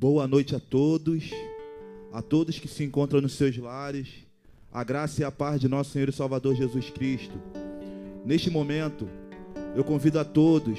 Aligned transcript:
Boa 0.00 0.28
noite 0.28 0.54
a 0.54 0.60
todos, 0.60 1.28
a 2.12 2.22
todos 2.22 2.56
que 2.56 2.68
se 2.68 2.84
encontram 2.84 3.20
nos 3.20 3.32
seus 3.32 3.56
lares. 3.58 4.06
A 4.72 4.84
graça 4.84 5.22
e 5.22 5.24
a 5.24 5.32
paz 5.32 5.60
de 5.60 5.66
nosso 5.66 5.90
Senhor 5.90 6.08
e 6.08 6.12
Salvador 6.12 6.54
Jesus 6.54 6.88
Cristo. 6.88 7.36
Neste 8.24 8.48
momento, 8.48 9.08
eu 9.74 9.82
convido 9.82 10.20
a 10.20 10.24
todos, 10.24 10.78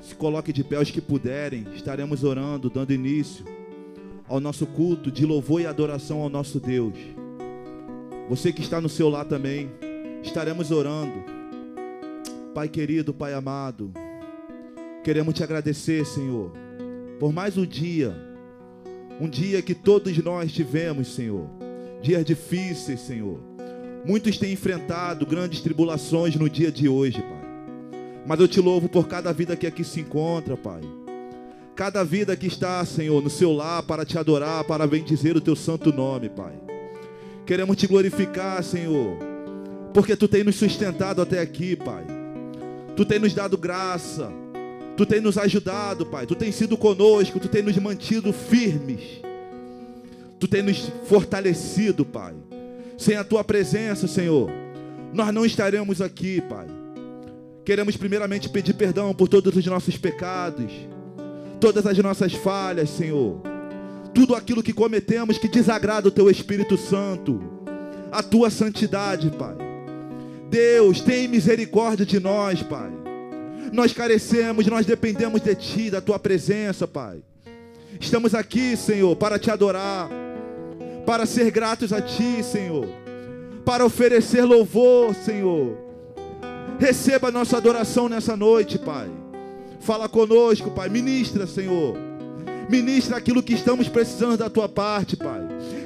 se 0.00 0.14
coloquem 0.14 0.54
de 0.54 0.62
pé 0.62 0.78
os 0.78 0.88
que 0.88 1.00
puderem, 1.00 1.66
estaremos 1.74 2.22
orando, 2.22 2.70
dando 2.70 2.92
início 2.92 3.44
ao 4.28 4.38
nosso 4.38 4.68
culto 4.68 5.10
de 5.10 5.26
louvor 5.26 5.60
e 5.60 5.66
adoração 5.66 6.20
ao 6.22 6.30
nosso 6.30 6.60
Deus. 6.60 6.94
Você 8.28 8.52
que 8.52 8.62
está 8.62 8.80
no 8.80 8.88
seu 8.88 9.08
lar 9.08 9.24
também, 9.24 9.68
estaremos 10.22 10.70
orando. 10.70 11.24
Pai 12.54 12.68
querido, 12.68 13.12
Pai 13.12 13.34
amado, 13.34 13.92
queremos 15.02 15.34
te 15.34 15.42
agradecer, 15.42 16.06
Senhor, 16.06 16.52
por 17.18 17.32
mais 17.32 17.58
um 17.58 17.66
dia 17.66 18.27
um 19.20 19.28
dia 19.28 19.60
que 19.60 19.74
todos 19.74 20.16
nós 20.18 20.52
tivemos, 20.52 21.14
Senhor. 21.14 21.48
Dias 22.00 22.24
difíceis, 22.24 23.00
Senhor. 23.00 23.40
Muitos 24.04 24.38
têm 24.38 24.52
enfrentado 24.52 25.26
grandes 25.26 25.60
tribulações 25.60 26.36
no 26.36 26.48
dia 26.48 26.70
de 26.70 26.88
hoje, 26.88 27.20
Pai. 27.20 27.48
Mas 28.26 28.40
eu 28.40 28.46
te 28.46 28.60
louvo 28.60 28.88
por 28.88 29.08
cada 29.08 29.32
vida 29.32 29.56
que 29.56 29.66
aqui 29.66 29.82
se 29.82 30.00
encontra, 30.00 30.56
Pai. 30.56 30.80
Cada 31.74 32.04
vida 32.04 32.36
que 32.36 32.46
está, 32.46 32.84
Senhor, 32.84 33.22
no 33.22 33.30
seu 33.30 33.52
lar 33.52 33.82
para 33.82 34.04
te 34.04 34.18
adorar, 34.18 34.64
para 34.64 34.86
bendizer 34.86 35.36
o 35.36 35.40
teu 35.40 35.56
santo 35.56 35.92
nome, 35.92 36.28
Pai. 36.28 36.54
Queremos 37.44 37.76
te 37.76 37.86
glorificar, 37.86 38.62
Senhor, 38.62 39.16
porque 39.94 40.14
tu 40.14 40.28
tem 40.28 40.44
nos 40.44 40.56
sustentado 40.56 41.22
até 41.22 41.40
aqui, 41.40 41.74
Pai. 41.74 42.04
Tu 42.94 43.04
tem 43.04 43.18
nos 43.18 43.32
dado 43.32 43.56
graça 43.56 44.30
Tu 44.98 45.06
tem 45.06 45.20
nos 45.20 45.38
ajudado, 45.38 46.04
Pai. 46.04 46.26
Tu 46.26 46.34
tem 46.34 46.50
sido 46.50 46.76
conosco, 46.76 47.38
tu 47.38 47.46
tem 47.46 47.62
nos 47.62 47.76
mantido 47.76 48.32
firmes. 48.32 49.00
Tu 50.40 50.48
tem 50.48 50.60
nos 50.60 50.90
fortalecido, 51.06 52.04
Pai. 52.04 52.34
Sem 52.98 53.16
a 53.16 53.22
tua 53.22 53.44
presença, 53.44 54.08
Senhor, 54.08 54.50
nós 55.14 55.32
não 55.32 55.46
estaremos 55.46 56.02
aqui, 56.02 56.40
Pai. 56.40 56.66
Queremos 57.64 57.96
primeiramente 57.96 58.48
pedir 58.48 58.74
perdão 58.74 59.14
por 59.14 59.28
todos 59.28 59.54
os 59.54 59.64
nossos 59.66 59.96
pecados, 59.96 60.72
todas 61.60 61.86
as 61.86 61.96
nossas 61.98 62.32
falhas, 62.32 62.90
Senhor. 62.90 63.40
Tudo 64.12 64.34
aquilo 64.34 64.64
que 64.64 64.72
cometemos 64.72 65.38
que 65.38 65.46
desagrada 65.46 66.08
o 66.08 66.10
teu 66.10 66.28
Espírito 66.28 66.76
Santo, 66.76 67.40
a 68.10 68.20
tua 68.20 68.50
santidade, 68.50 69.30
Pai. 69.30 69.54
Deus, 70.50 71.00
tem 71.00 71.28
misericórdia 71.28 72.04
de 72.04 72.18
nós, 72.18 72.64
Pai. 72.64 72.90
Nós 73.72 73.92
carecemos, 73.92 74.66
nós 74.66 74.86
dependemos 74.86 75.40
de 75.40 75.54
Ti, 75.54 75.90
da 75.90 76.00
Tua 76.00 76.18
presença, 76.18 76.86
Pai. 76.86 77.22
Estamos 78.00 78.34
aqui, 78.34 78.76
Senhor, 78.76 79.14
para 79.16 79.38
te 79.38 79.50
adorar, 79.50 80.08
para 81.04 81.26
ser 81.26 81.50
gratos 81.50 81.92
a 81.92 82.00
Ti, 82.00 82.42
Senhor, 82.42 82.86
para 83.64 83.84
oferecer 83.84 84.44
louvor, 84.44 85.14
Senhor. 85.14 85.76
Receba 86.78 87.30
nossa 87.30 87.56
adoração 87.56 88.08
nessa 88.08 88.36
noite, 88.36 88.78
Pai. 88.78 89.10
Fala 89.80 90.08
conosco, 90.08 90.70
Pai. 90.70 90.88
Ministra, 90.88 91.46
Senhor. 91.46 91.96
Ministra 92.68 93.16
aquilo 93.16 93.42
que 93.42 93.54
estamos 93.54 93.88
precisando 93.88 94.36
da 94.36 94.48
tua 94.48 94.68
parte, 94.68 95.16
Pai. 95.16 95.40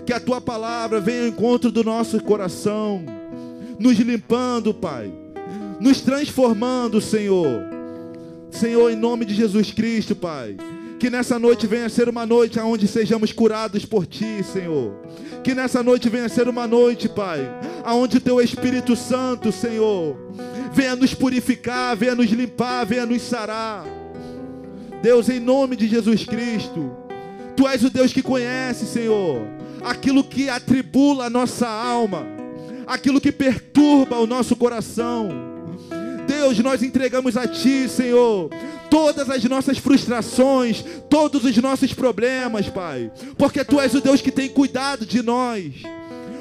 Que 0.04 0.12
a 0.12 0.20
tua 0.20 0.40
palavra 0.40 1.00
venha 1.00 1.22
ao 1.22 1.28
encontro 1.28 1.70
do 1.70 1.82
nosso 1.82 2.22
coração, 2.22 3.02
nos 3.78 3.98
limpando, 3.98 4.74
Pai. 4.74 5.10
Nos 5.80 6.00
transformando, 6.00 7.00
Senhor 7.00 7.71
Senhor, 8.52 8.90
em 8.90 8.96
nome 8.96 9.24
de 9.24 9.34
Jesus 9.34 9.72
Cristo, 9.72 10.14
Pai. 10.14 10.56
Que 11.00 11.10
nessa 11.10 11.36
noite 11.36 11.66
venha 11.66 11.88
ser 11.88 12.08
uma 12.08 12.24
noite 12.24 12.60
onde 12.60 12.86
sejamos 12.86 13.32
curados 13.32 13.84
por 13.84 14.06
Ti, 14.06 14.44
Senhor. 14.44 14.94
Que 15.42 15.54
nessa 15.54 15.82
noite 15.82 16.08
venha 16.08 16.28
ser 16.28 16.46
uma 16.46 16.68
noite, 16.68 17.08
Pai, 17.08 17.40
aonde 17.82 18.20
Teu 18.20 18.40
Espírito 18.40 18.94
Santo, 18.94 19.50
Senhor, 19.50 20.16
venha 20.72 20.94
nos 20.94 21.12
purificar, 21.12 21.96
venha 21.96 22.14
nos 22.14 22.30
limpar, 22.30 22.86
venha 22.86 23.04
nos 23.04 23.22
sarar. 23.22 23.84
Deus, 25.02 25.28
em 25.28 25.40
nome 25.40 25.74
de 25.74 25.88
Jesus 25.88 26.24
Cristo, 26.24 26.94
Tu 27.56 27.66
és 27.66 27.82
o 27.82 27.90
Deus 27.90 28.12
que 28.12 28.22
conhece, 28.22 28.86
Senhor, 28.86 29.42
aquilo 29.82 30.22
que 30.22 30.48
atribula 30.48 31.24
a 31.24 31.30
nossa 31.30 31.68
alma, 31.68 32.24
aquilo 32.86 33.20
que 33.20 33.32
perturba 33.32 34.18
o 34.18 34.26
nosso 34.26 34.54
coração. 34.54 35.51
Deus, 36.26 36.58
nós 36.58 36.82
entregamos 36.82 37.36
a 37.36 37.46
Ti, 37.46 37.88
Senhor, 37.88 38.50
todas 38.90 39.28
as 39.30 39.44
nossas 39.44 39.78
frustrações, 39.78 40.84
todos 41.08 41.44
os 41.44 41.56
nossos 41.58 41.92
problemas, 41.92 42.68
Pai, 42.68 43.10
porque 43.36 43.64
Tu 43.64 43.80
és 43.80 43.94
o 43.94 44.00
Deus 44.00 44.20
que 44.20 44.30
tem 44.30 44.48
cuidado 44.48 45.06
de 45.06 45.22
nós. 45.22 45.72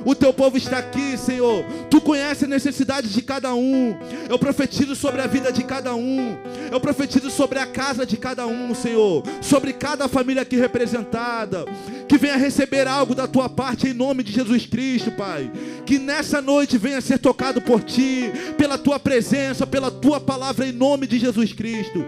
O 0.05 0.15
teu 0.15 0.34
povo 0.34 0.58
está 0.58 0.79
aqui, 0.79 1.17
Senhor. 1.17 1.63
Tu 1.89 2.01
conheces 2.01 2.43
a 2.43 2.48
necessidade 2.48 3.10
de 3.10 3.22
cada 3.22 3.53
um. 3.53 3.96
Eu 4.29 4.39
profetizo 4.39 4.96
sobre 4.96 5.22
a 5.22 5.27
vida 5.27 5.51
de 5.51 5.63
cada 5.63 5.93
um. 5.96 6.38
Eu 6.72 6.79
profetizo 6.79 7.29
sobre 7.29 7.60
a 7.60 7.65
casa 7.65 8.05
de 8.05 8.17
cada 8.17 8.48
um, 8.48 8.74
Senhor. 8.74 9.24
Sobre 9.41 9.74
cada 9.74 10.08
família 10.08 10.41
aqui 10.41 10.55
representada. 10.55 11.65
Que 12.08 12.17
venha 12.17 12.38
receber 12.38 12.88
algo 12.88 13.13
da 13.15 13.27
tua 13.27 13.48
parte 13.48 13.88
em 13.88 13.93
nome 13.93 14.24
de 14.24 14.31
Jesus 14.31 14.65
Cristo, 14.65 15.12
Pai. 15.12 15.51
Que 15.86 16.00
nessa 16.00 16.41
noite 16.41 16.77
venha 16.77 17.01
ser 17.01 17.20
tocado 17.20 17.62
por 17.62 17.84
ti, 17.84 18.31
pela 18.58 18.77
tua 18.77 19.00
presença, 19.00 19.67
pela 19.67 19.91
tua 19.91 20.20
palavra 20.20 20.67
em 20.67 20.72
nome 20.72 21.08
de 21.08 21.20
Jesus 21.20 21.53
Cristo. 21.53 22.05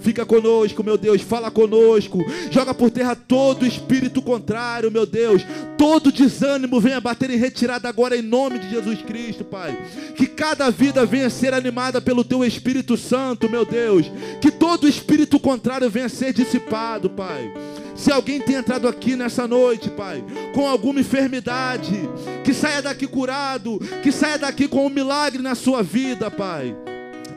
Fica 0.00 0.24
conosco, 0.24 0.82
meu 0.82 0.96
Deus, 0.96 1.20
fala 1.20 1.50
conosco. 1.50 2.18
Joga 2.50 2.72
por 2.72 2.90
terra 2.90 3.14
todo 3.14 3.66
espírito 3.66 4.22
contrário, 4.22 4.90
meu 4.90 5.04
Deus. 5.04 5.42
Todo 5.76 6.10
desânimo 6.10 6.80
venha 6.80 7.00
bater 7.00 7.30
em 7.30 7.36
retirada 7.36 7.88
agora 7.88 8.16
em 8.16 8.22
nome 8.22 8.58
de 8.58 8.70
Jesus 8.70 9.02
Cristo, 9.02 9.44
Pai. 9.44 9.76
Que 10.16 10.26
cada 10.26 10.70
vida 10.70 11.04
venha 11.04 11.28
ser 11.28 11.52
animada 11.52 12.00
pelo 12.00 12.24
teu 12.24 12.44
Espírito 12.44 12.96
Santo, 12.96 13.48
meu 13.48 13.64
Deus. 13.64 14.10
Que 14.40 14.50
todo 14.50 14.88
espírito 14.88 15.38
contrário 15.38 15.90
venha 15.90 16.08
ser 16.08 16.32
dissipado, 16.32 17.10
Pai. 17.10 17.52
Se 17.94 18.10
alguém 18.10 18.40
tem 18.40 18.56
entrado 18.56 18.88
aqui 18.88 19.14
nessa 19.14 19.46
noite, 19.46 19.90
Pai, 19.90 20.24
com 20.54 20.66
alguma 20.66 21.00
enfermidade, 21.00 22.08
que 22.42 22.54
saia 22.54 22.80
daqui 22.80 23.06
curado, 23.06 23.78
que 24.02 24.10
saia 24.10 24.38
daqui 24.38 24.66
com 24.66 24.86
um 24.86 24.90
milagre 24.90 25.42
na 25.42 25.54
sua 25.54 25.82
vida, 25.82 26.30
Pai. 26.30 26.74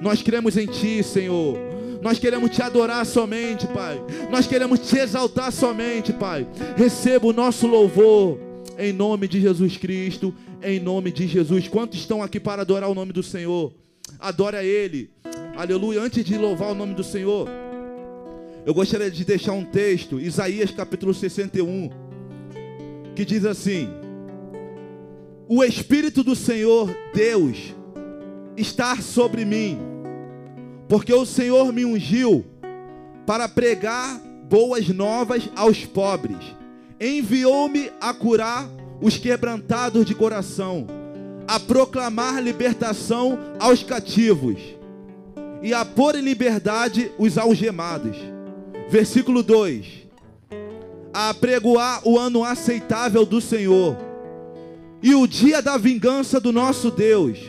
Nós 0.02 0.22
cremos 0.22 0.56
em 0.56 0.66
Ti, 0.66 1.04
Senhor. 1.04 1.73
Nós 2.04 2.20
queremos 2.20 2.50
te 2.50 2.62
adorar 2.62 3.06
somente, 3.06 3.66
Pai. 3.68 4.04
Nós 4.30 4.46
queremos 4.46 4.80
te 4.80 4.98
exaltar 4.98 5.54
somente, 5.54 6.12
Pai. 6.12 6.46
Receba 6.76 7.28
o 7.28 7.34
nosso 7.34 7.66
louvor 7.66 8.38
em 8.78 8.92
nome 8.92 9.26
de 9.26 9.40
Jesus 9.40 9.78
Cristo, 9.78 10.36
em 10.62 10.82
nome 10.82 11.14
de 11.14 11.26
Jesus. 11.26 11.70
Quantos 11.70 11.98
estão 11.98 12.22
aqui 12.22 12.42
para 12.42 12.64
adorar 12.64 12.90
o 12.90 12.94
nome 12.94 13.14
do 13.14 13.24
Senhor? 13.24 13.74
Adora 14.20 14.66
Ele. 14.66 15.12
Aleluia. 15.56 16.02
Antes 16.02 16.26
de 16.26 16.38
louvar 16.38 16.72
o 16.72 16.76
nome 16.76 16.94
do 16.94 17.06
Senhor, 17.06 17.48
eu 18.66 18.74
gostaria 18.74 19.10
de 19.10 19.24
deixar 19.24 19.54
um 19.54 19.64
texto, 19.64 20.20
Isaías 20.20 20.72
capítulo 20.72 21.14
61, 21.14 21.90
que 23.16 23.24
diz 23.24 23.46
assim: 23.46 23.88
O 25.48 25.64
Espírito 25.64 26.22
do 26.22 26.36
Senhor, 26.36 26.94
Deus, 27.14 27.74
está 28.58 28.98
sobre 28.98 29.46
mim 29.46 29.93
porque 30.88 31.14
o 31.14 31.26
Senhor 31.26 31.72
me 31.72 31.86
ungiu 31.86 32.46
para 33.26 33.48
pregar 33.48 34.20
boas 34.50 34.88
novas 34.90 35.50
aos 35.56 35.86
pobres, 35.86 36.38
enviou-me 37.00 37.92
a 38.00 38.14
curar 38.14 38.70
os 39.02 39.18
quebrantados 39.18 40.06
de 40.06 40.14
coração, 40.14 40.88
a 41.48 41.60
proclamar 41.60 42.42
libertação 42.42 43.38
aos 43.60 43.84
cativos 43.84 44.60
e 45.62 45.74
a 45.74 45.84
pôr 45.84 46.16
em 46.16 46.22
liberdade 46.22 47.12
os 47.18 47.38
algemados. 47.38 48.18
Versículo 48.90 49.42
2: 49.42 49.86
A 51.14 51.30
apregoar 51.30 52.02
o 52.08 52.20
ano 52.20 52.44
aceitável 52.44 53.26
do 53.26 53.42
Senhor 53.42 53.98
e 55.02 55.16
o 55.16 55.26
dia 55.26 55.62
da 55.62 55.78
vingança 55.78 56.40
do 56.40 56.52
nosso 56.52 56.92
Deus, 56.92 57.40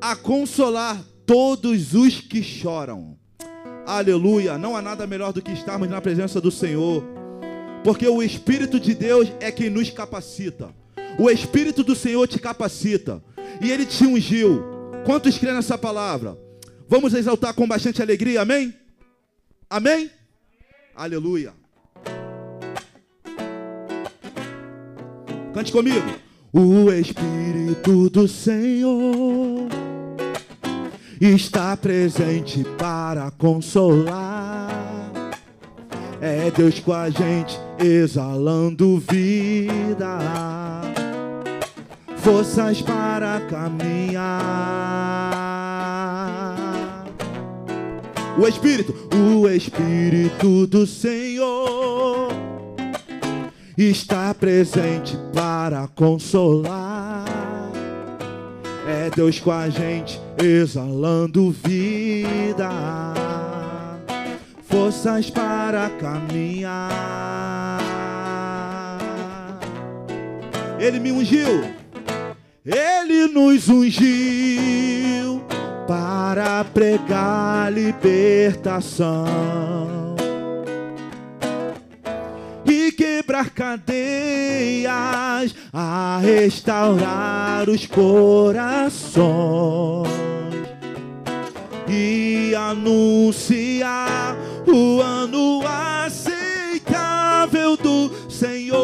a 0.00 0.14
consolar 0.14 1.02
todos 1.26 1.94
os 1.94 2.20
que 2.20 2.42
choram. 2.42 3.16
Aleluia! 3.86 4.56
Não 4.56 4.76
há 4.76 4.82
nada 4.82 5.06
melhor 5.06 5.32
do 5.32 5.42
que 5.42 5.52
estarmos 5.52 5.88
na 5.88 6.00
presença 6.00 6.40
do 6.40 6.50
Senhor, 6.50 7.04
porque 7.82 8.08
o 8.08 8.22
Espírito 8.22 8.80
de 8.80 8.94
Deus 8.94 9.30
é 9.40 9.50
quem 9.50 9.68
nos 9.68 9.90
capacita. 9.90 10.74
O 11.18 11.30
Espírito 11.30 11.84
do 11.84 11.94
Senhor 11.94 12.26
te 12.26 12.38
capacita 12.38 13.22
e 13.60 13.70
ele 13.70 13.84
te 13.84 14.04
ungiu. 14.04 14.64
Quantos 15.04 15.38
creem 15.38 15.54
nessa 15.54 15.76
palavra? 15.76 16.38
Vamos 16.88 17.12
exaltar 17.14 17.54
com 17.54 17.68
bastante 17.68 18.00
alegria, 18.00 18.42
amém? 18.42 18.74
Amém? 19.68 20.10
Aleluia! 20.94 21.52
Cante 25.52 25.70
comigo. 25.70 26.06
O 26.52 26.90
Espírito 26.90 28.08
do 28.10 28.26
Senhor 28.28 29.68
está 31.20 31.76
presente 31.76 32.64
para 32.78 33.30
consolar. 33.32 34.70
É 36.20 36.50
Deus 36.50 36.80
com 36.80 36.92
a 36.92 37.10
gente, 37.10 37.58
exalando 37.78 38.98
vida, 39.10 40.18
forças 42.16 42.80
para 42.80 43.40
caminhar. 43.50 44.94
O 48.38 48.48
Espírito, 48.48 48.94
o 49.14 49.48
Espírito 49.48 50.66
do 50.66 50.86
Senhor 50.86 52.32
está 53.76 54.32
presente 54.32 55.16
para 55.32 55.86
consolar. 55.88 56.93
É 59.04 59.10
Deus 59.10 59.38
com 59.38 59.50
a 59.50 59.68
gente, 59.68 60.18
exalando 60.42 61.50
vida, 61.50 62.70
forças 64.62 65.28
para 65.28 65.90
caminhar. 66.00 66.88
Ele 70.78 70.98
me 70.98 71.12
ungiu, 71.12 71.64
ele 72.64 73.26
nos 73.26 73.68
ungiu 73.68 75.44
para 75.86 76.64
pregar 76.64 77.70
libertação 77.70 79.04
quebrar 82.94 83.50
cadeias, 83.50 84.94
a 85.72 86.18
restaurar 86.22 87.68
os 87.68 87.86
corações 87.86 89.24
e 91.88 92.54
anunciar 92.54 94.36
o 94.66 95.00
ano 95.00 95.62
aceitável 96.06 97.76
do 97.76 98.10
Senhor. 98.28 98.80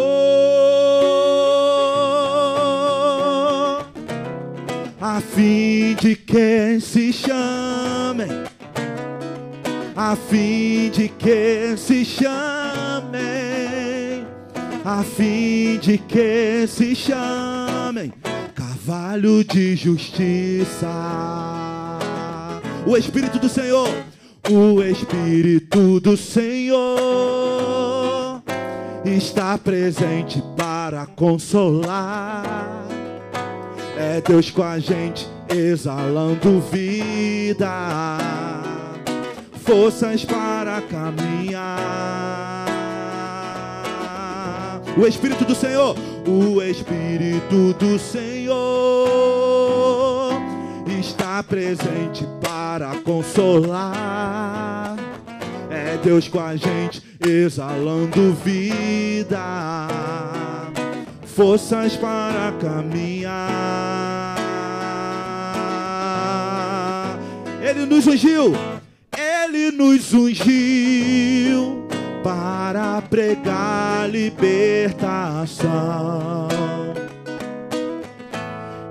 A 5.01 5.21
fim 5.21 5.95
de 5.95 6.15
que 6.15 6.79
se 6.81 7.13
chamem, 7.13 8.29
a 9.97 10.15
fim 10.17 10.91
de 10.91 11.09
que 11.09 11.77
se 11.77 12.05
chamem 12.05 13.70
a 14.85 15.03
fim 15.03 15.79
de 15.79 15.99
que 15.99 16.67
se 16.67 16.95
chamem 16.95 18.13
cavalo 18.55 19.45
de 19.45 19.77
justiça. 19.77 20.89
O 22.87 22.97
Espírito 22.97 23.39
do 23.39 23.49
Senhor, 23.49 23.89
o 24.51 24.83
Espírito 24.83 26.01
do 26.01 26.17
Senhor 26.17 26.81
está 29.05 29.59
presente 29.59 30.43
para 30.57 31.07
consolar. 31.07 32.87
É 33.99 34.21
Deus 34.23 34.51
com 34.51 34.63
a 34.63 34.79
gente 34.79 35.29
exalando 35.49 36.61
vida, 36.73 38.19
forças 39.63 40.25
para 40.25 40.81
caminhar. 40.83 42.50
O 44.97 45.07
Espírito 45.07 45.45
do 45.45 45.55
Senhor, 45.55 45.97
o 46.27 46.61
Espírito 46.63 47.73
do 47.75 47.99
Senhor 47.99 48.61
está 50.99 51.43
presente 51.43 52.27
para 52.41 52.97
consolar. 53.05 54.97
É 55.71 55.97
Deus 56.03 56.27
com 56.29 56.41
a 56.41 56.57
gente, 56.57 57.01
exalando 57.25 58.35
vida, 58.45 59.39
forças 61.25 61.97
para 61.97 62.53
caminhar. 62.61 63.31
Ele 67.63 67.87
nos 67.87 68.07
ungiu, 68.07 68.53
Ele 69.17 69.71
nos 69.71 70.13
ungiu 70.13 71.90
para 72.23 73.03
pregar 73.03 74.09
libertação 74.11 76.49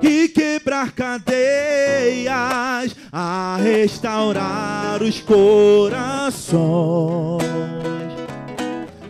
e 0.01 0.27
quebrar 0.29 0.91
cadeias, 0.91 2.95
a 3.11 3.57
restaurar 3.61 5.03
os 5.03 5.19
corações 5.21 6.39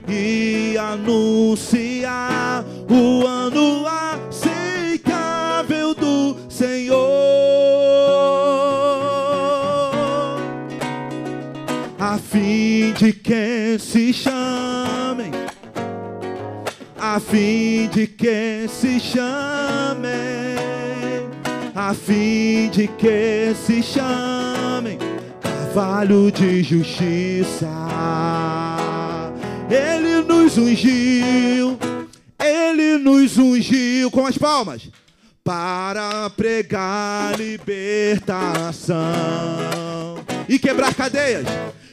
e 0.07 0.75
anunciar 0.77 2.65
o 2.89 3.25
ano 3.25 3.85
aceitável 3.87 5.93
do 5.93 6.35
Senhor. 6.49 7.28
Fim 12.29 12.93
de 12.93 13.11
que 13.11 13.79
se 13.79 14.13
chamem, 14.13 15.31
a 16.95 17.19
fim 17.19 17.89
de 17.91 18.05
que 18.05 18.67
se 18.67 18.99
chamem, 18.99 20.09
a 21.73 21.91
fim 21.95 22.69
de 22.69 22.87
que 22.87 23.55
se 23.65 23.81
chamem, 23.81 24.99
cavalo 25.41 26.31
de 26.31 26.61
justiça. 26.61 27.67
Ele 29.67 30.21
nos 30.21 30.55
ungiu, 30.55 31.79
ele 32.39 32.99
nos 32.99 33.39
ungiu 33.39 34.11
com 34.11 34.27
as 34.27 34.37
palmas 34.37 34.87
para 35.43 36.29
pregar 36.29 37.35
libertação 37.39 38.93
e 40.47 40.59
quebrar 40.59 40.93
cadeias 40.93 41.47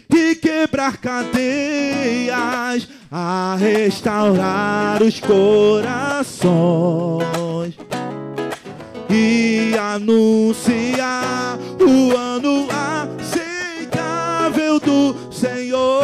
e 0.08 0.34
quebrar 0.36 0.96
cadeias, 0.98 2.88
a 3.10 3.56
restaurar 3.58 5.02
os 5.02 5.20
corações. 5.20 6.46
E 9.08 9.72
anunciar 9.78 11.58
o 11.80 12.16
ano 12.16 12.66
aceitável 13.20 14.80
do 14.80 15.16
Senhor, 15.32 16.00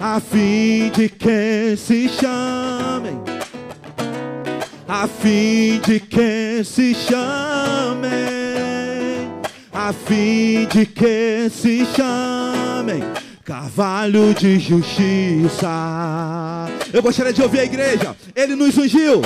a 0.00 0.18
fim 0.20 0.90
de 0.90 1.08
que 1.08 1.76
se 1.76 2.08
chamem, 2.08 3.20
a 4.88 5.06
fim 5.06 5.78
de 5.80 6.00
que 6.00 6.64
se 6.64 6.94
chamem 6.94 8.41
a 9.88 9.92
fim 9.92 10.64
de 10.66 10.86
que 10.86 11.50
se 11.50 11.84
chamem 11.86 13.02
cavalo 13.44 14.32
de 14.32 14.56
justiça. 14.60 15.66
Eu 16.92 17.02
gostaria 17.02 17.32
de 17.32 17.42
ouvir 17.42 17.58
a 17.60 17.64
igreja. 17.64 18.14
Ele 18.36 18.54
nos 18.54 18.78
ungiu. 18.78 19.22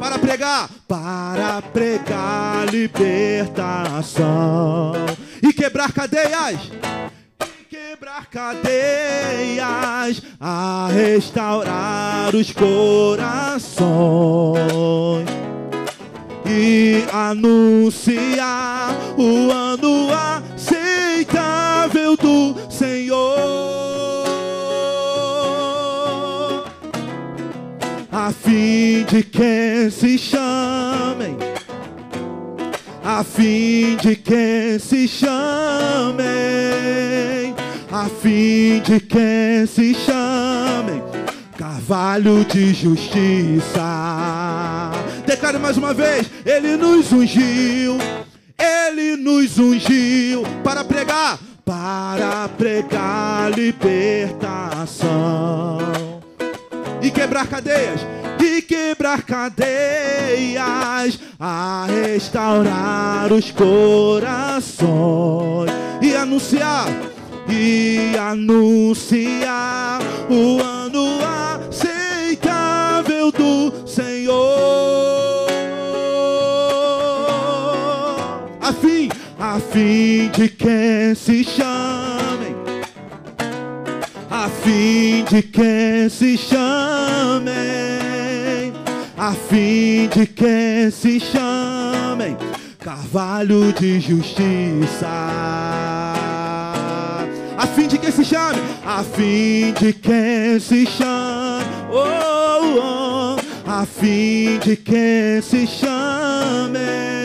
Para 0.00 0.18
pregar, 0.18 0.68
para 0.88 1.62
pregar 1.62 2.66
libertação 2.68 3.34
e 5.40 5.52
quebrar 5.52 5.92
cadeias 5.92 6.58
quebrar 7.68 8.26
cadeias, 8.26 10.20
a 10.40 10.88
restaurar 10.92 12.34
os 12.34 12.50
corações 12.50 13.70
e 16.50 17.04
anunciar 17.12 18.92
o 19.16 19.50
ano 19.52 20.08
aceitável 20.56 22.16
do 22.16 22.56
Senhor. 22.68 23.20
A 28.10 28.32
fim 28.32 29.04
de 29.04 29.22
que 29.22 29.88
se 29.90 30.18
chamem, 30.18 31.36
a 33.04 33.22
fim 33.22 33.96
de 33.96 34.16
que 34.16 34.78
se 34.80 35.06
chamem, 35.06 36.24
a 37.92 38.08
fim 38.08 38.80
de 38.80 38.98
que 39.00 39.66
se 39.66 39.94
chamem 39.94 41.00
cavalo 41.56 42.44
de 42.44 42.72
justiça 42.72 43.80
Declare 45.40 45.58
mais 45.58 45.78
uma 45.78 45.94
vez: 45.94 46.30
Ele 46.44 46.76
nos 46.76 47.10
ungiu, 47.10 47.96
Ele 48.58 49.16
nos 49.16 49.58
ungiu 49.58 50.42
para 50.62 50.84
pregar, 50.84 51.38
para 51.64 52.46
pregar 52.58 53.50
libertação. 53.50 54.98
E 57.00 57.10
quebrar 57.10 57.46
cadeias 57.46 58.02
e 58.38 58.60
quebrar 58.60 59.22
cadeias, 59.22 61.18
a 61.38 61.86
restaurar 61.88 63.32
os 63.32 63.50
corações. 63.50 64.90
E 66.02 66.14
anunciar 66.14 66.86
e 67.48 68.14
anunciar 68.18 70.00
o 70.28 70.60
ano 70.60 71.18
aceitável 71.70 73.32
do 73.32 73.88
Senhor. 73.88 74.99
A 79.52 79.58
fim 79.58 80.28
de 80.28 80.48
que 80.48 81.12
se 81.16 81.42
chamem, 81.42 82.54
a 84.30 84.48
fim 84.48 85.24
de 85.24 85.42
que 85.42 86.08
se 86.08 86.38
chamem, 86.38 87.50
a 89.18 89.32
fim 89.32 90.06
de 90.06 90.26
que 90.26 90.88
se 90.92 91.18
chamem, 91.18 92.36
carvalho 92.78 93.72
de 93.72 93.98
justiça. 93.98 95.08
A 97.58 97.66
fim 97.66 97.88
de 97.88 97.98
que 97.98 98.12
se 98.12 98.24
chame, 98.24 98.60
a 98.86 99.02
fim 99.02 99.72
de 99.72 99.92
que 99.92 100.60
se 100.60 100.86
chame, 100.86 101.64
oh, 101.90 103.36
oh, 103.36 103.36
a 103.68 103.84
fim 103.84 104.60
de 104.60 104.76
que 104.76 105.42
se 105.42 105.66
chame, 105.66 107.19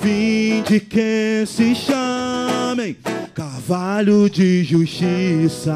fim 0.00 0.62
de 0.62 0.80
que 0.80 1.44
se 1.46 1.74
chame, 1.74 2.96
cavalo 3.34 4.28
de 4.30 4.64
justiça. 4.64 5.74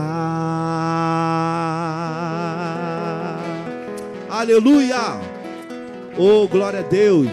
Aleluia! 4.31 5.21
Oh, 6.19 6.49
glória 6.49 6.81
a 6.81 6.83
Deus! 6.83 7.29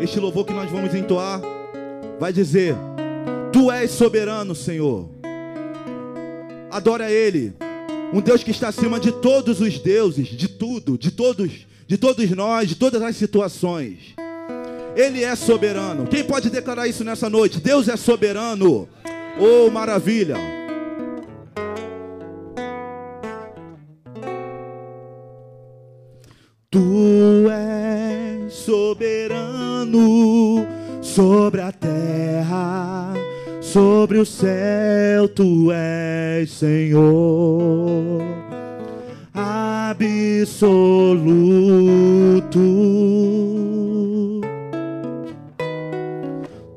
Este 0.00 0.20
louvor 0.20 0.44
que 0.44 0.52
nós 0.52 0.70
vamos 0.70 0.94
entoar 0.94 1.40
vai 2.20 2.32
dizer: 2.32 2.76
Tu 3.52 3.70
és 3.72 3.90
soberano, 3.90 4.54
Senhor. 4.54 5.08
Adora 6.70 7.10
Ele, 7.10 7.54
um 8.12 8.20
Deus 8.20 8.44
que 8.44 8.50
está 8.50 8.68
acima 8.68 9.00
de 9.00 9.12
todos 9.12 9.60
os 9.60 9.78
deuses, 9.78 10.28
de 10.28 10.48
tudo, 10.48 10.98
de 10.98 11.10
todos, 11.10 11.66
de 11.86 11.96
todos 11.96 12.30
nós, 12.30 12.68
de 12.68 12.74
todas 12.74 13.00
as 13.02 13.16
situações. 13.16 14.14
Ele 14.94 15.22
é 15.22 15.36
soberano. 15.36 16.06
Quem 16.06 16.24
pode 16.24 16.50
declarar 16.50 16.86
isso 16.86 17.04
nessa 17.04 17.28
noite? 17.28 17.60
Deus 17.60 17.88
é 17.88 17.96
soberano. 17.96 18.88
Oh, 19.38 19.70
maravilha! 19.70 20.36
Tu 26.70 27.46
és 27.50 28.52
soberano 28.52 30.06
sobre 31.00 31.60
a 31.60 31.70
terra 31.72 33.14
sobre 33.60 34.18
o 34.18 34.24
céu 34.24 35.28
tu 35.28 35.70
és 35.70 36.50
Senhor 36.50 38.25
absoluto. 40.06 41.20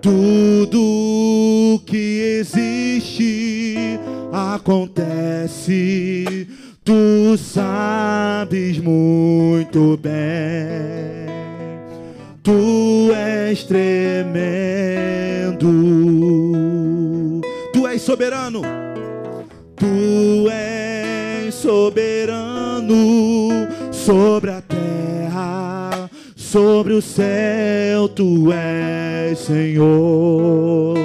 Tudo 0.01 1.81
que 1.85 2.39
existe 2.39 3.99
acontece, 4.31 5.85
tu 6.83 7.37
sabes 7.37 8.79
muito 8.79 9.97
bem. 10.01 11.29
Tu 12.41 13.13
és 13.13 13.63
tremendo 13.63 14.39
és 17.91 18.01
soberano. 18.01 18.61
Tu 19.75 20.49
és 20.49 21.53
soberano 21.53 22.48
sobre 24.09 24.49
a 24.49 24.59
terra, 24.59 26.09
sobre 26.35 26.93
o 26.93 27.01
céu, 27.01 28.09
tu 28.09 28.51
és 28.51 29.37
Senhor. 29.37 30.97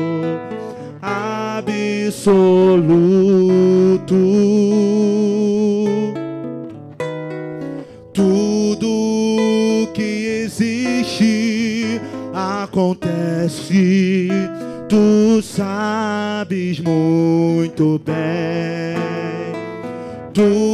Absoluto. 1.03 2.25
Tudo 8.15 9.87
que 9.93 10.43
existe 10.47 12.01
acontece. 12.33 14.29
Tu 14.89 15.43
sabes 15.43 16.81
muito 16.81 18.01
bem, 18.03 18.97
tu 20.33 20.74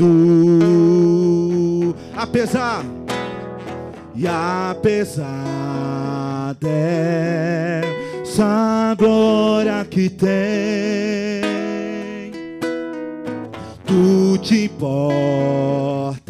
tremendo, 0.00 1.94
apesar 2.16 2.84
e 4.14 4.26
apesar 4.26 5.26
dessa 6.58 8.04
glória 8.98 9.84
que 9.88 10.08
tem, 10.08 10.30
tu 13.86 14.38
te 14.38 14.64
importas 14.64 16.24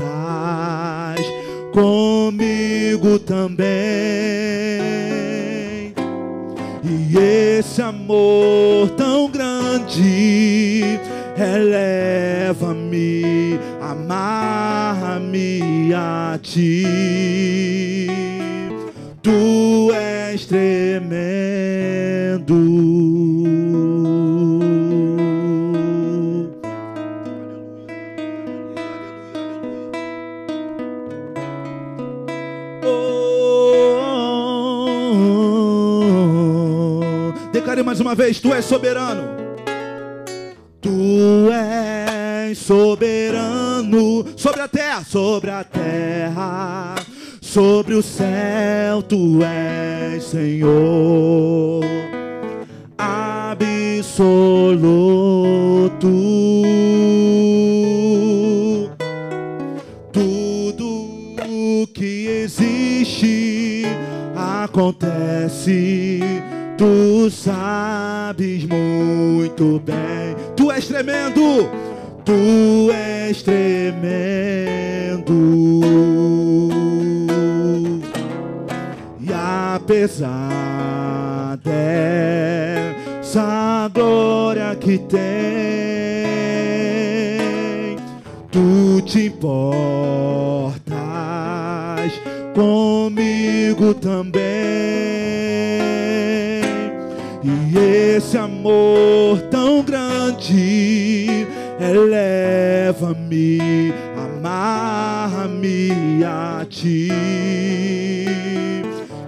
comigo 1.72 3.18
também. 3.20 3.70
E 6.82 7.16
esse 7.58 7.80
amor 7.80 8.90
tão 8.90 9.30
grande 9.30 10.98
eleva-me, 11.40 13.22
amarra-me 13.80 15.60
a 15.94 16.38
ti. 16.42 16.84
Tu 19.22 19.90
és 19.92 20.46
tremendo. 20.46 21.30
Declare 37.52 37.82
mais 37.82 38.00
uma 38.00 38.14
vez: 38.14 38.40
Tu 38.40 38.52
és 38.52 38.64
soberano. 38.64 39.29
Tu 41.30 41.52
és 41.52 42.58
soberano 42.58 44.24
sobre 44.36 44.62
a 44.62 44.66
terra, 44.66 45.04
sobre 45.04 45.50
a 45.52 45.62
terra, 45.62 46.96
sobre 47.40 47.94
o 47.94 48.02
céu. 48.02 49.00
Tu 49.00 49.38
és 49.44 50.24
Senhor 50.24 51.84
absoluto. 52.98 54.40
Tudo 60.12 61.86
que 61.94 62.42
existe 62.42 63.84
acontece 64.34 66.20
Tu 66.80 67.30
sabes 67.30 68.64
muito 68.64 69.78
bem. 69.84 70.34
És 70.80 70.88
tremendo. 70.88 71.68
Tu 72.24 72.90
és 72.90 73.42
tremendo. 73.42 74.00
E 79.20 79.30
apesar 79.74 81.58
dessa 81.62 83.10
glória 83.92 84.74
que 84.74 84.96
tem, 84.96 85.18
tu 88.50 89.02
te 89.02 89.26
importas 89.26 90.80
comigo 92.54 93.92
também 93.92 94.40
e 97.42 98.16
esse 98.16 98.36
amor 98.36 99.39
grande 99.90 101.46
eleva-me, 101.80 103.58
amarra-me 104.16 105.90
a 106.24 106.64
ti. 106.70 107.08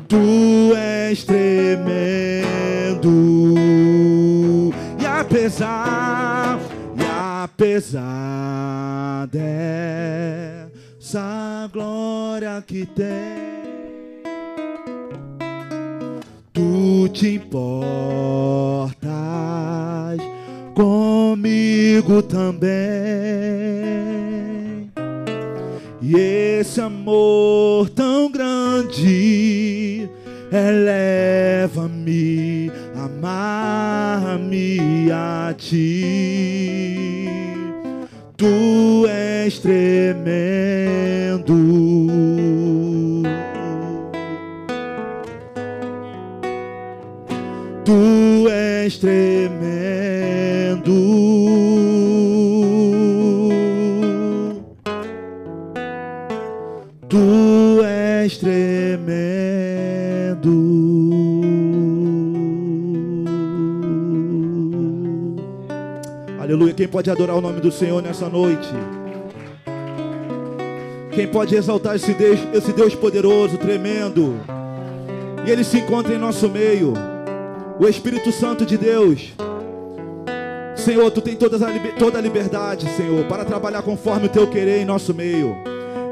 Tu 0.07 0.73
és 0.77 1.25
tremendo 1.25 3.11
e 5.01 5.07
apesar, 5.07 6.61
e 6.97 7.03
apesar 7.43 9.27
dessa 9.33 10.79
glória 11.73 12.63
que 12.65 12.87
tem. 12.87 13.43
Tu 16.53 17.09
te 17.09 17.35
importas 17.37 18.92
comigo 20.75 22.23
também. 22.23 22.71
E 26.01 26.17
esse 26.59 26.81
amor 26.81 27.89
tão 27.91 28.31
grande 28.31 30.09
eleva-me, 30.53 31.53
amar-me 32.95 34.79
a 35.13 35.55
ti. 35.57 37.29
Tu 38.37 39.07
és 39.07 39.59
tremendo. 39.61 41.55
Tu 47.85 48.49
és 48.49 48.99
tremendo. 48.99 49.62
Quem 66.75 66.89
pode 66.89 67.11
adorar 67.11 67.37
o 67.37 67.41
nome 67.41 67.61
do 67.61 67.71
Senhor 67.71 68.03
nessa 68.03 68.29
noite? 68.29 68.69
Quem 71.13 71.27
pode 71.27 71.55
exaltar 71.55 71.97
esse 71.97 72.15
Deus, 72.15 72.41
esse 72.55 72.73
Deus 72.73 72.95
poderoso, 72.95 73.59
tremendo? 73.59 74.41
E 75.47 75.51
ele 75.51 75.63
se 75.63 75.79
encontra 75.79 76.15
em 76.15 76.19
nosso 76.19 76.49
meio. 76.49 76.95
O 77.79 77.87
Espírito 77.87 78.33
Santo 78.33 78.65
de 78.65 78.79
Deus. 78.79 79.33
Senhor, 80.75 81.11
tu 81.11 81.21
tem 81.21 81.37
toda 81.37 81.57
a, 81.57 81.99
toda 81.99 82.19
a 82.19 82.21
liberdade, 82.21 82.89
Senhor, 82.97 83.27
para 83.27 83.45
trabalhar 83.45 83.83
conforme 83.83 84.27
o 84.27 84.31
teu 84.31 84.47
querer 84.47 84.81
em 84.81 84.85
nosso 84.87 85.13
meio. 85.13 85.55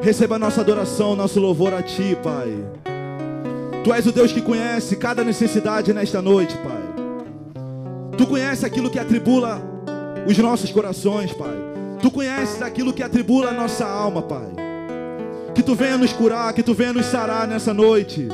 Receba 0.02 0.38
nossa 0.38 0.60
adoração, 0.60 1.16
nosso 1.16 1.40
louvor 1.40 1.72
a 1.72 1.82
ti, 1.82 2.16
Pai. 2.22 2.52
Tu 3.82 3.92
és 3.94 4.04
o 4.06 4.12
Deus 4.12 4.32
que 4.32 4.42
conhece 4.42 4.96
cada 4.96 5.24
necessidade 5.24 5.92
nesta 5.94 6.20
noite, 6.20 6.54
Pai. 6.58 6.80
Tu 8.16 8.26
conheces 8.26 8.64
aquilo 8.64 8.90
que 8.90 8.98
atribula 8.98 9.69
os 10.26 10.38
nossos 10.38 10.70
corações, 10.70 11.32
Pai. 11.32 11.54
Tu 12.00 12.10
conheces 12.10 12.62
aquilo 12.62 12.92
que 12.92 13.02
atribula 13.02 13.50
a 13.50 13.54
nossa 13.54 13.86
alma, 13.86 14.22
Pai. 14.22 14.48
Que 15.54 15.62
tu 15.62 15.74
venha 15.74 15.98
nos 15.98 16.12
curar, 16.12 16.52
que 16.52 16.62
tu 16.62 16.74
venha 16.74 16.92
nos 16.92 17.06
sarar 17.06 17.46
nessa 17.46 17.74
noite. 17.74 18.28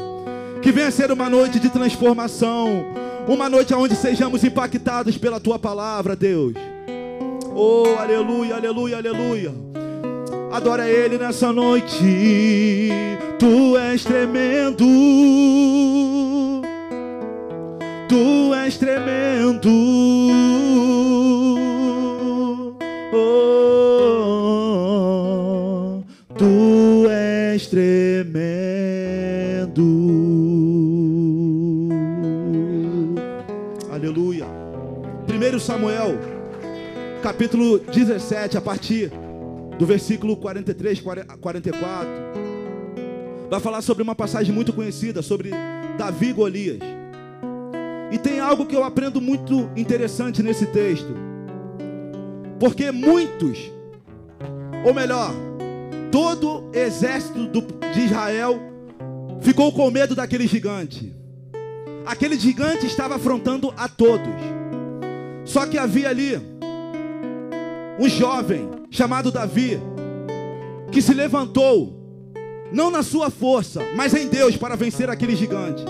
Que 0.62 0.70
venha 0.70 0.90
ser 0.90 1.10
uma 1.10 1.28
noite 1.28 1.58
de 1.58 1.68
transformação, 1.68 2.84
uma 3.26 3.48
noite 3.48 3.74
onde 3.74 3.94
sejamos 3.94 4.44
impactados 4.44 5.16
pela 5.18 5.40
tua 5.40 5.58
palavra, 5.58 6.14
Deus. 6.14 6.54
Oh, 7.54 7.96
aleluia, 7.98 8.56
aleluia, 8.56 8.98
aleluia. 8.98 9.54
Adora 10.52 10.88
Ele 10.88 11.18
nessa 11.18 11.52
noite. 11.52 12.04
Tu 13.38 13.76
és 13.78 14.04
tremendo. 14.04 14.84
Tu 18.08 18.54
és 18.54 18.76
tremendo. 18.76 20.15
Samuel, 35.66 36.16
capítulo 37.24 37.80
17, 37.80 38.56
a 38.56 38.60
partir 38.60 39.10
do 39.76 39.84
versículo 39.84 40.36
43, 40.36 41.00
44, 41.40 42.08
vai 43.50 43.58
falar 43.58 43.82
sobre 43.82 44.00
uma 44.00 44.14
passagem 44.14 44.54
muito 44.54 44.72
conhecida, 44.72 45.22
sobre 45.22 45.50
Davi 45.98 46.28
e 46.28 46.32
Golias. 46.32 46.78
E 48.12 48.16
tem 48.16 48.38
algo 48.38 48.64
que 48.64 48.76
eu 48.76 48.84
aprendo 48.84 49.20
muito 49.20 49.68
interessante 49.76 50.40
nesse 50.40 50.66
texto. 50.66 51.12
Porque 52.60 52.92
muitos, 52.92 53.58
ou 54.84 54.94
melhor, 54.94 55.32
todo 56.12 56.70
exército 56.72 57.50
de 57.92 58.00
Israel 58.02 58.60
ficou 59.40 59.72
com 59.72 59.90
medo 59.90 60.14
daquele 60.14 60.46
gigante. 60.46 61.12
Aquele 62.06 62.38
gigante 62.38 62.86
estava 62.86 63.16
afrontando 63.16 63.74
a 63.76 63.88
todos. 63.88 64.56
Só 65.46 65.64
que 65.64 65.78
havia 65.78 66.10
ali 66.10 66.38
um 67.98 68.08
jovem 68.08 68.68
chamado 68.90 69.30
Davi 69.30 69.80
que 70.90 71.00
se 71.00 71.14
levantou, 71.14 71.96
não 72.72 72.90
na 72.90 73.02
sua 73.02 73.30
força, 73.30 73.80
mas 73.94 74.12
em 74.12 74.26
Deus 74.26 74.56
para 74.56 74.76
vencer 74.76 75.08
aquele 75.08 75.36
gigante. 75.36 75.84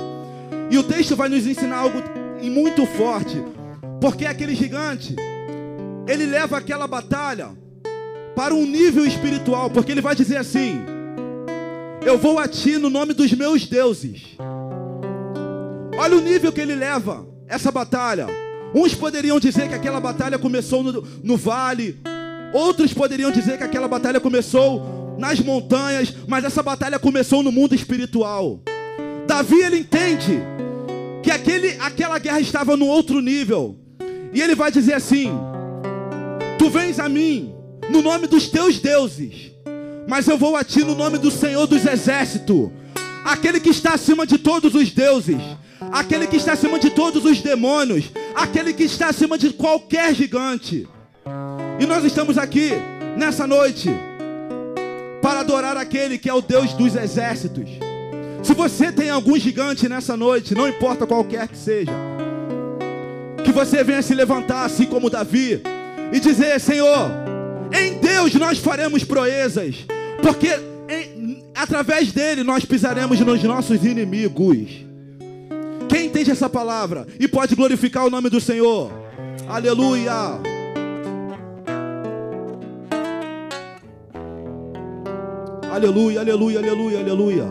E 0.70 0.78
o 0.78 0.82
texto 0.82 1.16
vai 1.16 1.28
nos 1.28 1.46
ensinar 1.46 1.78
algo 1.78 2.02
muito 2.42 2.84
forte, 2.86 3.42
porque 4.00 4.26
aquele 4.26 4.54
gigante, 4.54 5.16
ele 6.06 6.26
leva 6.26 6.58
aquela 6.58 6.86
batalha 6.86 7.48
para 8.36 8.54
um 8.54 8.66
nível 8.66 9.06
espiritual, 9.06 9.70
porque 9.70 9.90
ele 9.90 10.02
vai 10.02 10.14
dizer 10.14 10.36
assim: 10.36 10.78
Eu 12.04 12.18
vou 12.18 12.38
a 12.38 12.46
ti 12.46 12.76
no 12.76 12.90
nome 12.90 13.14
dos 13.14 13.32
meus 13.32 13.66
deuses. 13.66 14.36
Olha 15.98 16.16
o 16.16 16.20
nível 16.20 16.52
que 16.52 16.60
ele 16.60 16.74
leva 16.74 17.26
essa 17.48 17.72
batalha. 17.72 18.26
Uns 18.74 18.94
poderiam 18.94 19.40
dizer 19.40 19.68
que 19.68 19.74
aquela 19.74 20.00
batalha 20.00 20.38
começou 20.38 20.82
no, 20.82 21.02
no 21.22 21.36
vale, 21.36 21.98
outros 22.52 22.92
poderiam 22.92 23.30
dizer 23.30 23.58
que 23.58 23.64
aquela 23.64 23.88
batalha 23.88 24.20
começou 24.20 25.16
nas 25.18 25.40
montanhas, 25.40 26.14
mas 26.26 26.44
essa 26.44 26.62
batalha 26.62 26.98
começou 26.98 27.42
no 27.42 27.52
mundo 27.52 27.74
espiritual. 27.74 28.60
Davi 29.26 29.60
ele 29.60 29.78
entende 29.78 30.40
que 31.22 31.30
aquele, 31.30 31.76
aquela 31.80 32.18
guerra 32.18 32.40
estava 32.40 32.76
no 32.76 32.86
outro 32.86 33.20
nível, 33.20 33.76
e 34.32 34.40
ele 34.40 34.54
vai 34.54 34.70
dizer 34.70 34.94
assim: 34.94 35.30
Tu 36.58 36.68
vens 36.68 36.98
a 37.00 37.08
mim 37.08 37.54
no 37.90 38.02
nome 38.02 38.26
dos 38.26 38.48
teus 38.48 38.78
deuses, 38.78 39.52
mas 40.06 40.28
eu 40.28 40.38
vou 40.38 40.56
a 40.56 40.62
ti 40.62 40.84
no 40.84 40.94
nome 40.94 41.18
do 41.18 41.30
Senhor 41.30 41.66
dos 41.66 41.84
exércitos, 41.84 42.70
aquele 43.24 43.60
que 43.60 43.70
está 43.70 43.94
acima 43.94 44.26
de 44.26 44.38
todos 44.38 44.74
os 44.74 44.90
deuses, 44.90 45.40
aquele 45.92 46.26
que 46.26 46.36
está 46.36 46.52
acima 46.52 46.78
de 46.78 46.90
todos 46.90 47.24
os 47.24 47.40
demônios, 47.40 48.10
aquele 48.34 48.72
que 48.72 48.84
está 48.84 49.08
acima 49.08 49.36
de 49.38 49.50
qualquer 49.50 50.14
gigante. 50.14 50.86
E 51.78 51.86
nós 51.86 52.04
estamos 52.04 52.38
aqui 52.38 52.70
nessa 53.16 53.46
noite 53.46 53.90
para 55.22 55.40
adorar 55.40 55.76
aquele 55.76 56.18
que 56.18 56.28
é 56.28 56.34
o 56.34 56.40
Deus 56.40 56.72
dos 56.72 56.94
exércitos. 56.94 57.68
Se 58.42 58.54
você 58.54 58.92
tem 58.92 59.10
algum 59.10 59.36
gigante 59.38 59.88
nessa 59.88 60.16
noite, 60.16 60.54
não 60.54 60.68
importa 60.68 61.06
qualquer 61.06 61.48
que 61.48 61.58
seja, 61.58 61.90
que 63.44 63.50
você 63.52 63.82
venha 63.82 64.02
se 64.02 64.14
levantar 64.14 64.64
assim 64.64 64.86
como 64.86 65.10
Davi 65.10 65.60
e 66.12 66.20
dizer: 66.20 66.60
Senhor, 66.60 67.10
em 67.72 67.94
Deus 67.98 68.34
nós 68.36 68.58
faremos 68.58 69.02
proezas, 69.02 69.76
porque 70.22 70.48
em- 70.88 71.42
através 71.54 72.12
dele 72.12 72.44
nós 72.44 72.64
pisaremos 72.64 73.18
nos 73.20 73.42
nossos 73.42 73.84
inimigos. 73.84 74.68
Quem 75.96 76.08
entende 76.08 76.30
essa 76.30 76.46
palavra 76.46 77.06
e 77.18 77.26
pode 77.26 77.56
glorificar 77.56 78.04
o 78.04 78.10
nome 78.10 78.28
do 78.28 78.38
Senhor? 78.38 78.92
Aleluia! 79.48 80.38
Aleluia, 85.72 86.20
aleluia, 86.20 86.58
aleluia, 86.58 86.98
aleluia. 86.98 87.46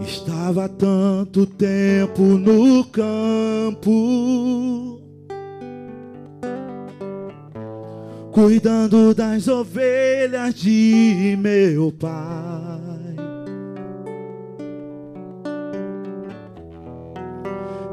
Estava 0.00 0.68
tanto 0.68 1.44
tempo 1.44 2.22
no 2.22 2.84
campo, 2.84 3.90
cuidando 8.38 9.12
das 9.12 9.48
ovelhas 9.48 10.54
de 10.54 11.36
meu 11.40 11.90
pai. 11.90 13.16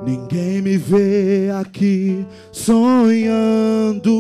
Ninguém 0.06 0.62
me 0.62 0.78
vê 0.78 1.50
aqui 1.50 2.24
sonhando. 2.52 4.12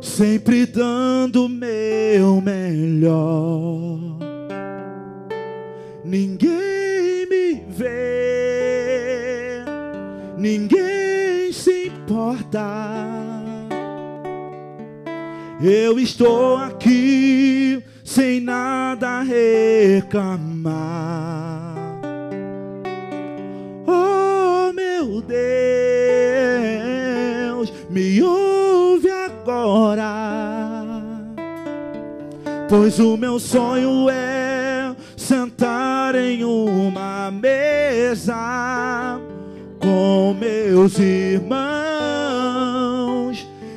Sempre 0.00 0.64
dando 0.64 1.46
meu 1.46 2.40
melhor. 2.40 3.98
Ninguém 6.06 7.26
me 7.28 7.62
vê. 7.68 8.32
Ninguém 10.38 11.01
importa. 12.12 12.66
Eu 15.62 15.98
estou 15.98 16.58
aqui 16.58 17.82
sem 18.04 18.38
nada 18.40 19.22
reclamar. 19.22 20.72
Oh 23.86 24.70
meu 24.72 25.22
Deus, 25.22 25.32
me 27.88 28.22
ouve 28.22 29.08
agora, 29.08 30.12
pois 32.68 32.98
o 32.98 33.16
meu 33.16 33.38
sonho 33.38 34.10
é 34.10 34.94
sentar 35.16 36.16
em 36.16 36.44
uma 36.44 37.30
mesa 37.30 39.20
com 39.82 40.36
meus 40.38 40.98
irmãos, 40.98 41.81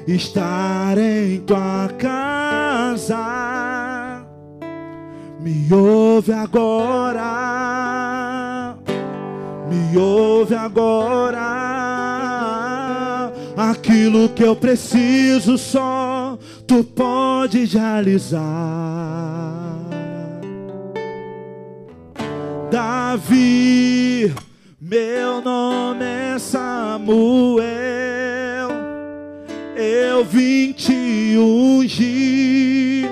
estar 0.07 0.97
em 0.97 1.39
tua 1.41 1.89
casa. 1.97 3.17
Me 5.39 5.67
ouve 5.73 6.31
agora, 6.33 7.25
me 9.69 9.97
ouve 9.97 10.55
agora. 10.55 11.41
Aquilo 13.57 14.29
que 14.29 14.43
eu 14.43 14.55
preciso 14.55 15.57
só 15.57 16.37
tu 16.67 16.83
pode 16.83 17.65
realizar. 17.65 18.41
Davi 22.69 24.33
meu 24.87 25.41
nome 25.41 26.05
é 26.05 26.37
Samuel, 26.37 27.63
eu 30.15 30.23
vim 30.23 30.71
te 30.71 31.35
ungir, 31.37 33.09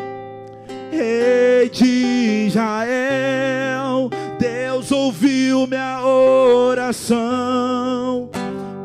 rei 0.89 1.69
de 1.69 2.45
Israel. 2.47 4.09
Deus 4.39 4.89
ouviu 4.89 5.67
minha 5.67 6.01
oração, 6.05 7.49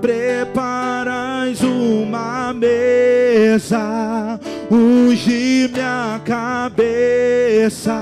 preparais 0.00 1.62
uma 1.62 2.52
mesa, 2.52 4.40
ungi 4.68 5.70
minha 5.72 6.20
cabeça 6.24 7.94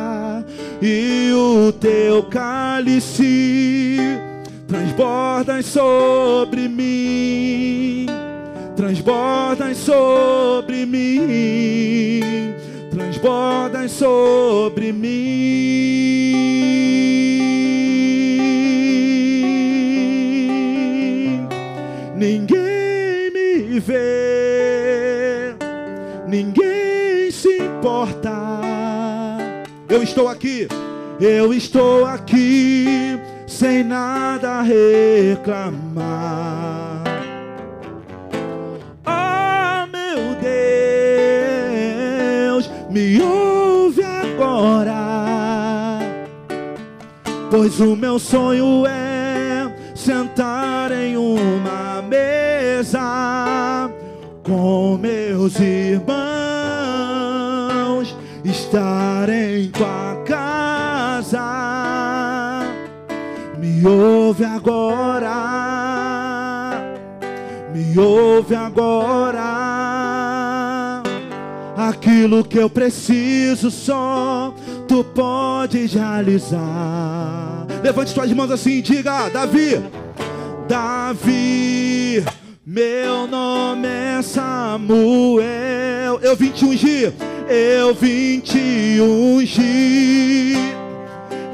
e 0.80 1.30
o 1.34 1.70
teu 1.72 2.22
cálice 2.22 3.98
transbordam 4.66 5.62
sobre 5.62 6.68
mim, 6.68 8.05
transbordam 8.76 9.74
sobre 9.74 10.84
mim, 10.84 12.20
transbordam 12.90 13.88
sobre 13.88 14.92
mim. 14.92 16.36
Ninguém 22.14 23.30
me 23.32 23.80
vê, 23.80 25.54
ninguém 26.28 27.30
se 27.30 27.56
importa. 27.62 28.30
Eu 29.88 30.02
estou 30.02 30.28
aqui, 30.28 30.68
eu 31.18 31.54
estou 31.54 32.04
aqui 32.04 33.18
sem 33.46 33.82
nada 33.82 34.60
reclamar. 34.60 35.46
Pois 47.56 47.80
o 47.80 47.96
meu 47.96 48.18
sonho 48.18 48.84
é 48.86 49.74
sentar 49.94 50.92
em 50.92 51.16
uma 51.16 52.02
mesa 52.02 53.90
com 54.42 54.98
meus 54.98 55.58
irmãos, 55.58 56.14
estar 58.44 59.30
em 59.30 59.70
tua 59.70 60.22
casa 60.26 61.46
me 63.58 63.86
ouve 63.86 64.44
agora, 64.44 65.32
me 67.74 67.98
ouve 67.98 68.54
agora. 68.54 69.46
Aquilo 71.74 72.44
que 72.44 72.58
eu 72.58 72.68
preciso 72.68 73.70
só 73.70 74.52
pode 75.04 75.86
realizar. 75.86 77.66
Levante 77.82 78.10
suas 78.10 78.32
mãos 78.32 78.50
assim 78.50 78.78
e 78.78 78.82
diga: 78.82 79.28
Davi, 79.28 79.82
Davi, 80.68 82.24
meu 82.64 83.26
nome 83.26 83.88
é 83.88 84.22
Samuel. 84.22 86.20
Eu 86.22 86.36
vim 86.36 86.50
te 86.50 86.64
ungir, 86.64 87.12
eu 87.48 87.94
vim 87.94 88.40
te 88.40 88.98
ungir 89.00 90.76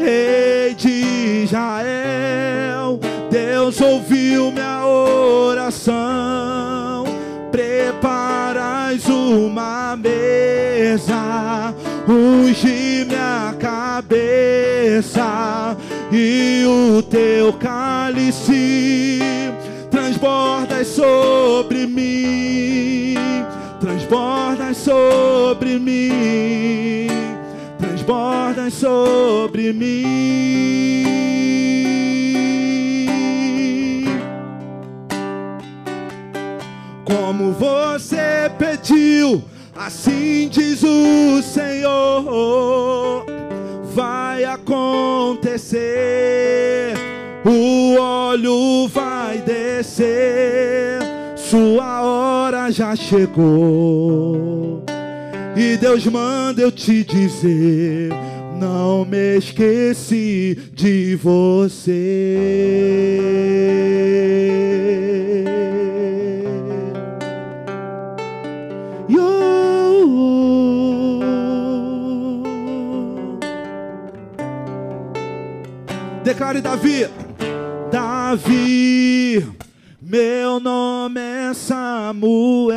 Rei 0.02 0.74
de 0.74 1.44
Israel, 1.44 2.98
Deus 3.30 3.80
ouviu 3.80 4.50
minha 4.50 4.84
oração. 4.84 5.92
Preparais 7.52 9.06
uma 9.08 9.96
mesa, 9.96 11.72
ungi 12.08 13.04
minha 13.06 13.54
cabeça 13.58 15.24
e 16.10 16.64
o 16.66 17.02
teu 17.02 17.52
cálice 17.54 19.20
transborda 19.90 20.84
sobre 20.84 21.86
mim, 21.86 23.14
transborda 23.80 24.74
sobre 24.74 25.78
mim 25.78 27.12
transbordam 28.02 28.70
sobre 28.70 29.72
mim. 29.72 31.04
Como 37.04 37.52
você 37.52 38.50
pediu, 38.58 39.42
assim 39.86 40.48
diz 40.48 40.82
o 40.82 41.42
Senhor, 41.42 43.26
vai 43.94 44.44
acontecer. 44.44 45.82
O 47.44 47.96
óleo 47.98 48.86
vai 48.88 49.38
descer, 49.38 51.00
sua 51.36 52.02
hora 52.02 52.70
já 52.70 52.94
chegou. 52.94 54.84
E 55.56 55.76
Deus 55.76 56.06
manda 56.06 56.62
eu 56.62 56.70
te 56.70 57.02
dizer: 57.02 58.10
não 58.60 59.04
me 59.04 59.38
esqueci 59.38 60.56
de 60.72 61.16
você. 61.16 62.92
Declare 76.32 76.62
Davi, 76.62 77.06
Davi, 77.90 79.46
meu 80.00 80.58
nome 80.58 81.20
é 81.20 81.52
Samuel 81.52 82.72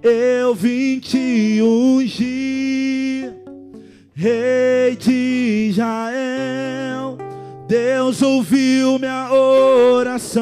eu 0.00 0.54
vim 0.54 1.00
te 1.00 1.60
ungir, 1.60 3.34
Rei 4.14 4.94
de 4.94 5.70
Israel. 5.70 7.18
Deus 7.66 8.22
ouviu 8.22 9.00
minha 9.00 9.32
oração. 9.32 10.40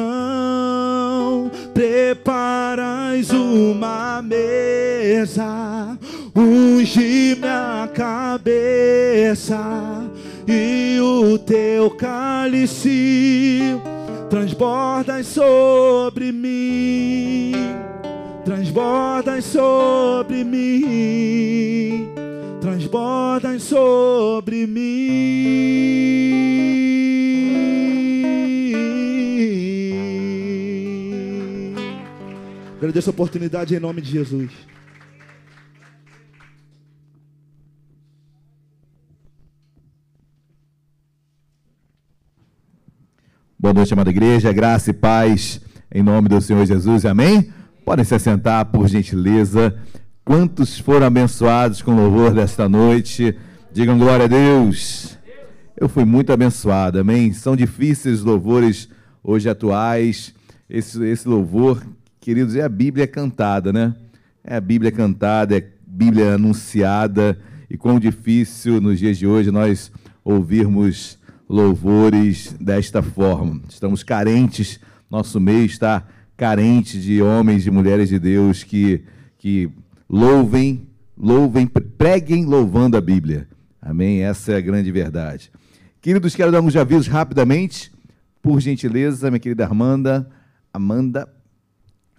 Preparais 1.73 3.31
uma 3.31 4.21
mesa, 4.21 5.97
ungi 6.35 7.35
minha 7.35 7.89
cabeça 7.91 9.94
e 10.47 10.99
o 10.99 11.37
teu 11.39 11.89
cálice 11.91 13.59
transborda 14.29 15.23
sobre 15.23 16.31
mim, 16.31 17.53
transborda 18.43 19.41
sobre 19.41 20.43
mim, 20.43 22.09
transborda 22.61 23.59
sobre 23.59 24.67
mim. 24.67 25.85
Agradeço 32.77 33.09
a 33.09 33.13
oportunidade 33.13 33.75
em 33.75 33.79
nome 33.79 34.01
de 34.01 34.11
Jesus. 34.11 34.51
Boa 43.65 43.73
noite, 43.73 43.95
amada 43.95 44.11
igreja, 44.11 44.53
graça 44.53 44.91
e 44.91 44.93
paz 44.93 45.59
em 45.91 46.03
nome 46.03 46.29
do 46.29 46.39
Senhor 46.39 46.63
Jesus, 46.67 47.03
amém? 47.03 47.51
Podem 47.83 48.05
se 48.05 48.13
assentar, 48.13 48.63
por 48.67 48.87
gentileza. 48.87 49.75
Quantos 50.23 50.77
foram 50.77 51.07
abençoados 51.07 51.81
com 51.81 51.95
louvor 51.95 52.31
desta 52.31 52.69
noite? 52.69 53.35
Digam 53.73 53.97
glória 53.97 54.25
a 54.25 54.27
Deus. 54.27 55.17
Eu 55.75 55.89
fui 55.89 56.05
muito 56.05 56.31
abençoado, 56.31 56.99
amém? 56.99 57.33
São 57.33 57.55
difíceis 57.55 58.21
louvores 58.21 58.87
hoje 59.23 59.49
atuais. 59.49 60.31
Esse, 60.69 61.03
esse 61.03 61.27
louvor, 61.27 61.83
queridos, 62.21 62.55
é 62.55 62.61
a 62.61 62.69
Bíblia 62.69 63.07
cantada, 63.07 63.73
né? 63.73 63.95
É 64.43 64.57
a 64.57 64.61
Bíblia 64.61 64.91
cantada, 64.91 65.57
é 65.57 65.57
a 65.57 65.63
Bíblia 65.87 66.35
anunciada. 66.35 67.35
E 67.67 67.75
quão 67.75 67.99
difícil 67.99 68.79
nos 68.79 68.99
dias 68.99 69.17
de 69.17 69.25
hoje 69.25 69.49
nós 69.49 69.91
ouvirmos 70.23 71.17
louvores 71.47 72.53
desta 72.59 73.01
forma. 73.01 73.61
Estamos 73.69 74.03
carentes, 74.03 74.79
nosso 75.09 75.39
meio 75.39 75.65
está 75.65 76.05
carente 76.35 76.99
de 76.99 77.21
homens 77.21 77.65
e 77.65 77.71
mulheres 77.71 78.09
de 78.09 78.19
Deus 78.19 78.63
que, 78.63 79.03
que 79.37 79.69
louvem, 80.09 80.87
louvem, 81.17 81.67
preguem 81.67 82.45
louvando 82.45 82.97
a 82.97 83.01
Bíblia. 83.01 83.47
Amém? 83.81 84.23
Essa 84.23 84.53
é 84.53 84.57
a 84.57 84.61
grande 84.61 84.91
verdade. 84.91 85.51
Queridos, 86.01 86.35
quero 86.35 86.51
dar 86.51 86.61
uns 86.61 86.75
avisos 86.75 87.07
rapidamente, 87.07 87.91
por 88.41 88.59
gentileza, 88.59 89.29
minha 89.29 89.39
querida 89.39 89.63
Armanda, 89.63 90.29
Amanda. 90.73 91.27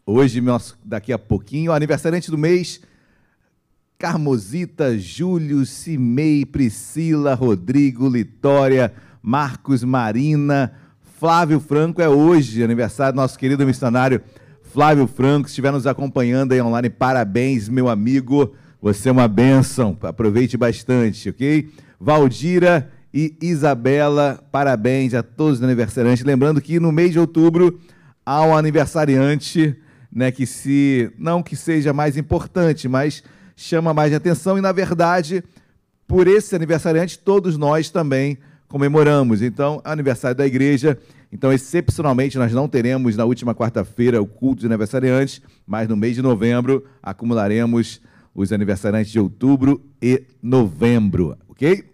Hoje, 0.05 0.43
daqui 0.85 1.13
a 1.13 1.19
pouquinho, 1.19 1.73
aniversariante 1.73 2.31
do 2.31 2.39
mês, 2.39 2.81
Carmosita, 3.99 4.99
Júlio, 4.99 5.65
Cimei, 5.65 6.45
Priscila, 6.45 7.35
Rodrigo, 7.35 8.09
Litória, 8.09 8.93
Marcos, 9.27 9.83
Marina, 9.83 10.73
Flávio 11.19 11.59
Franco. 11.59 12.01
É 12.01 12.09
hoje 12.09 12.63
aniversário 12.63 13.15
do 13.15 13.17
nosso 13.17 13.37
querido 13.37 13.67
missionário 13.67 14.21
Flávio 14.73 15.09
Franco, 15.09 15.49
estiver 15.49 15.73
nos 15.73 15.85
acompanhando 15.85 16.53
aí 16.53 16.63
online. 16.63 16.89
Parabéns, 16.89 17.69
meu 17.69 17.89
amigo. 17.89 18.55
Você 18.81 19.09
é 19.09 19.13
uma 19.13 19.27
bênção. 19.27 19.99
Aproveite 20.03 20.57
bastante, 20.57 21.29
ok? 21.31 21.69
Valdira 21.99 22.89
e 23.13 23.37
Isabela, 23.43 24.39
parabéns 24.53 25.13
a 25.13 25.25
todos 25.25 25.59
os 25.59 25.65
aniversariantes. 25.65 26.25
Lembrando 26.25 26.61
que 26.61 26.79
no 26.79 26.93
mês 26.93 27.11
de 27.11 27.19
outubro 27.19 27.81
há 28.25 28.43
um 28.43 28.57
aniversariante, 28.57 29.75
né, 30.13 30.31
que 30.31 30.47
se 30.47 31.11
não 31.19 31.43
que 31.43 31.57
seja 31.57 31.93
mais 31.93 32.17
importante, 32.17 32.87
mas 32.87 33.25
chama 33.57 33.93
mais 33.93 34.15
atenção 34.15 34.57
e 34.57 34.61
na 34.61 34.71
verdade, 34.71 35.43
por 36.07 36.29
esse 36.29 36.55
aniversariante 36.55 37.19
todos 37.19 37.59
nós 37.59 37.91
também 37.91 38.39
comemoramos. 38.77 39.41
Então, 39.41 39.81
aniversário 39.83 40.37
da 40.37 40.47
igreja. 40.47 40.99
Então, 41.33 41.51
excepcionalmente, 41.51 42.37
nós 42.37 42.53
não 42.53 42.69
teremos 42.69 43.17
na 43.17 43.25
última 43.25 43.55
quarta-feira 43.55 44.21
o 44.21 44.27
culto 44.27 44.61
de 44.61 44.67
aniversariantes, 44.67 45.41
mas 45.67 45.89
no 45.89 45.97
mês 45.97 46.15
de 46.15 46.21
novembro 46.21 46.85
acumularemos 47.03 48.03
os 48.35 48.53
aniversariantes 48.53 49.11
de 49.11 49.19
outubro 49.19 49.83
e 50.01 50.25
novembro, 50.43 51.39
ok? 51.49 51.85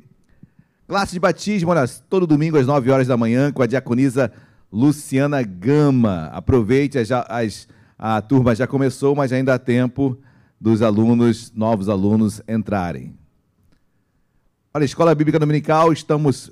Classe 0.88 1.12
de 1.12 1.20
batismo, 1.20 1.70
olha, 1.70 1.86
todo 2.10 2.26
domingo 2.26 2.58
às 2.58 2.66
9 2.66 2.90
horas 2.90 3.06
da 3.06 3.16
manhã 3.16 3.52
com 3.52 3.62
a 3.62 3.66
diaconisa 3.66 4.32
Luciana 4.72 5.40
Gama. 5.40 6.30
Aproveite, 6.32 6.98
as, 6.98 7.12
as, 7.12 7.68
a 7.96 8.20
turma 8.20 8.56
já 8.56 8.66
começou, 8.66 9.14
mas 9.14 9.32
ainda 9.32 9.54
há 9.54 9.58
tempo 9.58 10.18
dos 10.60 10.82
alunos, 10.82 11.52
novos 11.54 11.88
alunos, 11.88 12.42
entrarem. 12.48 13.14
Olha, 14.74 14.84
Escola 14.84 15.14
Bíblica 15.14 15.38
Dominical, 15.38 15.92
estamos 15.92 16.50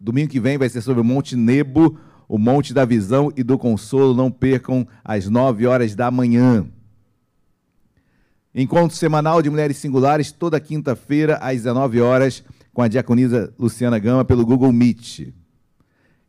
Domingo 0.00 0.30
que 0.30 0.40
vem 0.40 0.56
vai 0.56 0.68
ser 0.70 0.80
sobre 0.80 1.02
o 1.02 1.04
Monte 1.04 1.36
Nebo, 1.36 1.98
o 2.26 2.38
Monte 2.38 2.72
da 2.72 2.86
Visão 2.86 3.30
e 3.36 3.42
do 3.42 3.58
Consolo. 3.58 4.14
Não 4.14 4.30
percam 4.30 4.88
às 5.04 5.28
9 5.28 5.66
horas 5.66 5.94
da 5.94 6.10
manhã. 6.10 6.66
Encontro 8.54 8.96
semanal 8.96 9.42
de 9.42 9.50
mulheres 9.50 9.76
singulares, 9.76 10.32
toda 10.32 10.58
quinta-feira, 10.58 11.36
às 11.36 11.56
19 11.56 12.00
horas, 12.00 12.42
com 12.72 12.80
a 12.80 12.88
diaconisa 12.88 13.52
Luciana 13.58 13.98
Gama, 13.98 14.24
pelo 14.24 14.44
Google 14.44 14.72
Meet. 14.72 15.34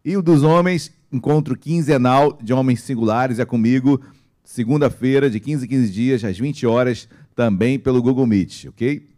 E 0.04 0.18
o 0.18 0.22
dos 0.22 0.44
homens, 0.44 0.92
encontro 1.10 1.58
quinzenal 1.58 2.38
de 2.42 2.54
homens 2.54 2.82
singulares, 2.82 3.40
é 3.40 3.46
comigo, 3.46 4.02
segunda-feira, 4.44 5.30
de 5.30 5.40
15 5.40 5.66
em 5.66 5.70
15 5.70 5.92
dias, 5.92 6.24
às 6.26 6.38
20 6.38 6.68
horas, 6.68 7.08
também 7.34 7.80
pelo 7.80 8.02
Google 8.02 8.28
Meet, 8.28 8.66
ok? 8.66 9.10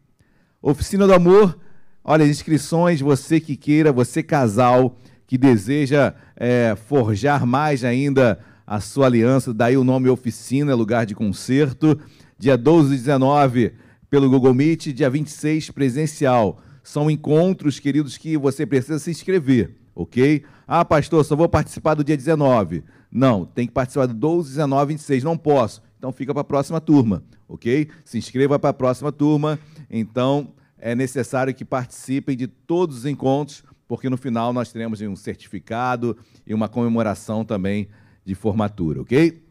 Oficina 0.61 1.07
do 1.07 1.13
Amor, 1.13 1.57
Olha, 2.05 2.27
inscrições, 2.27 2.99
você 2.99 3.39
que 3.39 3.55
queira, 3.55 3.93
você 3.93 4.21
casal 4.21 4.97
que 5.25 5.37
deseja 5.37 6.13
é, 6.35 6.75
forjar 6.75 7.45
mais 7.45 7.85
ainda 7.85 8.39
a 8.67 8.81
sua 8.81 9.05
aliança, 9.05 9.53
daí 9.53 9.77
o 9.77 9.85
nome 9.85 10.09
Oficina, 10.09 10.75
lugar 10.75 11.05
de 11.05 11.15
concerto. 11.15 11.97
Dia 12.37 12.57
12 12.57 12.93
e 12.93 12.97
19 12.97 13.73
pelo 14.09 14.29
Google 14.29 14.53
Meet, 14.53 14.87
dia 14.87 15.09
26 15.09 15.69
presencial. 15.69 16.61
São 16.83 17.09
encontros, 17.09 17.79
queridos, 17.79 18.17
que 18.17 18.37
você 18.37 18.65
precisa 18.65 18.99
se 18.99 19.09
inscrever, 19.09 19.73
ok? 19.95 20.43
Ah, 20.67 20.83
pastor, 20.83 21.23
só 21.23 21.37
vou 21.37 21.47
participar 21.47 21.93
do 21.93 22.03
dia 22.03 22.17
19. 22.17 22.83
Não, 23.09 23.45
tem 23.45 23.65
que 23.65 23.71
participar 23.71 24.07
do 24.07 24.13
12, 24.13 24.49
19 24.49 24.91
e 24.91 24.95
26. 24.97 25.23
Não 25.23 25.37
posso. 25.37 25.81
Então 25.97 26.11
fica 26.11 26.33
para 26.33 26.41
a 26.41 26.45
próxima 26.45 26.81
turma, 26.81 27.23
ok? 27.47 27.87
Se 28.03 28.17
inscreva 28.17 28.59
para 28.59 28.71
a 28.71 28.73
próxima 28.73 29.09
turma. 29.09 29.57
Então, 29.89 30.51
é 30.85 30.93
necessário 30.93 31.53
que 31.53 31.63
participem 31.63 32.35
de 32.35 32.45
todos 32.45 32.97
os 32.97 33.05
encontros, 33.05 33.63
porque 33.87 34.09
no 34.09 34.17
final 34.17 34.51
nós 34.51 34.69
teremos 34.69 34.99
um 34.99 35.15
certificado 35.15 36.17
e 36.45 36.53
uma 36.53 36.67
comemoração 36.67 37.45
também 37.45 37.87
de 38.25 38.35
formatura, 38.35 39.01
ok? 39.01 39.41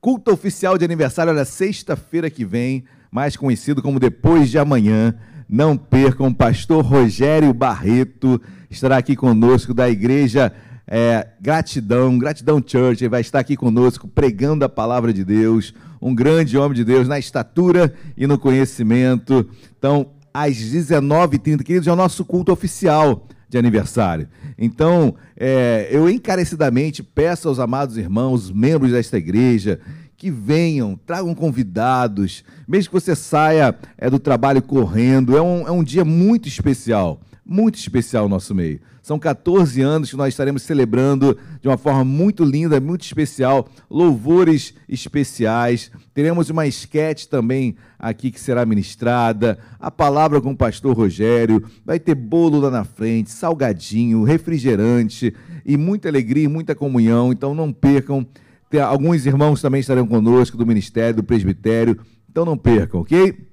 Culto 0.00 0.32
oficial 0.32 0.78
de 0.78 0.84
aniversário, 0.86 1.30
olha, 1.30 1.44
sexta-feira 1.44 2.30
que 2.30 2.42
vem, 2.42 2.84
mais 3.12 3.36
conhecido 3.36 3.82
como 3.82 4.00
depois 4.00 4.48
de 4.48 4.58
amanhã. 4.58 5.14
Não 5.46 5.76
percam, 5.76 6.32
pastor 6.32 6.82
Rogério 6.82 7.52
Barreto 7.52 8.40
estará 8.70 8.96
aqui 8.96 9.14
conosco 9.14 9.74
da 9.74 9.90
igreja 9.90 10.50
é, 10.86 11.28
Gratidão, 11.38 12.18
Gratidão 12.18 12.62
Church, 12.64 13.02
ele 13.02 13.08
vai 13.08 13.20
estar 13.20 13.40
aqui 13.40 13.56
conosco 13.56 14.08
pregando 14.08 14.64
a 14.64 14.68
palavra 14.70 15.12
de 15.12 15.24
Deus, 15.24 15.74
um 16.04 16.14
grande 16.14 16.58
homem 16.58 16.76
de 16.76 16.84
Deus 16.84 17.08
na 17.08 17.18
estatura 17.18 17.94
e 18.14 18.26
no 18.26 18.38
conhecimento. 18.38 19.48
Então, 19.78 20.08
às 20.34 20.54
19h30, 20.54 21.62
queridos, 21.62 21.88
é 21.88 21.92
o 21.92 21.96
nosso 21.96 22.26
culto 22.26 22.52
oficial 22.52 23.26
de 23.48 23.56
aniversário. 23.56 24.28
Então, 24.58 25.14
é, 25.34 25.88
eu 25.90 26.10
encarecidamente 26.10 27.02
peço 27.02 27.48
aos 27.48 27.58
amados 27.58 27.96
irmãos, 27.96 28.50
membros 28.50 28.92
desta 28.92 29.16
igreja, 29.16 29.80
que 30.14 30.30
venham, 30.30 30.94
tragam 31.06 31.34
convidados, 31.34 32.44
mesmo 32.68 32.90
que 32.90 33.00
você 33.00 33.16
saia 33.16 33.74
é, 33.96 34.10
do 34.10 34.18
trabalho 34.18 34.60
correndo, 34.60 35.34
é 35.34 35.40
um, 35.40 35.66
é 35.66 35.70
um 35.70 35.82
dia 35.82 36.04
muito 36.04 36.46
especial, 36.46 37.18
muito 37.44 37.76
especial 37.76 38.24
no 38.24 38.30
nosso 38.30 38.54
meio. 38.54 38.80
São 39.02 39.18
14 39.18 39.82
anos 39.82 40.10
que 40.10 40.16
nós 40.16 40.32
estaremos 40.32 40.62
celebrando 40.62 41.36
de 41.60 41.68
uma 41.68 41.76
forma 41.76 42.02
muito 42.04 42.42
linda, 42.42 42.80
muito 42.80 43.02
especial, 43.02 43.68
louvores 43.90 44.72
especiais. 44.88 45.90
Teremos 46.14 46.48
uma 46.48 46.66
esquete 46.66 47.28
também 47.28 47.76
aqui 47.98 48.30
que 48.30 48.40
será 48.40 48.64
ministrada, 48.64 49.58
a 49.78 49.90
palavra 49.90 50.40
com 50.40 50.52
o 50.52 50.56
pastor 50.56 50.96
Rogério, 50.96 51.62
vai 51.84 52.00
ter 52.00 52.14
bolo 52.14 52.60
lá 52.60 52.70
na 52.70 52.84
frente, 52.84 53.30
salgadinho, 53.30 54.22
refrigerante 54.24 55.34
e 55.66 55.76
muita 55.76 56.08
alegria 56.08 56.44
e 56.44 56.48
muita 56.48 56.74
comunhão. 56.74 57.30
Então 57.30 57.54
não 57.54 57.72
percam. 57.72 58.26
Tem, 58.70 58.80
alguns 58.80 59.26
irmãos 59.26 59.60
também 59.60 59.80
estarão 59.80 60.06
conosco 60.06 60.56
do 60.56 60.66
ministério, 60.66 61.16
do 61.16 61.22
presbitério. 61.22 62.00
Então 62.30 62.46
não 62.46 62.56
percam, 62.56 63.00
ok? 63.00 63.46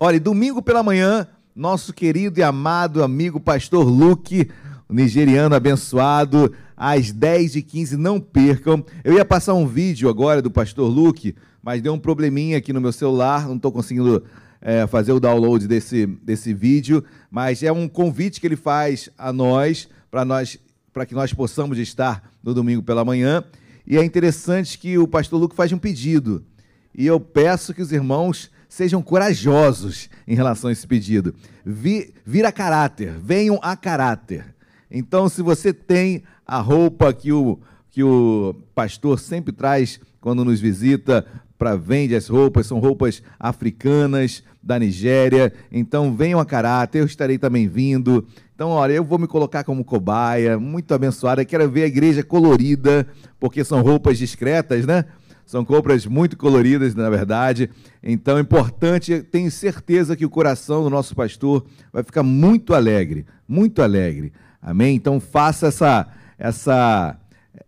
Olha, 0.00 0.18
domingo 0.18 0.62
pela 0.62 0.82
manhã 0.82 1.26
nosso 1.54 1.92
querido 1.92 2.40
e 2.40 2.42
amado 2.42 3.00
amigo 3.00 3.38
pastor 3.38 3.86
Luke, 3.86 4.50
nigeriano 4.90 5.54
abençoado, 5.54 6.52
às 6.76 7.12
10h15, 7.12 7.92
não 7.92 8.18
percam. 8.20 8.84
Eu 9.04 9.14
ia 9.14 9.24
passar 9.24 9.54
um 9.54 9.64
vídeo 9.64 10.08
agora 10.08 10.42
do 10.42 10.50
pastor 10.50 10.90
Luke, 10.90 11.36
mas 11.62 11.80
deu 11.80 11.92
um 11.92 11.98
probleminha 11.98 12.58
aqui 12.58 12.72
no 12.72 12.80
meu 12.80 12.90
celular, 12.90 13.46
não 13.46 13.54
estou 13.54 13.70
conseguindo 13.70 14.24
é, 14.60 14.84
fazer 14.88 15.12
o 15.12 15.20
download 15.20 15.68
desse, 15.68 16.06
desse 16.06 16.52
vídeo, 16.52 17.04
mas 17.30 17.62
é 17.62 17.70
um 17.70 17.86
convite 17.86 18.40
que 18.40 18.48
ele 18.48 18.56
faz 18.56 19.08
a 19.16 19.32
nós, 19.32 19.88
para 20.10 20.24
nós, 20.24 20.58
para 20.92 21.06
que 21.06 21.14
nós 21.14 21.32
possamos 21.32 21.78
estar 21.78 22.32
no 22.42 22.52
domingo 22.52 22.82
pela 22.82 23.04
manhã. 23.04 23.44
E 23.86 23.96
é 23.96 24.04
interessante 24.04 24.76
que 24.76 24.98
o 24.98 25.06
pastor 25.06 25.38
Luke 25.38 25.54
faz 25.54 25.72
um 25.72 25.78
pedido. 25.78 26.44
E 26.92 27.06
eu 27.06 27.20
peço 27.20 27.72
que 27.72 27.82
os 27.82 27.92
irmãos 27.92 28.50
sejam 28.74 29.00
corajosos 29.00 30.10
em 30.26 30.34
relação 30.34 30.68
a 30.68 30.72
esse 30.72 30.84
pedido. 30.84 31.32
Vi, 31.64 32.12
vir 32.26 32.44
a 32.44 32.50
caráter, 32.50 33.12
venham 33.20 33.56
a 33.62 33.76
caráter. 33.76 34.52
Então, 34.90 35.28
se 35.28 35.42
você 35.42 35.72
tem 35.72 36.24
a 36.44 36.58
roupa 36.58 37.12
que 37.12 37.32
o, 37.32 37.60
que 37.88 38.02
o 38.02 38.52
pastor 38.74 39.20
sempre 39.20 39.52
traz 39.52 40.00
quando 40.20 40.44
nos 40.44 40.60
visita 40.60 41.24
para 41.56 41.76
vende 41.76 42.16
as 42.16 42.26
roupas, 42.26 42.66
são 42.66 42.80
roupas 42.80 43.22
africanas 43.38 44.42
da 44.60 44.76
Nigéria. 44.76 45.52
Então 45.70 46.12
venham 46.12 46.40
a 46.40 46.44
caráter, 46.44 46.98
eu 46.98 47.06
estarei 47.06 47.38
também 47.38 47.68
vindo. 47.68 48.26
Então, 48.56 48.70
olha, 48.70 48.92
eu 48.92 49.04
vou 49.04 49.20
me 49.20 49.28
colocar 49.28 49.62
como 49.62 49.84
cobaia, 49.84 50.58
muito 50.58 50.92
abençoada. 50.92 51.44
Quero 51.44 51.70
ver 51.70 51.84
a 51.84 51.86
igreja 51.86 52.24
colorida, 52.24 53.06
porque 53.38 53.62
são 53.62 53.82
roupas 53.82 54.18
discretas, 54.18 54.84
né? 54.84 55.04
São 55.46 55.64
compras 55.64 56.06
muito 56.06 56.36
coloridas, 56.36 56.94
na 56.94 57.10
verdade. 57.10 57.68
Então, 58.02 58.38
é 58.38 58.40
importante, 58.40 59.22
tenho 59.22 59.50
certeza 59.50 60.16
que 60.16 60.24
o 60.24 60.30
coração 60.30 60.82
do 60.82 60.90
nosso 60.90 61.14
pastor 61.14 61.64
vai 61.92 62.02
ficar 62.02 62.22
muito 62.22 62.74
alegre, 62.74 63.26
muito 63.46 63.82
alegre. 63.82 64.32
Amém? 64.60 64.96
Então, 64.96 65.20
faça 65.20 65.66
essa, 65.66 66.08
essa, 66.38 67.18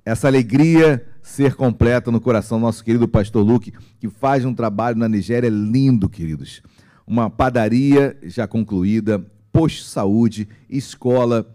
essa 0.05 0.27
alegria 0.27 1.07
ser 1.23 1.55
completa 1.55 2.11
no 2.11 2.21
coração 2.21 2.59
do 2.59 2.63
nosso 2.63 2.83
querido 2.83 3.07
pastor 3.07 3.45
Luke, 3.45 3.73
que 3.99 4.09
faz 4.09 4.45
um 4.45 4.55
trabalho 4.55 4.97
na 4.97 5.09
Nigéria 5.09 5.51
lindo, 5.51 6.09
queridos. 6.09 6.63
Uma 7.07 7.29
padaria 7.29 8.17
já 8.23 8.47
concluída, 8.47 9.23
posto 9.53 9.79
de 9.79 9.91
saúde, 9.91 10.49
escola, 10.71 11.47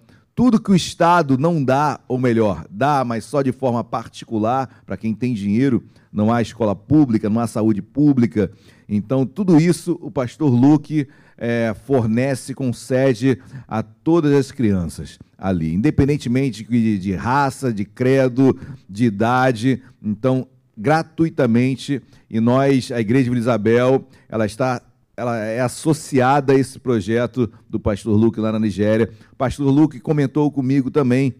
tudo 0.41 0.59
que 0.59 0.71
o 0.71 0.75
Estado 0.75 1.37
não 1.37 1.63
dá, 1.63 1.99
ou 2.07 2.17
melhor, 2.17 2.65
dá, 2.67 3.05
mas 3.05 3.25
só 3.25 3.43
de 3.43 3.51
forma 3.51 3.83
particular, 3.83 4.81
para 4.87 4.97
quem 4.97 5.13
tem 5.13 5.35
dinheiro, 5.35 5.83
não 6.11 6.33
há 6.33 6.41
escola 6.41 6.75
pública, 6.75 7.29
não 7.29 7.39
há 7.39 7.45
saúde 7.45 7.79
pública. 7.79 8.51
Então, 8.89 9.23
tudo 9.23 9.61
isso 9.61 9.99
o 10.01 10.09
pastor 10.09 10.49
Luke 10.51 11.07
é, 11.37 11.75
fornece, 11.85 12.55
concede 12.55 13.37
a 13.67 13.83
todas 13.83 14.33
as 14.33 14.51
crianças 14.51 15.19
ali, 15.37 15.75
independentemente 15.75 16.63
de, 16.63 16.97
de 16.97 17.13
raça, 17.13 17.71
de 17.71 17.85
credo, 17.85 18.59
de 18.89 19.05
idade. 19.05 19.83
Então, 20.01 20.47
gratuitamente, 20.75 22.01
e 22.27 22.39
nós, 22.39 22.91
a 22.91 22.99
Igreja 22.99 23.29
de 23.29 23.37
Isabel, 23.37 24.07
ela 24.27 24.47
está 24.47 24.81
ela 25.21 25.37
é 25.37 25.61
associada 25.61 26.53
a 26.53 26.55
esse 26.55 26.79
projeto 26.79 27.47
do 27.69 27.79
pastor 27.79 28.15
Luke 28.17 28.39
lá 28.39 28.51
na 28.51 28.59
Nigéria. 28.59 29.07
Pastor 29.37 29.69
Luke 29.71 29.99
comentou 29.99 30.51
comigo 30.51 30.89
também, 30.89 31.35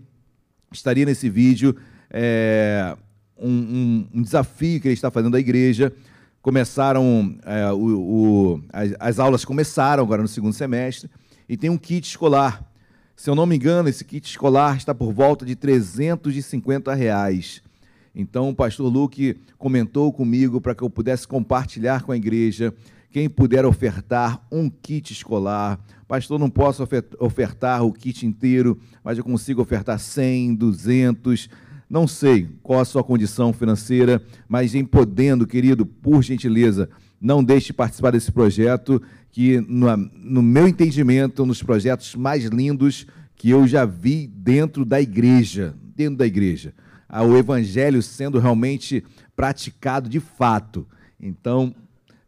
estaria 0.71 1.03
nesse 1.03 1.27
vídeo, 1.31 1.75
é, 2.11 2.95
um, 3.35 3.49
um, 3.49 4.07
um, 4.13 4.21
desafio 4.21 4.79
que 4.79 4.87
ele 4.87 4.93
está 4.93 5.09
fazendo 5.09 5.35
à 5.35 5.39
igreja. 5.39 5.91
Começaram, 6.43 7.35
é, 7.43 7.71
o, 7.71 7.77
o, 7.79 8.63
as, 8.71 8.93
as, 8.99 9.19
aulas 9.19 9.43
começaram 9.43 10.03
agora 10.03 10.21
no 10.21 10.27
segundo 10.27 10.53
semestre, 10.53 11.09
e 11.49 11.57
tem 11.57 11.71
um 11.71 11.77
kit 11.77 12.07
escolar. 12.07 12.63
Se 13.15 13.31
eu 13.31 13.35
não 13.35 13.47
me 13.47 13.55
engano, 13.55 13.89
esse 13.89 14.05
kit 14.05 14.29
escolar 14.29 14.77
está 14.77 14.93
por 14.93 15.11
volta 15.11 15.43
de 15.43 15.55
350 15.55 16.93
reais. 16.93 17.63
Então, 18.13 18.49
o 18.49 18.55
pastor 18.55 18.91
Luke 18.91 19.39
comentou 19.57 20.13
comigo 20.13 20.61
para 20.61 20.75
que 20.75 20.83
eu 20.83 20.89
pudesse 20.89 21.27
compartilhar 21.27 22.03
com 22.03 22.11
a 22.11 22.17
igreja. 22.17 22.71
Quem 23.11 23.29
puder 23.29 23.65
ofertar 23.65 24.41
um 24.49 24.69
kit 24.69 25.11
escolar, 25.11 25.77
pastor, 26.07 26.39
não 26.39 26.49
posso 26.49 26.87
ofertar 27.19 27.83
o 27.83 27.91
kit 27.91 28.25
inteiro, 28.25 28.79
mas 29.03 29.17
eu 29.17 29.23
consigo 29.23 29.61
ofertar 29.61 29.99
100, 29.99 30.55
200, 30.55 31.49
não 31.89 32.07
sei 32.07 32.47
qual 32.63 32.79
a 32.79 32.85
sua 32.85 33.03
condição 33.03 33.51
financeira, 33.51 34.23
mas 34.47 34.73
em 34.73 34.85
podendo, 34.85 35.45
querido, 35.45 35.85
por 35.85 36.23
gentileza, 36.23 36.89
não 37.19 37.43
deixe 37.43 37.67
de 37.67 37.73
participar 37.73 38.11
desse 38.11 38.31
projeto, 38.31 39.01
que 39.29 39.59
no, 39.59 39.87
no 39.97 40.41
meu 40.41 40.65
entendimento, 40.65 41.43
um 41.43 41.47
dos 41.47 41.61
projetos 41.61 42.15
mais 42.15 42.45
lindos 42.45 43.05
que 43.35 43.49
eu 43.49 43.67
já 43.67 43.83
vi 43.83 44.25
dentro 44.25 44.85
da 44.85 45.01
igreja, 45.01 45.75
dentro 45.95 46.15
da 46.15 46.25
igreja. 46.25 46.73
O 47.27 47.35
evangelho 47.35 48.01
sendo 48.01 48.39
realmente 48.39 49.03
praticado 49.35 50.07
de 50.07 50.21
fato. 50.21 50.87
Então, 51.19 51.75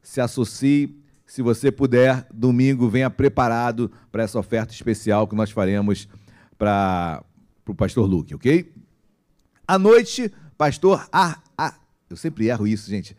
se 0.03 0.21
associe, 0.21 0.95
se 1.25 1.41
você 1.41 1.71
puder, 1.71 2.27
domingo 2.31 2.87
venha 2.87 3.09
preparado 3.09 3.89
para 4.11 4.21
essa 4.21 4.37
oferta 4.37 4.71
especial 4.71 5.27
que 5.27 5.35
nós 5.35 5.49
faremos 5.49 6.07
para 6.57 7.23
o 7.67 7.73
pastor 7.73 8.05
Luke, 8.05 8.35
ok? 8.35 8.71
À 9.67 9.79
noite, 9.79 10.31
pastor. 10.55 11.07
Ah, 11.11 11.39
eu 12.13 12.17
sempre 12.17 12.47
erro 12.47 12.67
isso, 12.67 12.91
gente. 12.91 13.17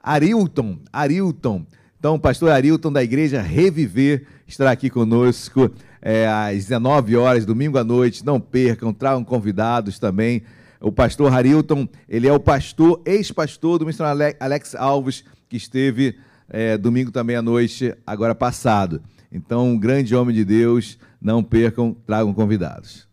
Arilton, 0.00 0.78
Arilton. 0.92 1.66
Então, 1.98 2.16
pastor 2.16 2.50
Arilton 2.50 2.92
da 2.92 3.02
igreja 3.02 3.42
Reviver 3.42 4.24
estará 4.46 4.70
aqui 4.70 4.88
conosco 4.88 5.68
é, 6.00 6.28
às 6.28 6.66
19 6.66 7.16
horas, 7.16 7.44
domingo 7.44 7.76
à 7.76 7.82
noite. 7.82 8.24
Não 8.24 8.38
percam, 8.38 8.92
tragam 8.92 9.24
convidados 9.24 9.98
também. 9.98 10.44
O 10.80 10.92
pastor 10.92 11.32
Arilton, 11.32 11.88
ele 12.08 12.28
é 12.28 12.32
o 12.32 12.38
pastor, 12.38 13.02
ex-pastor 13.04 13.80
do 13.80 13.86
missionário 13.86 14.36
Alex 14.38 14.76
Alves, 14.76 15.24
que 15.48 15.56
esteve 15.56 16.16
é, 16.48 16.76
domingo 16.76 17.10
também 17.10 17.36
à 17.36 17.42
noite, 17.42 17.94
agora 18.06 18.34
passado. 18.34 19.02
Então, 19.30 19.70
um 19.70 19.78
grande 19.78 20.14
homem 20.14 20.34
de 20.34 20.44
Deus, 20.44 20.98
não 21.20 21.42
percam, 21.42 21.94
tragam 22.06 22.32
convidados. 22.32 23.06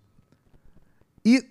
E 1.25 1.43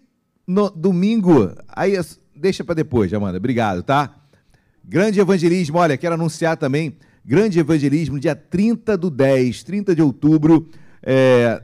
no 0.46 0.70
domingo, 0.70 1.52
aí 1.68 1.94
deixa 2.34 2.64
para 2.64 2.74
depois, 2.74 3.12
Amanda, 3.12 3.38
obrigado, 3.38 3.82
tá? 3.82 4.14
Grande 4.84 5.20
evangelismo, 5.20 5.78
olha, 5.78 5.96
quero 5.96 6.14
anunciar 6.14 6.56
também, 6.56 6.96
grande 7.24 7.58
evangelismo, 7.58 8.18
dia 8.18 8.34
30 8.34 8.96
do 8.96 9.10
10, 9.10 9.62
30 9.62 9.94
de 9.94 10.02
outubro, 10.02 10.68
é, 11.02 11.62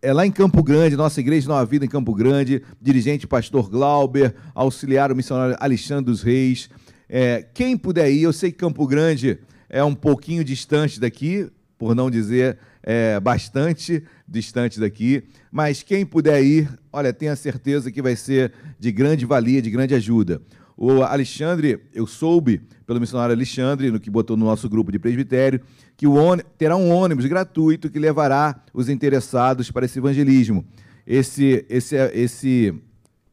é 0.00 0.12
lá 0.12 0.26
em 0.26 0.30
Campo 0.30 0.62
Grande, 0.62 0.96
nossa 0.96 1.20
igreja 1.20 1.48
Nova 1.48 1.64
Vida 1.64 1.84
em 1.84 1.88
Campo 1.88 2.14
Grande, 2.14 2.62
dirigente 2.80 3.26
pastor 3.26 3.68
Glauber, 3.68 4.34
auxiliar 4.54 5.10
o 5.10 5.16
missionário 5.16 5.56
Alexandre 5.58 6.04
dos 6.04 6.22
Reis. 6.22 6.70
É, 7.08 7.44
quem 7.54 7.76
puder 7.76 8.10
ir, 8.10 8.22
eu 8.22 8.32
sei 8.32 8.52
que 8.52 8.58
Campo 8.58 8.86
Grande 8.86 9.38
é 9.68 9.82
um 9.84 9.94
pouquinho 9.94 10.44
distante 10.44 10.98
daqui, 11.00 11.50
por 11.76 11.94
não 11.94 12.10
dizer 12.10 12.58
é, 12.82 13.20
bastante 13.20 14.02
distante 14.26 14.80
daqui, 14.80 15.22
mas 15.50 15.82
quem 15.82 16.04
puder 16.04 16.42
ir, 16.42 16.68
olha, 16.92 17.12
tenha 17.12 17.36
certeza 17.36 17.90
que 17.92 18.02
vai 18.02 18.16
ser 18.16 18.52
de 18.78 18.90
grande 18.90 19.24
valia, 19.24 19.62
de 19.62 19.70
grande 19.70 19.94
ajuda. 19.94 20.40
O 20.76 21.02
Alexandre, 21.02 21.80
eu 21.92 22.06
soube 22.06 22.60
pelo 22.86 23.00
missionário 23.00 23.34
Alexandre, 23.34 23.90
no 23.90 23.98
que 23.98 24.08
botou 24.08 24.36
no 24.36 24.44
nosso 24.44 24.68
grupo 24.68 24.92
de 24.92 24.98
presbitério, 24.98 25.60
que 25.96 26.06
o 26.06 26.16
terá 26.56 26.76
um 26.76 26.90
ônibus 26.90 27.26
gratuito 27.26 27.90
que 27.90 27.98
levará 27.98 28.64
os 28.72 28.88
interessados 28.88 29.70
para 29.70 29.84
esse 29.84 29.98
evangelismo. 29.98 30.64
Esse, 31.04 31.66
esse, 31.68 31.96
esse, 32.14 32.74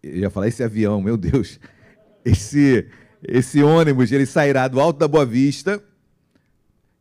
eu 0.02 0.18
ia 0.18 0.30
falar 0.30 0.48
esse 0.48 0.64
avião, 0.64 1.00
meu 1.02 1.16
Deus, 1.16 1.60
esse, 2.26 2.88
esse 3.22 3.62
ônibus, 3.62 4.12
ele 4.12 4.26
sairá 4.26 4.68
do 4.68 4.80
Alto 4.80 4.98
da 4.98 5.08
Boa 5.08 5.26
Vista, 5.26 5.82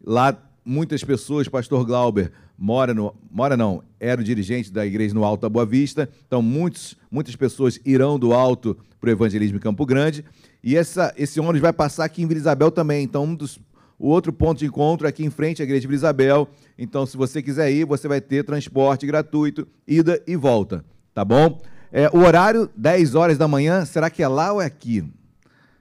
lá 0.04 0.36
muitas 0.64 1.04
pessoas, 1.04 1.48
pastor 1.48 1.84
Glauber, 1.84 2.32
mora 2.56 2.94
no, 2.94 3.14
mora 3.30 3.56
não, 3.56 3.82
era 4.00 4.20
o 4.20 4.24
dirigente 4.24 4.72
da 4.72 4.86
igreja 4.86 5.14
no 5.14 5.24
Alto 5.24 5.42
da 5.42 5.48
Boa 5.48 5.66
Vista, 5.66 6.08
então 6.26 6.40
muitos, 6.40 6.96
muitas 7.10 7.36
pessoas 7.36 7.78
irão 7.84 8.18
do 8.18 8.32
Alto 8.32 8.76
para 9.00 9.08
o 9.08 9.12
Evangelismo 9.12 9.58
em 9.58 9.60
Campo 9.60 9.84
Grande, 9.84 10.24
e 10.62 10.76
essa, 10.76 11.12
esse 11.16 11.38
ônibus 11.38 11.60
vai 11.60 11.72
passar 11.72 12.04
aqui 12.04 12.22
em 12.22 12.26
Vila 12.26 12.40
Isabel 12.40 12.70
também, 12.70 13.04
então 13.04 13.24
um 13.24 13.34
dos, 13.34 13.58
o 13.98 14.08
outro 14.08 14.32
ponto 14.32 14.58
de 14.58 14.66
encontro 14.66 15.06
é 15.06 15.10
aqui 15.10 15.24
em 15.24 15.30
frente 15.30 15.60
à 15.60 15.64
igreja 15.64 15.82
de 15.82 15.86
Vila 15.86 15.96
Isabel, 15.96 16.48
então 16.78 17.04
se 17.04 17.16
você 17.16 17.42
quiser 17.42 17.70
ir, 17.70 17.84
você 17.84 18.08
vai 18.08 18.20
ter 18.20 18.44
transporte 18.44 19.06
gratuito, 19.06 19.66
ida 19.86 20.22
e 20.26 20.36
volta, 20.36 20.84
tá 21.12 21.24
bom? 21.24 21.60
É, 21.92 22.08
o 22.12 22.18
horário, 22.18 22.68
10 22.76 23.14
horas 23.14 23.38
da 23.38 23.46
manhã, 23.46 23.84
será 23.84 24.10
que 24.10 24.22
é 24.22 24.28
lá 24.28 24.52
ou 24.52 24.60
é 24.60 24.66
aqui? 24.66 25.04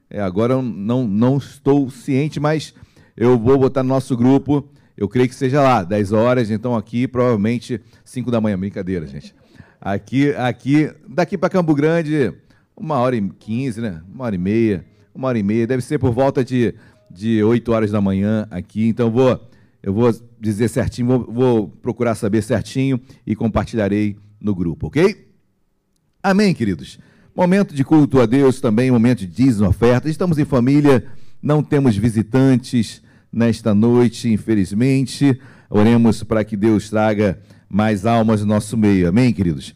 É, 0.10 0.22
agora 0.22 0.54
eu 0.54 0.62
não, 0.62 1.08
não 1.08 1.38
estou 1.38 1.90
ciente, 1.90 2.40
mas 2.40 2.74
eu 3.16 3.38
vou 3.38 3.58
botar 3.58 3.84
no 3.84 3.90
nosso 3.90 4.16
grupo 4.18 4.68
eu 4.96 5.08
creio 5.10 5.28
que 5.28 5.36
seja 5.36 5.62
lá, 5.62 5.84
10 5.84 6.12
horas, 6.12 6.52
então 6.52 6.76
aqui 6.76 7.08
provavelmente 7.08 7.82
5 8.06 8.30
da 8.30 8.40
manhã. 8.40 8.58
Brincadeira, 8.58 9.08
gente. 9.08 9.34
Aqui, 9.82 10.30
aqui 10.36 10.92
daqui 11.08 11.38
para 11.38 11.50
Campo 11.50 11.74
Grande, 11.74 12.32
uma 12.78 12.98
hora 12.98 13.16
e 13.16 13.30
15, 13.30 13.82
né? 13.82 14.02
Uma 14.14 14.26
hora 14.26 14.36
e 14.36 14.38
meia. 14.38 14.86
Uma 15.14 15.28
hora 15.28 15.38
e 15.38 15.44
meia. 15.44 15.66
Deve 15.66 15.82
ser 15.82 15.98
por 15.98 16.12
volta 16.12 16.44
de, 16.44 16.76
de 17.10 17.44
8 17.44 17.72
horas 17.72 17.92
da 17.92 18.00
manhã 18.00 18.48
aqui. 18.52 18.88
Então 18.88 19.10
vou, 19.10 19.50
eu 19.82 19.94
vou 19.94 20.14
dizer 20.40 20.68
certinho, 20.70 21.08
vou, 21.08 21.34
vou 21.34 21.68
procurar 21.68 22.14
saber 22.14 22.44
certinho 22.44 23.02
e 23.26 23.36
compartilharei 23.36 24.16
no 24.40 24.54
grupo, 24.54 24.88
ok? 24.88 25.28
Amém, 26.22 26.54
queridos. 26.54 27.00
Momento 27.36 27.74
de 27.74 27.84
culto 27.84 28.22
a 28.22 28.28
Deus 28.28 28.62
também, 28.62 28.92
momento 28.92 29.20
de 29.20 29.28
dízimo, 29.28 29.68
oferta. 29.68 30.08
Estamos 30.08 30.38
em 30.38 30.46
família, 30.46 31.04
não 31.42 31.64
temos 31.64 31.98
visitantes 31.98 33.03
nesta 33.34 33.74
noite, 33.74 34.30
infelizmente. 34.30 35.40
Oremos 35.68 36.22
para 36.22 36.44
que 36.44 36.56
Deus 36.56 36.90
traga 36.90 37.42
mais 37.68 38.06
almas 38.06 38.42
no 38.42 38.46
nosso 38.46 38.78
meio. 38.78 39.10
Amém, 39.10 39.34
queridos? 39.34 39.74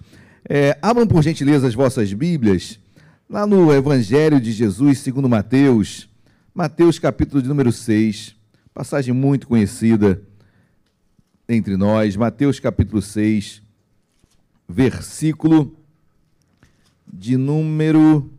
É, 0.48 0.78
abram, 0.80 1.08
por 1.08 1.24
gentileza, 1.24 1.68
as 1.68 1.74
vossas 1.74 2.14
Bíblias, 2.14 2.80
lá 3.28 3.48
no 3.48 3.74
Evangelho 3.74 4.40
de 4.40 4.52
Jesus, 4.52 5.00
segundo 5.00 5.28
Mateus, 5.28 6.08
Mateus, 6.54 7.00
capítulo 7.00 7.42
de 7.42 7.50
número 7.50 7.72
6, 7.72 8.36
passagem 8.74 9.14
muito 9.14 9.48
conhecida 9.48 10.22
entre 11.50 11.76
nós, 11.76 12.16
Mateus, 12.16 12.60
capítulo 12.60 13.02
6, 13.02 13.62
versículo 14.70 15.76
de 17.12 17.38
número 17.38 18.32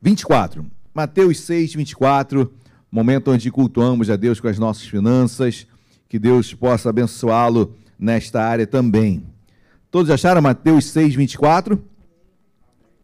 24. 0.00 0.64
Mateus 0.94 1.40
6, 1.40 1.74
24. 1.74 2.59
Momento 2.90 3.30
onde 3.30 3.50
cultuamos 3.50 4.10
a 4.10 4.16
Deus 4.16 4.40
com 4.40 4.48
as 4.48 4.58
nossas 4.58 4.84
finanças. 4.84 5.66
Que 6.08 6.18
Deus 6.18 6.52
possa 6.52 6.90
abençoá-lo 6.90 7.76
nesta 7.98 8.42
área 8.42 8.66
também. 8.66 9.22
Todos 9.90 10.10
acharam 10.10 10.42
Mateus 10.42 10.86
6, 10.86 11.14
24? 11.14 11.82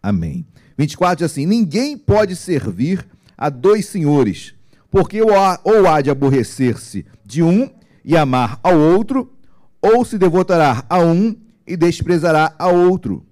Amém. 0.03 0.45
24 0.77 1.17
diz 1.25 1.33
assim: 1.33 1.47
Ninguém 1.47 1.97
pode 1.97 2.35
servir 2.35 3.07
a 3.37 3.49
dois 3.49 3.87
senhores, 3.87 4.55
porque 4.91 5.21
ou 5.21 5.31
há, 5.37 6.01
de 6.01 6.11
aborrecer-se 6.11 7.05
de 7.25 7.43
um 7.43 7.69
e 8.05 8.17
amar 8.17 8.59
ao 8.63 8.79
outro, 8.79 9.33
ou 9.81 10.05
se 10.05 10.19
devotará 10.19 10.85
a 10.89 10.99
um 10.99 11.37
e 11.67 11.77
desprezará 11.77 12.55
a 12.59 12.69
outro. 12.69 13.25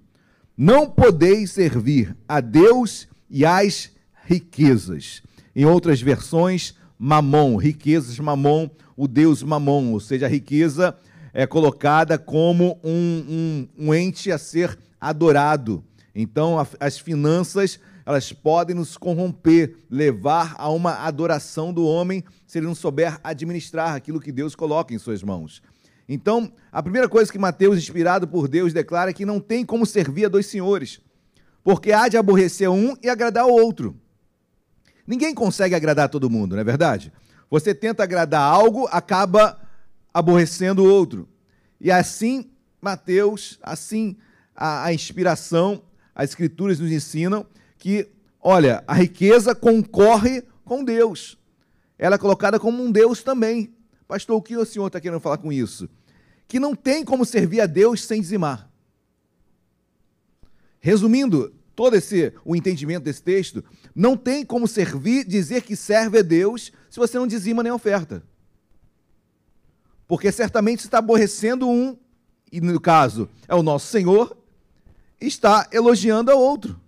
Não 0.57 0.89
podeis 0.89 1.51
servir 1.51 2.15
a 2.27 2.39
Deus 2.39 3.07
e 3.29 3.45
às 3.45 3.91
riquezas. 4.25 5.21
Em 5.55 5.65
outras 5.65 6.01
versões, 6.01 6.75
mamon, 6.99 7.55
riquezas, 7.55 8.19
mamon, 8.19 8.69
o 8.97 9.07
Deus 9.07 9.41
mamon, 9.41 9.93
ou 9.93 9.99
seja, 9.99 10.25
a 10.25 10.29
riqueza 10.29 10.95
é 11.33 11.45
colocada 11.45 12.17
como 12.17 12.79
um, 12.83 13.67
um, 13.77 13.87
um 13.87 13.93
ente 13.93 14.31
a 14.31 14.37
ser 14.37 14.77
adorado. 14.99 15.83
Então, 16.13 16.59
a, 16.59 16.67
as 16.79 16.97
finanças 16.97 17.79
elas 18.05 18.31
podem 18.31 18.75
nos 18.75 18.97
corromper, 18.97 19.77
levar 19.89 20.55
a 20.57 20.69
uma 20.69 20.93
adoração 21.05 21.73
do 21.73 21.85
homem 21.85 22.23
se 22.45 22.59
ele 22.59 22.67
não 22.67 22.75
souber 22.75 23.19
administrar 23.23 23.95
aquilo 23.95 24.19
que 24.19 24.31
Deus 24.31 24.55
coloca 24.55 24.93
em 24.93 24.99
suas 24.99 25.23
mãos. 25.23 25.61
Então, 26.07 26.51
a 26.71 26.83
primeira 26.83 27.09
coisa 27.09 27.31
que 27.31 27.39
Mateus, 27.39 27.77
inspirado 27.77 28.27
por 28.27 28.47
Deus, 28.47 28.73
declara 28.73 29.09
é 29.09 29.13
que 29.13 29.25
não 29.25 29.39
tem 29.39 29.65
como 29.65 29.85
servir 29.87 30.25
a 30.25 30.29
dois 30.29 30.45
senhores, 30.45 31.01
porque 31.63 31.91
há 31.91 32.07
de 32.07 32.15
aborrecer 32.15 32.69
um 32.69 32.95
e 33.01 33.09
agradar 33.09 33.47
o 33.47 33.51
outro. 33.51 33.99
Ninguém 35.05 35.33
consegue 35.33 35.75
agradar 35.75 36.09
todo 36.09 36.29
mundo, 36.29 36.55
não 36.55 36.61
é 36.61 36.63
verdade? 36.63 37.11
Você 37.49 37.75
tenta 37.75 38.03
agradar 38.03 38.41
algo, 38.41 38.87
acaba 38.91 39.59
aborrecendo 40.13 40.83
o 40.83 40.89
outro. 40.89 41.27
E 41.79 41.91
assim, 41.91 42.49
Mateus, 42.81 43.59
assim 43.61 44.17
a, 44.55 44.85
a 44.85 44.93
inspiração, 44.93 45.83
as 46.13 46.29
escrituras 46.29 46.79
nos 46.79 46.91
ensinam 46.91 47.45
que, 47.77 48.09
olha, 48.41 48.83
a 48.87 48.93
riqueza 48.93 49.53
concorre 49.53 50.41
com 50.63 50.83
Deus. 50.83 51.37
Ela 51.97 52.15
é 52.15 52.19
colocada 52.19 52.59
como 52.59 52.83
um 52.83 52.91
Deus 52.91 53.21
também. 53.21 53.73
Pastor, 54.07 54.37
o 54.37 54.41
que 54.41 54.55
o 54.55 54.65
senhor 54.65 54.87
está 54.87 54.99
querendo 54.99 55.19
falar 55.19 55.37
com 55.37 55.51
isso? 55.51 55.89
Que 56.47 56.59
não 56.59 56.75
tem 56.75 57.03
como 57.03 57.25
servir 57.25 57.61
a 57.61 57.65
Deus 57.65 58.03
sem 58.03 58.21
dizimar. 58.21 58.69
Resumindo 60.79 61.53
todo 61.75 61.95
esse 61.95 62.33
o 62.43 62.55
entendimento 62.55 63.03
desse 63.03 63.21
texto, 63.21 63.63
não 63.95 64.17
tem 64.17 64.45
como 64.45 64.67
servir, 64.67 65.25
dizer 65.25 65.61
que 65.61 65.75
serve 65.75 66.19
a 66.19 66.21
Deus 66.21 66.73
se 66.89 66.99
você 66.99 67.17
não 67.17 67.25
dizima 67.25 67.63
nem 67.63 67.71
oferta. 67.71 68.21
Porque 70.05 70.31
certamente 70.31 70.81
você 70.81 70.87
está 70.87 70.97
aborrecendo 70.97 71.67
um, 71.67 71.97
e 72.51 72.59
no 72.59 72.79
caso 72.79 73.29
é 73.47 73.55
o 73.55 73.63
nosso 73.63 73.87
Senhor, 73.87 74.37
está 75.19 75.67
elogiando 75.71 76.29
a 76.29 76.35
outro. 76.35 76.79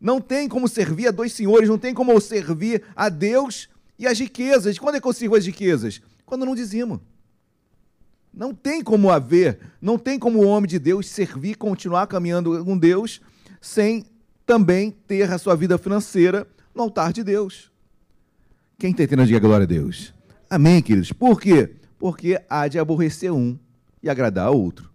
Não 0.00 0.20
tem 0.20 0.48
como 0.48 0.68
servir 0.68 1.06
a 1.06 1.12
dois 1.12 1.32
senhores, 1.32 1.68
não 1.68 1.78
tem 1.78 1.94
como 1.94 2.20
servir 2.20 2.82
a 2.96 3.08
Deus 3.08 3.68
e 3.96 4.06
as 4.06 4.18
riquezas. 4.18 4.78
Quando 4.78 4.96
é 4.96 5.00
que 5.00 5.06
eu 5.06 5.12
sirvo 5.12 5.36
as 5.36 5.46
riquezas? 5.46 6.02
Quando 6.26 6.44
não 6.44 6.54
dizimo. 6.54 7.00
Não 8.32 8.52
tem 8.52 8.82
como 8.82 9.10
haver, 9.10 9.58
não 9.80 9.98
tem 9.98 10.18
como 10.18 10.40
o 10.40 10.46
homem 10.46 10.68
de 10.68 10.78
Deus 10.78 11.08
servir, 11.08 11.56
continuar 11.56 12.06
caminhando 12.06 12.64
com 12.64 12.76
Deus, 12.76 13.20
sem 13.60 14.04
também 14.48 14.90
ter 15.06 15.30
a 15.30 15.36
sua 15.36 15.54
vida 15.54 15.76
financeira 15.76 16.48
no 16.74 16.84
altar 16.84 17.12
de 17.12 17.22
Deus. 17.22 17.70
Quem 18.78 18.92
está 18.92 19.02
entendendo, 19.02 19.26
diga 19.26 19.38
glória 19.38 19.64
a 19.64 19.66
Deus. 19.66 20.14
Amém, 20.48 20.80
queridos. 20.80 21.12
Por 21.12 21.38
quê? 21.38 21.74
Porque 21.98 22.40
há 22.48 22.66
de 22.66 22.78
aborrecer 22.78 23.30
um 23.30 23.58
e 24.02 24.08
agradar 24.08 24.50
outro. 24.50 24.90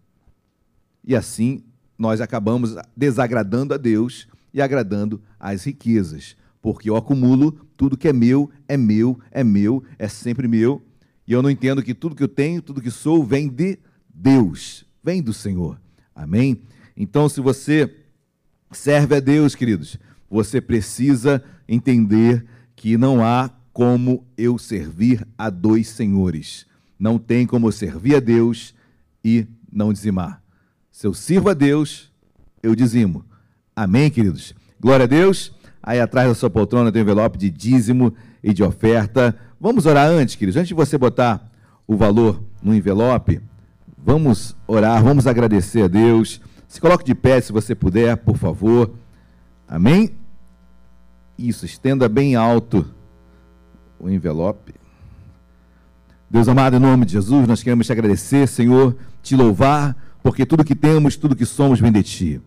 E 1.03 1.15
assim 1.15 1.63
nós 1.95 2.19
acabamos 2.19 2.75
desagradando 2.97 3.75
a 3.75 3.77
Deus 3.77 4.27
e 4.51 4.59
agradando 4.59 5.21
as 5.39 5.65
riquezas, 5.65 6.35
porque 6.59 6.89
eu 6.89 6.95
acumulo 6.95 7.51
tudo 7.77 7.95
que 7.95 8.07
é 8.07 8.13
meu, 8.13 8.49
é 8.67 8.75
meu, 8.75 9.19
é 9.29 9.43
meu, 9.43 9.83
é 9.99 10.07
sempre 10.07 10.47
meu, 10.47 10.81
e 11.27 11.31
eu 11.31 11.43
não 11.43 11.49
entendo 11.51 11.83
que 11.83 11.93
tudo 11.93 12.15
que 12.15 12.23
eu 12.23 12.27
tenho, 12.27 12.59
tudo 12.59 12.81
que 12.81 12.89
sou, 12.89 13.23
vem 13.23 13.49
de 13.49 13.77
Deus, 14.11 14.83
vem 15.03 15.21
do 15.21 15.31
Senhor. 15.31 15.79
Amém? 16.15 16.59
Então, 16.97 17.29
se 17.29 17.39
você 17.39 18.02
serve 18.73 19.15
a 19.15 19.19
Deus, 19.19 19.55
queridos, 19.55 19.97
você 20.29 20.59
precisa 20.59 21.43
entender 21.67 22.45
que 22.75 22.97
não 22.97 23.23
há 23.23 23.49
como 23.71 24.25
eu 24.37 24.57
servir 24.57 25.25
a 25.37 25.49
dois 25.49 25.87
senhores. 25.87 26.65
Não 26.99 27.17
tem 27.17 27.45
como 27.45 27.67
eu 27.67 27.71
servir 27.71 28.15
a 28.15 28.19
Deus 28.19 28.73
e 29.23 29.47
não 29.71 29.91
dizimar. 29.91 30.41
Se 30.91 31.07
eu 31.07 31.13
sirvo 31.13 31.49
a 31.49 31.53
Deus, 31.53 32.11
eu 32.61 32.75
dizimo. 32.75 33.25
Amém, 33.75 34.09
queridos? 34.09 34.53
Glória 34.79 35.05
a 35.05 35.07
Deus. 35.07 35.53
Aí 35.81 35.99
atrás 35.99 36.29
da 36.29 36.35
sua 36.35 36.49
poltrona 36.49 36.91
tem 36.91 37.01
um 37.01 37.03
envelope 37.03 37.37
de 37.37 37.49
dízimo 37.49 38.13
e 38.43 38.53
de 38.53 38.63
oferta. 38.63 39.35
Vamos 39.59 39.85
orar 39.85 40.07
antes, 40.07 40.35
queridos. 40.35 40.57
Antes 40.57 40.69
de 40.69 40.73
você 40.73 40.97
botar 40.97 41.51
o 41.87 41.97
valor 41.97 42.43
no 42.61 42.73
envelope, 42.73 43.41
vamos 43.97 44.55
orar, 44.67 45.03
vamos 45.03 45.27
agradecer 45.27 45.83
a 45.83 45.87
Deus. 45.87 46.39
Se 46.73 46.81
coloque 46.81 47.05
de 47.05 47.13
pé 47.13 47.39
se 47.39 47.51
você 47.51 47.75
puder, 47.75 48.17
por 48.17 48.35
favor. 48.35 48.89
Amém? 49.67 50.09
Isso, 51.37 51.67
estenda 51.67 52.09
bem 52.09 52.35
alto 52.35 52.83
o 53.99 54.09
envelope. 54.09 54.73
Deus 56.27 56.47
amado, 56.47 56.77
em 56.77 56.79
nome 56.79 57.05
de 57.05 57.11
Jesus, 57.11 57.47
nós 57.47 57.61
queremos 57.61 57.85
te 57.85 57.91
agradecer, 57.91 58.47
Senhor, 58.47 58.95
te 59.21 59.35
louvar, 59.35 59.95
porque 60.23 60.47
tudo 60.47 60.63
que 60.63 60.73
temos, 60.73 61.15
tudo 61.15 61.35
que 61.35 61.45
somos 61.45 61.79
vem 61.79 61.91
de 61.91 62.01
ti. 62.01 62.41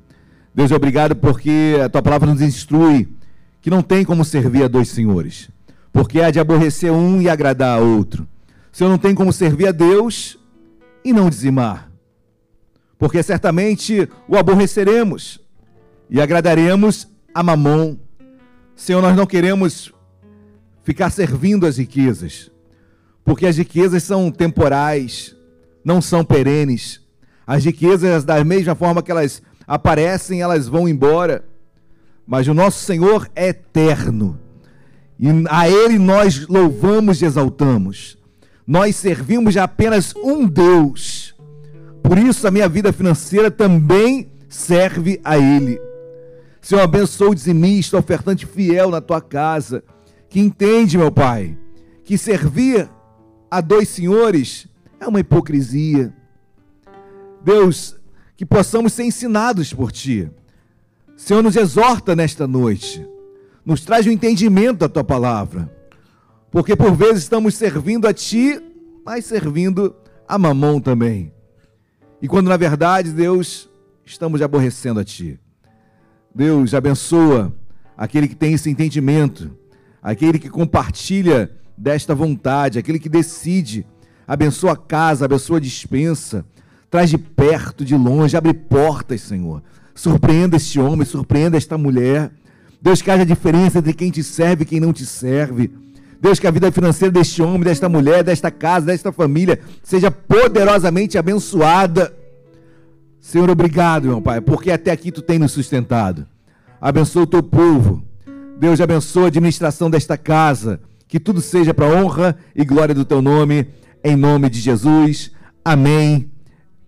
Deus, 0.52 0.72
obrigado 0.72 1.14
porque 1.14 1.76
a 1.84 1.88
tua 1.88 2.02
palavra 2.02 2.28
nos 2.28 2.42
instrui 2.42 3.08
que 3.60 3.70
não 3.70 3.80
tem 3.80 4.04
como 4.04 4.24
servir 4.24 4.64
a 4.64 4.68
dois 4.68 4.88
senhores, 4.88 5.50
porque 5.92 6.20
há 6.20 6.32
de 6.32 6.40
aborrecer 6.40 6.90
um 6.90 7.22
e 7.22 7.28
agradar 7.28 7.78
a 7.78 7.80
outro. 7.80 8.26
Senhor, 8.72 8.90
não 8.90 8.98
tem 8.98 9.14
como 9.14 9.32
servir 9.32 9.68
a 9.68 9.72
Deus 9.72 10.36
e 11.04 11.12
não 11.12 11.30
dizimar, 11.30 11.85
porque 12.98 13.22
certamente 13.22 14.08
o 14.28 14.36
aborreceremos 14.36 15.40
e 16.08 16.20
agradaremos 16.20 17.08
a 17.34 17.42
mamão. 17.42 17.98
Senhor, 18.74 19.02
nós 19.02 19.16
não 19.16 19.26
queremos 19.26 19.92
ficar 20.82 21.10
servindo 21.10 21.66
as 21.66 21.78
riquezas, 21.78 22.50
porque 23.24 23.46
as 23.46 23.56
riquezas 23.56 24.02
são 24.02 24.30
temporais, 24.30 25.36
não 25.84 26.00
são 26.00 26.24
perenes. 26.24 27.00
As 27.46 27.64
riquezas, 27.64 28.24
da 28.24 28.42
mesma 28.44 28.74
forma 28.74 29.02
que 29.02 29.10
elas 29.10 29.42
aparecem, 29.66 30.40
elas 30.40 30.66
vão 30.66 30.88
embora. 30.88 31.44
Mas 32.26 32.48
o 32.48 32.54
nosso 32.54 32.84
Senhor 32.84 33.30
é 33.36 33.48
eterno. 33.48 34.40
E 35.18 35.28
a 35.48 35.68
Ele 35.68 35.98
nós 35.98 36.46
louvamos 36.48 37.22
e 37.22 37.24
exaltamos. 37.24 38.18
Nós 38.66 38.96
servimos 38.96 39.56
apenas 39.56 40.12
um 40.16 40.46
Deus. 40.46 41.35
Por 42.06 42.18
isso 42.18 42.46
a 42.46 42.52
minha 42.52 42.68
vida 42.68 42.92
financeira 42.92 43.50
também 43.50 44.30
serve 44.48 45.20
a 45.24 45.36
Ele. 45.36 45.80
Senhor, 46.60 46.80
abençoe 46.82 47.30
o 47.30 47.34
dizimista, 47.34 47.98
ofertante 47.98 48.46
fiel 48.46 48.92
na 48.92 49.00
tua 49.00 49.20
casa, 49.20 49.82
que 50.28 50.38
entende, 50.38 50.96
meu 50.96 51.10
Pai, 51.10 51.58
que 52.04 52.16
servir 52.16 52.88
a 53.50 53.60
dois 53.60 53.88
senhores 53.88 54.68
é 55.00 55.06
uma 55.08 55.18
hipocrisia. 55.18 56.14
Deus, 57.42 57.96
que 58.36 58.46
possamos 58.46 58.92
ser 58.92 59.02
ensinados 59.02 59.74
por 59.74 59.90
Ti. 59.90 60.30
Senhor, 61.16 61.42
nos 61.42 61.56
exorta 61.56 62.14
nesta 62.14 62.46
noite, 62.46 63.04
nos 63.64 63.80
traz 63.80 64.06
o 64.06 64.12
entendimento 64.12 64.78
da 64.78 64.88
Tua 64.88 65.02
palavra, 65.02 65.68
porque 66.52 66.76
por 66.76 66.94
vezes 66.94 67.24
estamos 67.24 67.56
servindo 67.56 68.06
a 68.06 68.14
Ti, 68.14 68.62
mas 69.04 69.24
servindo 69.24 69.92
a 70.28 70.38
mamão 70.38 70.80
também. 70.80 71.34
E 72.20 72.28
quando 72.28 72.48
na 72.48 72.56
verdade, 72.56 73.12
Deus, 73.12 73.68
estamos 74.04 74.42
aborrecendo 74.42 75.00
a 75.00 75.04
Ti. 75.04 75.38
Deus 76.34 76.74
abençoa 76.74 77.54
aquele 77.96 78.28
que 78.28 78.34
tem 78.34 78.54
esse 78.54 78.70
entendimento, 78.70 79.50
aquele 80.02 80.38
que 80.38 80.50
compartilha 80.50 81.50
desta 81.76 82.14
vontade, 82.14 82.78
aquele 82.78 82.98
que 82.98 83.08
decide, 83.08 83.86
abençoa 84.26 84.72
a 84.72 84.76
casa, 84.76 85.24
abençoa 85.24 85.58
a 85.58 85.60
dispensa, 85.60 86.44
Traz 86.90 87.10
de 87.10 87.18
perto, 87.18 87.84
de 87.84 87.96
longe, 87.96 88.36
abre 88.36 88.54
portas, 88.54 89.20
Senhor. 89.20 89.62
Surpreenda 89.94 90.56
este 90.56 90.78
homem, 90.78 91.04
surpreenda 91.04 91.56
esta 91.56 91.76
mulher. 91.76 92.30
Deus, 92.80 93.02
que 93.02 93.10
haja 93.10 93.26
diferença 93.26 93.78
entre 93.78 93.92
quem 93.92 94.10
te 94.10 94.22
serve 94.22 94.62
e 94.62 94.66
quem 94.66 94.80
não 94.80 94.92
te 94.92 95.04
serve. 95.04 95.70
Deus, 96.20 96.38
que 96.38 96.46
a 96.46 96.50
vida 96.50 96.72
financeira 96.72 97.12
deste 97.12 97.42
homem, 97.42 97.62
desta 97.62 97.88
mulher, 97.88 98.24
desta 98.24 98.50
casa, 98.50 98.86
desta 98.86 99.12
família 99.12 99.60
seja 99.82 100.10
poderosamente 100.10 101.18
abençoada. 101.18 102.12
Senhor, 103.20 103.50
obrigado, 103.50 104.08
meu 104.08 104.20
Pai, 104.20 104.40
porque 104.40 104.70
até 104.70 104.90
aqui 104.90 105.10
tu 105.10 105.20
tem 105.20 105.38
nos 105.38 105.52
sustentado. 105.52 106.26
Abençoa 106.80 107.22
o 107.22 107.26
teu 107.26 107.42
povo. 107.42 108.02
Deus 108.58 108.80
abençoe 108.80 109.24
a 109.24 109.26
administração 109.26 109.90
desta 109.90 110.16
casa. 110.16 110.80
Que 111.08 111.20
tudo 111.20 111.40
seja 111.40 111.72
para 111.72 111.86
honra 111.86 112.36
e 112.54 112.64
glória 112.64 112.94
do 112.94 113.04
teu 113.04 113.20
nome, 113.20 113.66
em 114.02 114.16
nome 114.16 114.48
de 114.48 114.60
Jesus. 114.60 115.30
Amém 115.64 116.30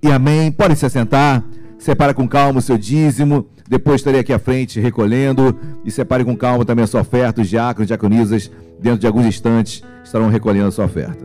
e 0.03 0.09
amém. 0.09 0.51
Pode 0.51 0.77
se 0.77 0.87
assentar. 0.87 1.45
Separa 1.79 2.13
com 2.13 2.29
calma 2.29 2.59
o 2.59 2.63
seu 2.63 2.77
dízimo. 2.77 3.47
Depois 3.69 4.01
estarei 4.01 4.21
aqui 4.21 4.33
à 4.33 4.39
frente 4.39 4.81
recolhendo. 4.81 5.59
E 5.85 5.91
separe 5.91 6.25
com 6.25 6.37
calma 6.37 6.65
também 6.65 6.85
a 6.85 6.87
sua 6.87 7.03
oferta. 7.03 7.41
Os 7.41 7.49
diáconos, 7.49 7.87
diaconisas, 7.87 8.51
dentro 8.81 9.01
de 9.01 9.07
alguns 9.07 9.27
instantes, 9.27 9.83
estarão 10.03 10.29
recolhendo 10.29 10.69
a 10.69 10.73
sua 10.73 10.87
oferta. 10.87 11.25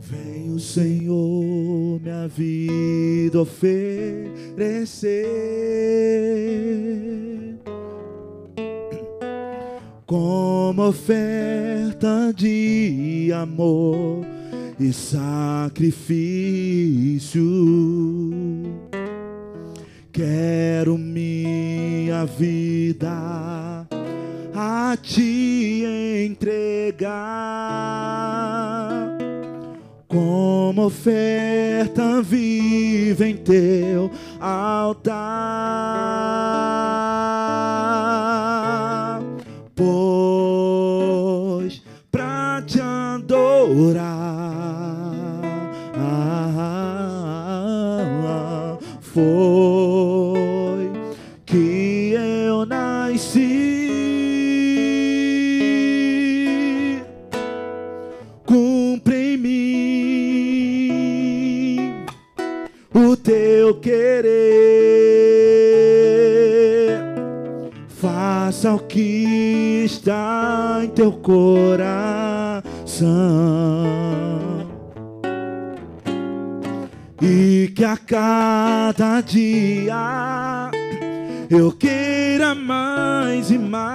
Vem 0.00 0.50
o 0.52 0.58
Senhor, 0.58 2.00
minha 2.00 2.26
vida 2.28 3.40
oferecer 3.40 5.26
como 10.06 10.88
oferta 10.88 12.32
de 12.34 13.30
amor 13.34 14.37
e 14.80 14.92
sacrifício. 14.92 15.88
Quero 20.12 20.96
minha 20.98 22.24
vida 22.24 23.86
a 24.54 24.96
te 25.00 25.84
entregar 26.26 27.18
como 30.08 30.86
oferta 30.86 32.22
viva 32.22 33.26
em 33.26 33.36
teu 33.36 34.10
altar. 34.40 35.18
Que 68.98 69.84
está 69.84 70.80
em 70.82 70.88
teu 70.88 71.12
coração 71.12 72.64
e 77.22 77.72
que 77.76 77.84
a 77.84 77.96
cada 77.96 79.20
dia 79.20 80.68
eu 81.48 81.70
queira 81.70 82.56
mais 82.56 83.52
e 83.52 83.58
mais 83.58 83.88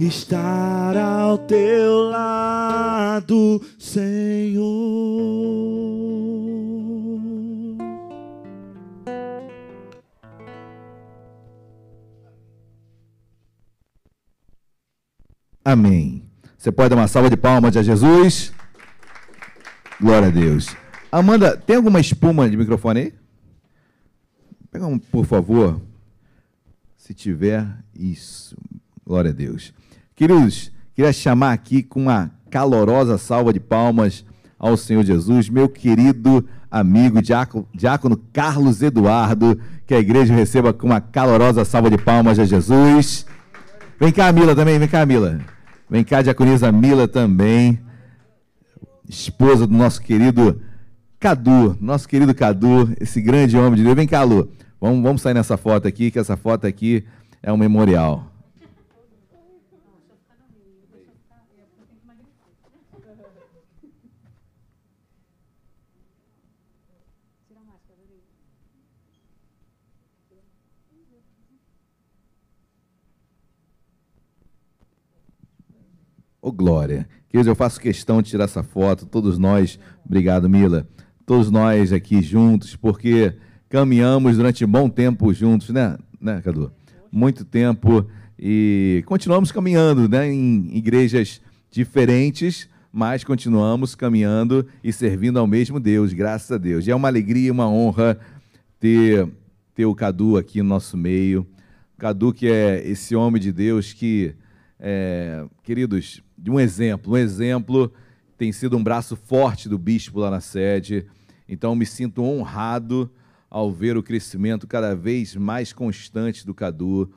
estar 0.00 0.96
ao 0.96 1.38
teu 1.38 2.02
lado, 2.10 3.62
Senhor. 3.78 5.67
Amém. 15.68 16.22
Você 16.56 16.72
pode 16.72 16.88
dar 16.88 16.96
uma 16.96 17.06
salva 17.06 17.28
de 17.28 17.36
palmas 17.36 17.76
a 17.76 17.82
Jesus? 17.82 18.54
Glória 20.00 20.28
a 20.28 20.30
Deus. 20.30 20.74
Amanda, 21.12 21.58
tem 21.58 21.76
alguma 21.76 22.00
espuma 22.00 22.48
de 22.48 22.56
microfone 22.56 23.00
aí? 23.00 23.14
Pega 24.70 24.86
um, 24.86 24.98
por 24.98 25.26
favor. 25.26 25.78
Se 26.96 27.12
tiver, 27.12 27.66
isso. 27.94 28.56
Glória 29.06 29.30
a 29.30 29.34
Deus. 29.34 29.74
Queridos, 30.16 30.72
queria 30.94 31.12
chamar 31.12 31.52
aqui 31.52 31.82
com 31.82 32.00
uma 32.00 32.30
calorosa 32.50 33.18
salva 33.18 33.52
de 33.52 33.60
palmas 33.60 34.24
ao 34.58 34.74
Senhor 34.74 35.04
Jesus, 35.04 35.50
meu 35.50 35.68
querido 35.68 36.48
amigo 36.70 37.20
diácono, 37.20 37.68
diácono 37.74 38.16
Carlos 38.32 38.80
Eduardo, 38.80 39.60
que 39.86 39.92
a 39.92 39.98
igreja 39.98 40.32
receba 40.32 40.72
com 40.72 40.86
uma 40.86 41.02
calorosa 41.02 41.62
salva 41.62 41.90
de 41.90 41.98
palmas 41.98 42.38
a 42.38 42.46
Jesus. 42.46 43.26
Vem 44.00 44.10
cá, 44.10 44.32
Mila, 44.32 44.56
também, 44.56 44.78
vem 44.78 44.88
cá, 44.88 45.04
Mila. 45.04 45.57
Vem 45.90 46.04
cá, 46.04 46.20
diaconisa 46.20 46.70
Mila 46.70 47.08
também, 47.08 47.80
esposa 49.08 49.66
do 49.66 49.74
nosso 49.74 50.02
querido 50.02 50.60
Cadu, 51.18 51.78
nosso 51.80 52.06
querido 52.06 52.34
Cadu, 52.34 52.94
esse 53.00 53.22
grande 53.22 53.56
homem 53.56 53.76
de 53.76 53.84
Deus. 53.84 53.96
Vem 53.96 54.06
cá, 54.06 54.22
Lu. 54.22 54.52
Vamos, 54.78 55.02
vamos 55.02 55.22
sair 55.22 55.32
nessa 55.32 55.56
foto 55.56 55.88
aqui, 55.88 56.10
que 56.10 56.18
essa 56.18 56.36
foto 56.36 56.66
aqui 56.66 57.04
é 57.42 57.50
um 57.50 57.56
memorial. 57.56 58.30
Ô, 76.48 76.52
glória. 76.52 77.08
Queridos, 77.28 77.46
eu 77.46 77.54
faço 77.54 77.80
questão 77.80 78.22
de 78.22 78.30
tirar 78.30 78.44
essa 78.44 78.62
foto, 78.62 79.06
todos 79.06 79.38
nós. 79.38 79.78
Obrigado, 80.04 80.48
Mila 80.48 80.86
todos 81.28 81.50
nós 81.50 81.92
aqui 81.92 82.22
juntos, 82.22 82.74
porque 82.74 83.34
caminhamos 83.68 84.38
durante 84.38 84.64
bom 84.64 84.88
tempo 84.88 85.30
juntos, 85.34 85.68
né, 85.68 85.98
né 86.18 86.40
Cadu? 86.40 86.72
Muito 87.12 87.44
tempo 87.44 88.06
e 88.38 89.04
continuamos 89.04 89.52
caminhando, 89.52 90.08
né, 90.08 90.26
em 90.32 90.74
igrejas 90.74 91.42
diferentes, 91.70 92.66
mas 92.90 93.24
continuamos 93.24 93.94
caminhando 93.94 94.66
e 94.82 94.90
servindo 94.90 95.38
ao 95.38 95.46
mesmo 95.46 95.78
Deus, 95.78 96.14
graças 96.14 96.50
a 96.50 96.56
Deus. 96.56 96.86
E 96.86 96.90
é 96.90 96.94
uma 96.94 97.08
alegria, 97.08 97.52
uma 97.52 97.68
honra 97.68 98.18
ter, 98.80 99.28
ter 99.74 99.84
o 99.84 99.94
Cadu 99.94 100.38
aqui 100.38 100.62
no 100.62 100.68
nosso 100.70 100.96
meio. 100.96 101.46
Cadu, 101.98 102.32
que 102.32 102.48
é 102.48 102.82
esse 102.88 103.14
homem 103.14 103.38
de 103.38 103.52
Deus 103.52 103.92
que, 103.92 104.34
é, 104.80 105.44
queridos, 105.62 106.22
de 106.38 106.50
um 106.50 106.60
exemplo, 106.60 107.14
um 107.14 107.16
exemplo 107.16 107.92
tem 108.36 108.52
sido 108.52 108.76
um 108.76 108.82
braço 108.82 109.16
forte 109.16 109.68
do 109.68 109.76
bispo 109.76 110.20
lá 110.20 110.30
na 110.30 110.40
sede, 110.40 111.06
então, 111.48 111.74
me 111.74 111.86
sinto 111.86 112.22
honrado 112.22 113.10
ao 113.48 113.72
ver 113.72 113.96
o 113.96 114.02
crescimento 114.02 114.66
cada 114.66 114.94
vez 114.94 115.34
mais 115.34 115.72
constante 115.72 116.44
do 116.44 116.52
Cadu, 116.52 117.10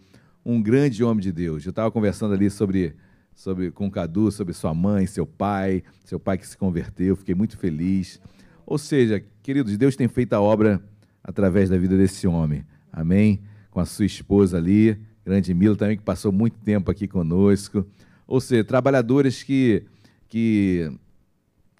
um 0.45 0.61
grande 0.61 1.03
homem 1.03 1.21
de 1.21 1.31
Deus. 1.31 1.65
Eu 1.65 1.71
estava 1.71 1.91
conversando 1.91 2.33
ali 2.33 2.49
sobre, 2.49 2.95
sobre 3.35 3.69
com 3.71 3.87
o 3.87 3.91
Cadu, 3.91 4.31
sobre 4.31 4.53
sua 4.53 4.73
mãe, 4.73 5.05
seu 5.05 5.27
pai, 5.27 5.83
seu 6.05 6.17
pai 6.17 6.37
que 6.37 6.47
se 6.47 6.57
converteu, 6.57 7.17
fiquei 7.17 7.35
muito 7.35 7.57
feliz. 7.57 8.21
Ou 8.65 8.77
seja, 8.77 9.21
queridos, 9.43 9.77
Deus 9.77 9.97
tem 9.97 10.07
feito 10.07 10.31
a 10.31 10.39
obra 10.39 10.81
através 11.21 11.69
da 11.69 11.77
vida 11.77 11.97
desse 11.97 12.25
homem. 12.25 12.65
Amém? 12.91 13.41
Com 13.69 13.81
a 13.81 13.85
sua 13.85 14.05
esposa 14.05 14.57
ali, 14.57 14.97
grande 15.25 15.53
Mila 15.53 15.75
também, 15.75 15.97
que 15.97 16.03
passou 16.03 16.31
muito 16.31 16.57
tempo 16.59 16.89
aqui 16.89 17.05
conosco. 17.05 17.85
Ou 18.31 18.39
seja, 18.39 18.63
trabalhadores 18.63 19.43
que, 19.43 19.83
que 20.29 20.89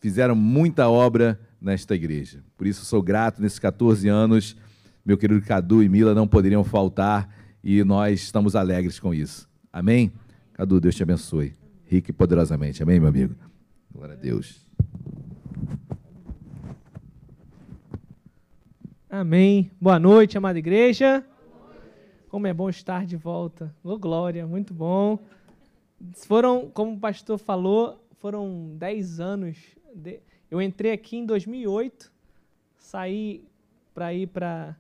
fizeram 0.01 0.35
muita 0.35 0.89
obra 0.89 1.39
nesta 1.61 1.95
igreja. 1.95 2.43
Por 2.57 2.67
isso 2.67 2.83
sou 2.83 3.01
grato 3.01 3.41
nesses 3.41 3.57
14 3.57 4.09
anos. 4.09 4.57
Meu 5.05 5.17
querido 5.17 5.41
Cadu 5.45 5.81
e 5.81 5.87
Mila 5.87 6.13
não 6.13 6.27
poderiam 6.27 6.61
faltar 6.61 7.33
e 7.63 7.81
nós 7.85 8.23
estamos 8.23 8.53
alegres 8.53 8.99
com 8.99 9.13
isso. 9.13 9.47
Amém? 9.71 10.11
Cadu, 10.51 10.81
Deus 10.81 10.93
te 10.93 11.03
abençoe. 11.03 11.55
Rico 11.85 12.09
e 12.09 12.13
poderosamente. 12.13 12.83
Amém, 12.83 12.99
meu 12.99 13.07
amigo? 13.07 13.33
Glória 13.89 14.15
a 14.15 14.17
Deus. 14.17 14.67
Amém. 19.09 19.71
Boa 19.79 19.97
noite, 19.97 20.37
amada 20.37 20.59
igreja. 20.59 21.25
Como 22.27 22.45
é 22.45 22.53
bom 22.53 22.69
estar 22.69 23.05
de 23.05 23.15
volta. 23.15 23.73
Oh, 23.81 23.97
glória, 23.97 24.45
muito 24.45 24.73
bom. 24.73 25.17
Foram, 26.13 26.69
como 26.69 26.93
o 26.93 26.99
pastor 26.99 27.37
falou, 27.37 28.03
foram 28.17 28.75
10 28.77 29.19
anos 29.19 29.57
de, 29.93 30.19
eu 30.49 30.61
entrei 30.61 30.91
aqui 30.91 31.17
em 31.17 31.25
2008, 31.25 32.11
saí 32.77 33.43
para 33.93 34.13
ir 34.13 34.27
para 34.27 34.75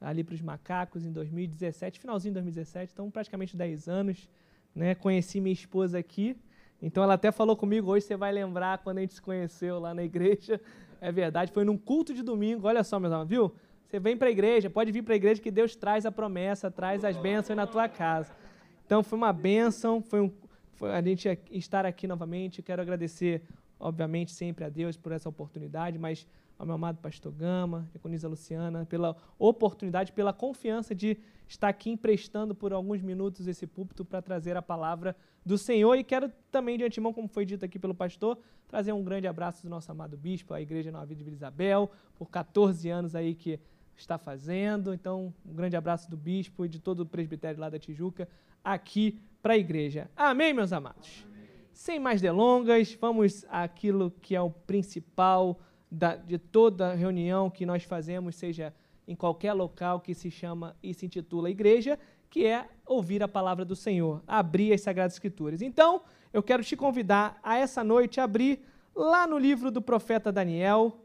ali 0.00 0.22
para 0.22 0.34
os 0.34 0.42
macacos 0.42 1.04
em 1.04 1.12
2017, 1.12 1.98
finalzinho 1.98 2.32
de 2.32 2.40
2017, 2.40 2.92
então 2.92 3.10
praticamente 3.10 3.56
10 3.56 3.88
anos. 3.88 4.28
Né? 4.74 4.94
Conheci 4.94 5.40
minha 5.40 5.52
esposa 5.52 5.98
aqui, 5.98 6.36
então 6.82 7.02
ela 7.02 7.14
até 7.14 7.32
falou 7.32 7.56
comigo, 7.56 7.90
hoje 7.90 8.04
você 8.04 8.16
vai 8.16 8.32
lembrar 8.32 8.78
quando 8.78 8.98
a 8.98 9.00
gente 9.00 9.14
se 9.14 9.22
conheceu 9.22 9.78
lá 9.78 9.94
na 9.94 10.02
igreja. 10.02 10.60
É 11.00 11.10
verdade, 11.10 11.52
foi 11.52 11.64
num 11.64 11.78
culto 11.78 12.12
de 12.12 12.22
domingo, 12.22 12.66
olha 12.66 12.84
só, 12.84 12.98
meus 12.98 13.12
amigos, 13.12 13.30
viu? 13.30 13.54
Você 13.86 14.00
vem 14.00 14.16
para 14.16 14.28
a 14.28 14.30
igreja, 14.30 14.68
pode 14.68 14.90
vir 14.90 15.02
para 15.02 15.14
a 15.14 15.16
igreja 15.16 15.40
que 15.40 15.50
Deus 15.50 15.76
traz 15.76 16.04
a 16.04 16.12
promessa, 16.12 16.70
traz 16.70 17.04
as 17.04 17.16
bênçãos 17.16 17.56
na 17.56 17.66
tua 17.66 17.88
casa. 17.88 18.34
Então 18.84 19.02
foi 19.02 19.16
uma 19.16 19.32
bênção, 19.32 20.02
foi, 20.02 20.20
um, 20.20 20.32
foi 20.74 20.92
a 20.92 21.00
gente 21.00 21.28
estar 21.50 21.86
aqui 21.86 22.06
novamente. 22.06 22.62
Quero 22.62 22.82
agradecer, 22.82 23.42
obviamente, 23.78 24.32
sempre 24.32 24.64
a 24.64 24.68
Deus 24.68 24.96
por 24.96 25.12
essa 25.12 25.28
oportunidade, 25.28 25.98
mas 25.98 26.26
ao 26.58 26.66
meu 26.66 26.74
amado 26.74 26.98
pastor 26.98 27.32
Gama, 27.32 27.88
Econisa 27.94 28.28
Luciana, 28.28 28.86
pela 28.86 29.16
oportunidade, 29.38 30.12
pela 30.12 30.32
confiança 30.32 30.94
de 30.94 31.16
estar 31.48 31.68
aqui 31.68 31.90
emprestando 31.90 32.54
por 32.54 32.72
alguns 32.72 33.02
minutos 33.02 33.46
esse 33.46 33.66
púlpito 33.66 34.04
para 34.04 34.22
trazer 34.22 34.56
a 34.56 34.62
palavra 34.62 35.16
do 35.44 35.58
Senhor. 35.58 35.94
E 35.96 36.04
quero 36.04 36.30
também, 36.50 36.78
de 36.78 36.84
antemão, 36.84 37.12
como 37.12 37.28
foi 37.28 37.44
dito 37.44 37.64
aqui 37.64 37.78
pelo 37.78 37.94
pastor, 37.94 38.38
trazer 38.68 38.92
um 38.92 39.04
grande 39.04 39.26
abraço 39.26 39.62
do 39.62 39.68
nosso 39.68 39.90
amado 39.90 40.16
bispo, 40.16 40.54
a 40.54 40.60
Igreja 40.60 40.90
Nova 40.90 41.06
Vida 41.06 41.18
de 41.18 41.24
Vila 41.24 41.36
Isabel, 41.36 41.90
por 42.16 42.30
14 42.30 42.88
anos 42.88 43.14
aí 43.14 43.34
que 43.34 43.60
está 43.96 44.18
fazendo. 44.18 44.94
Então, 44.94 45.32
um 45.44 45.54
grande 45.54 45.76
abraço 45.76 46.10
do 46.10 46.16
bispo 46.16 46.64
e 46.64 46.68
de 46.68 46.80
todo 46.80 47.00
o 47.00 47.06
presbitério 47.06 47.60
lá 47.60 47.68
da 47.68 47.78
Tijuca 47.78 48.28
aqui 48.62 49.20
para 49.44 49.52
a 49.52 49.58
igreja. 49.58 50.10
Amém, 50.16 50.54
meus 50.54 50.72
amados? 50.72 51.22
Amém. 51.26 51.46
Sem 51.70 52.00
mais 52.00 52.18
delongas, 52.18 52.96
vamos 52.98 53.44
àquilo 53.50 54.10
que 54.22 54.34
é 54.34 54.40
o 54.40 54.48
principal 54.48 55.60
da, 55.90 56.16
de 56.16 56.38
toda 56.38 56.94
reunião 56.94 57.50
que 57.50 57.66
nós 57.66 57.84
fazemos, 57.84 58.36
seja 58.36 58.72
em 59.06 59.14
qualquer 59.14 59.52
local 59.52 60.00
que 60.00 60.14
se 60.14 60.30
chama 60.30 60.74
e 60.82 60.94
se 60.94 61.04
intitula 61.04 61.50
igreja, 61.50 61.98
que 62.30 62.46
é 62.46 62.66
ouvir 62.86 63.22
a 63.22 63.28
palavra 63.28 63.66
do 63.66 63.76
Senhor, 63.76 64.22
abrir 64.26 64.72
as 64.72 64.80
Sagradas 64.80 65.12
Escrituras. 65.12 65.60
Então, 65.60 66.00
eu 66.32 66.42
quero 66.42 66.64
te 66.64 66.74
convidar 66.74 67.38
a 67.42 67.58
essa 67.58 67.84
noite 67.84 68.22
abrir 68.22 68.64
lá 68.96 69.26
no 69.26 69.36
livro 69.36 69.70
do 69.70 69.82
profeta 69.82 70.32
Daniel, 70.32 71.04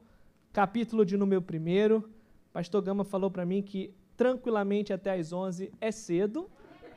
capítulo 0.53 1.05
de 1.05 1.17
número 1.17 1.41
1. 1.41 2.03
Pastor 2.53 2.81
Gama 2.81 3.03
falou 3.03 3.29
para 3.29 3.45
mim 3.45 3.61
que 3.61 3.93
tranquilamente 4.15 4.93
até 4.93 5.11
às 5.11 5.33
11 5.33 5.73
é 5.81 5.91
cedo, 5.91 6.49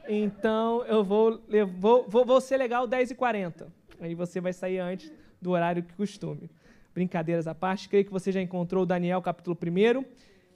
então 0.09 0.84
eu 0.84 1.05
vou, 1.05 1.40
vou, 1.78 2.09
vou, 2.09 2.24
vou 2.24 2.40
ser 2.40 2.57
legal 2.57 2.88
10h40. 2.88 3.66
Aí 4.00 4.14
você 4.14 4.40
vai 4.40 4.53
sair 4.53 4.78
antes 4.78 5.12
do 5.40 5.50
horário 5.50 5.82
que 5.82 5.94
costume 5.94 6.50
brincadeiras 6.94 7.46
à 7.46 7.55
parte, 7.55 7.88
creio 7.88 8.05
que 8.05 8.12
você 8.12 8.30
já 8.30 8.40
encontrou 8.40 8.84
Daniel 8.84 9.22
capítulo 9.22 9.57
1. 9.57 10.05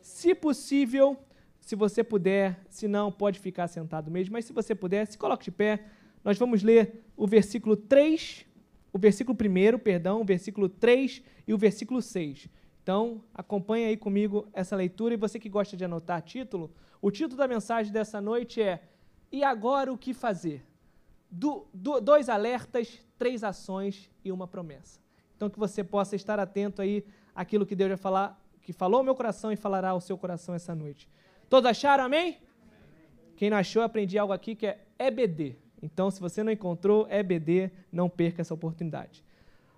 Se 0.01 0.35
possível, 0.35 1.17
se 1.61 1.75
você 1.75 2.05
puder, 2.05 2.61
se 2.69 2.87
não, 2.87 3.11
pode 3.11 3.41
ficar 3.41 3.67
sentado 3.69 4.11
mesmo, 4.11 4.35
mas 4.35 4.45
se 4.45 4.53
você 4.53 4.75
puder, 4.75 5.07
se 5.07 5.19
coloque 5.19 5.45
de 5.45 5.51
pé. 5.51 5.85
Nós 6.23 6.39
vamos 6.39 6.63
ler 6.63 7.05
o 7.17 7.27
versículo 7.27 7.77
3, 7.77 8.45
o 8.93 8.99
versículo 8.99 9.37
1, 9.37 9.79
perdão, 9.79 10.21
o 10.21 10.25
versículo 10.25 10.69
3 10.69 11.23
e 11.47 11.55
o 11.55 11.59
versículo 11.59 12.03
6. 12.03 12.49
Então, 12.83 13.23
acompanhe 13.35 13.87
aí 13.87 13.97
comigo 13.97 14.49
essa 14.53 14.77
leitura 14.77 15.15
e 15.15 15.17
você 15.17 15.39
que 15.39 15.49
gosta 15.49 15.77
de 15.77 15.85
anotar 15.85 16.23
título, 16.23 16.73
o 17.01 17.11
título 17.11 17.37
da 17.37 17.49
mensagem 17.49 17.93
dessa 17.93 18.21
noite 18.21 18.63
é 18.63 18.83
E 19.37 19.45
agora 19.45 19.93
o 19.93 19.99
que 19.99 20.15
fazer? 20.15 20.65
Do, 21.31 21.67
do, 21.71 22.01
dois 22.01 22.31
alertas, 22.31 23.03
três 23.19 23.45
ações 23.45 24.11
e 24.25 24.33
uma 24.33 24.49
promessa. 24.49 24.99
Então 25.37 25.51
que 25.51 25.59
você 25.59 25.85
possa 25.85 26.17
estar 26.17 26.41
atento 26.41 26.81
aí 26.81 27.05
àquilo 27.35 27.67
que 27.67 27.77
Deus 27.77 27.91
vai 27.91 27.99
falar, 27.99 28.43
que 28.63 28.73
falou 28.73 28.97
ao 28.97 29.05
meu 29.05 29.15
coração 29.15 29.53
e 29.53 29.57
falará 29.57 29.91
ao 29.91 30.01
seu 30.01 30.17
coração 30.17 30.55
essa 30.55 30.75
noite. 30.75 31.07
Todos 31.51 31.69
acharam, 31.69 32.05
amém? 32.05 32.39
Quem 33.37 33.51
não 33.51 33.59
achou, 33.59 33.83
aprendi 33.83 34.17
algo 34.17 34.33
aqui 34.33 34.55
que 34.55 34.69
é 34.69 34.87
EBD. 34.99 35.57
Então, 35.83 36.11
se 36.11 36.19
você 36.19 36.43
não 36.43 36.51
encontrou 36.51 37.07
EBD, 37.11 37.71
não 37.93 38.09
perca 38.09 38.41
essa 38.41 38.55
oportunidade. 38.55 39.23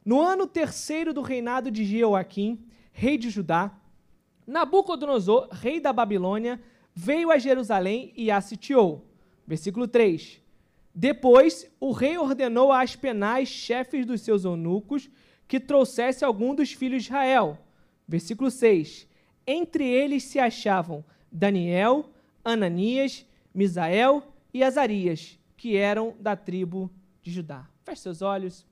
No 0.05 0.21
ano 0.21 0.47
terceiro 0.47 1.13
do 1.13 1.21
reinado 1.21 1.69
de 1.69 1.85
Jeoaquim, 1.85 2.65
rei 2.93 3.19
de 3.19 3.29
Judá, 3.29 3.77
Nabucodonosor, 4.47 5.49
rei 5.51 5.81
da 5.81 5.93
Babilônia, 5.93 6.63
veio 6.95 7.33
a 7.33 7.39
Jerusalém 7.39 8.13
e 8.17 8.31
a 8.31 8.41
sitiou. 8.41 9.09
Versículo 9.49 9.89
3. 9.89 10.43
Depois, 10.95 11.71
o 11.81 11.91
rei 11.91 12.19
ordenou 12.19 12.71
a 12.71 12.83
Aspenais, 12.83 13.49
chefes 13.49 14.05
dos 14.05 14.21
seus 14.21 14.45
eunucos, 14.45 15.09
que 15.49 15.59
trouxesse 15.59 16.23
algum 16.23 16.55
dos 16.55 16.75
filhos 16.75 17.05
de 17.05 17.09
Israel. 17.09 17.57
Versículo 18.07 18.51
6. 18.51 19.09
Entre 19.47 19.87
eles 19.87 20.25
se 20.25 20.39
achavam 20.39 21.03
Daniel, 21.33 22.11
Ananias, 22.45 23.25
Misael 23.55 24.23
e 24.53 24.63
Azarias, 24.63 25.39
que 25.57 25.79
eram 25.79 26.15
da 26.21 26.37
tribo 26.37 26.91
de 27.23 27.31
Judá. 27.31 27.67
Feche 27.85 28.03
seus 28.03 28.21
olhos. 28.21 28.67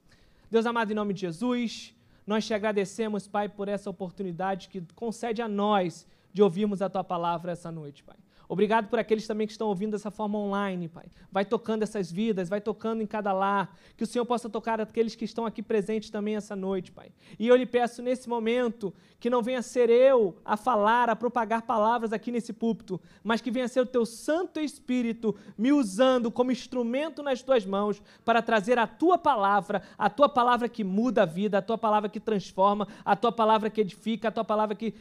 Deus 0.50 0.66
amado, 0.66 0.92
em 0.92 0.94
nome 0.94 1.14
de 1.14 1.22
Jesus, 1.22 1.94
nós 2.26 2.46
te 2.46 2.52
agradecemos, 2.52 3.26
Pai, 3.26 3.48
por 3.48 3.66
essa 3.66 3.88
oportunidade 3.88 4.68
que 4.68 4.82
concede 4.94 5.40
a 5.40 5.48
nós 5.48 6.06
de 6.34 6.42
ouvirmos 6.42 6.82
a 6.82 6.90
tua 6.90 7.02
palavra 7.02 7.52
essa 7.52 7.72
noite, 7.72 8.04
Pai. 8.04 8.16
Obrigado 8.48 8.88
por 8.88 8.98
aqueles 8.98 9.26
também 9.26 9.46
que 9.46 9.52
estão 9.52 9.68
ouvindo 9.68 9.92
dessa 9.92 10.10
forma 10.10 10.38
online, 10.38 10.88
Pai. 10.88 11.06
Vai 11.30 11.44
tocando 11.44 11.82
essas 11.82 12.10
vidas, 12.10 12.48
vai 12.48 12.60
tocando 12.60 13.02
em 13.02 13.06
cada 13.06 13.32
lar. 13.32 13.76
Que 13.96 14.04
o 14.04 14.06
Senhor 14.06 14.24
possa 14.24 14.48
tocar 14.48 14.80
aqueles 14.80 15.14
que 15.14 15.24
estão 15.24 15.44
aqui 15.44 15.62
presentes 15.62 16.10
também 16.10 16.36
essa 16.36 16.54
noite, 16.54 16.92
Pai. 16.92 17.10
E 17.38 17.48
eu 17.48 17.56
lhe 17.56 17.66
peço 17.66 18.02
nesse 18.02 18.28
momento 18.28 18.94
que 19.18 19.30
não 19.30 19.42
venha 19.42 19.62
ser 19.62 19.90
eu 19.90 20.36
a 20.44 20.56
falar, 20.56 21.08
a 21.08 21.16
propagar 21.16 21.62
palavras 21.62 22.12
aqui 22.12 22.30
nesse 22.30 22.52
púlpito, 22.52 23.00
mas 23.24 23.40
que 23.40 23.50
venha 23.50 23.66
ser 23.66 23.80
o 23.80 23.86
teu 23.86 24.06
Santo 24.06 24.60
Espírito 24.60 25.34
me 25.56 25.72
usando 25.72 26.30
como 26.30 26.52
instrumento 26.52 27.22
nas 27.22 27.42
tuas 27.42 27.64
mãos 27.64 28.00
para 28.24 28.42
trazer 28.42 28.78
a 28.78 28.86
tua 28.86 29.18
palavra, 29.18 29.82
a 29.98 30.08
tua 30.08 30.28
palavra 30.28 30.68
que 30.68 30.84
muda 30.84 31.22
a 31.22 31.26
vida, 31.26 31.58
a 31.58 31.62
tua 31.62 31.78
palavra 31.78 32.08
que 32.08 32.20
transforma, 32.20 32.86
a 33.04 33.16
tua 33.16 33.32
palavra 33.32 33.70
que 33.70 33.80
edifica, 33.80 34.28
a 34.28 34.32
tua 34.32 34.44
palavra 34.44 34.74
que 34.74 34.94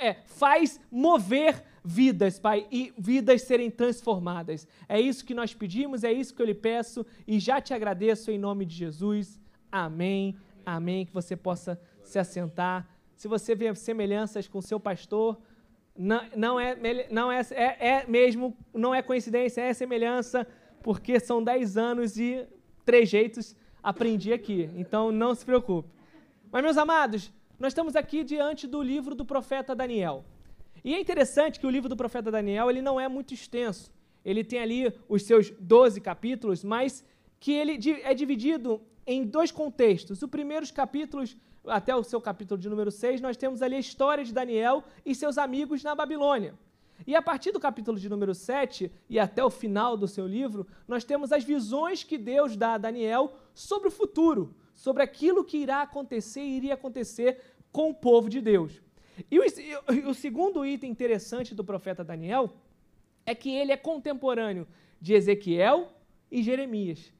é, 0.00 0.14
faz 0.24 0.80
mover 0.90 1.69
vidas, 1.84 2.38
Pai, 2.38 2.66
e 2.70 2.92
vidas 2.98 3.42
serem 3.42 3.70
transformadas. 3.70 4.66
É 4.88 5.00
isso 5.00 5.24
que 5.24 5.34
nós 5.34 5.54
pedimos, 5.54 6.04
é 6.04 6.12
isso 6.12 6.34
que 6.34 6.42
eu 6.42 6.46
lhe 6.46 6.54
peço 6.54 7.04
e 7.26 7.38
já 7.38 7.60
te 7.60 7.72
agradeço 7.72 8.30
em 8.30 8.38
nome 8.38 8.64
de 8.64 8.74
Jesus. 8.74 9.40
Amém. 9.70 10.36
Amém. 10.64 11.06
Que 11.06 11.12
você 11.12 11.36
possa 11.36 11.80
se 12.02 12.18
assentar. 12.18 12.88
Se 13.16 13.28
você 13.28 13.54
vê 13.54 13.74
semelhanças 13.74 14.48
com 14.48 14.60
seu 14.60 14.78
pastor, 14.78 15.38
não, 15.96 16.22
não, 16.36 16.60
é, 16.60 16.76
não 17.10 17.30
é, 17.30 17.40
é, 17.50 17.88
é 17.88 18.06
mesmo, 18.06 18.56
não 18.72 18.94
é 18.94 19.02
coincidência, 19.02 19.60
é 19.60 19.72
semelhança, 19.72 20.46
porque 20.82 21.20
são 21.20 21.42
dez 21.42 21.76
anos 21.76 22.18
e 22.18 22.46
três 22.84 23.08
jeitos 23.08 23.54
aprendi 23.82 24.32
aqui. 24.32 24.70
Então 24.74 25.12
não 25.12 25.34
se 25.34 25.44
preocupe. 25.44 25.88
Mas, 26.50 26.62
meus 26.62 26.76
amados, 26.76 27.32
nós 27.58 27.72
estamos 27.72 27.94
aqui 27.94 28.24
diante 28.24 28.66
do 28.66 28.82
livro 28.82 29.14
do 29.14 29.24
profeta 29.24 29.74
Daniel. 29.74 30.24
E 30.84 30.94
é 30.94 31.00
interessante 31.00 31.60
que 31.60 31.66
o 31.66 31.70
livro 31.70 31.88
do 31.88 31.96
profeta 31.96 32.30
Daniel 32.30 32.70
ele 32.70 32.82
não 32.82 33.00
é 33.00 33.08
muito 33.08 33.34
extenso. 33.34 33.92
Ele 34.24 34.44
tem 34.44 34.60
ali 34.60 34.92
os 35.08 35.22
seus 35.22 35.50
12 35.50 36.00
capítulos, 36.00 36.62
mas 36.62 37.04
que 37.38 37.52
ele 37.52 37.78
é 38.02 38.14
dividido 38.14 38.80
em 39.06 39.24
dois 39.24 39.50
contextos. 39.50 40.22
Os 40.22 40.30
primeiros 40.30 40.70
capítulos, 40.70 41.36
até 41.66 41.94
o 41.94 42.04
seu 42.04 42.20
capítulo 42.20 42.60
de 42.60 42.68
número 42.68 42.90
6, 42.90 43.20
nós 43.20 43.36
temos 43.36 43.62
ali 43.62 43.76
a 43.76 43.80
história 43.80 44.24
de 44.24 44.32
Daniel 44.32 44.84
e 45.04 45.14
seus 45.14 45.38
amigos 45.38 45.82
na 45.82 45.94
Babilônia. 45.94 46.54
E 47.06 47.16
a 47.16 47.22
partir 47.22 47.50
do 47.50 47.58
capítulo 47.58 47.98
de 47.98 48.08
número 48.08 48.34
7 48.34 48.92
e 49.08 49.18
até 49.18 49.42
o 49.42 49.50
final 49.50 49.96
do 49.96 50.06
seu 50.06 50.26
livro, 50.26 50.66
nós 50.86 51.02
temos 51.02 51.32
as 51.32 51.42
visões 51.42 52.04
que 52.04 52.18
Deus 52.18 52.56
dá 52.56 52.74
a 52.74 52.78
Daniel 52.78 53.34
sobre 53.54 53.88
o 53.88 53.90
futuro, 53.90 54.54
sobre 54.74 55.02
aquilo 55.02 55.44
que 55.44 55.58
irá 55.58 55.82
acontecer 55.82 56.42
e 56.42 56.56
iria 56.56 56.74
acontecer 56.74 57.40
com 57.72 57.90
o 57.90 57.94
povo 57.94 58.28
de 58.28 58.40
Deus. 58.40 58.82
E 59.30 59.38
o, 59.38 60.10
o 60.10 60.14
segundo 60.14 60.64
item 60.64 60.90
interessante 60.90 61.54
do 61.54 61.64
profeta 61.64 62.04
Daniel 62.04 62.52
é 63.26 63.34
que 63.34 63.50
ele 63.50 63.72
é 63.72 63.76
contemporâneo 63.76 64.66
de 65.00 65.14
Ezequiel 65.14 65.92
e 66.30 66.42
Jeremias. 66.42 67.12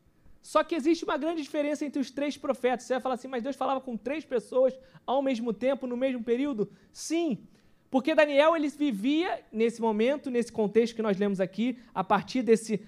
Só 0.43 0.65
que 0.65 0.75
existe 0.75 1.05
uma 1.05 1.19
grande 1.19 1.43
diferença 1.43 1.85
entre 1.85 2.01
os 2.01 2.11
três 2.11 2.37
profetas. 2.37 2.87
Você 2.87 2.95
vai 2.95 3.03
falar 3.03 3.15
assim, 3.15 3.29
mas 3.29 3.43
Deus 3.43 3.57
falava 3.57 3.81
com 3.81 3.97
três 3.97 4.25
pessoas 4.25 4.79
ao 5.07 5.21
mesmo 5.23 5.53
tempo, 5.53 5.87
no 5.87 5.97
mesmo 5.97 6.23
período? 6.23 6.71
Sim, 6.93 7.47
porque 7.91 8.15
Daniel 8.15 8.57
ele 8.57 8.69
vivia 8.69 9.45
nesse 9.53 9.81
momento, 9.81 10.31
nesse 10.31 10.51
contexto 10.53 10.95
que 10.95 11.03
nós 11.03 11.19
lemos 11.19 11.41
aqui, 11.41 11.79
a 11.95 12.05
partir 12.05 12.43
desse, 12.43 12.87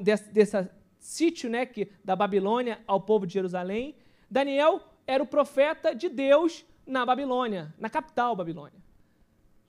desse, 0.00 0.32
desse 0.32 0.68
sítio 0.98 1.50
né, 1.50 1.66
que, 1.66 1.88
da 2.02 2.16
Babilônia 2.16 2.80
ao 2.86 3.00
povo 3.00 3.26
de 3.26 3.34
Jerusalém. 3.34 3.96
Daniel 4.30 4.80
era 5.06 5.22
o 5.22 5.26
profeta 5.26 5.94
de 5.94 6.08
Deus 6.08 6.64
na 6.86 7.04
Babilônia, 7.04 7.72
na 7.78 7.88
capital 7.88 8.36
Babilônia. 8.36 8.78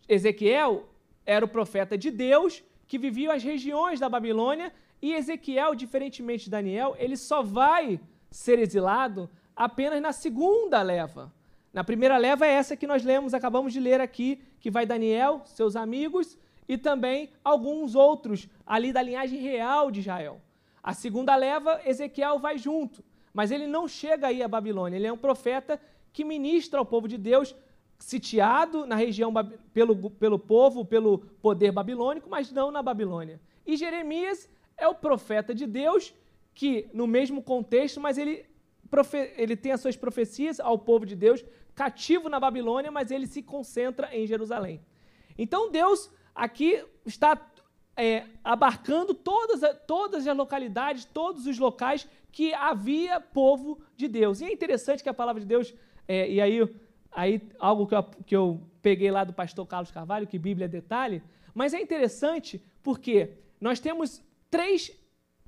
Ezequiel 0.08 0.88
era 1.26 1.44
o 1.44 1.48
profeta 1.48 1.98
de 1.98 2.12
Deus 2.12 2.64
que 2.88 2.98
vivia 2.98 3.34
as 3.34 3.44
regiões 3.44 4.00
da 4.00 4.08
Babilônia 4.08 4.72
e 5.02 5.14
Ezequiel, 5.14 5.76
diferentemente 5.76 6.46
de 6.46 6.52
Daniel, 6.52 6.96
ele 6.98 7.18
só 7.18 7.42
vai 7.42 8.00
ser 8.30 8.60
exilado 8.60 9.30
apenas 9.56 10.02
na 10.02 10.12
segunda 10.12 10.82
leva. 10.82 11.34
Na 11.74 11.84
primeira 11.84 12.18
leva 12.18 12.46
é 12.46 12.52
essa 12.52 12.76
que 12.76 12.88
nós 12.88 13.04
lemos, 13.04 13.34
acabamos 13.34 13.74
de 13.74 13.80
ler 13.80 14.00
aqui, 14.00 14.42
que 14.60 14.72
vai 14.72 14.86
Daniel, 14.86 15.42
seus 15.46 15.76
amigos 15.76 16.38
e 16.68 16.78
também 16.78 17.30
alguns 17.44 17.96
outros 17.96 18.48
ali 18.66 18.92
da 18.92 19.02
linhagem 19.02 19.40
real 19.40 19.92
de 19.92 20.00
Israel. 20.00 20.42
A 20.82 20.94
segunda 20.94 21.36
leva, 21.36 21.82
Ezequiel 21.86 22.40
vai 22.40 22.58
junto, 22.58 23.04
mas 23.34 23.52
ele 23.52 23.68
não 23.68 23.88
chega 23.88 24.28
aí 24.28 24.42
à 24.42 24.48
Babilônia, 24.48 24.98
ele 24.98 25.08
é 25.08 25.14
um 25.14 25.18
profeta 25.18 25.80
que 26.16 26.24
ministra 26.24 26.80
ao 26.80 26.86
povo 26.86 27.10
de 27.10 27.18
Deus 27.18 27.54
sitiado 28.00 28.86
na 28.86 28.96
região 28.96 29.34
pelo, 29.74 30.10
pelo 30.12 30.40
povo, 30.40 30.86
pelo 30.86 31.18
poder 31.42 31.74
babilônico, 31.74 32.30
mas 32.30 32.54
não 32.54 32.72
na 32.72 32.82
Babilônia. 32.82 33.38
E 33.68 33.76
Jeremias 33.76 34.50
é 34.78 34.88
o 34.88 34.96
profeta 34.96 35.54
de 35.54 35.68
Deus 35.68 36.14
que, 36.54 36.88
no 36.94 37.06
mesmo 37.06 37.44
contexto, 37.44 38.00
mas 38.00 38.18
ele, 38.18 38.46
ele 39.36 39.58
tem 39.58 39.74
as 39.74 39.82
suas 39.82 39.98
profecias 39.98 40.58
ao 40.58 40.80
povo 40.80 41.06
de 41.06 41.18
Deus 41.18 41.44
cativo 41.76 42.30
na 42.30 42.40
Babilônia, 42.40 42.90
mas 42.90 43.12
ele 43.12 43.28
se 43.28 43.42
concentra 43.44 44.16
em 44.16 44.26
Jerusalém. 44.26 44.80
Então 45.38 45.70
Deus 45.70 46.10
aqui 46.34 46.82
está 47.06 47.38
é, 47.98 48.24
abarcando 48.42 49.14
todas, 49.14 49.60
todas 49.86 50.26
as 50.26 50.38
localidades, 50.38 51.04
todos 51.04 51.46
os 51.46 51.60
locais 51.60 52.08
que 52.32 52.54
havia 52.54 53.20
povo 53.20 53.82
de 53.98 54.08
Deus. 54.08 54.40
E 54.40 54.46
é 54.46 54.52
interessante 54.52 55.04
que 55.04 55.10
a 55.10 55.14
palavra 55.14 55.42
de 55.42 55.48
Deus, 55.48 55.74
é, 56.08 56.30
e 56.30 56.42
aí, 56.42 56.76
aí 57.12 57.42
algo 57.60 57.88
que 57.88 57.96
eu, 57.96 58.04
que 58.04 58.36
eu 58.36 58.62
peguei 58.82 59.10
lá 59.10 59.24
do 59.24 59.34
pastor 59.34 59.66
Carlos 59.66 59.92
Carvalho, 59.92 60.28
que 60.28 60.38
Bíblia 60.38 60.66
é 60.66 60.70
detalhe, 60.70 61.22
mas 61.54 61.74
é 61.74 61.82
interessante 61.82 62.62
porque 62.84 63.32
nós 63.60 63.80
temos 63.80 64.22
três 64.50 64.92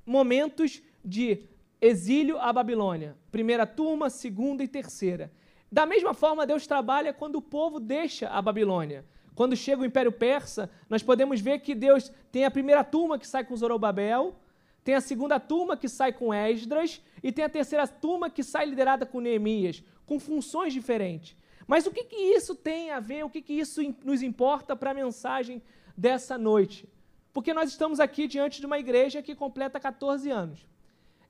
momentos 0.04 0.82
de 1.04 1.44
exílio 1.80 2.38
à 2.38 2.52
Babilônia: 2.52 3.16
primeira 3.30 3.66
turma, 3.66 4.10
segunda 4.10 4.64
e 4.64 4.68
terceira. 4.68 5.30
Da 5.70 5.84
mesma 5.84 6.14
forma, 6.14 6.46
Deus 6.46 6.66
trabalha 6.66 7.12
quando 7.12 7.36
o 7.36 7.42
povo 7.42 7.78
deixa 7.78 8.28
a 8.28 8.40
Babilônia. 8.40 9.04
Quando 9.34 9.54
chega 9.54 9.82
o 9.82 9.84
Império 9.84 10.10
Persa, 10.10 10.68
nós 10.88 11.02
podemos 11.02 11.40
ver 11.40 11.60
que 11.60 11.74
Deus 11.74 12.10
tem 12.32 12.44
a 12.44 12.50
primeira 12.50 12.82
turma 12.82 13.18
que 13.18 13.26
sai 13.26 13.44
com 13.44 13.54
Zorobabel, 13.54 14.34
tem 14.82 14.94
a 14.94 15.00
segunda 15.00 15.38
turma 15.38 15.76
que 15.76 15.88
sai 15.88 16.12
com 16.12 16.34
Esdras 16.34 17.00
e 17.22 17.30
tem 17.30 17.44
a 17.44 17.48
terceira 17.48 17.86
turma 17.86 18.30
que 18.30 18.42
sai 18.42 18.66
liderada 18.66 19.04
com 19.06 19.20
Neemias, 19.20 19.84
com 20.08 20.18
funções 20.18 20.72
diferentes. 20.72 21.36
Mas 21.66 21.86
o 21.86 21.90
que, 21.90 22.04
que 22.04 22.16
isso 22.16 22.54
tem 22.54 22.90
a 22.90 22.98
ver, 22.98 23.24
o 23.24 23.30
que, 23.30 23.42
que 23.42 23.52
isso 23.52 23.82
nos 24.02 24.22
importa 24.22 24.74
para 24.74 24.90
a 24.90 24.94
mensagem 24.94 25.62
dessa 25.96 26.38
noite? 26.38 26.88
Porque 27.32 27.52
nós 27.52 27.70
estamos 27.70 28.00
aqui 28.00 28.26
diante 28.26 28.58
de 28.58 28.66
uma 28.66 28.78
igreja 28.78 29.22
que 29.22 29.34
completa 29.34 29.78
14 29.78 30.30
anos. 30.30 30.66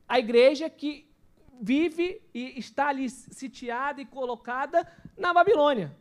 A 0.08 0.18
igreja 0.18 0.70
que 0.70 1.06
vive 1.60 2.22
e 2.32 2.56
está 2.56 2.88
ali 2.88 3.10
sitiada 3.10 4.00
e 4.00 4.06
colocada 4.06 4.86
na 5.16 5.34
Babilônia. 5.34 5.94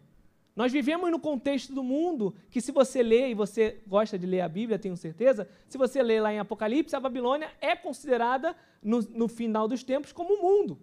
Nós 0.55 0.71
vivemos 0.71 1.09
no 1.11 1.19
contexto 1.19 1.73
do 1.73 1.83
mundo 1.83 2.33
que, 2.49 2.61
se 2.61 2.71
você 2.71 3.01
lê, 3.01 3.29
e 3.29 3.33
você 3.33 3.81
gosta 3.87 4.17
de 4.17 4.25
ler 4.25 4.41
a 4.41 4.49
Bíblia, 4.49 4.79
tenho 4.79 4.97
certeza, 4.97 5.49
se 5.67 5.77
você 5.77 6.01
lê 6.01 6.19
lá 6.19 6.31
em 6.31 6.39
Apocalipse, 6.39 6.95
a 6.95 6.99
Babilônia 6.99 7.51
é 7.59 7.75
considerada, 7.75 8.55
no, 8.81 9.01
no 9.01 9.27
final 9.27 9.67
dos 9.67 9.83
tempos, 9.83 10.11
como 10.11 10.35
o 10.35 10.41
mundo. 10.41 10.79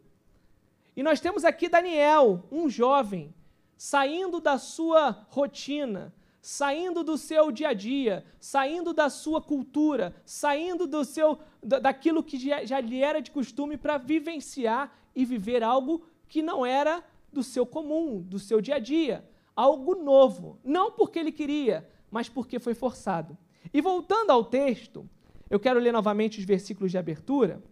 E 0.96 1.02
nós 1.02 1.20
temos 1.20 1.44
aqui 1.44 1.68
Daniel, 1.68 2.44
um 2.50 2.68
jovem, 2.68 3.34
saindo 3.76 4.40
da 4.40 4.58
sua 4.58 5.26
rotina, 5.28 6.14
saindo 6.40 7.02
do 7.02 7.16
seu 7.16 7.50
dia 7.50 7.68
a 7.68 7.72
dia, 7.72 8.24
saindo 8.38 8.92
da 8.92 9.08
sua 9.08 9.40
cultura, 9.40 10.14
saindo 10.24 10.86
do 10.86 11.04
seu 11.04 11.38
daquilo 11.62 12.22
que 12.22 12.38
já 12.38 12.80
lhe 12.80 13.02
era 13.02 13.20
de 13.20 13.30
costume 13.30 13.76
para 13.76 13.96
vivenciar 13.96 14.94
e 15.16 15.24
viver 15.24 15.62
algo 15.62 16.06
que 16.28 16.42
não 16.42 16.64
era 16.64 17.02
do 17.32 17.42
seu 17.42 17.64
comum, 17.64 18.20
do 18.20 18.38
seu 18.38 18.60
dia 18.60 18.76
a 18.76 18.78
dia, 18.78 19.28
algo 19.56 19.94
novo, 19.94 20.58
não 20.62 20.92
porque 20.92 21.18
ele 21.18 21.32
queria, 21.32 21.88
mas 22.10 22.28
porque 22.28 22.58
foi 22.58 22.74
forçado. 22.74 23.36
E 23.72 23.80
voltando 23.80 24.30
ao 24.30 24.44
texto, 24.44 25.08
eu 25.48 25.58
quero 25.58 25.80
ler 25.80 25.92
novamente 25.92 26.38
os 26.38 26.44
versículos 26.44 26.90
de 26.90 26.98
abertura. 26.98 27.62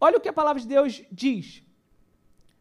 Olha 0.00 0.18
o 0.18 0.20
que 0.20 0.28
a 0.28 0.32
palavra 0.32 0.60
de 0.60 0.66
Deus 0.66 1.02
diz. 1.10 1.62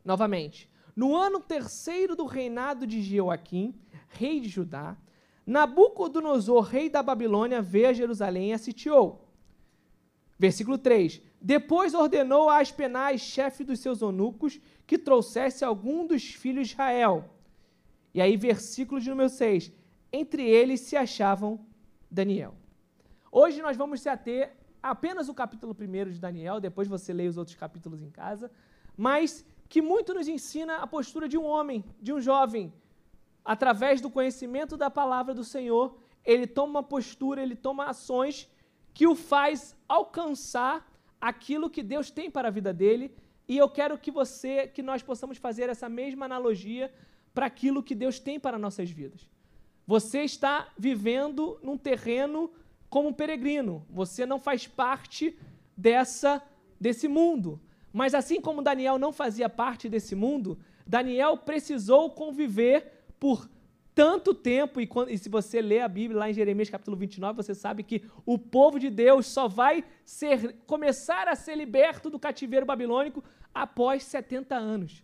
Novamente. 0.04 0.70
No 0.96 1.16
ano 1.16 1.40
terceiro 1.40 2.16
do 2.16 2.26
reinado 2.26 2.86
de 2.86 3.02
Jeoaquim, 3.02 3.74
rei 4.10 4.40
de 4.40 4.50
Judá, 4.50 4.98
Nabucodonosor, 5.46 6.62
rei 6.64 6.90
da 6.90 7.02
Babilônia, 7.02 7.62
veio 7.62 7.90
a 7.90 7.94
Jerusalém 7.94 8.50
e 8.50 8.54
a 8.54 8.58
sitiou. 8.58 9.28
Versículo 10.38 10.78
3. 10.78 11.22
Depois 11.42 11.94
ordenou 11.94 12.50
a 12.50 12.60
Aspenaz, 12.60 13.22
chefe 13.22 13.64
dos 13.64 13.80
seus 13.80 14.02
eunucos, 14.02 14.60
que 14.86 14.98
trouxesse 14.98 15.66
algum 15.66 16.06
dos 16.06 16.24
filhos 16.24 16.68
de 16.68 16.74
Israel. 16.74 17.34
E 18.14 18.22
aí, 18.22 18.38
versículo 18.38 19.00
de 19.00 19.10
número 19.10 19.30
6. 19.30 19.72
Entre 20.12 20.44
eles 20.44 20.82
se 20.82 20.96
achavam 20.96 21.66
Daniel. 22.10 22.56
Hoje 23.32 23.62
nós 23.62 23.78
vamos 23.78 24.02
se 24.02 24.10
ater 24.10 24.56
apenas 24.82 25.30
o 25.30 25.34
capítulo 25.34 25.76
1 25.80 26.12
de 26.12 26.20
Daniel, 26.20 26.60
depois 26.60 26.88
você 26.88 27.14
lê 27.14 27.28
os 27.28 27.38
outros 27.38 27.56
capítulos 27.56 28.02
em 28.02 28.10
casa, 28.10 28.52
mas 28.98 29.46
que 29.70 29.82
muito 29.82 30.14
nos 30.14 30.28
ensina 30.28 30.78
a 30.78 30.88
postura 30.88 31.30
de 31.30 31.38
um 31.38 31.46
homem, 31.46 31.86
de 32.02 32.12
um 32.12 32.20
jovem, 32.20 32.74
através 33.46 34.02
do 34.02 34.10
conhecimento 34.10 34.76
da 34.76 34.90
palavra 34.90 35.34
do 35.34 35.44
Senhor, 35.44 35.96
ele 36.26 36.48
toma 36.48 36.80
uma 36.80 36.84
postura, 36.84 37.42
ele 37.42 37.56
toma 37.56 37.86
ações 37.86 38.50
que 38.94 39.08
o 39.08 39.16
faz 39.16 39.76
alcançar 39.88 40.86
aquilo 41.22 41.70
que 41.70 41.84
Deus 41.84 42.10
tem 42.10 42.30
para 42.32 42.48
a 42.48 42.52
vida 42.52 42.74
dele. 42.74 43.16
E 43.48 43.58
eu 43.58 43.70
quero 43.70 43.98
que 43.98 44.12
você, 44.12 44.68
que 44.68 44.82
nós 44.82 45.04
possamos 45.04 45.38
fazer 45.38 45.70
essa 45.70 45.88
mesma 45.88 46.26
analogia 46.26 46.92
para 47.34 47.46
aquilo 47.46 47.84
que 47.84 47.96
Deus 47.96 48.20
tem 48.20 48.40
para 48.40 48.58
nossas 48.58 48.90
vidas. 48.90 49.30
Você 49.86 50.24
está 50.24 50.70
vivendo 50.78 51.60
num 51.64 51.78
terreno 51.78 52.52
como 52.90 53.10
um 53.10 53.14
peregrino. 53.14 53.86
Você 53.90 54.26
não 54.26 54.40
faz 54.40 54.68
parte 54.68 55.38
dessa 55.78 56.44
desse 56.80 57.08
mundo. 57.08 57.60
Mas 57.92 58.14
assim 58.14 58.40
como 58.40 58.62
Daniel 58.62 58.98
não 58.98 59.12
fazia 59.12 59.50
parte 59.50 59.90
desse 59.90 60.16
mundo, 60.16 60.58
Daniel 60.86 61.38
precisou 61.38 62.10
conviver 62.10 63.06
por 63.20 63.50
tanto 63.94 64.34
tempo, 64.34 64.80
e, 64.80 64.88
quando, 64.88 65.10
e, 65.10 65.18
se 65.18 65.28
você 65.28 65.62
ler 65.62 65.82
a 65.82 65.88
Bíblia 65.88 66.20
lá 66.20 66.30
em 66.30 66.34
Jeremias 66.34 66.70
capítulo 66.70 66.96
29, 66.96 67.36
você 67.36 67.54
sabe 67.54 67.84
que 67.84 68.02
o 68.26 68.38
povo 68.38 68.80
de 68.80 68.90
Deus 68.90 69.26
só 69.26 69.48
vai 69.48 69.84
ser, 70.06 70.56
começar 70.66 71.28
a 71.28 71.36
ser 71.36 71.56
liberto 71.56 72.10
do 72.10 72.18
cativeiro 72.18 72.66
babilônico 72.66 73.22
após 73.54 74.04
70 74.04 74.56
anos. 74.56 75.04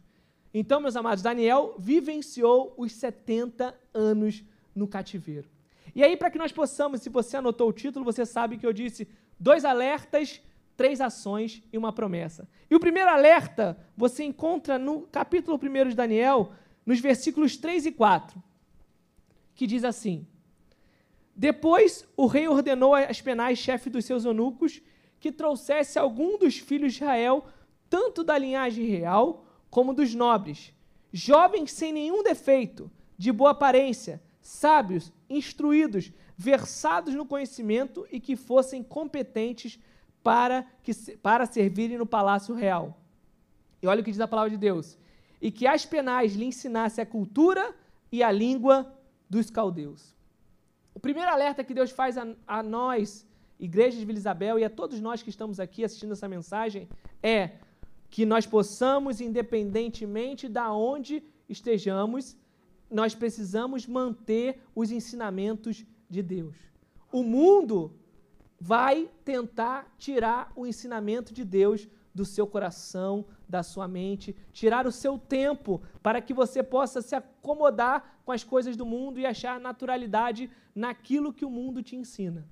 Então, 0.53 0.79
meus 0.79 0.95
amados, 0.95 1.21
Daniel 1.21 1.75
vivenciou 1.77 2.73
os 2.77 2.93
70 2.93 3.77
anos 3.93 4.45
no 4.73 4.87
cativeiro. 4.87 5.49
E 5.93 6.01
aí, 6.01 6.15
para 6.15 6.31
que 6.31 6.37
nós 6.37 6.53
possamos, 6.53 7.01
se 7.01 7.09
você 7.09 7.35
anotou 7.35 7.67
o 7.67 7.73
título, 7.73 8.05
você 8.05 8.25
sabe 8.25 8.57
que 8.57 8.65
eu 8.65 8.71
disse 8.71 9.09
dois 9.37 9.65
alertas, 9.65 10.41
três 10.75 11.01
ações 11.01 11.63
e 11.71 11.77
uma 11.77 11.93
promessa. 11.93 12.47
E 12.69 12.75
o 12.75 12.79
primeiro 12.79 13.09
alerta 13.09 13.77
você 13.95 14.23
encontra 14.23 14.77
no 14.77 15.01
capítulo 15.03 15.59
1 15.61 15.89
de 15.89 15.95
Daniel, 15.95 16.51
nos 16.85 16.99
versículos 16.99 17.57
3 17.57 17.87
e 17.87 17.91
4, 17.91 18.41
que 19.55 19.65
diz 19.65 19.83
assim: 19.83 20.27
Depois 21.35 22.07
o 22.15 22.27
rei 22.27 22.47
ordenou 22.47 22.93
a 22.93 23.05
Aspenaz, 23.05 23.59
chefe 23.59 23.89
dos 23.89 24.05
seus 24.05 24.25
eunucos, 24.25 24.81
que 25.19 25.31
trouxesse 25.31 25.97
algum 25.97 26.37
dos 26.37 26.57
filhos 26.57 26.93
de 26.93 27.03
Israel, 27.03 27.45
tanto 27.89 28.23
da 28.23 28.37
linhagem 28.37 28.85
real 28.85 29.45
como 29.69 29.93
dos 29.93 30.13
nobres, 30.13 30.73
jovens 31.11 31.71
sem 31.71 31.91
nenhum 31.91 32.23
defeito, 32.23 32.91
de 33.17 33.31
boa 33.31 33.51
aparência, 33.51 34.21
sábios, 34.41 35.11
instruídos, 35.29 36.11
versados 36.37 37.13
no 37.13 37.25
conhecimento 37.25 38.05
e 38.11 38.19
que 38.19 38.35
fossem 38.35 38.83
competentes 38.83 39.79
para, 40.25 40.65
que, 40.81 40.91
para 41.17 41.45
servirem 41.45 41.99
no 41.99 42.05
palácio 42.07 42.55
real. 42.55 42.97
E 43.79 43.85
olha 43.85 44.01
o 44.01 44.03
que 44.03 44.09
diz 44.09 44.19
a 44.19 44.27
palavra 44.27 44.49
de 44.49 44.57
Deus 44.57 44.97
e 45.39 45.51
que 45.51 45.67
Aspenaz 45.67 46.33
lhe 46.33 46.45
ensinasse 46.45 46.99
a 46.99 47.05
cultura 47.05 47.63
e 48.11 48.23
a 48.23 48.31
língua 48.31 48.91
dos 49.29 49.51
caldeus. 49.51 50.15
O 50.95 50.99
primeiro 50.99 51.29
alerta 51.29 51.63
que 51.63 51.75
Deus 51.75 51.91
faz 51.91 52.17
a, 52.17 52.25
a 52.47 52.63
nós, 52.63 53.27
igreja 53.59 53.99
de 53.99 54.05
Vila 54.05 54.17
Isabel, 54.17 54.57
e 54.57 54.63
a 54.63 54.69
todos 54.69 54.99
nós 54.99 55.21
que 55.21 55.29
estamos 55.29 55.59
aqui 55.59 55.83
assistindo 55.83 56.13
essa 56.13 56.27
mensagem, 56.27 56.89
é 57.21 57.51
que 58.09 58.25
nós 58.25 58.47
possamos, 58.47 59.21
independentemente 59.21 60.49
da 60.49 60.73
onde 60.73 61.21
estejamos, 61.47 62.35
nós 62.89 63.13
precisamos 63.13 63.85
manter 63.85 64.59
os 64.73 64.89
ensinamentos 64.89 65.85
de 66.09 66.23
Deus. 66.23 66.55
O 67.11 67.21
mundo 67.21 67.93
vai 68.65 69.07
tentar 69.23 69.93
tirar 69.95 70.51
o 70.55 70.65
ensinamento 70.65 71.31
de 71.31 71.45
Deus 71.45 71.87
do 72.15 72.25
seu 72.25 72.47
coração, 72.47 73.23
da 73.47 73.61
sua 73.61 73.87
mente, 73.87 74.35
tirar 74.51 74.87
o 74.87 74.91
seu 74.91 75.19
tempo 75.19 75.83
para 76.01 76.19
que 76.19 76.33
você 76.33 76.63
possa 76.63 76.99
se 76.99 77.13
acomodar 77.13 78.17
com 78.25 78.31
as 78.31 78.43
coisas 78.43 78.75
do 78.75 78.83
mundo 78.83 79.19
e 79.19 79.25
achar 79.25 79.59
naturalidade 79.59 80.49
naquilo 80.73 81.31
que 81.31 81.45
o 81.45 81.49
mundo 81.49 81.83
te 81.83 81.95
ensina. 81.95 82.43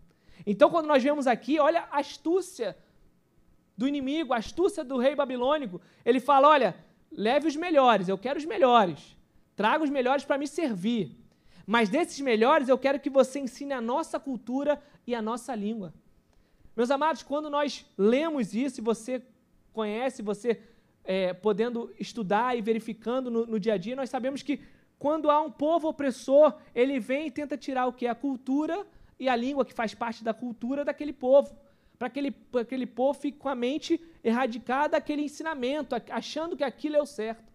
Então, 0.46 0.70
quando 0.70 0.86
nós 0.86 1.02
vemos 1.02 1.26
aqui, 1.26 1.60
olha 1.60 1.88
a 1.92 1.98
astúcia 1.98 2.78
do 3.76 3.88
inimigo, 3.88 4.34
a 4.34 4.38
astúcia 4.38 4.84
do 4.84 5.00
rei 5.00 5.16
babilônico. 5.16 5.82
Ele 6.06 6.20
fala: 6.20 6.48
olha, 6.48 6.76
leve 7.12 7.48
os 7.48 7.56
melhores, 7.56 8.08
eu 8.08 8.20
quero 8.20 8.38
os 8.38 8.46
melhores, 8.46 9.18
traga 9.56 9.84
os 9.84 9.90
melhores 9.90 10.24
para 10.24 10.38
me 10.38 10.48
servir. 10.48 11.18
Mas 11.66 11.90
desses 11.90 12.20
melhores, 12.20 12.70
eu 12.70 12.78
quero 12.78 13.00
que 13.00 13.10
você 13.10 13.40
ensine 13.40 13.74
a 13.74 13.82
nossa 13.82 14.20
cultura 14.20 14.80
e 15.08 15.16
a 15.16 15.24
nossa 15.24 15.56
língua. 15.56 15.92
Meus 16.76 16.90
amados, 16.90 17.22
quando 17.22 17.50
nós 17.50 17.86
lemos 17.98 18.56
isso, 18.56 18.80
e 18.80 18.84
você 18.84 19.22
conhece, 19.72 20.22
você 20.22 20.60
é, 21.04 21.34
podendo 21.34 21.94
estudar 22.00 22.58
e 22.58 22.62
verificando 22.62 23.30
no, 23.30 23.46
no 23.46 23.60
dia 23.60 23.74
a 23.74 23.78
dia, 23.78 23.96
nós 23.96 24.10
sabemos 24.10 24.42
que 24.42 24.60
quando 24.98 25.30
há 25.30 25.40
um 25.42 25.52
povo 25.52 25.90
opressor, 25.90 26.56
ele 26.74 27.00
vem 27.00 27.28
e 27.28 27.32
tenta 27.32 27.58
tirar 27.58 27.86
o 27.88 27.94
que? 27.94 28.08
A 28.08 28.16
cultura 28.16 28.86
e 29.20 29.30
a 29.30 29.36
língua 29.36 29.66
que 29.66 29.74
faz 29.74 29.94
parte 29.94 30.24
da 30.24 30.34
cultura 30.34 30.84
daquele 30.84 31.14
povo. 31.14 31.56
Para 32.00 32.08
aquele, 32.08 32.36
aquele 32.60 32.88
povo 32.88 33.20
fique 33.20 33.38
com 33.38 33.50
a 33.50 33.56
mente 33.56 34.02
erradicada 34.24 34.94
daquele 34.94 35.22
ensinamento, 35.22 35.96
achando 36.10 36.58
que 36.58 36.64
aquilo 36.64 36.96
é 36.96 37.02
o 37.02 37.06
certo. 37.06 37.53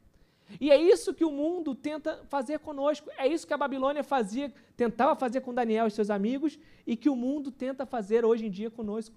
E 0.60 0.70
é 0.70 0.76
isso 0.76 1.14
que 1.14 1.24
o 1.24 1.30
mundo 1.30 1.74
tenta 1.74 2.24
fazer 2.28 2.58
conosco. 2.60 3.10
É 3.18 3.26
isso 3.26 3.46
que 3.46 3.52
a 3.52 3.58
Babilônia 3.58 4.02
fazia, 4.02 4.52
tentava 4.76 5.14
fazer 5.14 5.40
com 5.42 5.52
Daniel 5.52 5.86
e 5.86 5.90
seus 5.90 6.10
amigos, 6.10 6.58
e 6.86 6.96
que 6.96 7.10
o 7.10 7.16
mundo 7.16 7.50
tenta 7.50 7.84
fazer 7.84 8.24
hoje 8.24 8.46
em 8.46 8.50
dia 8.50 8.70
conosco. 8.70 9.14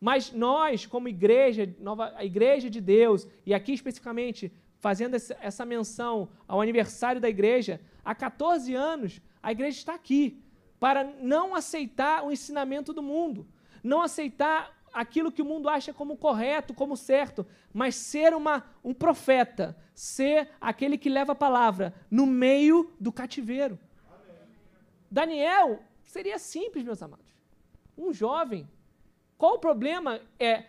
Mas 0.00 0.32
nós, 0.32 0.86
como 0.86 1.08
igreja, 1.08 1.74
nova, 1.78 2.12
a 2.16 2.24
igreja 2.24 2.70
de 2.70 2.80
Deus, 2.80 3.26
e 3.44 3.52
aqui 3.52 3.72
especificamente 3.72 4.52
fazendo 4.78 5.14
essa 5.14 5.66
menção 5.66 6.30
ao 6.48 6.60
aniversário 6.60 7.20
da 7.20 7.28
igreja, 7.28 7.80
há 8.02 8.14
14 8.14 8.74
anos 8.74 9.20
a 9.42 9.52
igreja 9.52 9.76
está 9.76 9.94
aqui 9.94 10.42
para 10.78 11.04
não 11.20 11.54
aceitar 11.54 12.24
o 12.24 12.32
ensinamento 12.32 12.92
do 12.94 13.02
mundo, 13.02 13.46
não 13.84 14.00
aceitar 14.00 14.79
aquilo 14.92 15.32
que 15.32 15.42
o 15.42 15.44
mundo 15.44 15.68
acha 15.68 15.92
como 15.92 16.16
correto, 16.16 16.74
como 16.74 16.96
certo, 16.96 17.46
mas 17.72 17.94
ser 17.94 18.34
uma, 18.34 18.64
um 18.84 18.92
profeta, 18.92 19.76
ser 19.94 20.48
aquele 20.60 20.98
que 20.98 21.08
leva 21.08 21.32
a 21.32 21.36
palavra 21.36 21.94
no 22.10 22.26
meio 22.26 22.92
do 22.98 23.12
cativeiro. 23.12 23.78
Amém. 24.10 24.36
Daniel 25.10 25.82
seria 26.04 26.38
simples, 26.38 26.84
meus 26.84 27.02
amados. 27.02 27.26
Um 27.96 28.12
jovem. 28.12 28.68
Qual 29.38 29.54
o 29.54 29.58
problema 29.58 30.20
é, 30.38 30.64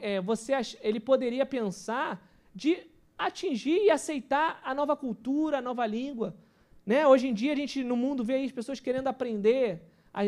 é 0.00 0.20
você 0.20 0.52
ele 0.80 1.00
poderia 1.00 1.46
pensar 1.46 2.24
de 2.54 2.78
atingir 3.16 3.84
e 3.84 3.90
aceitar 3.90 4.60
a 4.64 4.74
nova 4.74 4.96
cultura, 4.96 5.58
a 5.58 5.62
nova 5.62 5.86
língua? 5.86 6.36
Né? 6.84 7.06
Hoje 7.06 7.28
em 7.28 7.34
dia 7.34 7.52
a 7.52 7.56
gente 7.56 7.82
no 7.82 7.96
mundo 7.96 8.22
vê 8.22 8.36
as 8.44 8.52
pessoas 8.52 8.78
querendo 8.78 9.08
aprender 9.08 9.82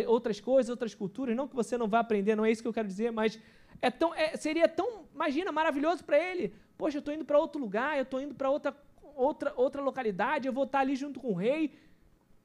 outras 0.06 0.40
coisas, 0.40 0.70
outras 0.70 0.94
culturas. 0.94 1.36
Não 1.36 1.46
que 1.46 1.54
você 1.54 1.78
não 1.78 1.88
vá 1.88 2.00
aprender, 2.00 2.34
não 2.34 2.44
é 2.44 2.50
isso 2.50 2.62
que 2.62 2.68
eu 2.68 2.72
quero 2.72 2.88
dizer, 2.88 3.12
mas 3.12 3.38
é 3.80 3.90
tão, 3.90 4.14
é, 4.14 4.36
seria 4.36 4.68
tão, 4.68 5.04
imagina, 5.14 5.52
maravilhoso 5.52 6.04
para 6.04 6.18
ele. 6.18 6.54
Poxa, 6.76 6.98
eu 6.98 7.00
estou 7.00 7.14
indo 7.14 7.24
para 7.24 7.38
outro 7.38 7.60
lugar, 7.60 7.96
eu 7.96 8.02
estou 8.02 8.20
indo 8.20 8.34
para 8.34 8.50
outra, 8.50 8.76
outra, 9.14 9.52
outra 9.56 9.82
localidade, 9.82 10.46
eu 10.46 10.52
vou 10.52 10.64
estar 10.64 10.80
ali 10.80 10.96
junto 10.96 11.20
com 11.20 11.28
o 11.28 11.34
rei. 11.34 11.72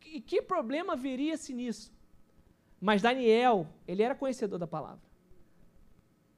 E 0.05 0.19
que 0.19 0.41
problema 0.41 0.95
veria-se 0.95 1.53
nisso? 1.53 1.91
Mas 2.79 3.01
Daniel, 3.01 3.67
ele 3.87 4.01
era 4.01 4.15
conhecedor 4.15 4.57
da 4.57 4.67
palavra. 4.67 5.01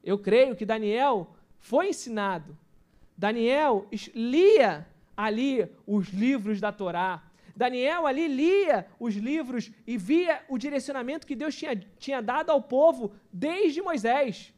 Eu 0.04 0.20
creio 0.20 0.56
que 0.56 0.66
Daniel 0.66 1.34
foi 1.60 1.90
ensinado. 1.90 2.58
Daniel 3.18 3.88
lia 4.14 4.86
ali 5.16 5.70
os 5.88 6.10
livros 6.10 6.60
da 6.60 6.72
Torá. 6.72 7.24
Daniel 7.56 8.08
ali 8.08 8.28
lia 8.28 8.88
os 9.00 9.16
livros 9.16 9.72
e 9.86 9.98
via 9.98 10.42
o 10.50 10.58
direcionamento 10.58 11.28
que 11.28 11.36
Deus 11.36 11.56
tinha, 11.56 11.76
tinha 11.98 12.22
dado 12.22 12.50
ao 12.50 12.62
povo 12.62 13.14
desde 13.32 13.82
Moisés. 13.82 14.54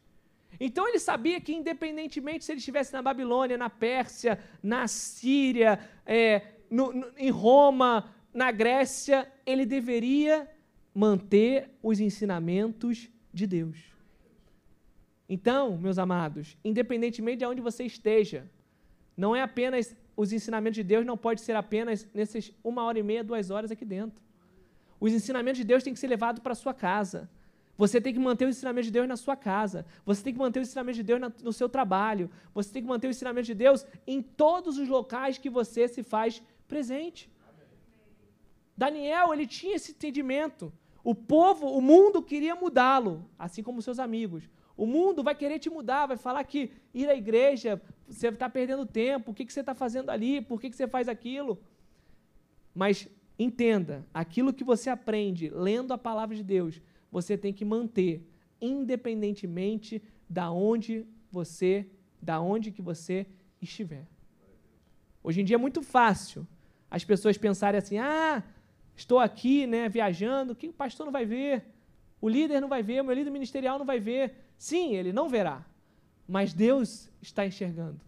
Então 0.58 0.88
ele 0.88 0.98
sabia 0.98 1.40
que, 1.40 1.54
independentemente 1.54 2.44
se 2.44 2.52
ele 2.52 2.58
estivesse 2.58 2.92
na 2.92 3.02
Babilônia, 3.02 3.58
na 3.58 3.68
Pérsia, 3.68 4.38
na 4.62 4.88
Síria, 4.88 5.78
é, 6.06 6.42
no, 6.70 6.92
no, 6.92 7.12
em 7.18 7.30
Roma, 7.30 8.10
na 8.32 8.50
Grécia, 8.50 9.30
ele 9.44 9.66
deveria 9.66 10.48
manter 10.94 11.70
os 11.82 12.00
ensinamentos 12.00 13.10
de 13.32 13.46
Deus. 13.46 13.78
Então, 15.28 15.76
meus 15.76 15.98
amados, 15.98 16.56
independentemente 16.64 17.38
de 17.38 17.46
onde 17.46 17.60
você 17.60 17.84
esteja, 17.84 18.48
não 19.16 19.34
é 19.34 19.42
apenas 19.42 19.94
os 20.16 20.32
ensinamentos 20.32 20.76
de 20.76 20.82
Deus 20.82 21.04
não 21.04 21.16
pode 21.16 21.40
ser 21.40 21.54
apenas 21.54 22.06
nesses 22.14 22.52
uma 22.64 22.82
hora 22.84 22.98
e 22.98 23.02
meia, 23.02 23.22
duas 23.22 23.50
horas 23.50 23.70
aqui 23.70 23.84
dentro. 23.84 24.20
Os 24.98 25.12
ensinamentos 25.12 25.58
de 25.58 25.64
Deus 25.64 25.82
têm 25.82 25.92
que 25.92 26.00
ser 26.00 26.06
levados 26.06 26.42
para 26.42 26.52
a 26.52 26.56
sua 26.56 26.72
casa. 26.72 27.28
Você 27.76 28.00
tem 28.00 28.14
que 28.14 28.18
manter 28.18 28.46
o 28.46 28.48
ensinamento 28.48 28.86
de 28.86 28.90
Deus 28.90 29.06
na 29.06 29.16
sua 29.16 29.36
casa. 29.36 29.84
Você 30.06 30.22
tem 30.22 30.32
que 30.32 30.38
manter 30.38 30.60
o 30.60 30.62
ensinamento 30.62 30.96
de 30.96 31.02
Deus 31.02 31.20
no 31.42 31.52
seu 31.52 31.68
trabalho. 31.68 32.30
Você 32.54 32.72
tem 32.72 32.82
que 32.82 32.88
manter 32.88 33.06
o 33.08 33.10
ensinamento 33.10 33.46
de 33.46 33.54
Deus 33.54 33.86
em 34.06 34.22
todos 34.22 34.78
os 34.78 34.88
locais 34.88 35.36
que 35.36 35.50
você 35.50 35.86
se 35.86 36.02
faz 36.02 36.42
presente. 36.66 37.30
Daniel, 38.74 39.34
ele 39.34 39.46
tinha 39.46 39.76
esse 39.76 39.92
entendimento. 39.92 40.72
O 41.04 41.14
povo, 41.14 41.66
o 41.66 41.80
mundo 41.82 42.22
queria 42.22 42.54
mudá-lo, 42.54 43.28
assim 43.38 43.62
como 43.62 43.82
seus 43.82 43.98
amigos. 43.98 44.48
O 44.76 44.86
mundo 44.86 45.22
vai 45.22 45.34
querer 45.34 45.58
te 45.58 45.70
mudar, 45.70 46.06
vai 46.06 46.16
falar 46.16 46.42
que 46.44 46.70
ir 46.92 47.08
à 47.08 47.14
igreja, 47.14 47.80
você 48.08 48.28
está 48.28 48.48
perdendo 48.48 48.86
tempo, 48.86 49.30
o 49.30 49.34
que, 49.34 49.44
que 49.44 49.52
você 49.52 49.60
está 49.60 49.74
fazendo 49.74 50.10
ali, 50.10 50.40
por 50.40 50.60
que, 50.60 50.70
que 50.70 50.76
você 50.76 50.86
faz 50.86 51.08
aquilo. 51.08 51.58
Mas 52.74 53.08
entenda, 53.38 54.06
aquilo 54.12 54.52
que 54.52 54.64
você 54.64 54.90
aprende 54.90 55.48
lendo 55.48 55.92
a 55.92 55.98
palavra 55.98 56.34
de 56.34 56.42
Deus, 56.42 56.80
você 57.10 57.36
tem 57.36 57.52
que 57.52 57.64
manter, 57.64 58.26
independentemente 58.60 60.02
da 60.28 60.50
onde 60.50 61.06
você, 61.30 61.86
da 62.20 62.40
onde 62.40 62.70
que 62.70 62.82
você 62.82 63.26
estiver. 63.60 64.06
Hoje 65.22 65.40
em 65.40 65.44
dia 65.44 65.56
é 65.56 65.58
muito 65.58 65.82
fácil 65.82 66.46
as 66.90 67.04
pessoas 67.04 67.36
pensarem 67.36 67.78
assim: 67.78 67.98
ah, 67.98 68.42
estou 68.94 69.18
aqui, 69.18 69.66
né, 69.66 69.88
viajando, 69.88 70.54
que 70.54 70.68
o 70.68 70.72
pastor 70.72 71.04
não 71.04 71.12
vai 71.12 71.24
ver, 71.24 71.64
o 72.20 72.28
líder 72.28 72.60
não 72.60 72.68
vai 72.68 72.82
ver, 72.82 73.00
o 73.00 73.04
meu 73.04 73.14
líder 73.14 73.30
ministerial 73.30 73.78
não 73.78 73.86
vai 73.86 74.00
ver. 74.00 74.34
Sim, 74.58 74.94
ele 74.94 75.12
não 75.12 75.28
verá, 75.28 75.64
mas 76.26 76.52
Deus 76.52 77.10
está 77.20 77.46
enxergando. 77.46 78.00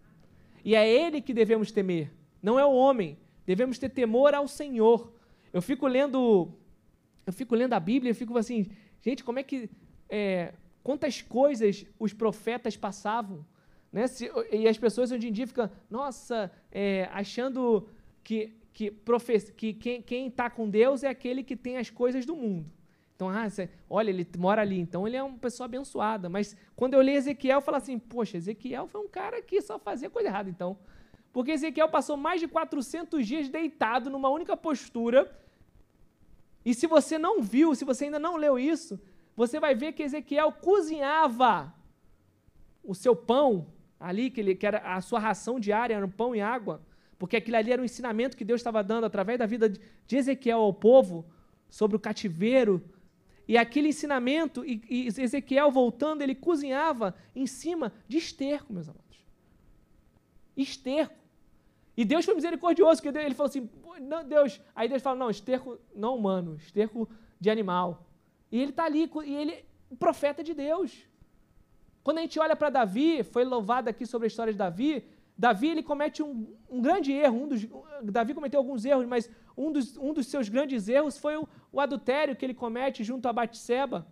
E 0.65 0.75
é 0.75 0.89
Ele 0.89 1.21
que 1.21 1.33
devemos 1.33 1.71
temer, 1.71 2.11
não 2.43 2.59
é 2.59 2.65
o 2.65 2.73
homem. 2.73 3.19
Devemos 3.47 3.79
ter 3.79 3.89
temor 3.89 4.35
ao 4.35 4.47
Senhor. 4.47 5.13
Eu 5.53 5.63
fico 5.63 5.87
lendo, 5.87 6.53
eu 7.27 7.33
fico 7.33 7.55
lendo 7.55 7.73
a 7.73 7.81
Bíblia 7.81 8.11
e 8.11 8.15
fico 8.15 8.37
assim, 8.37 8.67
gente, 9.01 9.25
como 9.25 9.39
é 9.39 9.43
que, 9.43 9.71
é, 10.09 10.53
quantas 10.83 11.23
coisas 11.23 11.87
os 11.99 12.13
profetas 12.13 12.77
passavam, 12.77 13.45
né? 13.91 14.07
Se, 14.07 14.31
e 14.53 14.69
as 14.69 14.77
pessoas 14.77 15.11
hoje 15.11 15.29
em 15.29 15.33
dia 15.33 15.47
ficam, 15.47 15.71
nossa, 15.89 16.53
é, 16.71 17.09
achando 17.11 17.89
que 18.23 18.59
que, 18.79 18.93
que 19.57 19.73
quem 20.03 20.29
está 20.29 20.49
com 20.49 20.71
Deus 20.71 21.03
é 21.03 21.09
aquele 21.09 21.43
que 21.43 21.57
tem 21.57 21.79
as 21.79 21.91
coisas 21.91 22.25
do 22.25 22.37
mundo. 22.37 22.71
Então, 23.19 23.31
ah, 23.31 23.49
olha, 23.91 24.11
ele 24.11 24.25
mora 24.39 24.63
ali, 24.63 24.79
então 24.79 25.05
ele 25.05 25.17
é 25.17 25.23
uma 25.25 25.39
pessoa 25.39 25.65
abençoada. 25.65 26.29
Mas 26.29 26.57
quando 26.77 26.95
eu 26.95 27.01
leio 27.01 27.19
Ezequiel, 27.19 27.59
eu 27.59 27.61
falo 27.61 27.77
assim, 27.77 27.99
poxa, 27.99 28.37
Ezequiel 28.37 28.87
foi 28.87 29.01
um 29.01 29.09
cara 29.09 29.43
que 29.43 29.61
só 29.61 29.77
fazia 29.77 30.09
coisa 30.09 30.29
errada, 30.29 30.49
então. 30.49 30.79
Porque 31.33 31.51
Ezequiel 31.51 31.89
passou 31.89 32.17
mais 32.17 32.41
de 32.41 32.47
400 32.47 33.27
dias 33.27 33.49
deitado 33.49 34.09
numa 34.09 34.29
única 34.29 34.57
postura. 34.57 35.37
E 36.65 36.73
se 36.73 36.87
você 36.87 37.19
não 37.19 37.43
viu, 37.43 37.75
se 37.75 37.85
você 37.85 38.05
ainda 38.05 38.21
não 38.21 38.37
leu 38.37 38.57
isso, 38.57 39.01
você 39.35 39.59
vai 39.59 39.75
ver 39.75 39.95
que 39.95 40.05
Ezequiel 40.05 40.53
cozinhava 40.53 41.75
o 42.85 42.95
seu 42.95 43.17
pão 43.17 43.67
ali, 43.99 44.31
que, 44.31 44.39
ele, 44.41 44.55
que 44.55 44.65
era 44.65 44.79
a 44.79 45.01
sua 45.01 45.19
ração 45.19 45.59
diária, 45.59 45.93
era 45.93 46.07
um 46.07 46.11
pão 46.11 46.37
e 46.37 46.41
água, 46.41 46.81
porque 47.19 47.37
aquilo 47.37 47.57
ali 47.57 47.73
era 47.73 47.83
um 47.83 47.85
ensinamento 47.85 48.37
que 48.37 48.45
Deus 48.45 48.61
estava 48.61 48.81
dando 48.85 49.07
através 49.07 49.41
da 49.41 49.47
vida 49.47 49.69
de 49.69 50.17
Ezequiel 50.17 50.61
ao 50.61 50.73
povo 50.73 51.27
sobre 51.69 51.97
o 51.97 52.01
cativeiro, 52.01 52.81
e 53.49 53.57
aquele 53.57 53.89
ensinamento, 53.89 54.63
e, 54.65 54.83
e 54.89 55.07
Ezequiel 55.07 55.71
voltando, 55.71 56.21
ele 56.21 56.35
cozinhava 56.35 57.15
em 57.35 57.47
cima 57.47 57.93
de 58.07 58.19
esterco, 58.19 58.73
meus 58.73 58.89
amados. 58.89 59.25
Esterco. 60.55 61.17
E 61.97 62.05
Deus 62.05 62.27
foi 62.27 62.35
misericordioso, 62.35 63.03
porque 63.03 63.19
ele 63.19 63.35
falou 63.35 63.49
assim, 63.49 63.69
Deus. 64.29 64.61
Aí 64.77 64.87
Deus 64.87 65.03
fala, 65.03 65.17
não, 65.17 65.31
esterco 65.31 65.79
não 65.95 66.15
humano, 66.15 66.57
esterco 66.57 67.09
de 67.41 67.49
animal. 67.49 68.07
E 68.53 68.61
ele 68.61 68.71
está 68.71 68.85
ali, 68.85 69.11
e 69.25 69.35
ele 69.35 69.65
profeta 69.99 70.45
de 70.45 70.53
Deus. 70.53 71.09
Quando 72.05 72.19
a 72.19 72.21
gente 72.21 72.39
olha 72.39 72.55
para 72.55 72.69
Davi, 72.69 73.23
foi 73.23 73.45
louvado 73.45 73.89
aqui 73.89 74.05
sobre 74.05 74.27
a 74.27 74.29
história 74.29 74.53
de 74.53 74.59
Davi, 74.59 75.05
Davi 75.39 75.69
ele 75.69 75.83
comete 75.85 76.21
um, 76.21 76.53
um 76.69 76.83
grande 76.83 77.13
erro. 77.13 77.45
Um 77.45 77.49
dos, 77.49 77.67
Davi 78.03 78.35
cometeu 78.35 78.59
alguns 78.59 78.85
erros, 78.85 79.07
mas 79.07 79.31
um 79.59 79.73
dos, 79.73 79.97
um 79.97 80.13
dos 80.13 80.27
seus 80.29 80.49
grandes 80.49 80.89
erros 80.89 81.19
foi 81.19 81.37
o, 81.37 81.49
o 81.73 81.81
adultério 81.81 82.37
que 82.37 82.45
ele 82.47 82.55
comete 82.55 83.03
junto 83.03 83.29
a 83.29 83.33
Batseba. 83.33 84.07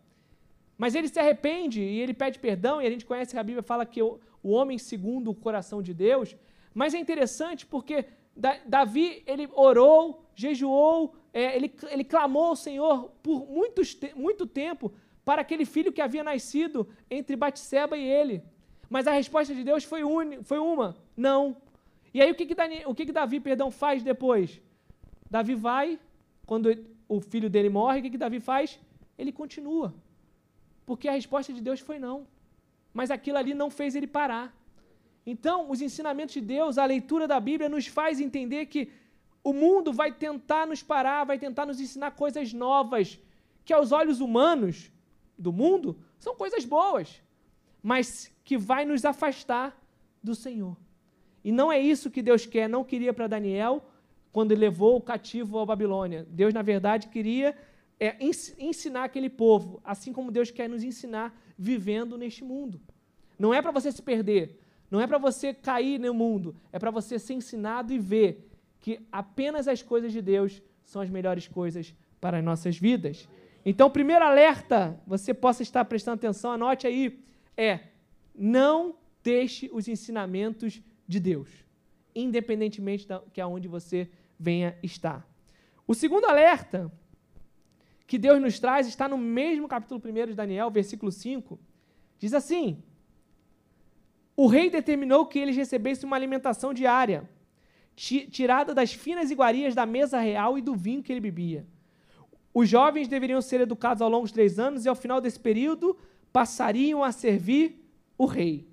Mas 0.76 0.94
ele 0.94 1.09
se 1.09 1.18
arrepende 1.18 1.80
e 1.80 2.01
ele 2.01 2.12
pede 2.12 2.38
perdão, 2.38 2.82
e 2.82 2.86
a 2.86 2.90
gente 2.90 3.07
conhece 3.07 3.32
que 3.32 3.38
a 3.38 3.42
Bíblia 3.42 3.62
fala 3.62 3.86
que 3.86 4.03
o, 4.03 4.20
o 4.42 4.51
homem 4.51 4.76
segundo 4.76 5.30
o 5.30 5.34
coração 5.34 5.80
de 5.80 5.94
Deus. 5.94 6.36
Mas 6.74 6.92
é 6.92 6.99
interessante 6.99 7.64
porque 7.64 8.05
Davi 8.66 9.22
ele 9.26 9.49
orou, 9.55 10.24
jejuou, 10.34 11.14
é, 11.32 11.57
ele, 11.57 11.72
ele 11.90 12.05
clamou 12.05 12.47
ao 12.47 12.57
Senhor 12.57 13.11
por 13.22 13.47
muitos, 13.49 13.97
muito 14.14 14.47
tempo 14.47 14.92
para 15.24 15.42
aquele 15.42 15.64
filho 15.64 15.92
que 15.92 16.03
havia 16.03 16.22
nascido 16.22 16.88
entre 17.11 17.36
Batseba 17.36 17.97
e 17.97 18.05
ele. 18.05 18.42
Mas 18.90 19.07
a 19.07 19.12
resposta 19.12 19.55
de 19.55 19.64
Deus 19.64 19.84
foi, 19.84 20.05
un... 20.05 20.42
foi 20.42 20.59
uma, 20.59 20.97
não. 21.16 21.57
E 22.12 22.20
aí 22.20 22.30
o 22.30 22.34
que, 22.34 22.47
que, 22.47 22.55
Dani... 22.55 22.82
o 22.84 22.94
que, 22.94 23.07
que 23.07 23.12
Davi 23.12 23.40
perdão, 23.40 23.70
faz 23.70 24.03
depois? 24.03 24.61
Davi 25.30 25.54
vai, 25.54 25.98
quando 26.44 26.70
o 27.08 27.20
filho 27.20 27.50
dele 27.50 27.68
morre, 27.68 28.00
o 28.00 28.02
que, 28.02 28.10
que 28.10 28.18
Davi 28.18 28.40
faz? 28.40 28.78
Ele 29.18 29.32
continua. 29.32 29.94
Porque 30.84 31.08
a 31.08 31.12
resposta 31.12 31.52
de 31.52 31.60
Deus 31.60 31.80
foi 31.80 31.98
não. 31.98 32.26
Mas 32.92 33.10
aquilo 33.10 33.38
ali 33.38 33.54
não 33.54 33.70
fez 33.70 33.94
ele 33.94 34.06
parar. 34.06 34.54
Então, 35.26 35.70
os 35.70 35.82
ensinamentos 35.82 36.34
de 36.34 36.40
Deus, 36.40 36.78
a 36.78 36.84
leitura 36.84 37.26
da 37.26 37.40
Bíblia, 37.40 37.68
nos 37.68 37.86
faz 37.86 38.20
entender 38.20 38.66
que 38.66 38.90
o 39.42 39.52
mundo 39.52 39.92
vai 39.92 40.12
tentar 40.12 40.66
nos 40.66 40.82
parar, 40.82 41.24
vai 41.24 41.38
tentar 41.38 41.66
nos 41.66 41.80
ensinar 41.80 42.12
coisas 42.12 42.52
novas, 42.52 43.18
que 43.64 43.72
aos 43.72 43.90
olhos 43.92 44.20
humanos 44.20 44.90
do 45.36 45.52
mundo 45.52 45.98
são 46.18 46.34
coisas 46.34 46.64
boas, 46.64 47.20
mas 47.82 48.32
que 48.44 48.56
vai 48.56 48.84
nos 48.84 49.04
afastar 49.04 49.76
do 50.22 50.34
Senhor. 50.34 50.76
E 51.44 51.52
não 51.52 51.70
é 51.70 51.78
isso 51.78 52.10
que 52.10 52.22
Deus 52.22 52.46
quer, 52.46 52.68
não 52.68 52.84
queria 52.84 53.12
para 53.12 53.26
Daniel 53.26 53.84
quando 54.37 54.55
levou 54.55 54.99
o 54.99 55.01
cativo 55.01 55.59
à 55.59 55.64
Babilônia. 55.64 56.26
Deus, 56.28 56.53
na 56.53 56.61
verdade, 56.61 57.09
queria 57.09 57.57
é, 57.99 58.18
ensinar 58.59 59.05
aquele 59.05 59.30
povo, 59.30 59.80
assim 59.82 60.12
como 60.12 60.30
Deus 60.30 60.51
quer 60.51 60.68
nos 60.68 60.84
ensinar 60.84 61.34
vivendo 61.57 62.18
neste 62.18 62.45
mundo. 62.45 62.78
Não 63.39 63.55
é 63.55 63.62
para 63.62 63.70
você 63.70 63.91
se 63.91 64.03
perder, 64.03 64.61
não 64.91 65.01
é 65.01 65.07
para 65.07 65.16
você 65.16 65.55
cair 65.55 65.99
no 65.99 66.12
mundo, 66.12 66.55
é 66.70 66.78
para 66.78 66.91
você 66.91 67.18
ser 67.18 67.32
ensinado 67.32 67.95
e 67.95 67.99
ver 67.99 68.47
que 68.78 69.01
apenas 69.11 69.66
as 69.66 69.80
coisas 69.80 70.12
de 70.12 70.20
Deus 70.20 70.61
são 70.84 71.01
as 71.01 71.09
melhores 71.09 71.49
coisas 71.49 71.95
para 72.20 72.37
as 72.37 72.45
nossas 72.45 72.76
vidas. 72.76 73.26
Então, 73.64 73.87
o 73.87 73.91
primeiro 73.91 74.22
alerta, 74.22 75.01
você 75.07 75.32
possa 75.32 75.62
estar 75.62 75.82
prestando 75.87 76.16
atenção, 76.16 76.53
anote 76.53 76.87
aí, 76.87 77.25
é 77.57 77.80
não 78.34 78.96
deixe 79.25 79.71
os 79.72 79.88
ensinamentos 79.88 80.83
de 81.08 81.18
Deus, 81.18 81.49
independentemente 82.14 83.08
de 83.08 83.18
que 83.33 83.41
aonde 83.41 83.67
você 83.67 84.11
venha 84.38 84.76
estar. 84.83 85.26
O 85.87 85.95
segundo 85.95 86.25
alerta 86.25 86.92
que 88.07 88.18
Deus 88.18 88.41
nos 88.41 88.58
traz 88.58 88.87
está 88.87 89.08
no 89.08 89.18
mesmo 89.18 89.67
capítulo 89.67 90.00
1 90.04 90.26
de 90.26 90.34
Daniel, 90.34 90.71
versículo 90.71 91.11
5. 91.11 91.58
Diz 92.18 92.33
assim: 92.33 92.83
O 94.37 94.46
rei 94.46 94.71
determinou 94.71 95.26
que 95.26 95.38
eles 95.38 95.57
recebessem 95.57 96.07
uma 96.07 96.17
alimentação 96.17 96.72
diária, 96.72 97.29
tirada 97.95 98.75
das 98.75 98.92
finas 98.92 99.30
iguarias 99.30 99.75
da 99.75 99.87
mesa 99.87 100.21
real 100.21 100.57
e 100.57 100.63
do 100.63 100.75
vinho 100.75 101.03
que 101.03 101.13
ele 101.13 101.21
bebia. 101.21 101.67
Os 102.54 102.68
jovens 102.68 103.08
deveriam 103.08 103.42
ser 103.42 103.61
educados 103.61 104.00
ao 104.00 104.08
longo 104.08 104.26
de 104.26 104.33
três 104.33 104.58
anos 104.58 104.84
e, 104.84 104.88
ao 104.88 104.95
final 104.95 105.21
desse 105.21 105.38
período, 105.38 105.96
passariam 106.33 107.04
a 107.04 107.13
servir 107.13 107.87
o 108.17 108.25
rei. 108.25 108.67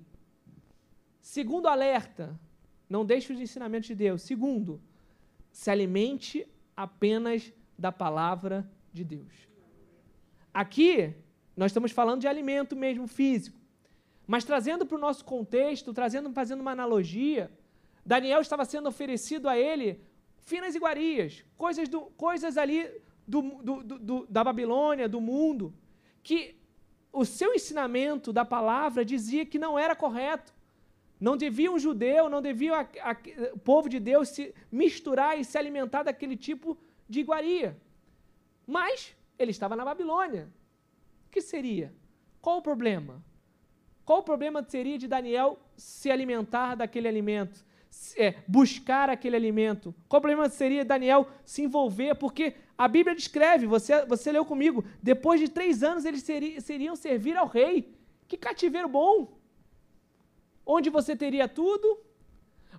Segundo 1.20 1.68
alerta, 1.68 2.38
não 2.88 3.04
deixe 3.04 3.32
os 3.32 3.40
ensinamentos 3.40 3.86
de 3.86 3.94
Deus. 3.94 4.22
Segundo, 4.22 4.80
se 5.54 5.70
alimente 5.70 6.44
apenas 6.76 7.52
da 7.78 7.92
palavra 7.92 8.68
de 8.92 9.04
Deus. 9.04 9.32
Aqui, 10.52 11.14
nós 11.56 11.70
estamos 11.70 11.92
falando 11.92 12.22
de 12.22 12.26
alimento 12.26 12.74
mesmo 12.74 13.06
físico. 13.06 13.56
Mas 14.26 14.42
trazendo 14.42 14.84
para 14.84 14.96
o 14.96 15.00
nosso 15.00 15.24
contexto, 15.24 15.94
trazendo, 15.94 16.32
fazendo 16.32 16.60
uma 16.60 16.72
analogia, 16.72 17.52
Daniel 18.04 18.40
estava 18.40 18.64
sendo 18.64 18.88
oferecido 18.88 19.48
a 19.48 19.56
ele 19.56 20.00
finas 20.38 20.74
iguarias, 20.74 21.44
coisas, 21.56 21.88
do, 21.88 22.00
coisas 22.16 22.58
ali 22.58 22.90
do, 23.26 23.40
do, 23.62 24.26
da 24.28 24.42
Babilônia, 24.42 25.08
do 25.08 25.20
mundo, 25.20 25.72
que 26.20 26.56
o 27.12 27.24
seu 27.24 27.54
ensinamento 27.54 28.32
da 28.32 28.44
palavra 28.44 29.04
dizia 29.04 29.46
que 29.46 29.58
não 29.58 29.78
era 29.78 29.94
correto. 29.94 30.52
Não 31.24 31.38
devia 31.38 31.72
um 31.72 31.78
judeu, 31.78 32.28
não 32.28 32.42
devia 32.42 32.80
a, 32.80 33.10
a, 33.10 33.16
o 33.54 33.58
povo 33.58 33.88
de 33.88 33.98
Deus 33.98 34.28
se 34.28 34.54
misturar 34.70 35.40
e 35.40 35.42
se 35.42 35.56
alimentar 35.56 36.02
daquele 36.02 36.36
tipo 36.36 36.76
de 37.08 37.20
iguaria. 37.20 37.74
Mas 38.66 39.16
ele 39.38 39.50
estava 39.50 39.74
na 39.74 39.86
Babilônia. 39.86 40.50
O 41.26 41.30
que 41.30 41.40
seria? 41.40 41.94
Qual 42.42 42.58
o 42.58 42.62
problema? 42.62 43.24
Qual 44.04 44.18
o 44.18 44.22
problema 44.22 44.62
seria 44.68 44.98
de 44.98 45.08
Daniel 45.08 45.58
se 45.78 46.10
alimentar 46.10 46.74
daquele 46.74 47.08
alimento? 47.08 47.64
É, 48.18 48.34
buscar 48.46 49.08
aquele 49.08 49.34
alimento? 49.34 49.94
Qual 50.06 50.18
o 50.18 50.22
problema 50.22 50.50
seria 50.50 50.84
Daniel 50.84 51.26
se 51.42 51.62
envolver? 51.62 52.16
Porque 52.16 52.54
a 52.76 52.86
Bíblia 52.86 53.16
descreve, 53.16 53.64
você, 53.66 54.04
você 54.04 54.30
leu 54.30 54.44
comigo, 54.44 54.84
depois 55.02 55.40
de 55.40 55.48
três 55.48 55.82
anos 55.82 56.04
eles 56.04 56.22
seri, 56.22 56.60
seriam 56.60 56.94
servir 56.94 57.34
ao 57.34 57.46
rei. 57.46 57.96
Que 58.28 58.36
cativeiro 58.36 58.90
bom! 58.90 59.42
Onde 60.66 60.90
você 60.90 61.14
teria 61.14 61.48
tudo, 61.48 61.98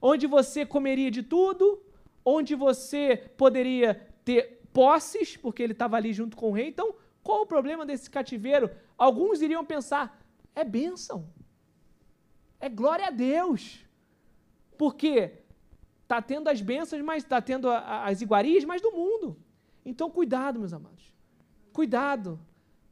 onde 0.02 0.28
você 0.28 0.66
comeria 0.66 1.12
de 1.12 1.24
tudo, 1.24 1.82
onde 2.24 2.56
você 2.56 3.18
poderia 3.38 3.95
ter 4.24 4.62
posses, 4.74 5.38
porque 5.38 5.62
ele 5.62 5.74
estava 5.74 5.95
ali 5.95 6.12
junto 6.12 6.36
com 6.36 6.49
o 6.49 6.53
rei. 6.53 6.68
Então, 6.68 6.95
qual 7.24 7.41
o 7.41 7.45
problema 7.45 7.86
desse 7.86 8.10
cativeiro? 8.10 8.70
Alguns 8.98 9.41
iriam 9.41 9.64
pensar: 9.64 10.22
é 10.56 10.64
bênção, 10.64 11.28
é 12.60 12.68
glória 12.68 13.07
a 13.07 13.12
Deus, 13.12 13.86
porque 14.78 15.32
está 16.03 16.22
tendo 16.22 16.49
as 16.49 16.62
bênçãos, 16.62 17.02
mas 17.02 17.24
está 17.24 17.41
tendo 17.41 17.70
as 17.70 18.22
iguarias, 18.22 18.64
mas 18.64 18.82
do 18.82 18.91
mundo. 18.91 19.38
Então, 19.84 20.10
cuidado, 20.10 20.60
meus 20.60 20.74
amados. 20.74 21.14
Cuidado. 21.72 22.40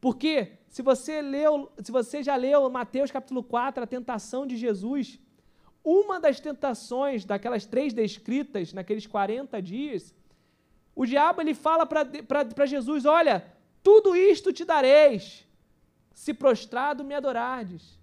Porque 0.04 0.58
se 0.68 0.82
você 0.82 1.22
leu, 1.22 1.72
se 1.82 1.90
você 1.90 2.22
já 2.22 2.36
leu 2.36 2.68
Mateus 2.68 3.10
capítulo 3.10 3.42
4, 3.42 3.84
a 3.84 3.86
tentação 3.86 4.46
de 4.46 4.54
Jesus, 4.54 5.18
uma 5.82 6.20
das 6.20 6.38
tentações 6.38 7.24
daquelas 7.24 7.64
três 7.64 7.94
descritas 7.94 8.74
naqueles 8.74 9.06
40 9.06 9.62
dias, 9.62 10.14
o 10.94 11.06
diabo 11.06 11.40
ele 11.40 11.54
fala 11.54 11.86
para 11.86 12.66
Jesus: 12.66 13.06
Olha, 13.06 13.36
tudo 13.82 14.14
isto 14.14 14.52
te 14.52 14.62
dareis, 14.62 15.48
se 16.12 16.34
prostrado 16.34 17.02
me 17.02 17.14
adorardes. 17.14 17.98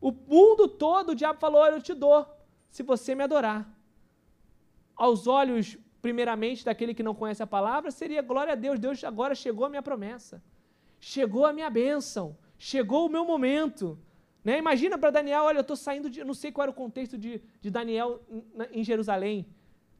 O 0.00 0.10
mundo 0.10 0.66
todo, 0.68 1.10
o 1.10 1.14
diabo 1.14 1.38
falou: 1.38 1.66
eu 1.66 1.82
te 1.82 1.92
dou, 1.92 2.26
se 2.70 2.82
você 2.82 3.14
me 3.14 3.24
adorar. 3.24 3.68
Aos 4.96 5.26
olhos 5.26 5.76
primeiramente, 6.00 6.64
daquele 6.64 6.94
que 6.94 7.02
não 7.02 7.14
conhece 7.14 7.42
a 7.42 7.46
palavra, 7.46 7.90
seria 7.90 8.22
glória 8.22 8.54
a 8.54 8.56
Deus, 8.56 8.80
Deus 8.80 9.04
agora 9.04 9.34
chegou 9.34 9.66
a 9.66 9.68
minha 9.68 9.82
promessa, 9.82 10.42
chegou 11.00 11.46
a 11.46 11.52
minha 11.52 11.70
bênção, 11.70 12.36
chegou 12.58 13.06
o 13.06 13.08
meu 13.08 13.24
momento. 13.24 13.98
Né? 14.44 14.58
Imagina 14.58 14.96
para 14.96 15.10
Daniel, 15.10 15.44
olha, 15.44 15.58
eu 15.58 15.62
estou 15.62 15.76
saindo 15.76 16.08
de. 16.08 16.20
Eu 16.20 16.26
não 16.26 16.34
sei 16.34 16.52
qual 16.52 16.64
era 16.64 16.70
o 16.70 16.74
contexto 16.74 17.18
de, 17.18 17.42
de 17.60 17.70
Daniel 17.70 18.20
em 18.70 18.84
Jerusalém. 18.84 19.46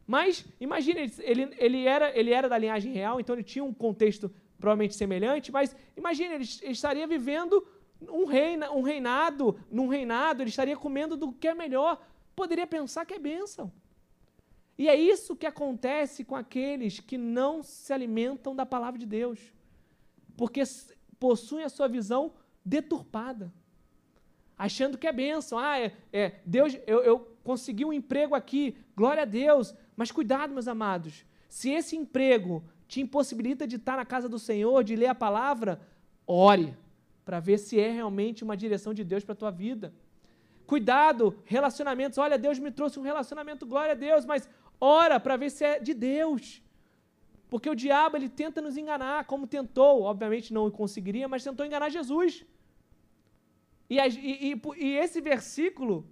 Mas 0.06 0.44
imagine, 0.60 1.10
ele, 1.20 1.55
ele, 1.56 1.86
era, 1.86 2.16
ele 2.18 2.32
era 2.32 2.48
da 2.48 2.59
linhagem 2.59 2.93
real, 2.93 3.20
então 3.20 3.35
ele 3.35 3.44
tinha 3.44 3.64
um 3.64 3.72
contexto 3.72 4.31
provavelmente 4.59 4.94
semelhante, 4.94 5.51
mas 5.51 5.74
imagine, 5.97 6.35
ele, 6.35 6.44
ele 6.62 6.72
estaria 6.72 7.06
vivendo 7.06 7.66
um, 8.02 8.24
reina, 8.24 8.70
um 8.72 8.82
reinado, 8.82 9.59
num 9.70 9.89
reinado, 9.89 10.43
ele 10.43 10.51
estaria 10.51 10.77
comendo 10.77 11.16
do 11.16 11.32
que 11.32 11.48
é 11.48 11.55
melhor. 11.55 12.05
Poderia 12.35 12.66
pensar 12.66 13.05
que 13.05 13.14
é 13.14 13.18
bênção. 13.18 13.72
E 14.77 14.89
é 14.89 14.97
isso 14.97 15.36
que 15.36 15.47
acontece 15.47 16.24
com 16.24 16.35
aqueles 16.35 17.01
que 17.01 17.18
não 17.18 17.62
se 17.62 17.93
alimentam 17.93 18.56
da 18.56 18.64
palavra 18.64 18.98
de 18.98 19.06
Deus, 19.06 19.52
porque 20.41 20.62
possuem 21.19 21.67
a 21.67 21.69
sua 21.69 21.87
visão 21.87 22.33
deturpada, 22.65 23.53
achando 24.57 24.97
que 24.97 25.07
é 25.07 25.12
bênção. 25.12 25.59
Ah, 25.59 25.79
é, 25.79 25.93
é 26.11 26.41
Deus, 26.47 26.79
eu, 26.87 27.03
eu 27.03 27.19
consegui 27.45 27.85
um 27.85 27.93
emprego 27.93 28.35
aqui, 28.35 28.75
glória 28.97 29.25
a 29.25 29.27
Deus. 29.27 29.75
Mas 29.95 30.11
cuidado, 30.11 30.55
meus 30.55 30.67
amados, 30.67 31.27
se 31.47 31.69
esse 31.69 31.95
emprego 31.95 32.65
te 32.89 33.03
impossibilita 33.03 33.67
de 33.67 33.77
estar 33.77 33.99
na 33.99 34.07
casa 34.07 34.31
do 34.31 34.39
Senhor, 34.39 34.83
de 34.83 34.97
ler 34.97 35.09
a 35.09 35.15
palavra, 35.15 35.79
ore 36.27 36.75
para 37.23 37.39
ver 37.39 37.59
se 37.59 37.79
é 37.79 37.91
realmente 37.91 38.43
uma 38.43 38.57
direção 38.57 38.95
de 38.95 39.05
Deus 39.05 39.23
para 39.23 39.35
a 39.35 39.43
tua 39.43 39.51
vida. 39.51 39.93
Cuidado, 40.67 41.37
relacionamentos. 41.45 42.17
Olha, 42.17 42.39
Deus 42.39 42.59
me 42.59 42.71
trouxe 42.71 42.99
um 42.99 43.03
relacionamento, 43.03 43.67
glória 43.67 43.93
a 43.93 44.01
Deus, 44.09 44.25
mas 44.25 44.49
Ora 44.81 45.21
para 45.21 45.37
ver 45.37 45.51
se 45.51 45.62
é 45.62 45.79
de 45.79 45.93
Deus. 45.93 46.62
Porque 47.51 47.68
o 47.68 47.74
diabo 47.74 48.16
ele 48.16 48.28
tenta 48.28 48.60
nos 48.62 48.77
enganar, 48.77 49.24
como 49.24 49.47
tentou, 49.47 50.02
obviamente 50.02 50.55
não 50.55 50.70
conseguiria, 50.70 51.27
mas 51.27 51.43
tentou 51.43 51.66
enganar 51.66 51.90
Jesus. 51.90 52.47
E, 53.90 53.98
e, 53.98 54.52
e, 54.52 54.62
e 54.77 54.97
esse 54.97 55.20
versículo, 55.20 56.06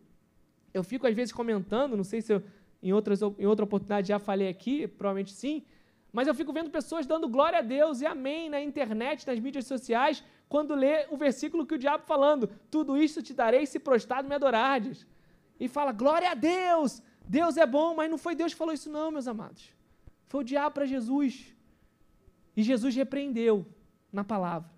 eu 0.74 0.82
fico 0.82 1.06
às 1.06 1.14
vezes 1.14 1.32
comentando, 1.32 1.96
não 1.96 2.02
sei 2.02 2.20
se 2.20 2.34
eu, 2.34 2.42
em, 2.82 2.92
outras, 2.92 3.22
em 3.22 3.46
outra 3.46 3.64
oportunidade 3.64 4.08
já 4.08 4.18
falei 4.18 4.48
aqui, 4.48 4.88
provavelmente 4.88 5.32
sim, 5.32 5.64
mas 6.12 6.26
eu 6.26 6.34
fico 6.34 6.52
vendo 6.52 6.70
pessoas 6.70 7.06
dando 7.06 7.28
glória 7.28 7.60
a 7.60 7.62
Deus 7.62 8.00
e 8.00 8.06
amém 8.06 8.50
na 8.50 8.60
internet, 8.60 9.24
nas 9.24 9.38
mídias 9.38 9.66
sociais, 9.66 10.24
quando 10.48 10.74
lê 10.74 11.06
o 11.08 11.16
versículo 11.16 11.64
que 11.64 11.74
o 11.74 11.78
diabo 11.78 12.04
falando, 12.04 12.50
tudo 12.68 12.96
isso 12.96 13.22
te 13.22 13.32
darei 13.32 13.64
se 13.64 13.78
prostrado 13.78 14.26
me 14.28 14.34
adorardes. 14.34 15.06
E 15.60 15.68
fala, 15.68 15.92
glória 15.92 16.30
a 16.30 16.34
Deus, 16.34 17.00
Deus 17.24 17.56
é 17.56 17.66
bom, 17.66 17.94
mas 17.94 18.10
não 18.10 18.18
foi 18.18 18.34
Deus 18.34 18.52
que 18.52 18.58
falou 18.58 18.74
isso, 18.74 18.90
não, 18.90 19.12
meus 19.12 19.28
amados. 19.28 19.77
Foi 20.28 20.40
o 20.40 20.44
diabo 20.44 20.74
para 20.74 20.86
Jesus. 20.86 21.54
E 22.56 22.62
Jesus 22.62 22.94
repreendeu 22.94 23.66
na 24.12 24.24
palavra. 24.24 24.70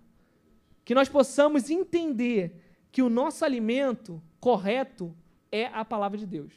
Que 0.83 0.95
nós 0.95 1.09
possamos 1.09 1.69
entender 1.69 2.59
que 2.91 3.01
o 3.01 3.09
nosso 3.09 3.45
alimento 3.45 4.21
correto 4.39 5.15
é 5.51 5.65
a 5.67 5.85
palavra 5.85 6.17
de 6.17 6.25
Deus. 6.25 6.53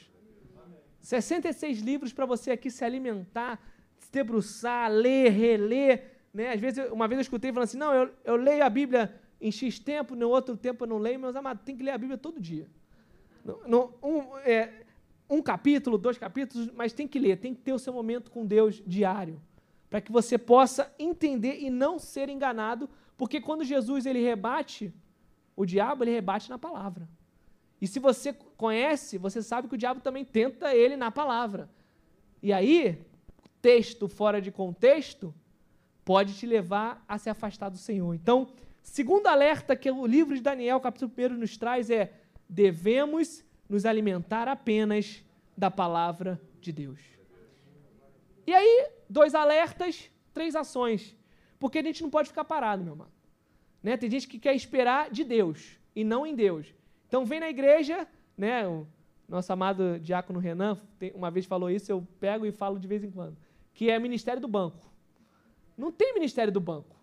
66 1.01 1.81
livros 1.81 2.13
para 2.13 2.25
você 2.25 2.53
aqui 2.53 2.71
se 2.71 2.85
alimentar, 2.85 3.61
se 3.99 4.11
debruçar, 4.11 4.91
ler, 4.91 5.31
reler. 5.31 6.19
Né? 6.33 6.53
Às 6.53 6.61
vezes, 6.61 6.91
uma 6.91 7.07
vez 7.07 7.19
eu 7.19 7.23
escutei 7.23 7.53
falando 7.53 7.65
assim: 7.65 7.77
não, 7.77 7.93
eu, 7.93 8.11
eu 8.25 8.37
leio 8.37 8.65
a 8.65 8.71
Bíblia 8.71 9.15
em 9.41 9.51
X 9.51 9.79
tempo, 9.79 10.15
no 10.15 10.31
outro 10.31 10.57
tempo 10.57 10.85
eu 10.85 10.89
não 10.89 10.99
leio, 10.99 11.21
meus 11.21 11.37
amados, 11.37 11.63
tem 11.65 11.77
que 11.77 11.83
ler 11.83 11.91
a 11.91 11.99
Bíblia 11.99 12.17
todo 12.17 12.41
dia. 12.41 12.67
No, 13.45 13.61
no, 13.69 13.95
um, 14.03 14.39
é, 14.39 14.84
um 15.29 15.43
capítulo, 15.43 15.97
dois 15.97 16.19
capítulos, 16.19 16.71
mas 16.75 16.93
tem 16.93 17.09
que 17.09 17.19
ler, 17.19 17.39
tem 17.39 17.55
que 17.55 17.61
ter 17.61 17.73
o 17.73 17.79
seu 17.79 17.93
momento 17.93 18.31
com 18.31 18.45
Deus 18.45 18.83
diário, 18.87 19.41
para 19.89 20.01
que 20.01 20.13
você 20.13 20.37
possa 20.37 20.93
entender 20.99 21.61
e 21.61 21.71
não 21.71 21.99
ser 21.99 22.29
enganado, 22.29 22.89
porque 23.17 23.41
quando 23.41 23.65
Jesus 23.65 24.07
ele 24.07 24.23
rebate 24.23 24.93
o 25.57 25.65
diabo, 25.65 26.05
ele 26.05 26.11
rebate 26.11 26.51
na 26.51 26.59
palavra. 26.59 27.09
E 27.81 27.87
se 27.87 28.01
você 28.01 28.33
conhece, 28.33 29.19
você 29.19 29.43
sabe 29.43 29.69
que 29.69 29.75
o 29.75 29.79
diabo 29.79 30.01
também 30.01 30.25
tenta 30.25 30.75
ele 30.75 30.97
na 30.97 31.11
palavra. 31.11 31.69
E 32.43 32.53
aí, 32.53 33.07
texto 33.61 34.09
fora 34.09 34.41
de 34.41 34.51
contexto 34.51 35.35
pode 36.05 36.35
te 36.35 36.47
levar 36.47 37.05
a 37.09 37.19
se 37.19 37.31
afastar 37.31 37.69
do 37.69 37.79
Senhor. 37.79 38.15
Então, 38.15 38.49
segundo 38.83 39.27
alerta 39.27 39.77
que 39.77 39.91
o 39.91 40.07
livro 40.07 40.35
de 40.35 40.41
Daniel, 40.41 40.81
capítulo 40.81 41.13
1, 41.17 41.37
nos 41.37 41.57
traz 41.57 41.91
é: 41.91 42.13
devemos 42.49 43.44
nos 43.69 43.85
alimentar 43.87 44.49
apenas 44.49 45.23
da 45.57 45.71
palavra 45.71 46.41
de 46.61 46.73
Deus. 46.73 47.01
E 48.47 48.53
aí, 48.53 48.89
dois 49.09 49.35
alertas, 49.35 50.11
três 50.33 50.55
ações. 50.55 51.17
Porque 51.59 51.79
a 51.79 51.83
gente 51.83 52.03
não 52.03 52.11
pode 52.11 52.29
ficar 52.29 52.45
parado, 52.45 52.85
meu 52.85 52.93
amado. 52.93 53.13
Né? 53.83 53.97
Tem 53.97 54.11
gente 54.11 54.29
que 54.29 54.39
quer 54.39 54.55
esperar 54.55 55.11
de 55.11 55.25
Deus 55.25 55.79
e 55.95 56.05
não 56.05 56.27
em 56.27 56.35
Deus. 56.35 56.75
Então 57.09 57.25
vem 57.25 57.41
na 57.41 57.49
igreja, 57.49 58.07
né? 58.37 58.67
O 58.67 58.87
nosso 59.29 59.53
amado 59.53 59.99
diácono 60.01 60.39
Renan 60.39 60.81
uma 61.15 61.31
vez 61.31 61.47
falou 61.47 61.71
isso, 61.71 61.91
eu 61.91 62.07
pego 62.19 62.45
e 62.47 62.53
falo 62.53 62.79
de 62.79 62.89
vez 62.89 63.05
em 63.05 63.11
quando, 63.11 63.37
que 63.73 63.91
é 63.91 63.99
ministério 63.99 64.41
do 64.41 64.49
banco. 64.49 64.91
Não 65.77 65.93
tem 65.93 66.15
ministério 66.15 66.53
do 66.53 66.61
banco. 66.61 66.97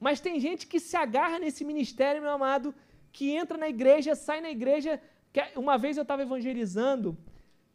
Mas 0.00 0.20
tem 0.20 0.40
gente 0.40 0.66
que 0.66 0.80
se 0.80 0.96
agarra 0.96 1.38
nesse 1.38 1.64
ministério, 1.64 2.20
meu 2.20 2.30
amado, 2.30 2.74
que 3.12 3.30
entra 3.30 3.56
na 3.56 3.68
igreja, 3.68 4.14
sai 4.14 4.40
na 4.40 4.50
igreja, 4.50 5.00
uma 5.56 5.78
vez 5.78 5.96
eu 5.96 6.02
estava 6.02 6.22
evangelizando, 6.22 7.16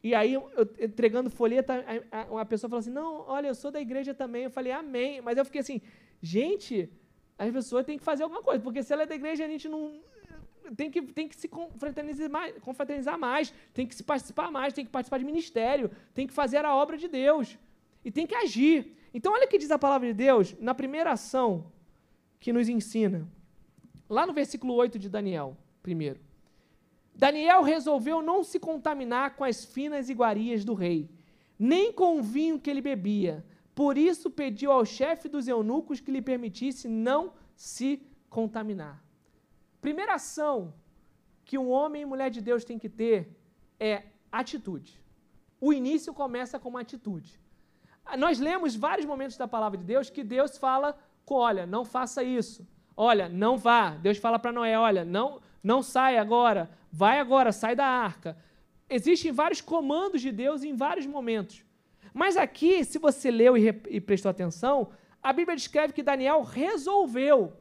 e 0.04 0.14
aí, 0.14 0.34
eu, 0.34 0.50
entregando 0.80 1.30
folheta, 1.30 1.84
uma 2.30 2.46
pessoa 2.46 2.70
falou 2.70 2.80
assim: 2.80 2.92
Não, 2.92 3.26
olha, 3.28 3.48
eu 3.48 3.56
sou 3.56 3.72
da 3.72 3.82
igreja 3.82 4.14
também. 4.14 4.44
Eu 4.44 4.52
falei, 4.52 4.72
Amém. 4.72 5.22
Mas 5.22 5.38
eu 5.38 5.46
fiquei 5.46 5.62
assim: 5.62 5.82
Gente, 6.22 6.90
as 7.38 7.52
pessoas 7.52 7.86
têm 7.86 7.98
que 7.98 8.04
fazer 8.04 8.24
alguma 8.24 8.42
coisa, 8.42 8.62
porque 8.62 8.82
se 8.84 8.94
ela 8.94 9.04
é 9.04 9.06
da 9.06 9.16
igreja, 9.16 9.46
a 9.46 9.48
gente 9.48 9.68
não. 9.68 10.00
Tem 10.76 10.92
que, 10.92 11.02
tem 11.02 11.30
que 11.30 11.36
se 11.36 11.48
confraternizar 11.48 12.30
mais, 12.30 12.58
confraternizar 12.60 13.18
mais, 13.18 13.54
tem 13.74 13.88
que 13.88 13.96
se 13.96 14.04
participar 14.04 14.52
mais, 14.52 14.74
tem 14.74 14.84
que 14.84 14.92
participar 14.92 15.18
de 15.18 15.24
ministério, 15.24 15.90
tem 16.14 16.28
que 16.28 16.34
fazer 16.34 16.66
a 16.66 16.76
obra 16.76 16.98
de 16.98 17.08
Deus 17.08 17.58
e 18.04 18.12
tem 18.12 18.28
que 18.28 18.36
agir. 18.36 18.94
Então, 19.14 19.32
olha 19.32 19.46
o 19.46 19.48
que 19.48 19.58
diz 19.58 19.72
a 19.72 19.80
palavra 19.80 20.08
de 20.08 20.14
Deus 20.14 20.56
na 20.60 20.76
primeira 20.76 21.12
ação 21.14 21.72
que 22.38 22.52
nos 22.52 22.68
ensina, 22.68 23.26
lá 24.10 24.28
no 24.28 24.34
versículo 24.34 24.74
8 24.74 25.00
de 25.00 25.10
Daniel, 25.10 25.56
primeiro. 25.82 26.27
Daniel 27.18 27.64
resolveu 27.64 28.22
não 28.22 28.44
se 28.44 28.60
contaminar 28.60 29.36
com 29.36 29.44
as 29.44 29.66
finas 29.66 30.08
iguarias 30.08 30.64
do 30.64 30.76
rei, 30.76 31.10
nem 31.58 31.92
com 31.92 32.20
o 32.20 32.22
vinho 32.22 32.60
que 32.60 32.70
ele 32.70 32.80
bebia. 32.80 33.44
Por 33.74 33.98
isso 33.98 34.30
pediu 34.30 34.72
ao 34.72 34.86
chefe 34.86 35.28
dos 35.28 35.48
eunucos 35.48 36.00
que 36.00 36.12
lhe 36.12 36.22
permitisse 36.22 36.88
não 36.88 37.34
se 37.56 38.04
contaminar. 38.30 39.04
Primeira 39.82 40.14
ação 40.14 40.76
que 41.44 41.58
um 41.58 41.70
homem 41.72 42.04
e 42.04 42.06
mulher 42.06 42.30
de 42.30 42.40
Deus 42.40 42.64
tem 42.64 42.78
que 42.78 42.90
ter 42.90 43.36
é 43.80 44.04
atitude. 44.32 45.02
O 45.60 45.74
início 45.74 46.14
começa 46.14 46.60
com 46.60 46.70
uma 46.70 46.82
atitude. 46.82 47.40
Nós 48.16 48.38
lemos 48.38 48.76
vários 48.76 49.08
momentos 49.08 49.38
da 49.38 49.48
palavra 49.48 49.78
de 49.78 49.84
Deus 49.84 50.10
que 50.10 50.24
Deus 50.24 50.56
fala: 50.58 50.96
olha, 51.28 51.66
não 51.66 51.84
faça 51.84 52.24
isso. 52.24 52.68
Olha, 52.96 53.28
não 53.28 53.58
vá. 53.58 53.92
Deus 53.92 54.18
fala 54.18 54.38
para 54.38 54.52
Noé: 54.52 54.78
olha, 54.78 55.04
não, 55.04 55.42
não 55.64 55.82
sai 55.82 56.18
agora. 56.18 56.70
Vai 56.98 57.20
agora, 57.20 57.52
sai 57.52 57.76
da 57.76 57.86
arca. 57.86 58.36
Existem 58.90 59.32
vários 59.32 59.62
comandos 59.62 60.20
de 60.20 60.32
Deus 60.32 60.64
em 60.64 60.76
vários 60.76 61.06
momentos. 61.06 61.64
Mas 62.12 62.36
aqui, 62.36 62.84
se 62.84 62.98
você 62.98 63.30
leu 63.30 63.56
e, 63.56 63.68
e 63.88 64.02
prestou 64.02 64.32
atenção, 64.32 64.90
a 65.22 65.32
Bíblia 65.32 65.56
descreve 65.56 65.94
que 65.94 66.02
Daniel 66.02 66.42
resolveu. 66.42 67.54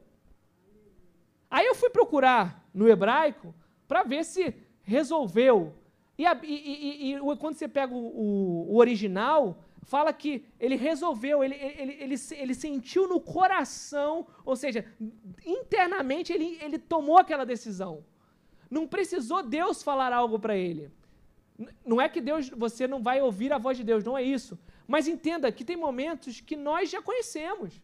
Aí 1.51 1.67
eu 1.67 1.75
fui 1.75 1.91
procurar 1.91 2.67
no 2.73 2.89
hebraico 2.89 3.53
para 3.87 4.01
ver 4.01 4.25
se 4.25 4.55
resolveu. 4.81 5.75
E, 6.17 6.25
a, 6.25 6.35
e, 6.41 7.13
e, 7.13 7.19
quando 7.37 7.57
você 7.57 7.67
pega 7.67 7.93
o, 7.93 8.07
o, 8.07 8.73
o, 8.73 8.77
original, 8.77 9.63
fala 9.83 10.11
que 10.11 10.45
ele 10.59 10.75
resolveu, 10.75 11.43
ele, 11.43 11.53
ele, 11.53 11.93
ele, 11.99 12.15
ele, 12.31 12.55
sentiu 12.55 13.07
no 13.07 13.19
coração, 13.21 14.25
ou 14.43 14.55
seja, 14.55 14.83
internamente 15.45 16.33
ele, 16.33 16.57
ele 16.59 16.79
tomou 16.79 17.19
aquela 17.19 17.45
decisão. 17.45 18.03
Não 18.69 18.87
precisou 18.87 19.43
Deus 19.43 19.83
falar 19.83 20.13
algo 20.13 20.37
para 20.39 20.55
ele. 20.55 20.91
Não 21.85 21.99
é 21.99 22.07
que 22.07 22.21
Deus, 22.21 22.49
você 22.49 22.87
não 22.87 23.01
vai 23.01 23.21
ouvir 23.21 23.51
a 23.51 23.57
voz 23.57 23.77
de 23.77 23.83
Deus, 23.83 24.03
não 24.03 24.17
é 24.17 24.21
isso. 24.21 24.59
Mas 24.87 25.07
entenda 25.07 25.51
que 25.51 25.65
tem 25.65 25.75
momentos 25.75 26.39
que 26.39 26.55
nós 26.55 26.89
já 26.89 27.01
conhecemos. 27.01 27.81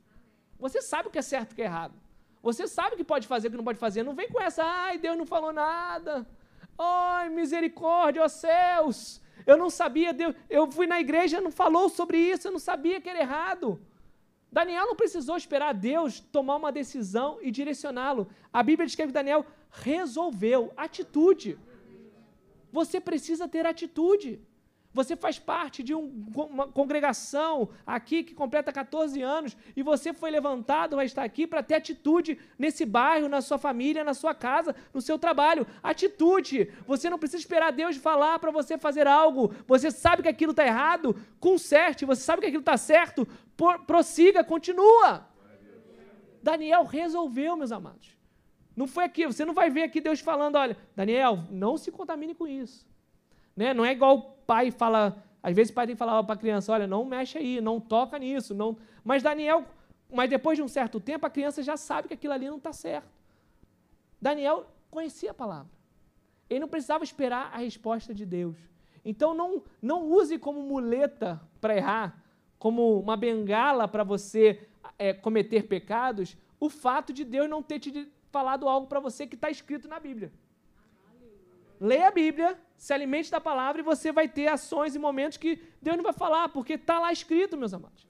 Você 0.60 0.82
sabe 0.82 1.08
o 1.08 1.12
que 1.12 1.18
é 1.18 1.22
certo 1.22 1.52
e 1.52 1.54
o 1.54 1.56
que 1.56 1.62
é 1.62 1.66
errado. 1.66 1.94
Você 2.42 2.68
sabe 2.68 2.96
o 2.96 2.98
que 2.98 3.04
pode 3.04 3.28
fazer 3.28 3.48
e 3.48 3.50
o 3.50 3.52
que 3.52 3.58
não 3.58 3.64
pode 3.64 3.80
fazer. 3.80 4.04
Não 4.04 4.14
vem 4.14 4.30
com 4.30 4.40
essa, 4.40 4.64
ai, 4.64 4.98
Deus 4.98 5.18
não 5.18 5.26
falou 5.26 5.52
nada. 5.52 6.28
Ai, 6.78 7.30
misericórdia, 7.30 8.24
ó 8.24 8.28
céus. 8.28 9.22
Eu 9.46 9.58
não 9.58 9.70
sabia, 9.70 10.14
Deus, 10.14 10.36
eu 10.50 10.70
fui 10.72 10.88
na 10.88 11.00
igreja, 11.00 11.42
não 11.42 11.52
falou 11.52 11.90
sobre 11.90 12.18
isso, 12.18 12.48
eu 12.48 12.52
não 12.52 12.60
sabia 12.60 13.02
que 13.02 13.10
era 13.10 13.20
errado. 13.20 13.82
Daniel 14.52 14.86
não 14.86 14.96
precisou 14.96 15.36
esperar 15.36 15.74
Deus 15.74 16.20
tomar 16.20 16.58
uma 16.58 16.72
decisão 16.72 17.40
e 17.42 17.50
direcioná-lo. 17.50 18.30
A 18.52 18.62
Bíblia 18.62 18.86
diz 18.86 18.96
que 18.96 19.06
Daniel 19.08 19.46
resolveu. 19.74 20.72
Atitude. 20.78 21.58
Você 22.72 23.00
precisa 23.00 23.48
ter 23.48 23.66
atitude. 23.66 24.40
Você 24.94 25.16
faz 25.16 25.40
parte 25.40 25.82
de 25.82 25.96
um, 25.96 26.24
uma 26.36 26.68
congregação 26.68 27.70
aqui 27.86 28.24
que 28.24 28.36
completa 28.36 28.72
14 28.72 29.20
anos 29.24 29.58
e 29.76 29.82
você 29.82 30.14
foi 30.14 30.30
levantado, 30.30 30.98
vai 30.98 31.08
estar 31.08 31.24
aqui 31.24 31.48
para 31.48 31.64
ter 31.64 31.74
atitude 31.74 32.38
nesse 32.60 32.86
bairro, 32.86 33.28
na 33.28 33.42
sua 33.42 33.58
família, 33.58 34.04
na 34.04 34.14
sua 34.14 34.36
casa, 34.36 34.76
no 34.94 35.02
seu 35.02 35.18
trabalho. 35.18 35.66
Atitude. 35.82 36.72
Você 36.86 37.10
não 37.10 37.18
precisa 37.18 37.42
esperar 37.42 37.72
Deus 37.72 37.98
falar 37.98 38.38
para 38.38 38.52
você 38.52 38.78
fazer 38.78 39.08
algo. 39.08 39.52
Você 39.66 39.90
sabe 39.90 40.22
que 40.22 40.30
aquilo 40.30 40.52
está 40.52 40.64
errado, 40.64 41.20
conserte. 41.40 42.06
Você 42.06 42.22
sabe 42.22 42.42
que 42.42 42.48
aquilo 42.48 42.62
está 42.62 42.78
certo, 42.78 43.28
prossiga, 43.88 44.44
continua. 44.44 45.28
Daniel 46.44 46.84
resolveu, 46.84 47.56
meus 47.56 47.72
amados. 47.72 48.13
Não 48.76 48.88
foi 48.88 49.04
aqui, 49.04 49.26
você 49.26 49.46
não 49.46 49.54
vai 49.54 49.70
ver 49.70 49.84
aqui 49.84 50.02
Deus 50.02 50.20
falando, 50.20 50.56
olha, 50.56 50.78
Daniel, 50.96 51.44
não 51.50 51.78
se 51.78 51.92
contamine 51.92 52.34
com 52.34 52.48
isso. 52.48 52.88
Né? 53.56 53.74
Não 53.74 53.86
é 53.86 53.92
igual 53.92 54.18
o 54.18 54.22
pai 54.22 54.72
fala, 54.72 55.24
às 55.42 55.56
vezes 55.56 55.72
o 55.72 55.76
pai 55.76 55.86
tem 55.86 55.96
que 55.96 56.00
falar 56.00 56.24
para 56.24 56.34
a 56.34 56.38
criança, 56.38 56.72
olha, 56.72 56.88
não 56.88 57.06
mexe 57.06 57.38
aí, 57.38 57.62
não 57.62 57.80
toca 57.80 58.18
nisso. 58.18 58.54
não. 58.54 58.78
Mas 59.04 59.22
Daniel, 59.22 59.66
mas 60.12 60.30
depois 60.30 60.58
de 60.58 60.64
um 60.64 60.68
certo 60.68 61.00
tempo, 61.00 61.26
a 61.26 61.30
criança 61.30 61.62
já 61.62 61.78
sabe 61.78 62.08
que 62.08 62.14
aquilo 62.16 62.34
ali 62.34 62.50
não 62.50 62.58
está 62.58 62.74
certo. 62.74 63.10
Daniel 64.20 64.66
conhecia 64.90 65.32
a 65.32 65.34
palavra. 65.34 65.72
Ele 66.50 66.62
não 66.62 66.68
precisava 66.68 67.04
esperar 67.04 67.52
a 67.54 67.58
resposta 67.58 68.14
de 68.14 68.26
Deus. 68.26 68.58
Então 69.06 69.34
não, 69.34 69.64
não 69.82 70.10
use 70.10 70.40
como 70.40 70.62
muleta 70.62 71.42
para 71.60 71.76
errar, 71.76 72.24
como 72.58 73.00
uma 73.00 73.18
bengala 73.18 73.88
para 73.88 74.04
você 74.04 74.68
é, 74.98 75.14
cometer 75.14 75.64
pecados, 75.64 76.38
o 76.60 76.70
fato 76.70 77.12
de 77.12 77.26
Deus 77.26 77.50
não 77.50 77.62
ter 77.62 77.80
te 77.80 78.10
falado 78.36 78.68
algo 78.68 78.88
para 78.88 79.00
você 79.08 79.22
que 79.28 79.36
está 79.36 79.50
escrito 79.58 79.88
na 79.88 80.00
Bíblia. 80.08 80.30
Leia 81.80 82.08
a 82.08 82.12
Bíblia, 82.12 82.50
se 82.78 82.92
alimente 82.94 83.30
da 83.30 83.40
palavra 83.50 83.82
e 83.82 83.90
você 83.92 84.12
vai 84.12 84.28
ter 84.28 84.48
ações 84.48 84.96
e 84.96 85.00
momentos 85.08 85.38
que 85.38 85.52
Deus 85.82 85.96
não 85.98 86.04
vai 86.04 86.14
falar, 86.24 86.50
porque 86.50 86.74
está 86.74 86.98
lá 87.00 87.12
escrito, 87.12 87.58
meus 87.58 87.74
amados. 87.74 88.02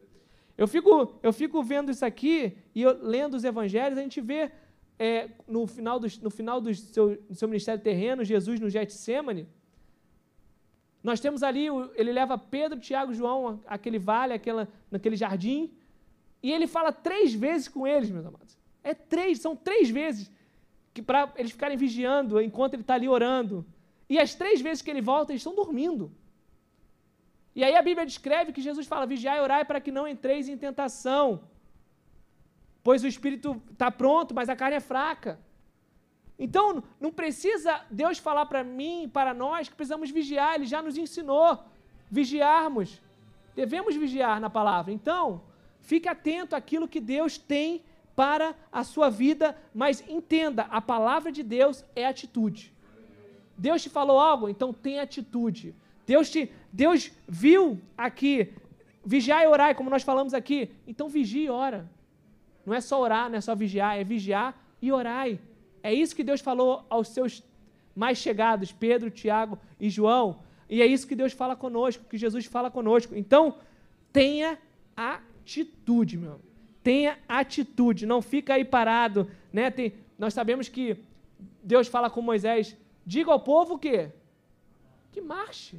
Eu 0.57 0.67
fico, 0.67 0.91
eu 1.21 1.33
fico 1.33 1.61
vendo 1.61 1.91
isso 1.91 2.05
aqui 2.05 2.57
e 2.73 2.83
eu, 2.83 2.91
lendo 3.15 3.33
os 3.33 3.43
evangelhos, 3.43 3.97
a 3.97 4.01
gente 4.01 4.21
vê 4.21 4.51
é, 4.97 5.29
no 5.47 5.67
final, 5.67 5.99
do, 5.99 6.07
no 6.21 6.29
final 6.29 6.61
do, 6.61 6.73
seu, 6.73 7.05
do 7.29 7.35
seu 7.35 7.47
ministério 7.47 7.81
terreno, 7.83 8.23
Jesus 8.23 8.59
no 8.59 8.69
Getsemane, 8.69 9.47
nós 11.03 11.19
temos 11.19 11.43
ali, 11.43 11.65
ele 11.95 12.13
leva 12.13 12.37
Pedro, 12.37 12.79
Tiago 12.79 13.13
João 13.13 13.59
aquele 13.67 13.99
vale, 13.99 14.33
aquela, 14.33 14.69
naquele 14.89 15.17
jardim, 15.17 15.73
e 16.41 16.49
ele 16.51 16.67
fala 16.67 16.93
três 16.93 17.33
vezes 17.33 17.67
com 17.67 17.85
eles, 17.85 18.09
meus 18.09 18.25
amados. 18.25 18.62
É 18.83 18.93
três, 18.93 19.39
são 19.39 19.55
três 19.55 19.89
vezes 19.89 20.31
que 20.93 21.01
para 21.01 21.31
eles 21.35 21.51
ficarem 21.51 21.77
vigiando 21.77 22.41
enquanto 22.41 22.73
ele 22.73 22.83
está 22.83 22.95
ali 22.95 23.07
orando. 23.07 23.65
E 24.09 24.19
as 24.19 24.35
três 24.35 24.61
vezes 24.61 24.81
que 24.83 24.91
ele 24.91 25.01
volta, 25.01 25.31
eles 25.31 25.41
estão 25.41 25.55
dormindo. 25.55 26.11
E 27.55 27.63
aí 27.63 27.75
a 27.75 27.81
Bíblia 27.81 28.05
descreve 28.05 28.51
que 28.51 28.61
Jesus 28.61 28.85
fala: 28.87 29.05
vigiai 29.05 29.37
e 29.37 29.41
orai 29.41 29.63
para 29.65 29.81
que 29.81 29.91
não 29.91 30.07
entreis 30.07 30.49
em 30.49 30.57
tentação. 30.57 31.43
Pois 32.83 33.03
o 33.03 33.07
espírito 33.07 33.61
está 33.71 33.89
pronto, 33.89 34.33
mas 34.35 34.49
a 34.49 34.55
carne 34.55 34.75
é 34.75 34.79
fraca. 34.79 35.39
Então, 36.37 36.83
não 36.99 37.11
precisa 37.11 37.81
Deus 37.89 38.17
falar 38.17 38.45
para 38.47 38.63
mim, 38.63 39.09
para 39.11 39.33
nós, 39.33 39.69
que 39.69 39.75
precisamos 39.75 40.09
vigiar, 40.09 40.55
Ele 40.55 40.65
já 40.65 40.81
nos 40.81 40.97
ensinou. 40.97 41.63
Vigiarmos. 42.09 43.01
Devemos 43.55 43.95
vigiar 43.95 44.41
na 44.41 44.49
palavra. 44.49 44.91
Então, 44.91 45.43
fique 45.79 46.09
atento 46.09 46.55
àquilo 46.55 46.87
que 46.87 46.99
Deus 46.99 47.37
tem 47.37 47.83
para 48.15 48.55
a 48.71 48.83
sua 48.83 49.09
vida, 49.09 49.57
mas 49.73 50.03
entenda, 50.07 50.63
a 50.69 50.81
palavra 50.81 51.31
de 51.31 51.41
Deus 51.41 51.83
é 51.95 52.05
atitude. 52.05 52.73
Deus 53.57 53.81
te 53.81 53.89
falou 53.89 54.19
algo, 54.19 54.49
então 54.49 54.73
tem 54.73 54.99
atitude. 54.99 55.75
Deus, 56.05 56.29
te, 56.29 56.51
Deus 56.71 57.11
viu 57.27 57.79
aqui, 57.97 58.53
vigiar 59.05 59.43
e 59.43 59.47
orar, 59.47 59.75
como 59.75 59.89
nós 59.89 60.03
falamos 60.03 60.33
aqui. 60.33 60.71
Então 60.87 61.09
vigie 61.09 61.45
e 61.45 61.49
ora. 61.49 61.89
Não 62.65 62.73
é 62.73 62.81
só 62.81 63.01
orar, 63.01 63.29
não 63.29 63.37
é 63.37 63.41
só 63.41 63.55
vigiar, 63.55 63.97
é 63.97 64.03
vigiar 64.03 64.57
e 64.81 64.91
orai. 64.91 65.39
É 65.81 65.93
isso 65.93 66.15
que 66.15 66.23
Deus 66.23 66.41
falou 66.41 66.85
aos 66.89 67.09
seus 67.09 67.43
mais 67.95 68.17
chegados, 68.17 68.71
Pedro, 68.71 69.09
Tiago 69.09 69.57
e 69.79 69.89
João. 69.89 70.39
E 70.69 70.81
é 70.81 70.85
isso 70.85 71.07
que 71.07 71.15
Deus 71.15 71.33
fala 71.33 71.55
conosco, 71.55 72.05
que 72.09 72.17
Jesus 72.17 72.45
fala 72.45 72.71
conosco. 72.71 73.15
Então, 73.15 73.57
tenha 74.11 74.57
atitude, 74.95 76.17
meu. 76.17 76.39
Tenha 76.83 77.17
atitude, 77.27 78.05
não 78.05 78.21
fica 78.21 78.55
aí 78.55 78.65
parado, 78.65 79.29
né? 79.51 79.71
Tem, 79.71 79.93
nós 80.19 80.33
sabemos 80.33 80.67
que 80.67 80.97
Deus 81.63 81.87
fala 81.87 82.09
com 82.09 82.21
Moisés, 82.21 82.75
diga 83.05 83.31
ao 83.31 83.39
povo 83.39 83.75
o 83.75 83.79
quê? 83.79 84.11
Que 85.11 85.21
marche. 85.21 85.77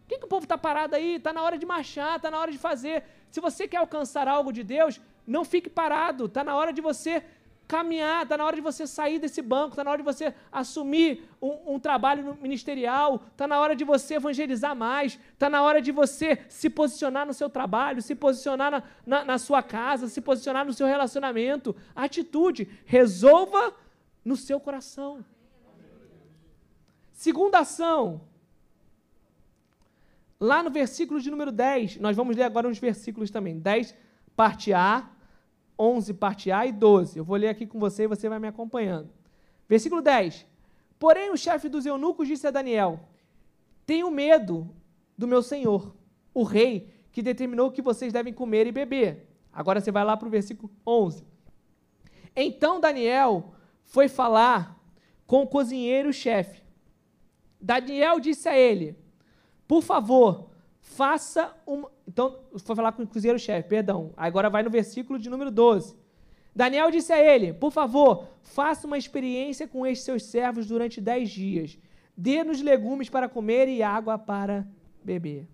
Por 0.00 0.08
que, 0.08 0.18
que 0.18 0.24
o 0.24 0.28
povo 0.28 0.44
está 0.44 0.58
parado 0.58 0.96
aí? 0.96 1.16
Está 1.16 1.32
na 1.32 1.42
hora 1.42 1.58
de 1.58 1.66
marchar, 1.66 2.16
está 2.16 2.30
na 2.30 2.38
hora 2.38 2.50
de 2.50 2.58
fazer. 2.58 3.04
Se 3.30 3.40
você 3.40 3.68
quer 3.68 3.76
alcançar 3.76 4.26
algo 4.26 4.52
de 4.52 4.64
Deus, 4.64 5.00
não 5.26 5.44
fique 5.44 5.68
parado. 5.68 6.24
Está 6.24 6.42
na 6.42 6.56
hora 6.56 6.72
de 6.72 6.80
você 6.80 7.22
caminhar, 7.70 8.24
está 8.24 8.36
na 8.36 8.44
hora 8.44 8.56
de 8.56 8.62
você 8.62 8.84
sair 8.84 9.20
desse 9.20 9.40
banco, 9.40 9.70
está 9.74 9.84
na 9.84 9.92
hora 9.92 10.02
de 10.02 10.10
você 10.12 10.34
assumir 10.50 11.10
um, 11.40 11.74
um 11.74 11.78
trabalho 11.78 12.36
ministerial, 12.42 13.22
está 13.30 13.46
na 13.46 13.60
hora 13.60 13.76
de 13.76 13.84
você 13.84 14.14
evangelizar 14.14 14.74
mais, 14.74 15.16
está 15.34 15.48
na 15.48 15.62
hora 15.62 15.80
de 15.80 15.92
você 15.92 16.44
se 16.48 16.68
posicionar 16.68 17.24
no 17.24 17.32
seu 17.32 17.48
trabalho, 17.48 18.02
se 18.02 18.16
posicionar 18.16 18.72
na, 18.72 18.82
na, 19.06 19.24
na 19.24 19.38
sua 19.38 19.62
casa, 19.62 20.08
se 20.08 20.20
posicionar 20.20 20.64
no 20.66 20.72
seu 20.72 20.84
relacionamento. 20.84 21.76
Atitude, 21.94 22.68
resolva 22.84 23.72
no 24.24 24.34
seu 24.34 24.58
coração. 24.58 25.24
Segunda 27.12 27.60
ação. 27.60 28.22
Lá 30.40 30.60
no 30.60 30.70
versículo 30.70 31.20
de 31.20 31.30
número 31.30 31.52
10, 31.52 31.98
nós 31.98 32.16
vamos 32.16 32.34
ler 32.34 32.42
agora 32.42 32.66
uns 32.66 32.80
versículos 32.80 33.30
também. 33.30 33.60
10, 33.60 33.94
parte 34.34 34.72
A, 34.72 35.08
11, 35.80 36.12
parte 36.14 36.52
A 36.52 36.66
e 36.66 36.72
12. 36.72 37.18
Eu 37.18 37.24
vou 37.24 37.36
ler 37.36 37.48
aqui 37.48 37.66
com 37.66 37.80
você 37.80 38.02
e 38.02 38.06
você 38.06 38.28
vai 38.28 38.38
me 38.38 38.46
acompanhando. 38.46 39.08
Versículo 39.66 40.02
10. 40.02 40.46
Porém, 40.98 41.30
o 41.30 41.36
chefe 41.38 41.70
dos 41.70 41.86
eunucos 41.86 42.28
disse 42.28 42.46
a 42.46 42.50
Daniel: 42.50 43.00
Tenho 43.86 44.10
medo 44.10 44.68
do 45.16 45.26
meu 45.26 45.42
senhor, 45.42 45.96
o 46.34 46.42
rei, 46.42 46.92
que 47.10 47.22
determinou 47.22 47.72
que 47.72 47.80
vocês 47.80 48.12
devem 48.12 48.32
comer 48.32 48.66
e 48.66 48.72
beber. 48.72 49.26
Agora 49.50 49.80
você 49.80 49.90
vai 49.90 50.04
lá 50.04 50.16
para 50.16 50.28
o 50.28 50.30
versículo 50.30 50.70
11. 50.86 51.24
Então 52.36 52.78
Daniel 52.78 53.54
foi 53.82 54.08
falar 54.08 54.78
com 55.26 55.42
o 55.42 55.46
cozinheiro-chefe. 55.46 56.62
Daniel 57.58 58.20
disse 58.20 58.48
a 58.48 58.56
ele: 58.56 58.96
Por 59.66 59.82
favor, 59.82 60.50
faça 60.80 61.54
uma. 61.66 61.90
Então, 62.10 62.40
foi 62.58 62.74
falar 62.74 62.90
com 62.90 63.04
o 63.04 63.06
cozinheiro-chefe, 63.06 63.68
perdão. 63.68 64.12
Agora 64.16 64.50
vai 64.50 64.64
no 64.64 64.70
versículo 64.70 65.16
de 65.16 65.30
número 65.30 65.48
12. 65.48 65.96
Daniel 66.52 66.90
disse 66.90 67.12
a 67.12 67.22
ele: 67.22 67.52
Por 67.52 67.70
favor, 67.70 68.26
faça 68.42 68.84
uma 68.84 68.98
experiência 68.98 69.68
com 69.68 69.86
estes 69.86 70.04
seus 70.04 70.24
servos 70.24 70.66
durante 70.66 71.00
dez 71.00 71.30
dias. 71.30 71.78
Dê-nos 72.16 72.60
legumes 72.60 73.08
para 73.08 73.28
comer 73.28 73.68
e 73.68 73.80
água 73.80 74.18
para 74.18 74.66
beber. 75.04 75.48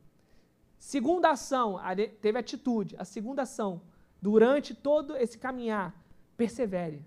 Segunda 0.78 1.28
ação, 1.28 1.78
teve 2.22 2.38
atitude. 2.38 2.96
A 2.98 3.04
segunda 3.04 3.42
ação, 3.42 3.82
durante 4.20 4.74
todo 4.74 5.14
esse 5.14 5.36
caminhar, 5.36 5.94
persevere. 6.38 7.04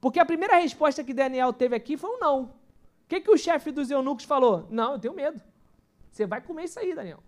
Porque 0.00 0.20
a 0.20 0.24
primeira 0.24 0.58
resposta 0.58 1.02
que 1.02 1.12
Daniel 1.12 1.52
teve 1.52 1.74
aqui 1.74 1.96
foi 1.96 2.08
um 2.08 2.20
não. 2.20 2.42
O 2.44 2.50
que, 3.08 3.20
que 3.20 3.30
o 3.32 3.36
chefe 3.36 3.72
dos 3.72 3.90
eunucos 3.90 4.24
falou? 4.24 4.68
Não, 4.70 4.92
eu 4.92 4.98
tenho 5.00 5.14
medo. 5.14 5.42
Você 6.12 6.24
vai 6.24 6.40
comer 6.40 6.64
isso 6.64 6.78
aí, 6.78 6.94
Daniel. 6.94 7.20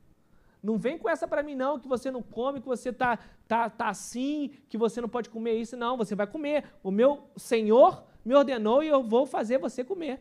Não 0.62 0.78
vem 0.78 0.96
com 0.96 1.08
essa 1.08 1.26
para 1.26 1.42
mim, 1.42 1.56
não, 1.56 1.78
que 1.78 1.88
você 1.88 2.10
não 2.10 2.22
come, 2.22 2.60
que 2.60 2.66
você 2.66 2.92
tá, 2.92 3.18
tá, 3.48 3.68
tá 3.68 3.88
assim, 3.88 4.52
que 4.68 4.78
você 4.78 5.00
não 5.00 5.08
pode 5.08 5.28
comer 5.28 5.54
isso. 5.54 5.76
Não, 5.76 5.96
você 5.96 6.14
vai 6.14 6.26
comer. 6.26 6.64
O 6.82 6.90
meu 6.90 7.28
Senhor 7.36 8.04
me 8.24 8.34
ordenou 8.34 8.82
e 8.82 8.88
eu 8.88 9.02
vou 9.02 9.26
fazer 9.26 9.58
você 9.58 9.82
comer. 9.82 10.20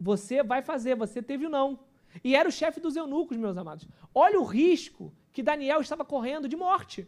Você 0.00 0.42
vai 0.42 0.62
fazer, 0.62 0.94
você 0.94 1.22
teve 1.22 1.46
o 1.46 1.50
não. 1.50 1.78
E 2.22 2.34
era 2.34 2.48
o 2.48 2.52
chefe 2.52 2.80
dos 2.80 2.96
eunucos, 2.96 3.36
meus 3.36 3.56
amados. 3.56 3.86
Olha 4.14 4.40
o 4.40 4.44
risco 4.44 5.12
que 5.32 5.42
Daniel 5.42 5.80
estava 5.80 6.04
correndo 6.04 6.48
de 6.48 6.56
morte. 6.56 7.06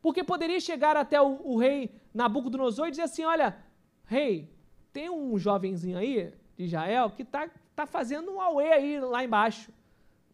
Porque 0.00 0.22
poderia 0.22 0.60
chegar 0.60 0.96
até 0.96 1.20
o, 1.20 1.40
o 1.44 1.58
rei 1.58 1.90
Nabucodonosor 2.14 2.86
e 2.88 2.90
dizer 2.90 3.02
assim: 3.02 3.24
olha, 3.24 3.56
rei, 4.04 4.50
tem 4.92 5.10
um 5.10 5.36
jovenzinho 5.36 5.98
aí 5.98 6.32
de 6.56 6.64
Israel 6.64 7.10
que 7.10 7.22
está 7.22 7.50
tá 7.74 7.86
fazendo 7.86 8.32
um 8.32 8.40
auê 8.40 8.72
aí 8.72 9.00
lá 9.00 9.24
embaixo. 9.24 9.72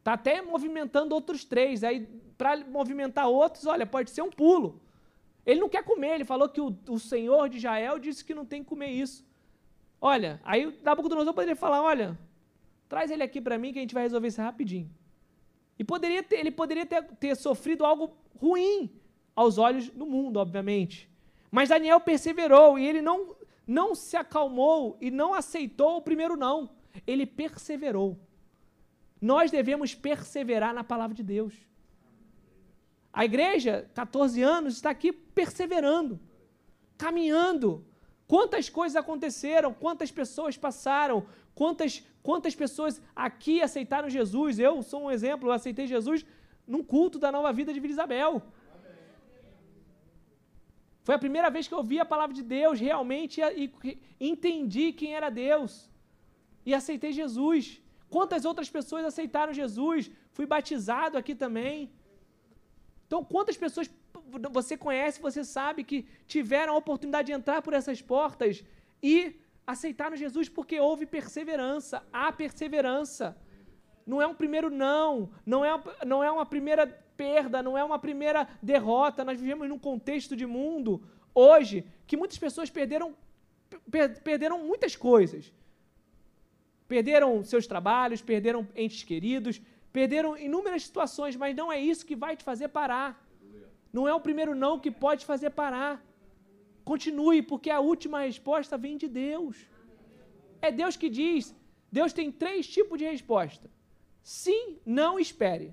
Está 0.02 0.14
até 0.14 0.42
movimentando 0.42 1.14
outros 1.14 1.44
três. 1.44 1.84
Aí, 1.84 2.00
para 2.36 2.56
movimentar 2.64 3.28
outros, 3.28 3.66
olha, 3.66 3.86
pode 3.86 4.10
ser 4.10 4.20
um 4.20 4.30
pulo. 4.30 4.80
Ele 5.46 5.60
não 5.60 5.68
quer 5.68 5.84
comer, 5.84 6.16
ele 6.16 6.24
falou 6.24 6.48
que 6.48 6.60
o, 6.60 6.76
o 6.88 6.98
Senhor 6.98 7.48
de 7.48 7.58
Israel 7.58 8.00
disse 8.00 8.24
que 8.24 8.34
não 8.34 8.44
tem 8.44 8.64
que 8.64 8.68
comer 8.68 8.90
isso. 8.90 9.24
Olha, 10.00 10.40
aí 10.42 10.76
Nabucodonosor 10.82 11.32
poderia 11.32 11.54
falar: 11.54 11.80
olha, 11.82 12.18
traz 12.88 13.12
ele 13.12 13.22
aqui 13.22 13.40
para 13.40 13.56
mim 13.56 13.72
que 13.72 13.78
a 13.78 13.82
gente 13.82 13.94
vai 13.94 14.02
resolver 14.02 14.26
isso 14.26 14.42
rapidinho. 14.42 14.90
E 15.78 15.84
poderia 15.84 16.20
ter, 16.20 16.40
ele 16.40 16.50
poderia 16.50 16.84
ter, 16.84 17.04
ter 17.14 17.36
sofrido 17.36 17.84
algo 17.84 18.12
ruim 18.40 18.90
aos 19.36 19.56
olhos 19.56 19.88
do 19.88 20.04
mundo, 20.04 20.38
obviamente. 20.38 21.08
Mas 21.48 21.68
Daniel 21.68 22.00
perseverou 22.00 22.76
e 22.76 22.84
ele 22.84 23.00
não, 23.00 23.36
não 23.64 23.94
se 23.94 24.16
acalmou 24.16 24.96
e 25.00 25.12
não 25.12 25.32
aceitou 25.32 25.98
o 25.98 26.02
primeiro 26.02 26.36
não. 26.36 26.70
Ele 27.06 27.24
perseverou. 27.24 28.18
Nós 29.22 29.52
devemos 29.52 29.94
perseverar 29.94 30.74
na 30.74 30.82
palavra 30.82 31.14
de 31.14 31.22
Deus. 31.22 31.54
A 33.12 33.24
igreja, 33.24 33.88
14 33.94 34.42
anos, 34.42 34.74
está 34.74 34.90
aqui 34.90 35.12
perseverando, 35.12 36.18
caminhando. 36.98 37.86
Quantas 38.26 38.68
coisas 38.68 38.96
aconteceram, 38.96 39.72
quantas 39.72 40.10
pessoas 40.10 40.56
passaram, 40.56 41.24
quantas, 41.54 42.02
quantas 42.22 42.54
pessoas 42.56 43.00
aqui 43.14 43.62
aceitaram 43.62 44.10
Jesus. 44.10 44.58
Eu 44.58 44.82
sou 44.82 45.04
um 45.04 45.10
exemplo, 45.10 45.48
eu 45.48 45.52
aceitei 45.52 45.86
Jesus 45.86 46.24
num 46.66 46.82
culto 46.82 47.18
da 47.18 47.30
nova 47.30 47.52
vida 47.52 47.72
de 47.72 47.78
Vila 47.78 47.92
Isabel. 47.92 48.42
Foi 51.04 51.14
a 51.14 51.18
primeira 51.18 51.50
vez 51.50 51.68
que 51.68 51.74
eu 51.74 51.78
ouvi 51.78 51.98
a 52.00 52.04
palavra 52.04 52.34
de 52.34 52.42
Deus 52.42 52.80
realmente 52.80 53.40
e, 53.40 53.98
entendi 54.18 54.92
quem 54.92 55.14
era 55.14 55.28
Deus. 55.28 55.90
E 56.64 56.74
aceitei 56.74 57.12
Jesus. 57.12 57.81
Quantas 58.14 58.44
outras 58.44 58.68
pessoas 58.76 59.04
aceitaram 59.10 59.58
Jesus? 59.62 60.10
Fui 60.36 60.46
batizado 60.54 61.16
aqui 61.16 61.34
também. 61.34 61.90
Então, 63.06 63.20
quantas 63.24 63.56
pessoas 63.56 63.90
você 64.58 64.76
conhece, 64.76 65.26
você 65.28 65.42
sabe 65.42 65.82
que 65.82 65.98
tiveram 66.26 66.74
a 66.74 66.76
oportunidade 66.82 67.26
de 67.26 67.32
entrar 67.32 67.62
por 67.62 67.72
essas 67.72 68.02
portas 68.02 68.62
e 69.02 69.40
aceitaram 69.66 70.14
Jesus 70.24 70.46
porque 70.56 70.78
houve 70.78 71.06
perseverança, 71.06 72.02
há 72.12 72.30
perseverança. 72.30 73.34
Não 74.06 74.20
é 74.20 74.26
um 74.26 74.34
primeiro 74.34 74.68
não, 74.68 75.30
não 75.46 75.64
é, 75.64 75.72
não 76.04 76.22
é 76.22 76.30
uma 76.30 76.44
primeira 76.44 76.86
perda, 77.16 77.62
não 77.62 77.78
é 77.78 77.82
uma 77.82 77.98
primeira 77.98 78.46
derrota. 78.62 79.24
Nós 79.24 79.40
vivemos 79.40 79.66
num 79.70 79.78
contexto 79.78 80.36
de 80.36 80.44
mundo 80.44 81.02
hoje 81.34 81.86
que 82.06 82.16
muitas 82.16 82.36
pessoas 82.36 82.68
perderam, 82.68 83.14
per, 83.90 84.22
perderam 84.22 84.58
muitas 84.58 84.94
coisas. 84.96 85.50
Perderam 86.92 87.42
seus 87.42 87.66
trabalhos, 87.66 88.20
perderam 88.20 88.68
entes 88.76 89.02
queridos, 89.02 89.62
perderam 89.90 90.36
inúmeras 90.36 90.82
situações, 90.82 91.34
mas 91.42 91.56
não 91.56 91.72
é 91.72 91.80
isso 91.80 92.04
que 92.04 92.14
vai 92.14 92.36
te 92.36 92.44
fazer 92.44 92.68
parar. 92.68 93.10
Não 93.90 94.06
é 94.06 94.12
o 94.12 94.20
primeiro 94.20 94.54
não 94.54 94.78
que 94.78 94.90
pode 94.90 95.24
fazer 95.24 95.50
parar. 95.50 96.04
Continue, 96.84 97.40
porque 97.40 97.70
a 97.70 97.80
última 97.80 98.20
resposta 98.20 98.76
vem 98.76 98.98
de 98.98 99.08
Deus. 99.08 99.56
É 100.60 100.70
Deus 100.70 100.94
que 100.94 101.08
diz. 101.08 101.54
Deus 101.90 102.12
tem 102.12 102.30
três 102.30 102.66
tipos 102.66 102.98
de 102.98 103.06
resposta: 103.06 103.70
sim, 104.22 104.76
não, 104.84 105.18
espere. 105.18 105.72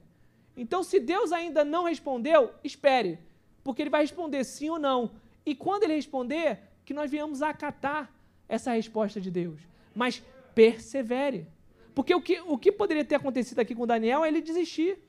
Então, 0.55 0.81
se 0.83 1.01
Deus 1.01 1.33
ainda 1.33 1.65
não 1.65 1.83
respondeu, 1.83 2.53
espere, 2.63 3.19
porque 3.61 3.81
Ele 3.81 3.89
vai 3.89 4.03
responder 4.03 4.45
sim 4.45 4.69
ou 4.69 4.79
não. 4.79 5.11
E 5.45 5.53
quando 5.53 5.83
Ele 5.83 5.95
responder, 5.95 6.59
que 6.85 6.93
nós 6.93 7.11
venhamos 7.11 7.41
acatar 7.41 8.09
essa 8.47 8.71
resposta 8.71 9.19
de 9.19 9.29
Deus. 9.29 9.59
Mas 9.93 10.23
persevere. 10.59 11.47
Porque 11.95 12.13
o 12.13 12.21
que, 12.21 12.41
o 12.41 12.57
que 12.57 12.69
poderia 12.69 13.05
ter 13.05 13.15
acontecido 13.15 13.59
aqui 13.59 13.73
com 13.73 13.87
Daniel 13.87 14.25
é 14.25 14.27
ele 14.27 14.41
desistir. 14.41 14.99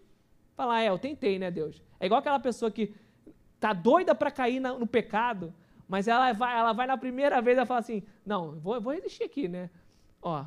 Falar, 0.54 0.82
é, 0.82 0.90
eu 0.90 0.98
tentei, 0.98 1.40
né, 1.40 1.50
Deus? 1.50 1.82
É 1.98 2.06
igual 2.06 2.20
aquela 2.20 2.38
pessoa 2.38 2.70
que 2.70 2.94
tá 3.58 3.72
doida 3.72 4.14
para 4.14 4.30
cair 4.30 4.60
na, 4.60 4.72
no 4.78 4.86
pecado, 4.86 5.52
mas 5.88 6.06
ela 6.06 6.32
vai, 6.32 6.56
ela 6.56 6.72
vai 6.72 6.86
na 6.86 6.96
primeira 6.96 7.42
vez 7.42 7.58
e 7.58 7.66
fala 7.66 7.80
assim, 7.80 8.04
não, 8.24 8.60
vou, 8.60 8.80
vou 8.80 8.92
resistir 8.92 9.24
aqui, 9.24 9.48
né? 9.48 9.70
Ó, 10.22 10.44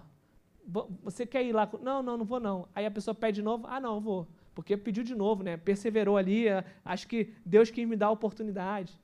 você 1.04 1.26
quer 1.26 1.44
ir 1.44 1.52
lá? 1.52 1.70
Não, 1.82 2.02
não, 2.02 2.18
não 2.18 2.26
vou 2.26 2.40
não. 2.40 2.70
Aí 2.74 2.86
a 2.86 2.92
pessoa 2.92 3.14
pede 3.14 3.36
de 3.36 3.42
novo, 3.42 3.68
ah, 3.68 3.82
não, 3.82 4.00
vou. 4.00 4.26
Porque 4.56 4.78
pediu 4.78 5.04
de 5.04 5.16
novo, 5.16 5.44
né? 5.44 5.58
Perseverou 5.58 6.16
ali, 6.16 6.48
é, 6.48 6.64
acho 6.86 7.10
que 7.10 7.34
Deus 7.46 7.70
quis 7.70 7.86
me 7.86 7.98
dar 7.98 8.08
a 8.08 8.12
oportunidade. 8.12 8.98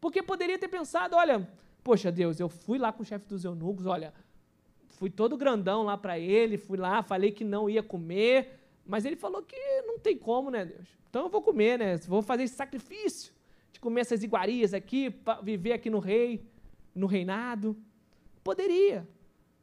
Porque 0.00 0.22
poderia 0.22 0.58
ter 0.58 0.68
pensado, 0.68 1.16
olha, 1.16 1.46
poxa, 1.84 2.10
Deus, 2.10 2.40
eu 2.40 2.48
fui 2.48 2.78
lá 2.78 2.90
com 2.92 3.02
o 3.02 3.06
chefe 3.06 3.26
dos 3.28 3.44
eunucos, 3.44 3.84
olha, 3.84 4.14
fui 4.98 5.08
todo 5.08 5.36
grandão 5.36 5.84
lá 5.84 5.96
para 5.96 6.18
ele, 6.18 6.58
fui 6.58 6.76
lá, 6.76 7.04
falei 7.04 7.30
que 7.30 7.44
não 7.44 7.70
ia 7.70 7.84
comer, 7.84 8.58
mas 8.84 9.04
ele 9.04 9.14
falou 9.14 9.42
que 9.42 9.56
não 9.82 9.96
tem 9.96 10.18
como, 10.18 10.50
né, 10.50 10.64
Deus? 10.64 10.88
Então 11.08 11.22
eu 11.22 11.28
vou 11.28 11.40
comer, 11.40 11.78
né? 11.78 11.96
Vou 11.98 12.20
fazer 12.20 12.42
esse 12.42 12.56
sacrifício 12.56 13.32
de 13.72 13.78
comer 13.78 14.00
essas 14.00 14.24
iguarias 14.24 14.74
aqui, 14.74 15.14
viver 15.42 15.72
aqui 15.72 15.88
no 15.88 16.00
rei, 16.00 16.42
no 16.92 17.06
reinado. 17.06 17.76
Poderia. 18.42 19.08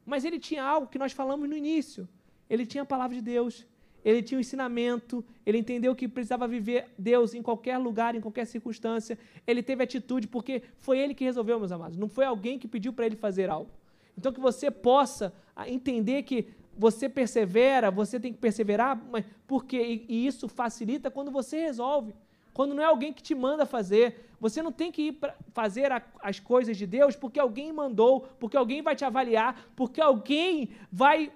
Mas 0.05 0.23
ele 0.23 0.39
tinha 0.39 0.63
algo 0.63 0.87
que 0.87 0.97
nós 0.97 1.11
falamos 1.11 1.49
no 1.49 1.55
início. 1.55 2.07
Ele 2.49 2.65
tinha 2.65 2.83
a 2.83 2.85
palavra 2.85 3.13
de 3.13 3.21
Deus, 3.21 3.67
ele 4.05 4.23
tinha 4.23 4.37
o 4.37 4.41
ensinamento, 4.41 5.25
ele 5.45 5.57
entendeu 5.57 5.93
que 5.93 6.07
precisava 6.07 6.47
viver 6.47 6.87
Deus 6.97 7.33
em 7.33 7.41
qualquer 7.41 7.77
lugar, 7.77 8.15
em 8.15 8.21
qualquer 8.21 8.45
circunstância. 8.45 9.19
Ele 9.45 9.61
teve 9.61 9.83
atitude 9.83 10.27
porque 10.29 10.63
foi 10.77 10.97
ele 10.97 11.13
que 11.13 11.25
resolveu, 11.25 11.59
meus 11.59 11.73
amados. 11.73 11.97
Não 11.97 12.07
foi 12.07 12.23
alguém 12.23 12.57
que 12.57 12.69
pediu 12.69 12.93
para 12.93 13.05
ele 13.05 13.17
fazer 13.17 13.49
algo. 13.49 13.69
Então 14.17 14.31
que 14.31 14.39
você 14.39 14.69
possa 14.71 15.33
ah, 15.55 15.69
entender 15.69 16.23
que 16.23 16.47
você 16.77 17.07
persevera, 17.07 17.89
você 17.89 18.19
tem 18.19 18.33
que 18.33 18.39
perseverar, 18.39 19.01
mas 19.09 19.25
porque 19.47 20.05
e 20.07 20.27
isso 20.27 20.47
facilita 20.47 21.09
quando 21.09 21.31
você 21.31 21.61
resolve. 21.61 22.13
Quando 22.53 22.73
não 22.73 22.83
é 22.83 22.85
alguém 22.85 23.11
que 23.11 23.21
te 23.21 23.35
manda 23.35 23.65
fazer, 23.65 24.29
você 24.39 24.61
não 24.61 24.71
tem 24.71 24.91
que 24.91 25.01
ir 25.09 25.19
fazer 25.53 25.91
a, 25.91 26.01
as 26.21 26.39
coisas 26.39 26.77
de 26.77 26.85
Deus 26.85 27.15
porque 27.15 27.39
alguém 27.39 27.71
mandou, 27.71 28.21
porque 28.39 28.55
alguém 28.55 28.81
vai 28.81 28.95
te 28.95 29.03
avaliar, 29.03 29.67
porque 29.75 29.99
alguém 29.99 30.69
vai, 30.91 31.31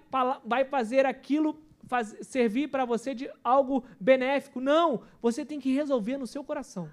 vai 0.45 0.63
fazer 0.63 1.05
aquilo 1.05 1.57
faz, 1.89 2.15
servir 2.21 2.69
para 2.69 2.85
você 2.85 3.13
de 3.13 3.29
algo 3.43 3.83
benéfico. 3.99 4.61
Não, 4.61 5.01
você 5.21 5.43
tem 5.43 5.59
que 5.59 5.73
resolver 5.73 6.17
no 6.17 6.27
seu 6.27 6.43
coração 6.43 6.89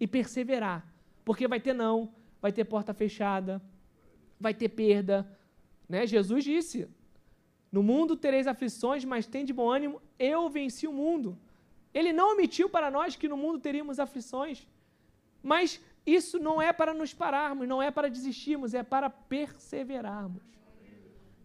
e 0.00 0.06
perseverar, 0.06 0.84
porque 1.24 1.46
vai 1.46 1.60
ter 1.60 1.74
não, 1.74 2.12
vai 2.40 2.50
ter 2.50 2.64
porta 2.64 2.94
fechada, 2.94 3.60
vai 4.40 4.54
ter 4.54 4.70
perda. 4.70 5.30
Né? 5.88 6.06
Jesus 6.06 6.42
disse: 6.42 6.88
No 7.70 7.82
mundo 7.82 8.16
tereis 8.16 8.46
aflições, 8.46 9.04
mas 9.04 9.26
tem 9.26 9.44
de 9.44 9.52
bom 9.52 9.70
ânimo, 9.70 10.00
eu 10.18 10.48
venci 10.48 10.86
o 10.86 10.92
mundo. 10.92 11.38
Ele 11.92 12.12
não 12.12 12.32
omitiu 12.32 12.68
para 12.68 12.90
nós 12.90 13.14
que 13.16 13.28
no 13.28 13.36
mundo 13.36 13.58
teríamos 13.58 13.98
aflições, 13.98 14.66
mas 15.42 15.80
isso 16.06 16.38
não 16.38 16.62
é 16.62 16.72
para 16.72 16.94
nos 16.94 17.12
pararmos, 17.12 17.68
não 17.68 17.82
é 17.82 17.90
para 17.90 18.08
desistirmos, 18.08 18.74
é 18.74 18.82
para 18.82 19.10
perseverarmos. 19.10 20.42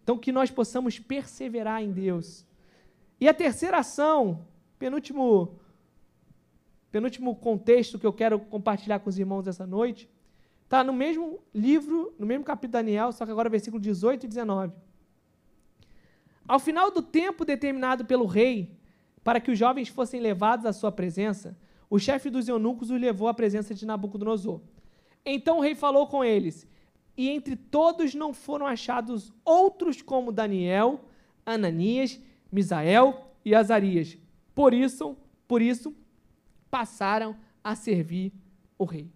Então, 0.04 0.18
que 0.18 0.32
nós 0.32 0.52
possamos 0.52 1.00
perseverar 1.00 1.82
em 1.82 1.92
Deus. 1.92 2.46
E 3.20 3.28
a 3.28 3.34
terceira 3.34 3.80
ação, 3.80 4.46
penúltimo, 4.78 5.60
penúltimo 6.92 7.36
contexto 7.36 7.98
que 7.98 8.06
eu 8.06 8.14
quero 8.14 8.40
compartilhar 8.40 9.00
com 9.00 9.10
os 9.10 9.18
irmãos 9.18 9.48
essa 9.48 9.66
noite, 9.66 10.08
está 10.66 10.84
no 10.84 10.92
mesmo 10.92 11.40
livro, 11.54 12.14
no 12.20 12.26
mesmo 12.26 12.44
capítulo 12.44 12.84
de 12.84 12.86
Daniel, 12.86 13.12
só 13.12 13.26
que 13.26 13.32
agora 13.32 13.50
versículo 13.50 13.82
18 13.82 14.26
e 14.26 14.28
19. 14.28 14.74
Ao 16.48 16.60
final 16.60 16.92
do 16.92 17.02
tempo 17.02 17.46
determinado 17.46 18.04
pelo 18.06 18.26
rei, 18.26 18.78
para 19.24 19.40
que 19.40 19.52
os 19.52 19.58
jovens 19.58 19.88
fossem 19.88 20.20
levados 20.20 20.66
à 20.66 20.74
sua 20.74 20.92
presença, 20.92 21.58
o 21.90 21.98
chefe 21.98 22.30
dos 22.30 22.48
eunucos 22.48 22.90
os 22.90 23.00
levou 23.00 23.28
à 23.28 23.34
presença 23.34 23.74
de 23.74 23.86
Nabucodonosor. 23.86 24.60
Então 25.26 25.58
o 25.58 25.62
rei 25.62 25.76
falou 25.76 26.08
com 26.08 26.24
eles: 26.24 26.68
e 27.18 27.30
entre 27.30 27.56
todos 27.56 28.14
não 28.14 28.34
foram 28.34 28.66
achados 28.68 29.32
outros 29.44 30.02
como 30.02 30.32
Daniel, 30.32 31.06
Ananias, 31.46 32.20
Misael 32.52 33.32
e 33.44 33.56
Azarias. 33.56 34.18
Por 34.54 34.74
isso, 34.74 35.16
por 35.48 35.62
isso 35.62 35.96
passaram 36.70 37.36
a 37.64 37.76
servir 37.76 38.34
o 38.78 38.86
rei. 38.86 39.15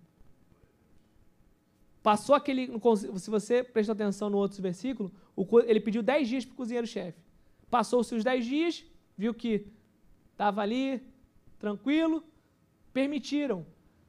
Passou 2.09 2.33
aquele. 2.33 2.71
Se 3.17 3.29
você 3.29 3.63
prestar 3.63 3.93
atenção 3.93 4.31
no 4.31 4.37
outro 4.39 4.59
versículo, 4.63 5.11
ele 5.67 5.79
pediu 5.79 6.01
dez 6.01 6.27
dias 6.27 6.43
para 6.43 6.53
o 6.53 6.55
cozinheiro-chefe. 6.55 7.19
Passou-se 7.69 8.15
os 8.15 8.23
dez 8.23 8.43
dias, 8.47 8.83
viu 9.15 9.31
que 9.31 9.67
estava 10.31 10.59
ali, 10.61 11.03
tranquilo, 11.59 12.23
permitiram. 12.91 13.63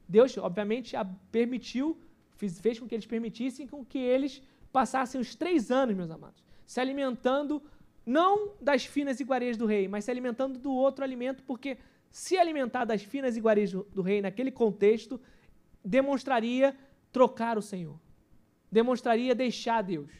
Deus, 0.09 0.35
obviamente, 0.39 0.95
permitiu 1.31 1.95
fez 2.35 2.79
com 2.79 2.87
que 2.87 2.95
eles 2.95 3.05
permitissem 3.05 3.67
com 3.67 3.85
que 3.85 3.99
eles 3.99 4.41
passassem 4.71 5.21
os 5.21 5.35
três 5.35 5.69
anos, 5.69 5.95
meus 5.95 6.09
amados, 6.09 6.43
se 6.65 6.79
alimentando 6.79 7.61
não 8.03 8.53
das 8.59 8.83
finas 8.83 9.19
iguarias 9.19 9.57
do 9.57 9.67
rei, 9.67 9.87
mas 9.87 10.05
se 10.05 10.09
alimentando 10.09 10.57
do 10.57 10.71
outro 10.71 11.03
alimento, 11.03 11.43
porque 11.43 11.77
se 12.09 12.35
alimentar 12.35 12.83
das 12.83 13.03
finas 13.03 13.37
iguarias 13.37 13.71
do 13.71 14.01
rei 14.01 14.23
naquele 14.23 14.49
contexto 14.49 15.21
demonstraria 15.85 16.75
trocar 17.11 17.57
o 17.57 17.61
Senhor, 17.61 17.99
demonstraria 18.71 19.35
deixar 19.35 19.81
Deus. 19.81 20.11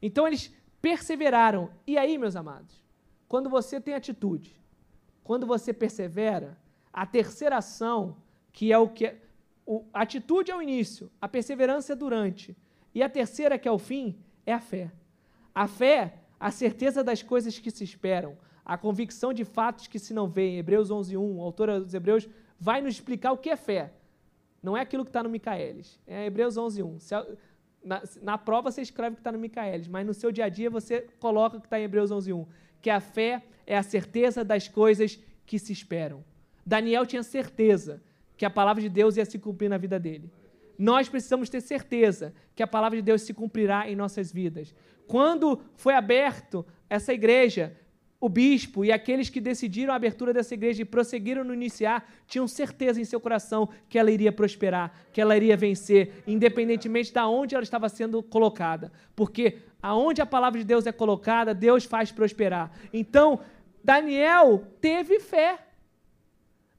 Então 0.00 0.26
eles 0.26 0.52
perseveraram. 0.80 1.70
E 1.86 1.96
aí, 1.96 2.18
meus 2.18 2.36
amados, 2.36 2.82
quando 3.26 3.48
você 3.48 3.80
tem 3.80 3.94
atitude, 3.94 4.54
quando 5.22 5.46
você 5.46 5.72
persevera, 5.72 6.58
a 6.92 7.06
terceira 7.06 7.56
ação, 7.56 8.16
que 8.52 8.72
é 8.72 8.78
o 8.78 8.88
que 8.88 9.16
o, 9.66 9.84
a 9.92 10.02
atitude 10.02 10.50
é 10.50 10.56
o 10.56 10.62
início, 10.62 11.10
a 11.20 11.26
perseverança 11.26 11.94
é 11.94 11.96
durante. 11.96 12.56
E 12.94 13.02
a 13.02 13.08
terceira, 13.08 13.58
que 13.58 13.66
é 13.66 13.72
o 13.72 13.78
fim, 13.78 14.16
é 14.44 14.52
a 14.52 14.60
fé. 14.60 14.92
A 15.54 15.66
fé, 15.66 16.18
a 16.38 16.50
certeza 16.50 17.02
das 17.02 17.22
coisas 17.22 17.58
que 17.58 17.70
se 17.70 17.82
esperam, 17.82 18.36
a 18.64 18.76
convicção 18.76 19.32
de 19.32 19.44
fatos 19.44 19.86
que 19.86 19.98
se 19.98 20.12
não 20.12 20.28
veem. 20.28 20.58
Hebreus 20.58 20.90
11.1, 20.90 21.18
o 21.18 21.40
autor 21.40 21.80
dos 21.80 21.94
Hebreus 21.94 22.28
vai 22.60 22.80
nos 22.80 22.94
explicar 22.94 23.32
o 23.32 23.38
que 23.38 23.50
é 23.50 23.56
fé. 23.56 23.92
Não 24.64 24.74
é 24.74 24.80
aquilo 24.80 25.04
que 25.04 25.10
está 25.10 25.22
no 25.22 25.28
Micaelis, 25.28 26.00
é 26.06 26.24
Hebreus 26.24 26.56
11.1. 26.56 27.36
Na, 27.84 28.02
na 28.22 28.38
prova 28.38 28.70
você 28.70 28.80
escreve 28.80 29.16
que 29.16 29.20
está 29.20 29.30
no 29.30 29.38
Micaelis, 29.38 29.86
mas 29.88 30.06
no 30.06 30.14
seu 30.14 30.32
dia 30.32 30.46
a 30.46 30.48
dia 30.48 30.70
você 30.70 31.06
coloca 31.20 31.60
que 31.60 31.66
está 31.66 31.78
em 31.78 31.82
Hebreus 31.82 32.10
11.1, 32.10 32.46
que 32.80 32.88
a 32.88 32.98
fé 32.98 33.42
é 33.66 33.76
a 33.76 33.82
certeza 33.82 34.42
das 34.42 34.66
coisas 34.66 35.20
que 35.44 35.58
se 35.58 35.70
esperam. 35.70 36.24
Daniel 36.64 37.04
tinha 37.04 37.22
certeza 37.22 38.02
que 38.38 38.46
a 38.46 38.48
palavra 38.48 38.80
de 38.80 38.88
Deus 38.88 39.18
ia 39.18 39.26
se 39.26 39.38
cumprir 39.38 39.68
na 39.68 39.76
vida 39.76 40.00
dele. 40.00 40.32
Nós 40.78 41.10
precisamos 41.10 41.50
ter 41.50 41.60
certeza 41.60 42.32
que 42.54 42.62
a 42.62 42.66
palavra 42.66 42.96
de 42.96 43.02
Deus 43.02 43.20
se 43.20 43.34
cumprirá 43.34 43.86
em 43.86 43.94
nossas 43.94 44.32
vidas. 44.32 44.74
Quando 45.06 45.60
foi 45.76 45.92
aberto 45.92 46.64
essa 46.88 47.12
igreja, 47.12 47.76
o 48.24 48.28
bispo 48.30 48.86
e 48.86 48.90
aqueles 48.90 49.28
que 49.28 49.38
decidiram 49.38 49.92
a 49.92 49.96
abertura 49.96 50.32
dessa 50.32 50.54
igreja 50.54 50.80
e 50.80 50.84
prosseguiram 50.86 51.44
no 51.44 51.52
iniciar, 51.52 52.10
tinham 52.26 52.48
certeza 52.48 52.98
em 52.98 53.04
seu 53.04 53.20
coração 53.20 53.68
que 53.86 53.98
ela 53.98 54.10
iria 54.10 54.32
prosperar, 54.32 54.94
que 55.12 55.20
ela 55.20 55.36
iria 55.36 55.54
vencer, 55.58 56.22
independentemente 56.26 57.12
de 57.12 57.20
onde 57.20 57.54
ela 57.54 57.62
estava 57.62 57.86
sendo 57.86 58.22
colocada. 58.22 58.90
Porque 59.14 59.58
aonde 59.82 60.22
a 60.22 60.26
palavra 60.26 60.58
de 60.58 60.64
Deus 60.64 60.86
é 60.86 60.92
colocada, 60.92 61.52
Deus 61.52 61.84
faz 61.84 62.10
prosperar. 62.10 62.72
Então, 62.94 63.40
Daniel 63.84 64.68
teve 64.80 65.20
fé. 65.20 65.58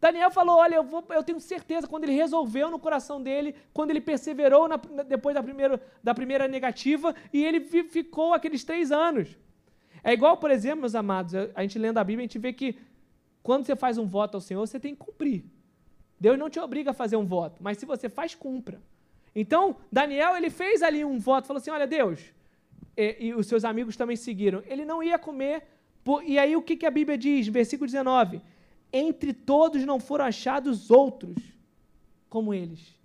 Daniel 0.02 0.32
falou: 0.32 0.58
Olha, 0.58 0.78
eu, 0.78 0.84
vou, 0.84 1.06
eu 1.12 1.22
tenho 1.22 1.40
certeza, 1.40 1.88
quando 1.88 2.06
ele 2.06 2.14
resolveu 2.14 2.72
no 2.72 2.80
coração 2.80 3.22
dele, 3.22 3.54
quando 3.72 3.92
ele 3.92 4.02
perseverou 4.02 4.68
na, 4.68 4.78
depois 5.08 5.36
da 5.36 5.44
primeira, 5.44 5.80
da 6.04 6.16
primeira 6.16 6.48
negativa, 6.48 7.14
e 7.32 7.46
ele 7.46 7.60
ficou 7.84 8.34
aqueles 8.34 8.64
três 8.64 8.92
anos. 8.92 9.38
É 10.06 10.14
igual, 10.14 10.38
por 10.38 10.52
exemplo, 10.52 10.82
meus 10.82 10.96
amados, 10.96 11.34
a 11.56 11.62
gente 11.64 11.80
lendo 11.80 11.98
a 11.98 12.04
Bíblia, 12.04 12.24
a 12.24 12.28
gente 12.28 12.38
vê 12.38 12.54
que 12.54 12.78
quando 13.42 13.66
você 13.66 13.76
faz 13.76 13.98
um 13.98 14.06
voto 14.06 14.36
ao 14.36 14.42
Senhor, 14.42 14.66
você 14.66 14.80
tem 14.80 14.94
que 14.94 15.04
cumprir. 15.04 15.44
Deus 16.20 16.38
não 16.38 16.50
te 16.50 16.60
obriga 16.60 16.92
a 16.92 16.94
fazer 16.94 17.16
um 17.16 17.26
voto, 17.26 17.62
mas 17.62 17.80
se 17.80 17.86
você 17.86 18.08
faz, 18.08 18.36
cumpra. 18.36 18.80
Então, 19.36 19.76
Daniel, 19.92 20.38
ele 20.38 20.52
fez 20.52 20.84
ali 20.84 21.04
um 21.04 21.18
voto, 21.20 21.48
falou 21.48 21.60
assim: 21.60 21.72
Olha, 21.72 21.88
Deus, 21.88 22.20
e, 22.96 23.18
e 23.28 23.34
os 23.34 23.48
seus 23.48 23.66
amigos 23.66 23.98
também 23.98 24.16
seguiram. 24.16 24.64
Ele 24.68 24.86
não 24.86 25.04
ia 25.04 25.18
comer. 25.18 25.64
Por, 26.04 26.24
e 26.24 26.38
aí, 26.38 26.56
o 26.56 26.62
que, 26.62 26.78
que 26.78 26.86
a 26.86 26.92
Bíblia 26.92 27.18
diz? 27.18 27.48
Versículo 27.48 27.88
19 27.88 28.42
entre 28.96 29.34
todos 29.34 29.84
não 29.84 30.00
foram 30.00 30.24
achados 30.24 30.90
outros 30.90 31.36
como 32.30 32.54
eles. 32.54 32.96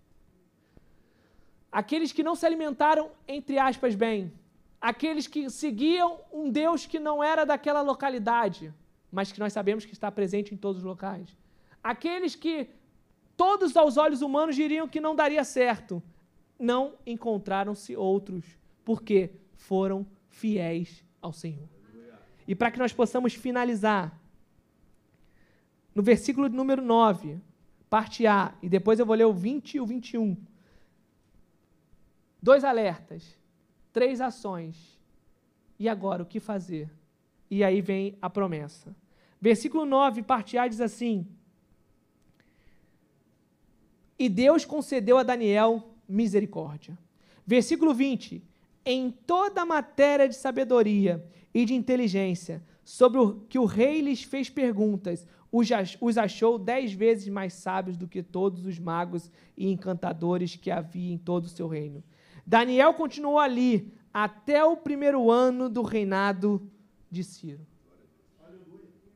Aqueles 1.70 2.12
que 2.12 2.22
não 2.22 2.36
se 2.36 2.46
alimentaram, 2.46 3.10
entre 3.26 3.58
aspas, 3.58 3.96
bem. 3.96 4.32
Aqueles 4.80 5.26
que 5.26 5.50
seguiam 5.50 6.20
um 6.32 6.50
Deus 6.50 6.86
que 6.86 6.98
não 6.98 7.22
era 7.22 7.44
daquela 7.44 7.82
localidade, 7.82 8.72
mas 9.12 9.30
que 9.30 9.38
nós 9.38 9.52
sabemos 9.52 9.84
que 9.84 9.92
está 9.92 10.10
presente 10.10 10.54
em 10.54 10.56
todos 10.56 10.78
os 10.78 10.84
locais. 10.84 11.36
Aqueles 11.82 12.34
que 12.34 12.68
todos 13.36 13.76
aos 13.76 13.96
olhos 13.96 14.22
humanos 14.22 14.54
diriam 14.54 14.88
que 14.88 15.00
não 15.00 15.14
daria 15.14 15.44
certo. 15.44 16.02
Não 16.58 16.94
encontraram-se 17.06 17.96
outros, 17.96 18.44
porque 18.84 19.30
foram 19.54 20.06
fiéis 20.28 21.02
ao 21.22 21.32
Senhor. 21.32 21.68
E 22.46 22.54
para 22.54 22.70
que 22.70 22.78
nós 22.78 22.92
possamos 22.92 23.34
finalizar, 23.34 24.18
no 25.94 26.02
versículo 26.02 26.48
número 26.48 26.82
9, 26.82 27.40
parte 27.88 28.26
A, 28.26 28.54
e 28.62 28.68
depois 28.68 28.98
eu 28.98 29.06
vou 29.06 29.16
ler 29.16 29.24
o 29.24 29.32
20 29.32 29.74
e 29.74 29.80
o 29.80 29.86
21. 29.86 30.36
Dois 32.42 32.62
alertas, 32.62 33.38
três 33.92 34.20
ações. 34.20 34.98
E 35.78 35.88
agora, 35.88 36.22
o 36.22 36.26
que 36.26 36.40
fazer? 36.40 36.90
E 37.50 37.64
aí 37.64 37.80
vem 37.80 38.16
a 38.20 38.28
promessa. 38.30 38.94
Versículo 39.40 39.84
9, 39.84 40.22
parte 40.22 40.58
A, 40.58 40.68
diz 40.68 40.80
assim: 40.80 41.26
E 44.18 44.28
Deus 44.28 44.64
concedeu 44.64 45.18
a 45.18 45.22
Daniel 45.22 45.94
misericórdia. 46.08 46.98
Versículo 47.46 47.94
20: 47.94 48.42
em 48.84 49.10
toda 49.10 49.64
matéria 49.64 50.28
de 50.28 50.34
sabedoria 50.34 51.24
e 51.52 51.64
de 51.64 51.74
inteligência, 51.74 52.62
sobre 52.84 53.20
o 53.20 53.40
que 53.48 53.58
o 53.58 53.64
rei 53.64 54.00
lhes 54.00 54.22
fez 54.22 54.48
perguntas, 54.48 55.26
os 55.52 56.16
achou 56.16 56.58
dez 56.58 56.92
vezes 56.92 57.28
mais 57.28 57.54
sábios 57.54 57.96
do 57.96 58.08
que 58.08 58.22
todos 58.22 58.64
os 58.64 58.78
magos 58.78 59.30
e 59.56 59.70
encantadores 59.70 60.56
que 60.56 60.70
havia 60.70 61.12
em 61.12 61.18
todo 61.18 61.44
o 61.44 61.48
seu 61.48 61.68
reino. 61.68 62.02
Daniel 62.50 62.92
continuou 62.94 63.38
ali 63.38 63.94
até 64.12 64.64
o 64.64 64.76
primeiro 64.76 65.30
ano 65.30 65.68
do 65.68 65.82
reinado 65.82 66.60
de 67.08 67.22
Ciro. 67.22 67.64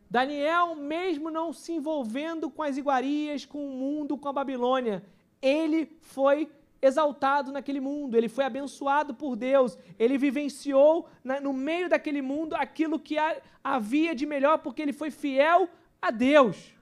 Daniel, 0.09 0.77
mesmo 0.77 1.33
não 1.33 1.53
se 1.53 1.73
envolvendo 1.73 2.49
com 2.49 2.63
as 2.63 2.77
iguarias, 2.77 3.45
com 3.45 3.67
o 3.67 3.71
mundo, 3.73 4.17
com 4.17 4.29
a 4.29 4.33
Babilônia, 4.33 5.05
ele 5.43 5.99
foi 6.01 6.49
exaltado 6.81 7.51
naquele 7.51 7.81
mundo, 7.81 8.17
ele 8.17 8.29
foi 8.29 8.45
abençoado 8.45 9.13
por 9.13 9.35
Deus, 9.35 9.77
ele 9.99 10.17
vivenciou 10.17 11.09
no 11.43 11.53
meio 11.53 11.89
daquele 11.89 12.23
mundo 12.23 12.55
aquilo 12.55 13.01
que 13.01 13.19
ha, 13.19 13.37
havia 13.65 14.15
de 14.15 14.27
melhor, 14.27 14.59
porque 14.59 14.81
ele 14.81 14.93
foi 14.93 15.11
fiel 15.11 15.69
a 16.01 16.13
Deus. 16.13 16.73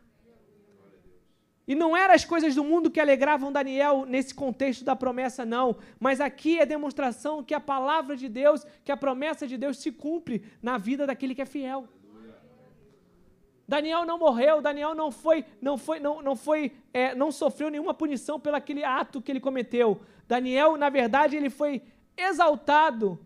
E 1.73 1.75
não 1.75 1.97
eram 1.97 2.13
as 2.13 2.23
coisas 2.23 2.55
do 2.55 2.63
mundo 2.63 2.91
que 2.91 3.01
alegravam 3.01 3.51
Daniel 3.51 4.05
nesse 4.05 4.35
contexto 4.35 4.85
da 4.85 4.95
promessa, 4.95 5.43
não. 5.43 5.75
Mas 5.99 6.21
aqui 6.21 6.59
é 6.59 6.67
demonstração 6.67 7.43
que 7.43 7.55
a 7.55 7.61
palavra 7.61 8.15
de 8.15 8.29
Deus, 8.29 8.67
que 8.85 8.93
a 8.93 8.97
promessa 9.05 9.47
de 9.47 9.57
Deus 9.57 9.79
se 9.79 9.91
cumpre 9.91 10.45
na 10.61 10.77
vida 10.77 11.07
daquele 11.07 11.35
que 11.35 11.41
é 11.41 11.47
fiel. 11.47 11.89
Daniel 13.67 14.05
não 14.05 14.19
morreu, 14.19 14.61
Daniel 14.61 14.95
não 14.95 15.11
foi, 15.11 15.47
não 15.63 15.79
foi, 15.79 15.99
não, 15.99 16.21
não 16.21 16.37
foi, 16.37 16.73
é, 16.93 17.15
não 17.15 17.33
sofreu 17.33 17.71
nenhuma 17.71 17.95
punição 17.95 18.39
pelo 18.39 18.57
aquele 18.57 18.85
ato 18.85 19.23
que 19.23 19.33
ele 19.33 19.41
cometeu. 19.41 19.99
Daniel, 20.29 20.77
na 20.77 20.91
verdade, 20.91 21.37
ele 21.37 21.49
foi 21.49 21.81
exaltado. 22.15 23.19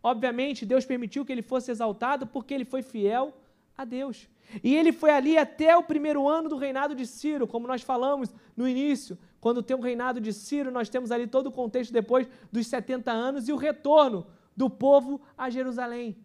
Obviamente, 0.00 0.64
Deus 0.64 0.86
permitiu 0.86 1.24
que 1.24 1.32
ele 1.32 1.42
fosse 1.42 1.72
exaltado 1.72 2.28
porque 2.28 2.54
ele 2.54 2.64
foi 2.64 2.82
fiel 2.82 3.36
a 3.76 3.84
Deus. 3.84 4.28
E 4.62 4.74
ele 4.74 4.92
foi 4.92 5.10
ali 5.10 5.36
até 5.36 5.76
o 5.76 5.82
primeiro 5.82 6.28
ano 6.28 6.48
do 6.48 6.56
reinado 6.56 6.94
de 6.94 7.06
Ciro, 7.06 7.46
como 7.46 7.66
nós 7.66 7.82
falamos 7.82 8.34
no 8.56 8.68
início. 8.68 9.18
Quando 9.40 9.62
tem 9.62 9.76
o 9.76 9.80
reinado 9.80 10.20
de 10.20 10.32
Ciro, 10.32 10.70
nós 10.70 10.88
temos 10.88 11.10
ali 11.10 11.26
todo 11.26 11.48
o 11.48 11.52
contexto 11.52 11.92
depois 11.92 12.28
dos 12.50 12.66
70 12.66 13.10
anos 13.10 13.48
e 13.48 13.52
o 13.52 13.56
retorno 13.56 14.26
do 14.56 14.70
povo 14.70 15.20
a 15.36 15.50
Jerusalém. 15.50 16.16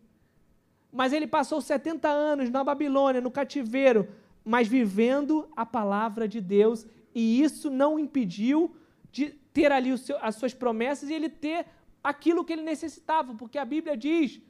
Mas 0.91 1.13
ele 1.13 1.27
passou 1.27 1.61
70 1.61 2.07
anos 2.07 2.49
na 2.49 2.63
Babilônia, 2.63 3.21
no 3.21 3.31
cativeiro, 3.31 4.07
mas 4.43 4.67
vivendo 4.67 5.47
a 5.55 5.65
palavra 5.65 6.27
de 6.27 6.41
Deus, 6.41 6.85
e 7.13 7.41
isso 7.41 7.69
não 7.69 7.99
impediu 7.99 8.75
de 9.11 9.29
ter 9.53 9.71
ali 9.71 9.97
seu, 9.97 10.17
as 10.21 10.35
suas 10.35 10.53
promessas 10.53 11.09
e 11.09 11.13
ele 11.13 11.29
ter 11.29 11.65
aquilo 12.03 12.43
que 12.43 12.53
ele 12.53 12.61
necessitava, 12.61 13.33
porque 13.35 13.57
a 13.57 13.65
Bíblia 13.65 13.95
diz 13.95 14.41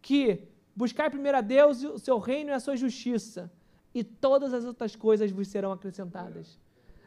que 0.00 0.48
Buscai 0.74 1.10
primeiro 1.10 1.38
a 1.38 1.40
Deus, 1.40 1.82
o 1.82 1.98
seu 1.98 2.18
reino 2.18 2.50
e 2.50 2.52
a 2.52 2.60
sua 2.60 2.76
justiça, 2.76 3.52
e 3.94 4.02
todas 4.02 4.54
as 4.54 4.64
outras 4.64 4.96
coisas 4.96 5.30
vos 5.30 5.48
serão 5.48 5.72
acrescentadas. 5.72 6.58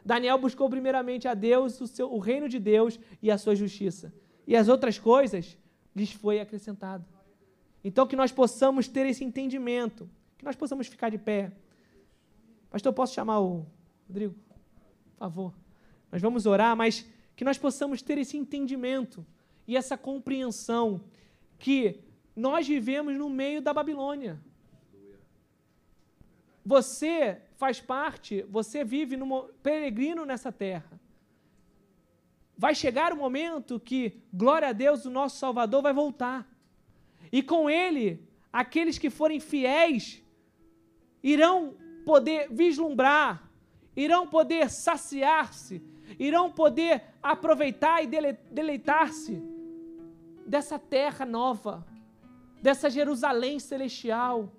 Daniel 0.04 0.38
buscou 0.38 0.70
primeiramente 0.70 1.26
a 1.26 1.34
Deus, 1.34 1.80
o, 1.80 1.86
seu, 1.86 2.12
o 2.12 2.20
reino 2.20 2.48
de 2.48 2.60
Deus 2.60 2.98
e 3.20 3.28
a 3.28 3.36
sua 3.36 3.56
justiça. 3.56 4.14
E 4.46 4.54
as 4.54 4.68
outras 4.68 5.00
coisas 5.00 5.58
lhes 5.96 6.12
foi 6.12 6.38
acrescentado. 6.38 7.04
Então 7.82 8.06
que 8.06 8.14
nós 8.14 8.30
possamos 8.30 8.86
ter 8.86 9.04
esse 9.06 9.24
entendimento, 9.24 10.08
que 10.38 10.44
nós 10.44 10.54
possamos 10.54 10.86
ficar 10.86 11.08
de 11.08 11.18
pé. 11.18 11.50
Pastor, 12.70 12.92
posso 12.92 13.14
chamar 13.14 13.40
o 13.40 13.66
Rodrigo? 14.06 14.34
Por 14.34 15.18
favor. 15.18 15.54
Nós 16.12 16.22
vamos 16.22 16.46
orar, 16.46 16.76
mas 16.76 17.04
que 17.34 17.44
nós 17.44 17.58
possamos 17.58 18.00
ter 18.00 18.16
esse 18.16 18.36
entendimento 18.36 19.26
e 19.66 19.76
essa 19.76 19.98
compreensão 19.98 21.00
que 21.58 22.00
nós 22.36 22.68
vivemos 22.68 23.16
no 23.16 23.30
meio 23.30 23.62
da 23.62 23.72
Babilônia. 23.72 24.38
Você 26.64 27.40
faz 27.56 27.80
parte, 27.80 28.42
você 28.42 28.84
vive 28.84 29.16
no 29.16 29.44
peregrino 29.62 30.26
nessa 30.26 30.52
terra. 30.52 31.00
Vai 32.58 32.74
chegar 32.74 33.12
o 33.12 33.16
momento 33.16 33.80
que, 33.80 34.20
glória 34.32 34.68
a 34.68 34.72
Deus, 34.72 35.06
o 35.06 35.10
nosso 35.10 35.38
Salvador 35.38 35.82
vai 35.82 35.94
voltar. 35.94 36.46
E 37.32 37.42
com 37.42 37.70
ele, 37.70 38.22
aqueles 38.52 38.98
que 38.98 39.08
forem 39.08 39.40
fiéis 39.40 40.22
irão 41.22 41.74
poder 42.04 42.48
vislumbrar, 42.50 43.50
irão 43.96 44.26
poder 44.26 44.68
saciar-se, 44.70 45.82
irão 46.18 46.52
poder 46.52 47.02
aproveitar 47.22 48.02
e 48.02 48.06
deleitar-se 48.50 49.42
dessa 50.46 50.78
terra 50.78 51.24
nova 51.24 51.86
dessa 52.66 52.90
Jerusalém 52.90 53.60
celestial, 53.60 54.52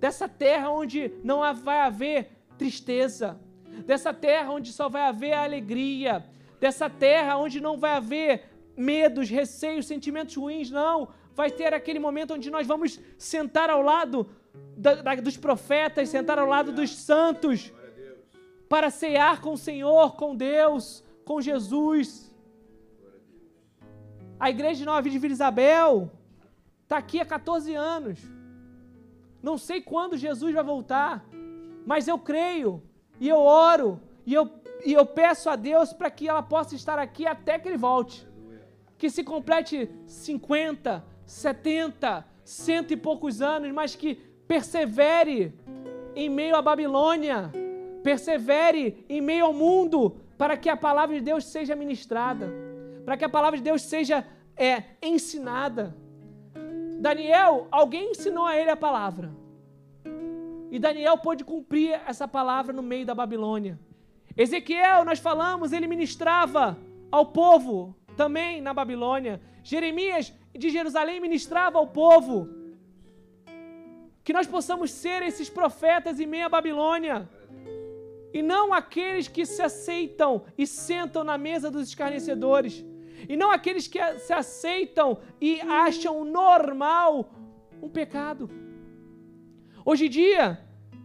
dessa 0.00 0.28
terra 0.28 0.70
onde 0.70 1.00
não 1.22 1.38
vai 1.54 1.82
haver 1.82 2.32
tristeza, 2.58 3.38
dessa 3.86 4.12
terra 4.12 4.50
onde 4.50 4.72
só 4.72 4.88
vai 4.88 5.02
haver 5.02 5.34
alegria, 5.34 6.26
dessa 6.58 6.90
terra 6.90 7.36
onde 7.36 7.60
não 7.60 7.78
vai 7.78 7.92
haver 7.92 8.32
medos, 8.76 9.30
receios, 9.30 9.86
sentimentos 9.86 10.34
ruins, 10.34 10.68
não. 10.68 11.10
Vai 11.32 11.48
ter 11.48 11.72
aquele 11.72 12.00
momento 12.00 12.34
onde 12.34 12.50
nós 12.50 12.66
vamos 12.66 12.98
sentar 13.16 13.70
ao 13.70 13.82
lado 13.82 14.28
da, 14.76 14.96
da, 14.96 15.14
dos 15.14 15.36
profetas, 15.36 16.08
sentar 16.08 16.40
ao 16.40 16.48
lado 16.48 16.72
dos 16.72 16.90
santos, 16.90 17.72
para 18.68 18.90
cear 18.90 19.40
com 19.40 19.52
o 19.52 19.62
Senhor, 19.68 20.16
com 20.16 20.34
Deus, 20.34 21.04
com 21.24 21.40
Jesus. 21.40 22.34
A 24.40 24.50
igreja 24.50 24.80
de 24.80 24.86
Nova 24.86 25.08
de 25.08 25.20
Vila 25.20 25.34
Isabel 25.34 26.17
Está 26.88 26.96
aqui 26.96 27.20
há 27.20 27.26
14 27.26 27.74
anos. 27.74 28.18
Não 29.42 29.58
sei 29.58 29.78
quando 29.82 30.16
Jesus 30.16 30.54
vai 30.54 30.64
voltar, 30.64 31.22
mas 31.84 32.08
eu 32.08 32.18
creio 32.18 32.82
e 33.20 33.28
eu 33.28 33.40
oro 33.40 34.00
e 34.24 34.32
eu, 34.32 34.50
e 34.82 34.94
eu 34.94 35.04
peço 35.04 35.50
a 35.50 35.54
Deus 35.54 35.92
para 35.92 36.10
que 36.10 36.26
ela 36.26 36.42
possa 36.42 36.74
estar 36.74 36.98
aqui 36.98 37.26
até 37.26 37.58
que 37.58 37.68
ele 37.68 37.76
volte. 37.76 38.26
Que 38.96 39.10
se 39.10 39.22
complete 39.22 39.90
50, 40.06 41.04
70, 41.26 42.26
cento 42.42 42.90
e 42.94 42.96
poucos 42.96 43.42
anos, 43.42 43.70
mas 43.70 43.94
que 43.94 44.14
persevere 44.46 45.52
em 46.16 46.30
meio 46.30 46.56
à 46.56 46.62
Babilônia, 46.62 47.52
persevere 48.02 49.04
em 49.10 49.20
meio 49.20 49.44
ao 49.44 49.52
mundo, 49.52 50.16
para 50.38 50.56
que 50.56 50.70
a 50.70 50.76
palavra 50.76 51.16
de 51.16 51.20
Deus 51.20 51.44
seja 51.44 51.76
ministrada, 51.76 52.50
para 53.04 53.14
que 53.14 53.26
a 53.26 53.28
palavra 53.28 53.58
de 53.58 53.64
Deus 53.64 53.82
seja 53.82 54.26
é, 54.56 54.84
ensinada. 55.02 56.07
Daniel, 56.98 57.68
alguém 57.70 58.10
ensinou 58.10 58.44
a 58.44 58.56
ele 58.56 58.70
a 58.70 58.76
palavra. 58.76 59.30
E 60.70 60.78
Daniel 60.78 61.16
pôde 61.16 61.44
cumprir 61.44 62.00
essa 62.06 62.26
palavra 62.26 62.72
no 62.72 62.82
meio 62.82 63.06
da 63.06 63.14
Babilônia. 63.14 63.78
Ezequiel, 64.36 65.04
nós 65.04 65.20
falamos, 65.20 65.72
ele 65.72 65.86
ministrava 65.86 66.76
ao 67.10 67.26
povo 67.26 67.96
também 68.16 68.60
na 68.60 68.74
Babilônia. 68.74 69.40
Jeremias 69.62 70.34
de 70.52 70.70
Jerusalém 70.70 71.20
ministrava 71.20 71.78
ao 71.78 71.86
povo. 71.86 72.48
Que 74.24 74.32
nós 74.32 74.46
possamos 74.46 74.90
ser 74.90 75.22
esses 75.22 75.48
profetas 75.48 76.18
em 76.18 76.26
meio 76.26 76.46
à 76.46 76.48
Babilônia. 76.48 77.28
E 78.34 78.42
não 78.42 78.74
aqueles 78.74 79.28
que 79.28 79.46
se 79.46 79.62
aceitam 79.62 80.44
e 80.58 80.66
sentam 80.66 81.22
na 81.22 81.38
mesa 81.38 81.70
dos 81.70 81.88
escarnecedores 81.88 82.84
e 83.28 83.36
não 83.36 83.50
aqueles 83.50 83.86
que 83.86 83.98
se 84.18 84.32
aceitam 84.32 85.18
e 85.40 85.60
acham 85.60 86.24
normal 86.24 87.30
um 87.80 87.88
pecado. 87.88 88.50
Hoje 89.84 90.06
em 90.06 90.10
dia, 90.10 90.58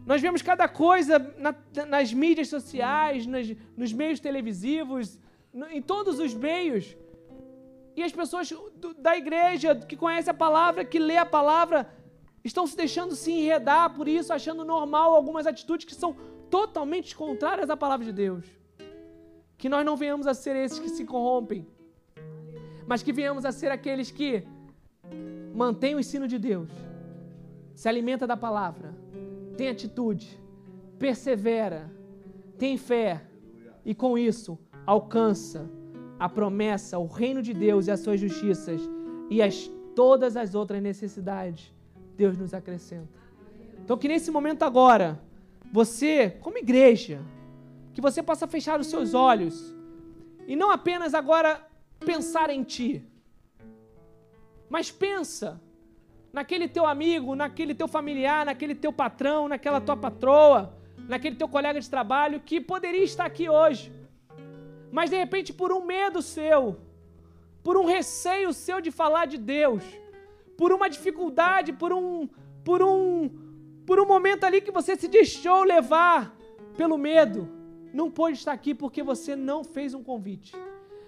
nós 0.05 0.21
vemos 0.21 0.41
cada 0.41 0.67
coisa 0.67 1.33
na, 1.37 1.55
nas 1.87 2.13
mídias 2.13 2.49
sociais, 2.49 3.25
nas, 3.25 3.47
nos 3.77 3.93
meios 3.93 4.19
televisivos, 4.19 5.17
no, 5.53 5.67
em 5.67 5.81
todos 5.81 6.19
os 6.19 6.33
meios. 6.33 6.97
E 7.95 8.03
as 8.03 8.11
pessoas 8.11 8.49
do, 8.75 8.93
da 8.95 9.15
igreja 9.15 9.75
que 9.75 9.95
conhecem 9.95 10.31
a 10.31 10.33
palavra, 10.33 10.83
que 10.83 10.99
lê 10.99 11.15
a 11.15 11.25
palavra, 11.25 11.87
estão 12.43 12.67
se 12.67 12.75
deixando 12.75 13.15
se 13.15 13.31
enredar 13.31 13.93
por 13.93 14.07
isso, 14.07 14.33
achando 14.33 14.65
normal 14.65 15.13
algumas 15.13 15.47
atitudes 15.47 15.85
que 15.85 15.95
são 15.95 16.15
totalmente 16.49 17.15
contrárias 17.15 17.69
à 17.69 17.77
palavra 17.77 18.05
de 18.05 18.11
Deus. 18.11 18.45
Que 19.57 19.69
nós 19.69 19.85
não 19.85 19.95
venhamos 19.95 20.27
a 20.27 20.33
ser 20.33 20.55
esses 20.55 20.79
que 20.79 20.89
se 20.89 21.05
corrompem, 21.05 21.65
mas 22.87 23.03
que 23.03 23.13
venhamos 23.13 23.45
a 23.45 23.51
ser 23.51 23.71
aqueles 23.71 24.11
que 24.11 24.43
mantêm 25.53 25.95
o 25.95 25.99
ensino 25.99 26.27
de 26.27 26.37
Deus, 26.37 26.69
se 27.75 27.87
alimenta 27.87 28.25
da 28.27 28.37
palavra, 28.37 28.93
tem 29.57 29.69
atitude, 29.69 30.39
persevera, 30.99 31.91
tem 32.57 32.77
fé 32.77 33.21
e 33.85 33.93
com 33.93 34.17
isso 34.17 34.57
alcança 34.85 35.69
a 36.19 36.29
promessa, 36.29 36.97
o 36.97 37.05
reino 37.05 37.41
de 37.41 37.53
Deus 37.53 37.87
e 37.87 37.91
as 37.91 37.99
suas 37.99 38.19
justiças 38.19 38.81
e 39.29 39.41
as 39.41 39.69
todas 39.95 40.35
as 40.35 40.55
outras 40.55 40.81
necessidades 40.81 41.73
Deus 42.15 42.37
nos 42.37 42.53
acrescenta. 42.53 43.09
Então 43.83 43.97
que 43.97 44.07
nesse 44.07 44.31
momento 44.31 44.63
agora, 44.63 45.19
você, 45.71 46.29
como 46.29 46.57
igreja, 46.57 47.21
que 47.93 48.01
você 48.01 48.23
possa 48.23 48.47
fechar 48.47 48.79
os 48.79 48.87
seus 48.87 49.13
olhos 49.13 49.75
e 50.47 50.55
não 50.55 50.71
apenas 50.71 51.13
agora 51.13 51.61
pensar 52.11 52.49
em 52.49 52.63
ti, 52.63 52.91
Mas 54.69 54.89
pensa 54.91 55.61
naquele 56.37 56.67
teu 56.67 56.85
amigo, 56.93 57.35
naquele 57.35 57.75
teu 57.75 57.87
familiar, 57.87 58.45
naquele 58.45 58.75
teu 58.83 58.91
patrão, 58.91 59.47
naquela 59.47 59.79
tua 59.79 59.95
patroa, 59.95 60.61
naquele 61.07 61.35
teu 61.35 61.47
colega 61.47 61.79
de 61.79 61.89
trabalho 61.89 62.39
que 62.39 62.59
poderia 62.59 63.03
estar 63.03 63.25
aqui 63.25 63.47
hoje. 63.47 63.91
Mas 64.91 65.09
de 65.11 65.17
repente, 65.23 65.53
por 65.53 65.71
um 65.71 65.83
medo 65.85 66.21
seu, 66.21 66.79
por 67.63 67.77
um 67.77 67.85
receio 67.85 68.51
seu 68.51 68.81
de 68.81 68.91
falar 68.91 69.25
de 69.25 69.37
Deus, 69.37 69.83
por 70.57 70.71
uma 70.71 70.89
dificuldade, 70.89 71.71
por 71.73 71.93
um 71.93 72.27
por 72.63 72.81
um 72.81 73.29
por 73.85 73.99
um 73.99 74.07
momento 74.07 74.43
ali 74.43 74.59
que 74.61 74.71
você 74.71 74.95
se 74.95 75.07
deixou 75.07 75.63
levar 75.63 76.35
pelo 76.77 76.97
medo, 76.97 77.49
não 77.93 78.09
pôde 78.09 78.37
estar 78.37 78.53
aqui 78.53 78.73
porque 78.73 79.03
você 79.03 79.35
não 79.35 79.63
fez 79.63 79.93
um 79.93 80.03
convite. 80.03 80.53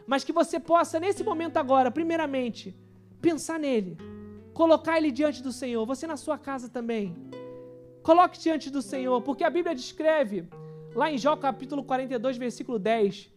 Mas 0.07 0.23
que 0.23 0.32
você 0.32 0.60
possa, 0.60 0.99
nesse 0.99 1.23
momento 1.23 1.57
agora, 1.57 1.90
primeiramente, 1.90 2.76
pensar 3.22 3.60
nele, 3.60 3.98
colocar 4.53 4.98
ele 4.98 5.11
diante 5.11 5.41
do 5.41 5.52
Senhor, 5.52 5.86
você 5.86 6.06
na 6.06 6.18
sua 6.18 6.38
casa 6.38 6.69
também. 6.69 7.15
Coloque 8.03 8.40
diante 8.40 8.69
do 8.69 8.82
Senhor, 8.82 9.22
porque 9.22 9.44
a 9.44 9.49
Bíblia 9.49 9.73
descreve, 9.73 10.48
lá 10.94 11.11
em 11.11 11.18
Jó 11.18 11.36
capítulo 11.36 11.84
42, 11.84 12.38
versículo 12.38 12.77
10, 12.77 13.32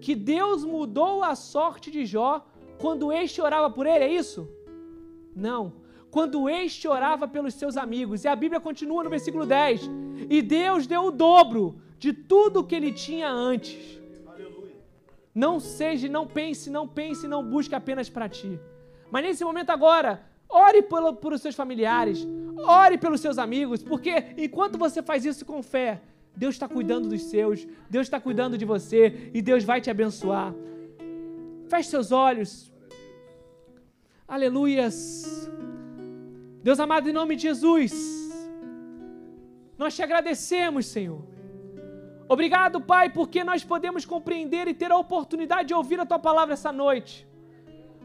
que 0.00 0.14
Deus 0.14 0.64
mudou 0.64 1.22
a 1.22 1.34
sorte 1.34 1.90
de 1.90 2.06
Jó 2.06 2.46
quando 2.78 3.12
este 3.12 3.40
orava 3.40 3.70
por 3.70 3.86
ele, 3.86 4.04
é 4.04 4.12
isso? 4.12 4.48
Não 5.36 5.82
quando 6.12 6.46
este 6.46 6.86
orava 6.86 7.26
pelos 7.26 7.54
seus 7.54 7.74
amigos. 7.74 8.22
E 8.22 8.28
a 8.28 8.36
Bíblia 8.36 8.60
continua 8.60 9.02
no 9.02 9.08
versículo 9.08 9.46
10. 9.46 9.90
E 10.28 10.42
Deus 10.42 10.86
deu 10.86 11.06
o 11.06 11.10
dobro 11.10 11.80
de 11.98 12.12
tudo 12.12 12.62
que 12.62 12.74
ele 12.74 12.92
tinha 12.92 13.30
antes. 13.30 14.01
Não 15.34 15.58
seja, 15.58 16.08
não 16.08 16.26
pense, 16.26 16.68
não 16.68 16.86
pense, 16.86 17.26
não 17.26 17.42
busque 17.42 17.74
apenas 17.74 18.08
para 18.10 18.28
ti. 18.28 18.60
Mas 19.10 19.24
nesse 19.24 19.44
momento 19.44 19.70
agora, 19.70 20.22
ore 20.48 20.82
por 20.82 21.32
os 21.32 21.40
seus 21.40 21.54
familiares, 21.54 22.26
ore 22.58 22.98
pelos 22.98 23.20
seus 23.20 23.38
amigos, 23.38 23.82
porque 23.82 24.34
enquanto 24.36 24.78
você 24.78 25.02
faz 25.02 25.24
isso 25.24 25.44
com 25.44 25.62
fé, 25.62 26.00
Deus 26.36 26.54
está 26.54 26.68
cuidando 26.68 27.08
dos 27.08 27.24
seus, 27.24 27.66
Deus 27.88 28.06
está 28.06 28.20
cuidando 28.20 28.56
de 28.58 28.64
você 28.64 29.30
e 29.32 29.40
Deus 29.40 29.64
vai 29.64 29.80
te 29.80 29.90
abençoar. 29.90 30.54
Feche 31.68 31.90
seus 31.90 32.12
olhos. 32.12 32.70
Aleluias. 34.26 35.50
Deus 36.62 36.78
amado, 36.78 37.08
em 37.08 37.12
nome 37.12 37.36
de 37.36 37.42
Jesus, 37.42 37.92
nós 39.76 39.94
te 39.96 40.02
agradecemos, 40.02 40.86
Senhor. 40.86 41.31
Obrigado, 42.32 42.80
Pai, 42.80 43.10
porque 43.10 43.44
nós 43.44 43.62
podemos 43.62 44.06
compreender 44.06 44.66
e 44.66 44.72
ter 44.72 44.90
a 44.90 44.96
oportunidade 44.96 45.68
de 45.68 45.74
ouvir 45.74 46.00
a 46.00 46.06
Tua 46.06 46.18
palavra 46.18 46.54
essa 46.54 46.72
noite. 46.72 47.28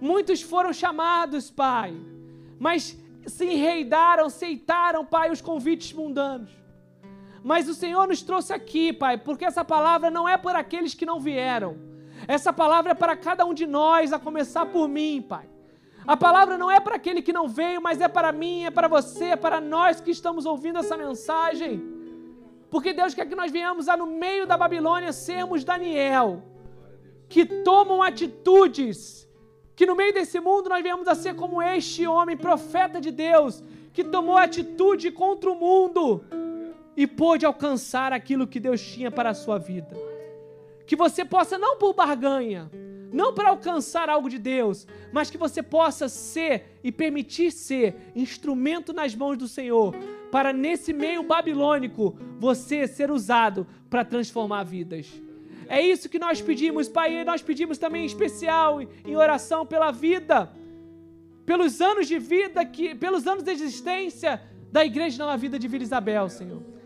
Muitos 0.01 0.41
foram 0.41 0.73
chamados, 0.73 1.49
Pai, 1.49 1.95
mas 2.59 2.99
se 3.25 3.45
enreidaram, 3.45 4.25
aceitaram, 4.25 5.05
Pai, 5.05 5.31
os 5.31 5.39
convites 5.39 5.93
mundanos. 5.93 6.49
Mas 7.41 7.69
o 7.69 7.73
Senhor 7.73 8.05
nos 8.05 8.21
trouxe 8.21 8.51
aqui, 8.51 8.91
Pai, 8.91 9.17
porque 9.17 9.45
essa 9.45 9.63
palavra 9.63 10.11
não 10.11 10.27
é 10.27 10.35
por 10.35 10.57
aqueles 10.57 10.93
que 10.93 11.05
não 11.05 11.21
vieram. 11.21 11.77
Essa 12.27 12.51
palavra 12.51 12.91
é 12.91 12.95
para 12.95 13.15
cada 13.15 13.45
um 13.45 13.53
de 13.53 13.65
nós, 13.65 14.11
a 14.11 14.19
começar 14.19 14.65
por 14.65 14.89
mim, 14.89 15.21
Pai. 15.21 15.47
A 16.05 16.17
palavra 16.17 16.57
não 16.57 16.69
é 16.69 16.81
para 16.81 16.97
aquele 16.97 17.21
que 17.21 17.31
não 17.31 17.47
veio, 17.47 17.81
mas 17.81 18.01
é 18.01 18.09
para 18.09 18.33
mim, 18.33 18.65
é 18.65 18.71
para 18.71 18.89
você, 18.89 19.27
é 19.27 19.35
para 19.37 19.61
nós 19.61 20.01
que 20.01 20.11
estamos 20.11 20.45
ouvindo 20.45 20.79
essa 20.79 20.97
mensagem. 20.97 21.96
Porque 22.69 22.93
Deus 22.93 23.13
quer 23.13 23.25
que 23.25 23.35
nós 23.35 23.51
venhamos 23.51 23.87
a, 23.87 23.95
no 23.95 24.05
meio 24.05 24.45
da 24.45 24.57
Babilônia, 24.57 25.13
sermos 25.13 25.63
Daniel, 25.63 26.43
que 27.29 27.45
tomam 27.45 28.01
atitudes, 28.01 29.27
que 29.75 29.85
no 29.85 29.95
meio 29.95 30.13
desse 30.13 30.39
mundo 30.39 30.69
nós 30.69 30.83
venhamos 30.83 31.07
a 31.07 31.15
ser 31.15 31.35
como 31.35 31.61
este 31.61 32.05
homem, 32.05 32.35
profeta 32.35 32.99
de 32.99 33.11
Deus, 33.11 33.63
que 33.93 34.03
tomou 34.03 34.37
atitude 34.37 35.11
contra 35.11 35.49
o 35.49 35.55
mundo 35.55 36.23
e 36.95 37.05
pôde 37.05 37.45
alcançar 37.45 38.11
aquilo 38.11 38.47
que 38.47 38.59
Deus 38.59 38.81
tinha 38.81 39.11
para 39.11 39.29
a 39.29 39.33
sua 39.33 39.57
vida. 39.57 39.95
Que 40.87 40.95
você 40.95 41.23
possa, 41.23 41.57
não 41.57 41.77
por 41.77 41.93
barganha, 41.93 42.71
não 43.11 43.33
para 43.33 43.49
alcançar 43.49 44.09
algo 44.09 44.29
de 44.29 44.39
Deus, 44.39 44.87
mas 45.11 45.29
que 45.29 45.37
você 45.37 45.61
possa 45.61 46.09
ser 46.09 46.79
e 46.83 46.91
permitir 46.91 47.51
ser 47.51 47.95
instrumento 48.15 48.93
nas 48.93 49.13
mãos 49.13 49.37
do 49.37 49.47
Senhor, 49.47 49.93
para 50.31 50.51
nesse 50.51 50.93
meio 50.93 51.23
babilônico 51.23 52.17
você 52.39 52.87
ser 52.87 53.11
usado 53.11 53.67
para 53.89 54.03
transformar 54.03 54.63
vidas. 54.63 55.07
É 55.67 55.81
isso 55.81 56.09
que 56.09 56.17
nós 56.17 56.41
pedimos, 56.41 56.87
Pai, 56.87 57.19
e 57.19 57.25
nós 57.25 57.41
pedimos 57.41 57.77
também 57.77 58.03
em 58.03 58.05
especial 58.05 58.81
em 58.81 59.15
oração 59.15 59.65
pela 59.65 59.91
vida, 59.91 60.49
pelos 61.45 61.81
anos 61.81 62.07
de 62.07 62.17
vida, 62.17 62.63
que, 62.65 62.95
pelos 62.95 63.27
anos 63.27 63.43
de 63.43 63.51
existência 63.51 64.41
da 64.71 64.85
igreja 64.85 65.25
na 65.25 65.35
vida 65.35 65.59
de 65.59 65.67
Vila 65.67 65.83
Isabel, 65.83 66.29
Senhor. 66.29 66.76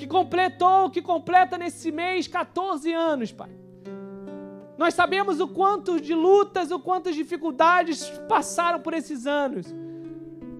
Que 0.00 0.06
completou, 0.06 0.88
que 0.88 1.02
completa 1.02 1.58
nesse 1.58 1.92
mês 1.92 2.26
14 2.26 2.90
anos, 2.90 3.32
Pai. 3.32 3.50
Nós 4.78 4.94
sabemos 4.94 5.40
o 5.40 5.48
quanto 5.48 6.00
de 6.00 6.14
lutas, 6.14 6.70
o 6.70 6.80
quanto 6.80 7.10
de 7.10 7.18
dificuldades 7.18 8.08
passaram 8.26 8.80
por 8.80 8.94
esses 8.94 9.26
anos. 9.26 9.66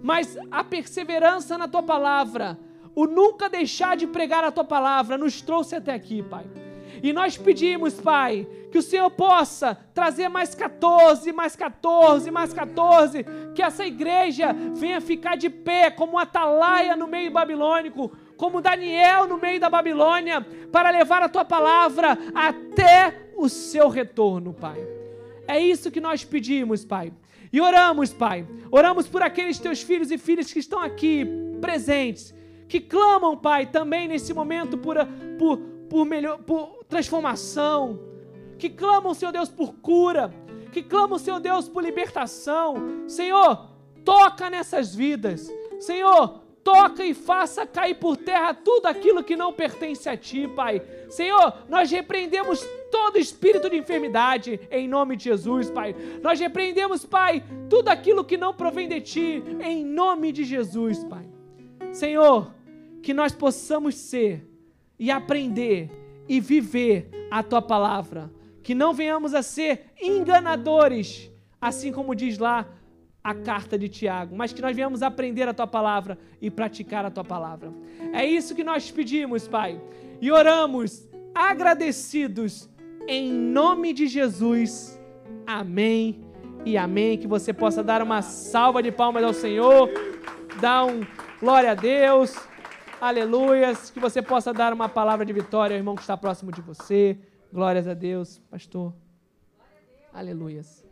Mas 0.02 0.36
a 0.50 0.62
perseverança 0.62 1.56
na 1.56 1.66
tua 1.66 1.82
palavra, 1.82 2.58
o 2.94 3.06
nunca 3.06 3.48
deixar 3.48 3.96
de 3.96 4.06
pregar 4.06 4.44
a 4.44 4.52
tua 4.52 4.62
palavra, 4.62 5.16
nos 5.16 5.40
trouxe 5.40 5.74
até 5.74 5.94
aqui, 5.94 6.22
Pai. 6.22 6.44
E 7.02 7.10
nós 7.10 7.38
pedimos, 7.38 7.94
Pai, 7.98 8.46
que 8.70 8.76
o 8.76 8.82
Senhor 8.82 9.10
possa 9.10 9.74
trazer 9.94 10.28
mais 10.28 10.54
14, 10.54 11.32
mais 11.32 11.56
14, 11.56 12.30
mais 12.30 12.52
14, 12.52 13.24
que 13.54 13.62
essa 13.62 13.86
igreja 13.86 14.52
venha 14.74 15.00
ficar 15.00 15.36
de 15.36 15.48
pé 15.48 15.90
como 15.90 16.14
um 16.14 16.18
atalaia 16.18 16.94
no 16.94 17.06
meio 17.06 17.30
babilônico, 17.30 18.12
como 18.40 18.62
Daniel 18.62 19.28
no 19.28 19.36
meio 19.36 19.60
da 19.60 19.68
Babilônia, 19.68 20.40
para 20.72 20.88
levar 20.88 21.22
a 21.22 21.28
tua 21.28 21.44
palavra 21.44 22.16
até 22.34 23.28
o 23.36 23.50
seu 23.50 23.90
retorno, 23.90 24.54
Pai. 24.54 24.80
É 25.46 25.60
isso 25.60 25.90
que 25.90 26.00
nós 26.00 26.24
pedimos, 26.24 26.82
Pai. 26.82 27.12
E 27.52 27.60
oramos, 27.60 28.14
Pai. 28.14 28.46
Oramos 28.70 29.06
por 29.06 29.20
aqueles 29.20 29.58
teus 29.58 29.82
filhos 29.82 30.10
e 30.10 30.16
filhas 30.16 30.50
que 30.50 30.58
estão 30.58 30.80
aqui 30.80 31.26
presentes, 31.60 32.34
que 32.66 32.80
clamam, 32.80 33.36
Pai, 33.36 33.66
também 33.66 34.08
nesse 34.08 34.32
momento 34.32 34.78
por, 34.78 34.96
por, 35.38 35.58
por, 35.90 36.06
melhor, 36.06 36.38
por 36.38 36.82
transformação, 36.88 38.00
que 38.58 38.70
clamam, 38.70 39.12
Senhor 39.12 39.32
Deus, 39.32 39.50
por 39.50 39.74
cura, 39.74 40.32
que 40.72 40.82
clamam, 40.82 41.18
Senhor 41.18 41.40
Deus, 41.40 41.68
por 41.68 41.84
libertação. 41.84 43.04
Senhor, 43.06 43.68
toca 44.02 44.48
nessas 44.48 44.94
vidas. 44.94 45.52
Senhor, 45.78 46.40
toca 46.62 47.04
e 47.04 47.14
faça 47.14 47.66
cair 47.66 47.94
por 47.94 48.16
terra 48.16 48.54
tudo 48.54 48.86
aquilo 48.86 49.24
que 49.24 49.36
não 49.36 49.52
pertence 49.52 50.08
a 50.08 50.16
ti, 50.16 50.48
Pai. 50.48 50.82
Senhor, 51.08 51.54
nós 51.68 51.90
repreendemos 51.90 52.64
todo 52.90 53.18
espírito 53.18 53.68
de 53.70 53.76
enfermidade 53.76 54.60
em 54.70 54.88
nome 54.88 55.16
de 55.16 55.24
Jesus, 55.24 55.70
Pai. 55.70 55.94
Nós 56.22 56.38
repreendemos, 56.38 57.04
Pai, 57.04 57.42
tudo 57.68 57.88
aquilo 57.88 58.24
que 58.24 58.36
não 58.36 58.54
provém 58.54 58.88
de 58.88 59.00
ti 59.00 59.42
em 59.62 59.84
nome 59.84 60.32
de 60.32 60.44
Jesus, 60.44 61.02
Pai. 61.04 61.28
Senhor, 61.92 62.52
que 63.02 63.14
nós 63.14 63.32
possamos 63.32 63.94
ser 63.94 64.46
e 64.98 65.10
aprender 65.10 65.90
e 66.28 66.40
viver 66.40 67.10
a 67.30 67.42
tua 67.42 67.62
palavra. 67.62 68.30
Que 68.62 68.74
não 68.74 68.92
venhamos 68.92 69.34
a 69.34 69.42
ser 69.42 69.86
enganadores, 70.00 71.30
assim 71.60 71.90
como 71.90 72.14
diz 72.14 72.38
lá 72.38 72.66
a 73.22 73.34
carta 73.34 73.78
de 73.78 73.88
Tiago, 73.88 74.34
mas 74.34 74.52
que 74.52 74.62
nós 74.62 74.74
venhamos 74.74 75.02
aprender 75.02 75.46
a 75.48 75.54
tua 75.54 75.66
palavra 75.66 76.18
e 76.40 76.50
praticar 76.50 77.04
a 77.04 77.10
tua 77.10 77.24
palavra. 77.24 77.72
É 78.12 78.24
isso 78.24 78.54
que 78.54 78.64
nós 78.64 78.90
pedimos, 78.90 79.46
Pai, 79.46 79.80
e 80.20 80.30
oramos 80.30 81.06
agradecidos 81.34 82.68
em 83.06 83.30
nome 83.30 83.92
de 83.92 84.06
Jesus. 84.06 84.98
Amém 85.46 86.24
e 86.64 86.76
amém. 86.76 87.18
Que 87.18 87.26
você 87.26 87.52
possa 87.52 87.82
dar 87.82 88.02
uma 88.02 88.22
salva 88.22 88.82
de 88.82 88.90
palmas 88.90 89.24
ao 89.24 89.34
Senhor, 89.34 89.90
dar 90.60 90.84
um 90.84 91.00
glória 91.38 91.72
a 91.72 91.74
Deus, 91.74 92.34
aleluias. 93.00 93.90
Que 93.90 94.00
você 94.00 94.22
possa 94.22 94.52
dar 94.52 94.72
uma 94.72 94.88
palavra 94.88 95.24
de 95.26 95.32
vitória 95.32 95.74
ao 95.74 95.78
irmão 95.78 95.94
que 95.94 96.02
está 96.02 96.16
próximo 96.16 96.50
de 96.52 96.60
você. 96.60 97.18
Glórias 97.52 97.88
a 97.88 97.94
Deus, 97.94 98.38
pastor. 98.50 98.94
Aleluias. 100.12 100.89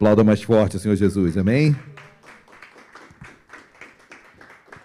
Aplauda 0.00 0.24
mais 0.24 0.42
forte, 0.42 0.78
Senhor 0.78 0.96
Jesus. 0.96 1.36
Amém? 1.36 1.76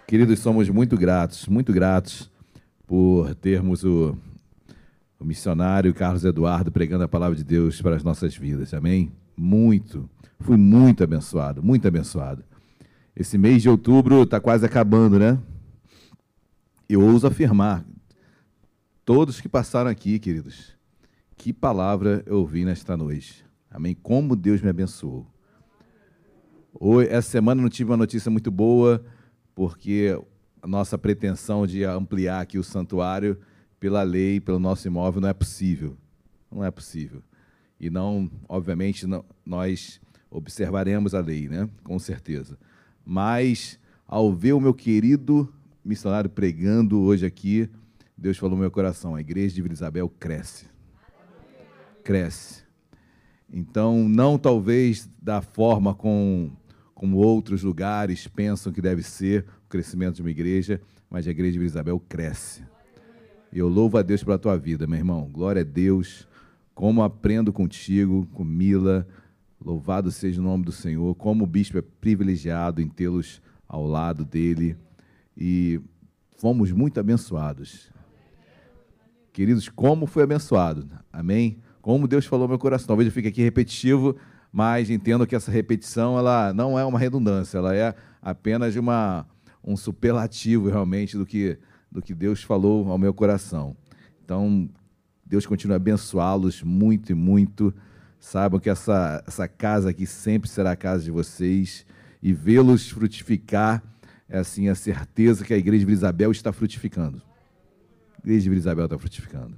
Queridos, 0.05 0.39
somos 0.39 0.69
muito 0.69 0.97
gratos, 0.97 1.47
muito 1.47 1.71
gratos 1.71 2.29
por 2.85 3.33
termos 3.35 3.85
o, 3.85 4.17
o 5.17 5.23
missionário 5.23 5.93
Carlos 5.93 6.25
Eduardo 6.25 6.69
pregando 6.69 7.05
a 7.05 7.07
palavra 7.07 7.33
de 7.33 7.45
Deus 7.45 7.81
para 7.81 7.95
as 7.95 8.03
nossas 8.03 8.35
vidas. 8.35 8.73
Amém? 8.73 9.09
Muito. 9.37 10.09
Fui 10.41 10.57
muito 10.57 11.01
abençoado, 11.01 11.63
muito 11.63 11.87
abençoado. 11.87 12.43
Esse 13.15 13.37
mês 13.37 13.61
de 13.61 13.69
outubro 13.69 14.23
está 14.23 14.41
quase 14.41 14.65
acabando, 14.65 15.17
né? 15.17 15.39
Eu 16.89 16.99
ouso 17.01 17.25
afirmar, 17.25 17.85
todos 19.05 19.39
que 19.39 19.47
passaram 19.47 19.89
aqui, 19.89 20.19
queridos, 20.19 20.75
Que 21.37 21.53
palavra 21.53 22.21
eu 22.25 22.39
ouvi 22.39 22.65
nesta 22.65 22.97
noite. 22.97 23.44
Amém. 23.75 23.93
Como 23.93 24.37
Deus 24.37 24.61
me 24.61 24.69
abençoou. 24.69 25.27
Hoje, 26.73 27.09
essa 27.09 27.29
semana 27.29 27.61
não 27.61 27.67
tive 27.67 27.91
uma 27.91 27.97
notícia 27.97 28.31
muito 28.31 28.49
boa, 28.49 29.03
porque 29.53 30.17
a 30.61 30.67
nossa 30.67 30.97
pretensão 30.97 31.67
de 31.67 31.83
ampliar 31.83 32.39
aqui 32.39 32.57
o 32.57 32.63
santuário 32.63 33.37
pela 33.77 34.01
lei, 34.01 34.39
pelo 34.39 34.59
nosso 34.59 34.87
imóvel, 34.87 35.19
não 35.19 35.27
é 35.27 35.33
possível. 35.33 35.97
Não 36.49 36.63
é 36.63 36.71
possível. 36.71 37.21
E 37.77 37.89
não, 37.89 38.31
obviamente, 38.47 39.05
não, 39.05 39.25
nós 39.45 39.99
observaremos 40.31 41.13
a 41.13 41.19
lei, 41.19 41.49
né? 41.49 41.69
Com 41.83 41.99
certeza. 41.99 42.57
Mas, 43.05 43.77
ao 44.07 44.33
ver 44.33 44.53
o 44.53 44.61
meu 44.61 44.73
querido 44.73 45.53
missionário 45.83 46.29
pregando 46.29 47.01
hoje 47.01 47.25
aqui, 47.25 47.69
Deus 48.17 48.37
falou 48.37 48.55
no 48.55 48.61
meu 48.61 48.71
coração: 48.71 49.15
a 49.15 49.19
igreja 49.19 49.53
de 49.53 49.61
Vila 49.61 49.73
Isabel 49.73 50.07
cresce. 50.17 50.65
Cresce. 52.05 52.64
Então, 53.51 54.07
não 54.09 54.37
talvez 54.37 55.09
da 55.21 55.41
forma 55.41 55.93
com, 55.93 56.51
como 56.93 57.17
outros 57.17 57.63
lugares 57.63 58.27
pensam 58.27 58.73
que 58.73 58.81
deve 58.81 59.03
ser 59.03 59.45
o 59.65 59.69
crescimento 59.69 60.15
de 60.15 60.21
uma 60.21 60.31
igreja, 60.31 60.81
mas 61.09 61.27
a 61.27 61.31
igreja 61.31 61.53
de 61.53 61.59
Vila 61.59 61.69
Isabel 61.69 61.99
cresce. 61.99 62.63
Eu 63.53 63.69
louvo 63.69 63.97
a 63.97 64.01
Deus 64.01 64.23
pela 64.23 64.37
tua 64.37 64.57
vida, 64.57 64.85
meu 64.85 64.97
irmão. 64.97 65.29
Glória 65.31 65.61
a 65.61 65.65
Deus. 65.65 66.27
Como 66.73 67.01
aprendo 67.01 67.53
contigo, 67.53 68.27
com 68.33 68.43
Mila. 68.43 69.07
Louvado 69.63 70.11
seja 70.11 70.41
o 70.41 70.43
nome 70.43 70.65
do 70.65 70.73
Senhor. 70.73 71.15
Como 71.15 71.45
o 71.45 71.47
bispo 71.47 71.77
é 71.77 71.81
privilegiado 71.81 72.81
em 72.81 72.89
tê-los 72.89 73.41
ao 73.65 73.87
lado 73.87 74.25
dele. 74.25 74.75
E 75.37 75.79
fomos 76.37 76.71
muito 76.73 76.99
abençoados. 76.99 77.89
Queridos, 79.31 79.69
como 79.69 80.05
foi 80.05 80.23
abençoado. 80.23 80.89
Amém? 81.11 81.57
Como 81.85 82.07
Deus 82.07 82.25
falou 82.25 82.47
no 82.47 82.53
meu 82.53 82.57
coração. 82.57 82.87
Talvez 82.87 83.05
eu 83.05 83.13
fique 83.13 83.27
aqui 83.27 83.43
repetitivo, 83.43 84.15
mas 84.51 84.89
entendo 84.89 85.27
que 85.27 85.35
essa 85.35 85.51
repetição 85.51 86.17
ela 86.17 86.51
não 86.51 86.79
é 86.79 86.83
uma 86.83 86.97
redundância, 86.97 87.59
ela 87.59 87.75
é 87.75 87.93
apenas 88.19 88.75
uma, 88.75 89.23
um 89.63 89.77
superlativo 89.77 90.67
realmente 90.67 91.15
do 91.15 91.27
que, 91.27 91.59
do 91.91 92.01
que 92.01 92.15
Deus 92.15 92.41
falou 92.41 92.89
ao 92.89 92.97
meu 92.97 93.13
coração. 93.13 93.77
Então, 94.23 94.67
Deus 95.23 95.45
continue 95.45 95.73
a 95.73 95.75
abençoá-los 95.75 96.63
muito 96.63 97.11
e 97.11 97.13
muito. 97.13 97.71
Saibam 98.19 98.59
que 98.59 98.71
essa, 98.71 99.23
essa 99.27 99.47
casa 99.47 99.91
aqui 99.91 100.07
sempre 100.07 100.49
será 100.49 100.71
a 100.71 100.75
casa 100.75 101.03
de 101.03 101.11
vocês 101.11 101.85
e 102.19 102.33
vê-los 102.33 102.89
frutificar 102.89 103.83
é 104.27 104.39
assim 104.39 104.69
a 104.69 104.73
certeza 104.73 105.45
que 105.45 105.53
a 105.53 105.57
igreja 105.57 105.85
de 105.85 105.91
Isabel 105.91 106.31
está 106.31 106.51
frutificando 106.51 107.21
igreja 108.25 108.49
de 108.49 108.55
Isabel 108.55 108.85
está 108.85 108.97
frutificando. 108.97 109.55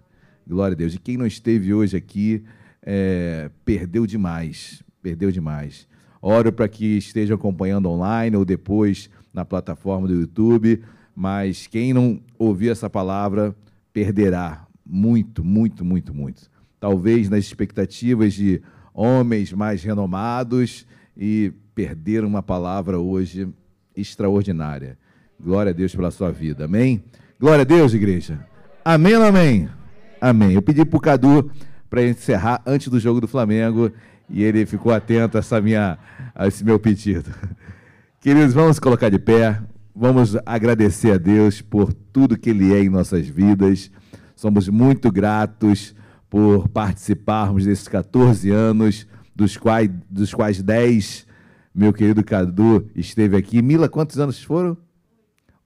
Glória 0.48 0.74
a 0.74 0.78
Deus. 0.78 0.95
E 0.95 0.99
quem 0.99 1.18
não 1.18 1.28
esteve 1.28 1.74
hoje 1.74 1.98
aqui, 1.98 2.44
é, 2.82 3.52
perdeu 3.65 4.06
demais. 4.07 4.82
Perdeu 5.02 5.32
demais. 5.32 5.88
Oro 6.22 6.52
para 6.53 6.68
que 6.68 6.98
esteja 6.98 7.36
acompanhando 7.36 7.90
online 7.90 8.36
ou 8.36 8.45
depois 8.45 9.10
na 9.34 9.44
plataforma 9.44 10.07
do 10.07 10.14
YouTube. 10.14 10.82
Mas 11.15 11.68
quem 11.68 11.94
não 11.94 12.22
ouvir 12.40 12.69
essa 12.69 12.90
palavra, 12.90 13.56
perderá. 13.91 14.65
Muito, 14.86 15.44
muito, 15.44 15.84
muito, 15.84 16.14
muito. 16.14 16.49
Talvez 16.80 17.30
nas 17.30 17.44
expectativas 17.44 18.34
de 18.34 18.61
homens 18.94 19.52
mais 19.52 19.84
renomados 19.84 20.86
e 21.15 21.52
perder 21.76 22.24
uma 22.24 22.41
palavra 22.41 22.98
hoje 22.98 23.49
extraordinária. 23.95 24.98
Glória 25.40 25.72
a 25.72 25.74
Deus 25.74 25.94
pela 25.94 26.10
sua 26.10 26.32
vida. 26.32 26.65
Amém? 26.65 27.03
Glória 27.40 27.61
a 27.61 27.65
Deus, 27.65 27.94
igreja. 27.94 28.40
Amém 28.86 29.15
amém? 29.15 29.77
Amém. 30.19 30.53
Eu 30.53 30.61
pedi 30.61 30.84
para 30.84 30.98
o 30.98 31.02
Cadu 31.02 31.52
para 31.89 32.03
encerrar 32.03 32.61
antes 32.65 32.88
do 32.88 32.99
jogo 32.99 33.22
do 33.22 33.27
Flamengo 33.27 33.91
e 34.30 34.44
ele 34.44 34.65
ficou 34.65 34.91
atento 34.91 35.38
a, 35.38 35.39
essa 35.39 35.61
minha, 35.61 35.98
a 36.35 36.48
esse 36.48 36.64
meu 36.64 36.80
pedido. 36.80 37.31
Queridos, 38.19 38.53
vamos 38.53 38.80
colocar 38.80 39.10
de 39.10 39.19
pé, 39.19 39.61
vamos 39.95 40.35
agradecer 40.45 41.11
a 41.11 41.18
Deus 41.18 41.61
por 41.61 41.94
tudo 41.94 42.38
que 42.38 42.49
Ele 42.49 42.73
é 42.73 42.81
em 42.81 42.89
nossas 42.89 43.27
vidas. 43.27 43.91
Somos 44.35 44.68
muito 44.68 45.11
gratos 45.11 45.95
por 46.30 46.68
participarmos 46.68 47.65
desses 47.65 47.88
14 47.88 48.52
anos, 48.52 49.07
dos 49.35 49.56
quais, 49.56 49.89
dos 50.10 50.34
quais 50.34 50.61
10, 50.61 51.26
meu 51.73 51.94
querido 51.94 52.23
Cadu 52.23 52.89
esteve 52.95 53.38
aqui. 53.38 53.61
Mila, 53.61 53.88
quantos 53.88 54.19
anos 54.19 54.44
foram? 54.44 54.76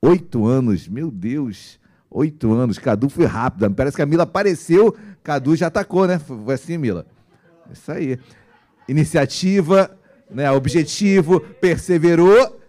Oito 0.02 0.45
anos, 0.45 0.88
meu 0.88 1.10
Deus. 1.10 1.80
Oito 2.12 2.52
anos. 2.52 2.78
Cadu 2.78 3.10
foi 3.10 3.26
rápido. 3.26 3.72
Parece 3.72 3.96
que 3.96 4.02
a 4.02 4.06
Mila 4.06 4.24
apareceu, 4.24 4.96
Cadu 5.24 5.56
já 5.56 5.68
atacou, 5.68 6.06
né? 6.06 6.20
Foi 6.20 6.54
assim, 6.54 6.78
Mila? 6.78 7.06
Isso 7.72 7.90
aí. 7.90 8.20
Iniciativa, 8.88 9.98
né? 10.30 10.52
objetivo, 10.52 11.40
perseverou, 11.40 12.60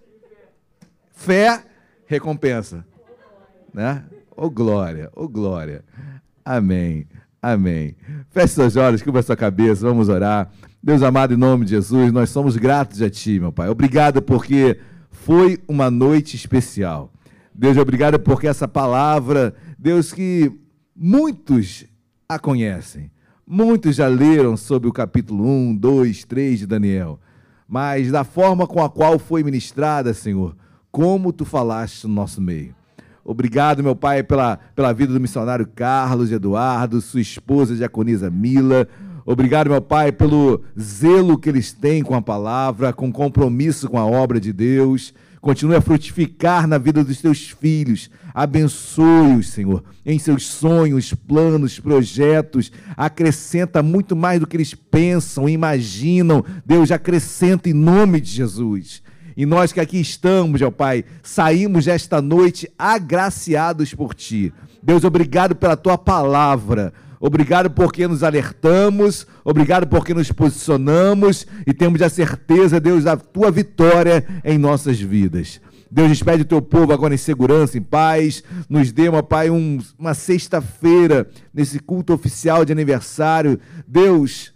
fé, 1.12 1.64
recompensa. 2.06 2.84
Né? 3.74 4.04
Ô 4.36 4.48
glória, 4.48 5.10
ô 5.14 5.28
glória. 5.28 5.84
Amém, 6.44 7.06
amém. 7.40 7.96
Feche 8.30 8.54
seus 8.54 8.76
olhos, 8.76 9.02
cubra 9.02 9.22
sua 9.22 9.36
cabeça, 9.36 9.86
vamos 9.86 10.08
orar. 10.08 10.50
Deus 10.82 11.02
amado, 11.02 11.34
em 11.34 11.36
nome 11.36 11.64
de 11.64 11.70
Jesus, 11.72 12.12
nós 12.12 12.30
somos 12.30 12.56
gratos 12.56 13.00
a 13.02 13.08
Ti, 13.08 13.38
meu 13.38 13.52
Pai. 13.52 13.68
Obrigado 13.68 14.20
porque 14.20 14.78
foi 15.10 15.58
uma 15.68 15.90
noite 15.90 16.36
especial. 16.36 17.12
Deus, 17.54 17.76
obrigado 17.76 18.18
porque 18.18 18.46
essa 18.46 18.66
palavra, 18.66 19.54
Deus, 19.78 20.12
que 20.12 20.50
muitos 20.96 21.84
a 22.28 22.38
conhecem. 22.38 23.10
Muitos 23.46 23.96
já 23.96 24.08
leram 24.08 24.56
sobre 24.56 24.88
o 24.88 24.92
capítulo 24.92 25.44
1, 25.46 25.76
2, 25.76 26.24
3 26.24 26.60
de 26.60 26.66
Daniel. 26.66 27.20
Mas 27.68 28.10
da 28.10 28.24
forma 28.24 28.66
com 28.66 28.82
a 28.82 28.88
qual 28.88 29.18
foi 29.18 29.42
ministrada, 29.42 30.14
Senhor, 30.14 30.56
como 30.90 31.32
tu 31.32 31.44
falaste 31.44 32.06
no 32.06 32.14
nosso 32.14 32.40
meio. 32.40 32.74
Obrigado, 33.24 33.82
meu 33.82 33.94
Pai, 33.94 34.22
pela, 34.22 34.58
pela 34.74 34.92
vida 34.92 35.12
do 35.12 35.20
missionário 35.20 35.66
Carlos 35.66 36.32
Eduardo, 36.32 37.00
sua 37.00 37.20
esposa 37.20 37.76
Diaconisa 37.76 38.30
Mila. 38.30 38.88
Obrigado, 39.24 39.70
meu 39.70 39.80
Pai, 39.80 40.10
pelo 40.10 40.62
zelo 40.78 41.38
que 41.38 41.48
eles 41.48 41.72
têm 41.72 42.02
com 42.02 42.14
a 42.14 42.22
palavra, 42.22 42.92
com 42.92 43.12
compromisso 43.12 43.88
com 43.88 43.98
a 43.98 44.06
obra 44.06 44.40
de 44.40 44.52
Deus. 44.52 45.14
Continue 45.42 45.74
a 45.74 45.80
frutificar 45.80 46.68
na 46.68 46.78
vida 46.78 47.02
dos 47.02 47.20
teus 47.20 47.50
filhos. 47.50 48.08
Abençoe-os, 48.32 49.48
Senhor, 49.48 49.82
em 50.06 50.16
seus 50.16 50.46
sonhos, 50.46 51.12
planos, 51.12 51.80
projetos. 51.80 52.70
Acrescenta 52.96 53.82
muito 53.82 54.14
mais 54.14 54.38
do 54.38 54.46
que 54.46 54.56
eles 54.56 54.72
pensam, 54.72 55.48
imaginam. 55.48 56.44
Deus, 56.64 56.92
acrescenta 56.92 57.68
em 57.68 57.72
nome 57.72 58.20
de 58.20 58.30
Jesus. 58.30 59.02
E 59.36 59.44
nós 59.44 59.72
que 59.72 59.80
aqui 59.80 60.00
estamos, 60.00 60.62
ó 60.62 60.70
Pai, 60.70 61.04
saímos 61.24 61.88
esta 61.88 62.22
noite 62.22 62.70
agraciados 62.78 63.92
por 63.92 64.14
Ti. 64.14 64.52
Deus, 64.80 65.02
obrigado 65.02 65.56
pela 65.56 65.76
Tua 65.76 65.98
palavra. 65.98 66.92
Obrigado 67.24 67.70
porque 67.70 68.08
nos 68.08 68.24
alertamos, 68.24 69.28
obrigado 69.44 69.86
porque 69.86 70.12
nos 70.12 70.32
posicionamos 70.32 71.46
e 71.64 71.72
temos 71.72 72.02
a 72.02 72.08
certeza, 72.08 72.80
Deus, 72.80 73.04
da 73.04 73.16
tua 73.16 73.48
vitória 73.48 74.26
em 74.44 74.58
nossas 74.58 75.00
vidas. 75.00 75.60
Deus, 75.88 76.08
despede 76.08 76.42
o 76.42 76.44
teu 76.44 76.60
povo 76.60 76.92
agora 76.92 77.14
em 77.14 77.18
segurança, 77.18 77.78
em 77.78 77.80
paz. 77.80 78.42
Nos 78.68 78.90
dê, 78.90 79.08
meu 79.08 79.22
Pai, 79.22 79.50
um, 79.50 79.78
uma 79.96 80.14
sexta-feira 80.14 81.30
nesse 81.54 81.78
culto 81.78 82.12
oficial 82.12 82.64
de 82.64 82.72
aniversário. 82.72 83.60
Deus, 83.86 84.52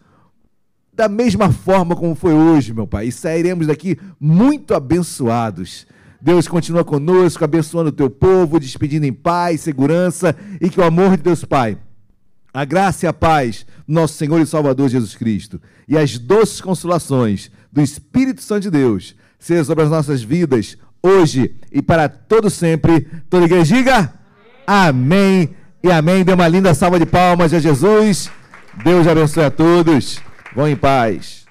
da 0.93 1.09
mesma 1.09 1.53
forma 1.53 1.95
como 1.95 2.17
foi 2.17 2.33
hoje, 2.33 2.75
meu 2.75 2.89
Pai, 2.89 3.07
e 3.07 3.13
sairemos 3.13 3.69
daqui 3.69 3.97
muito 4.19 4.75
abençoados. 4.75 5.87
Deus 6.21 6.49
continua 6.49 6.85
conosco, 6.85 7.45
abençoando 7.45 7.91
o 7.91 7.93
teu 7.93 8.11
povo, 8.11 8.59
despedindo 8.59 9.07
em 9.07 9.13
paz, 9.13 9.61
segurança 9.61 10.35
e 10.61 10.69
que 10.69 10.81
o 10.81 10.85
amor 10.85 11.17
de 11.17 11.23
Deus 11.23 11.45
Pai 11.45 11.79
a 12.57 12.65
graça 12.65 13.05
e 13.05 13.09
a 13.09 13.13
paz 13.13 13.67
do 13.87 13.93
nosso 13.93 14.15
Senhor 14.15 14.41
e 14.41 14.47
Salvador 14.47 14.89
Jesus 14.89 15.15
Cristo 15.15 15.61
e 15.87 15.97
as 15.99 16.17
doces 16.17 16.59
consolações 16.59 17.51
do 17.71 17.83
Espírito 17.83 18.41
Santo 18.41 18.63
de 18.63 18.71
Deus 18.71 19.15
sejam 19.39 19.63
sobre 19.63 19.85
as 19.85 19.91
nossas 19.91 20.23
vidas 20.23 20.79
hoje 21.03 21.55
e 21.71 21.83
para 21.83 22.09
todo 22.09 22.49
sempre. 22.49 23.07
Toda 23.29 23.45
igreja 23.45 23.77
diga 23.77 24.15
amém 24.67 25.55
e 25.85 25.91
amém. 25.91 26.25
Dê 26.25 26.33
uma 26.33 26.49
linda 26.49 26.73
salva 26.73 26.99
de 26.99 27.05
palmas 27.05 27.53
a 27.53 27.61
Jesus. 27.61 28.31
Deus 28.83 29.07
abençoe 29.07 29.45
a 29.45 29.51
todos. 29.51 30.19
Vão 30.55 30.67
em 30.67 30.77
paz. 30.77 31.46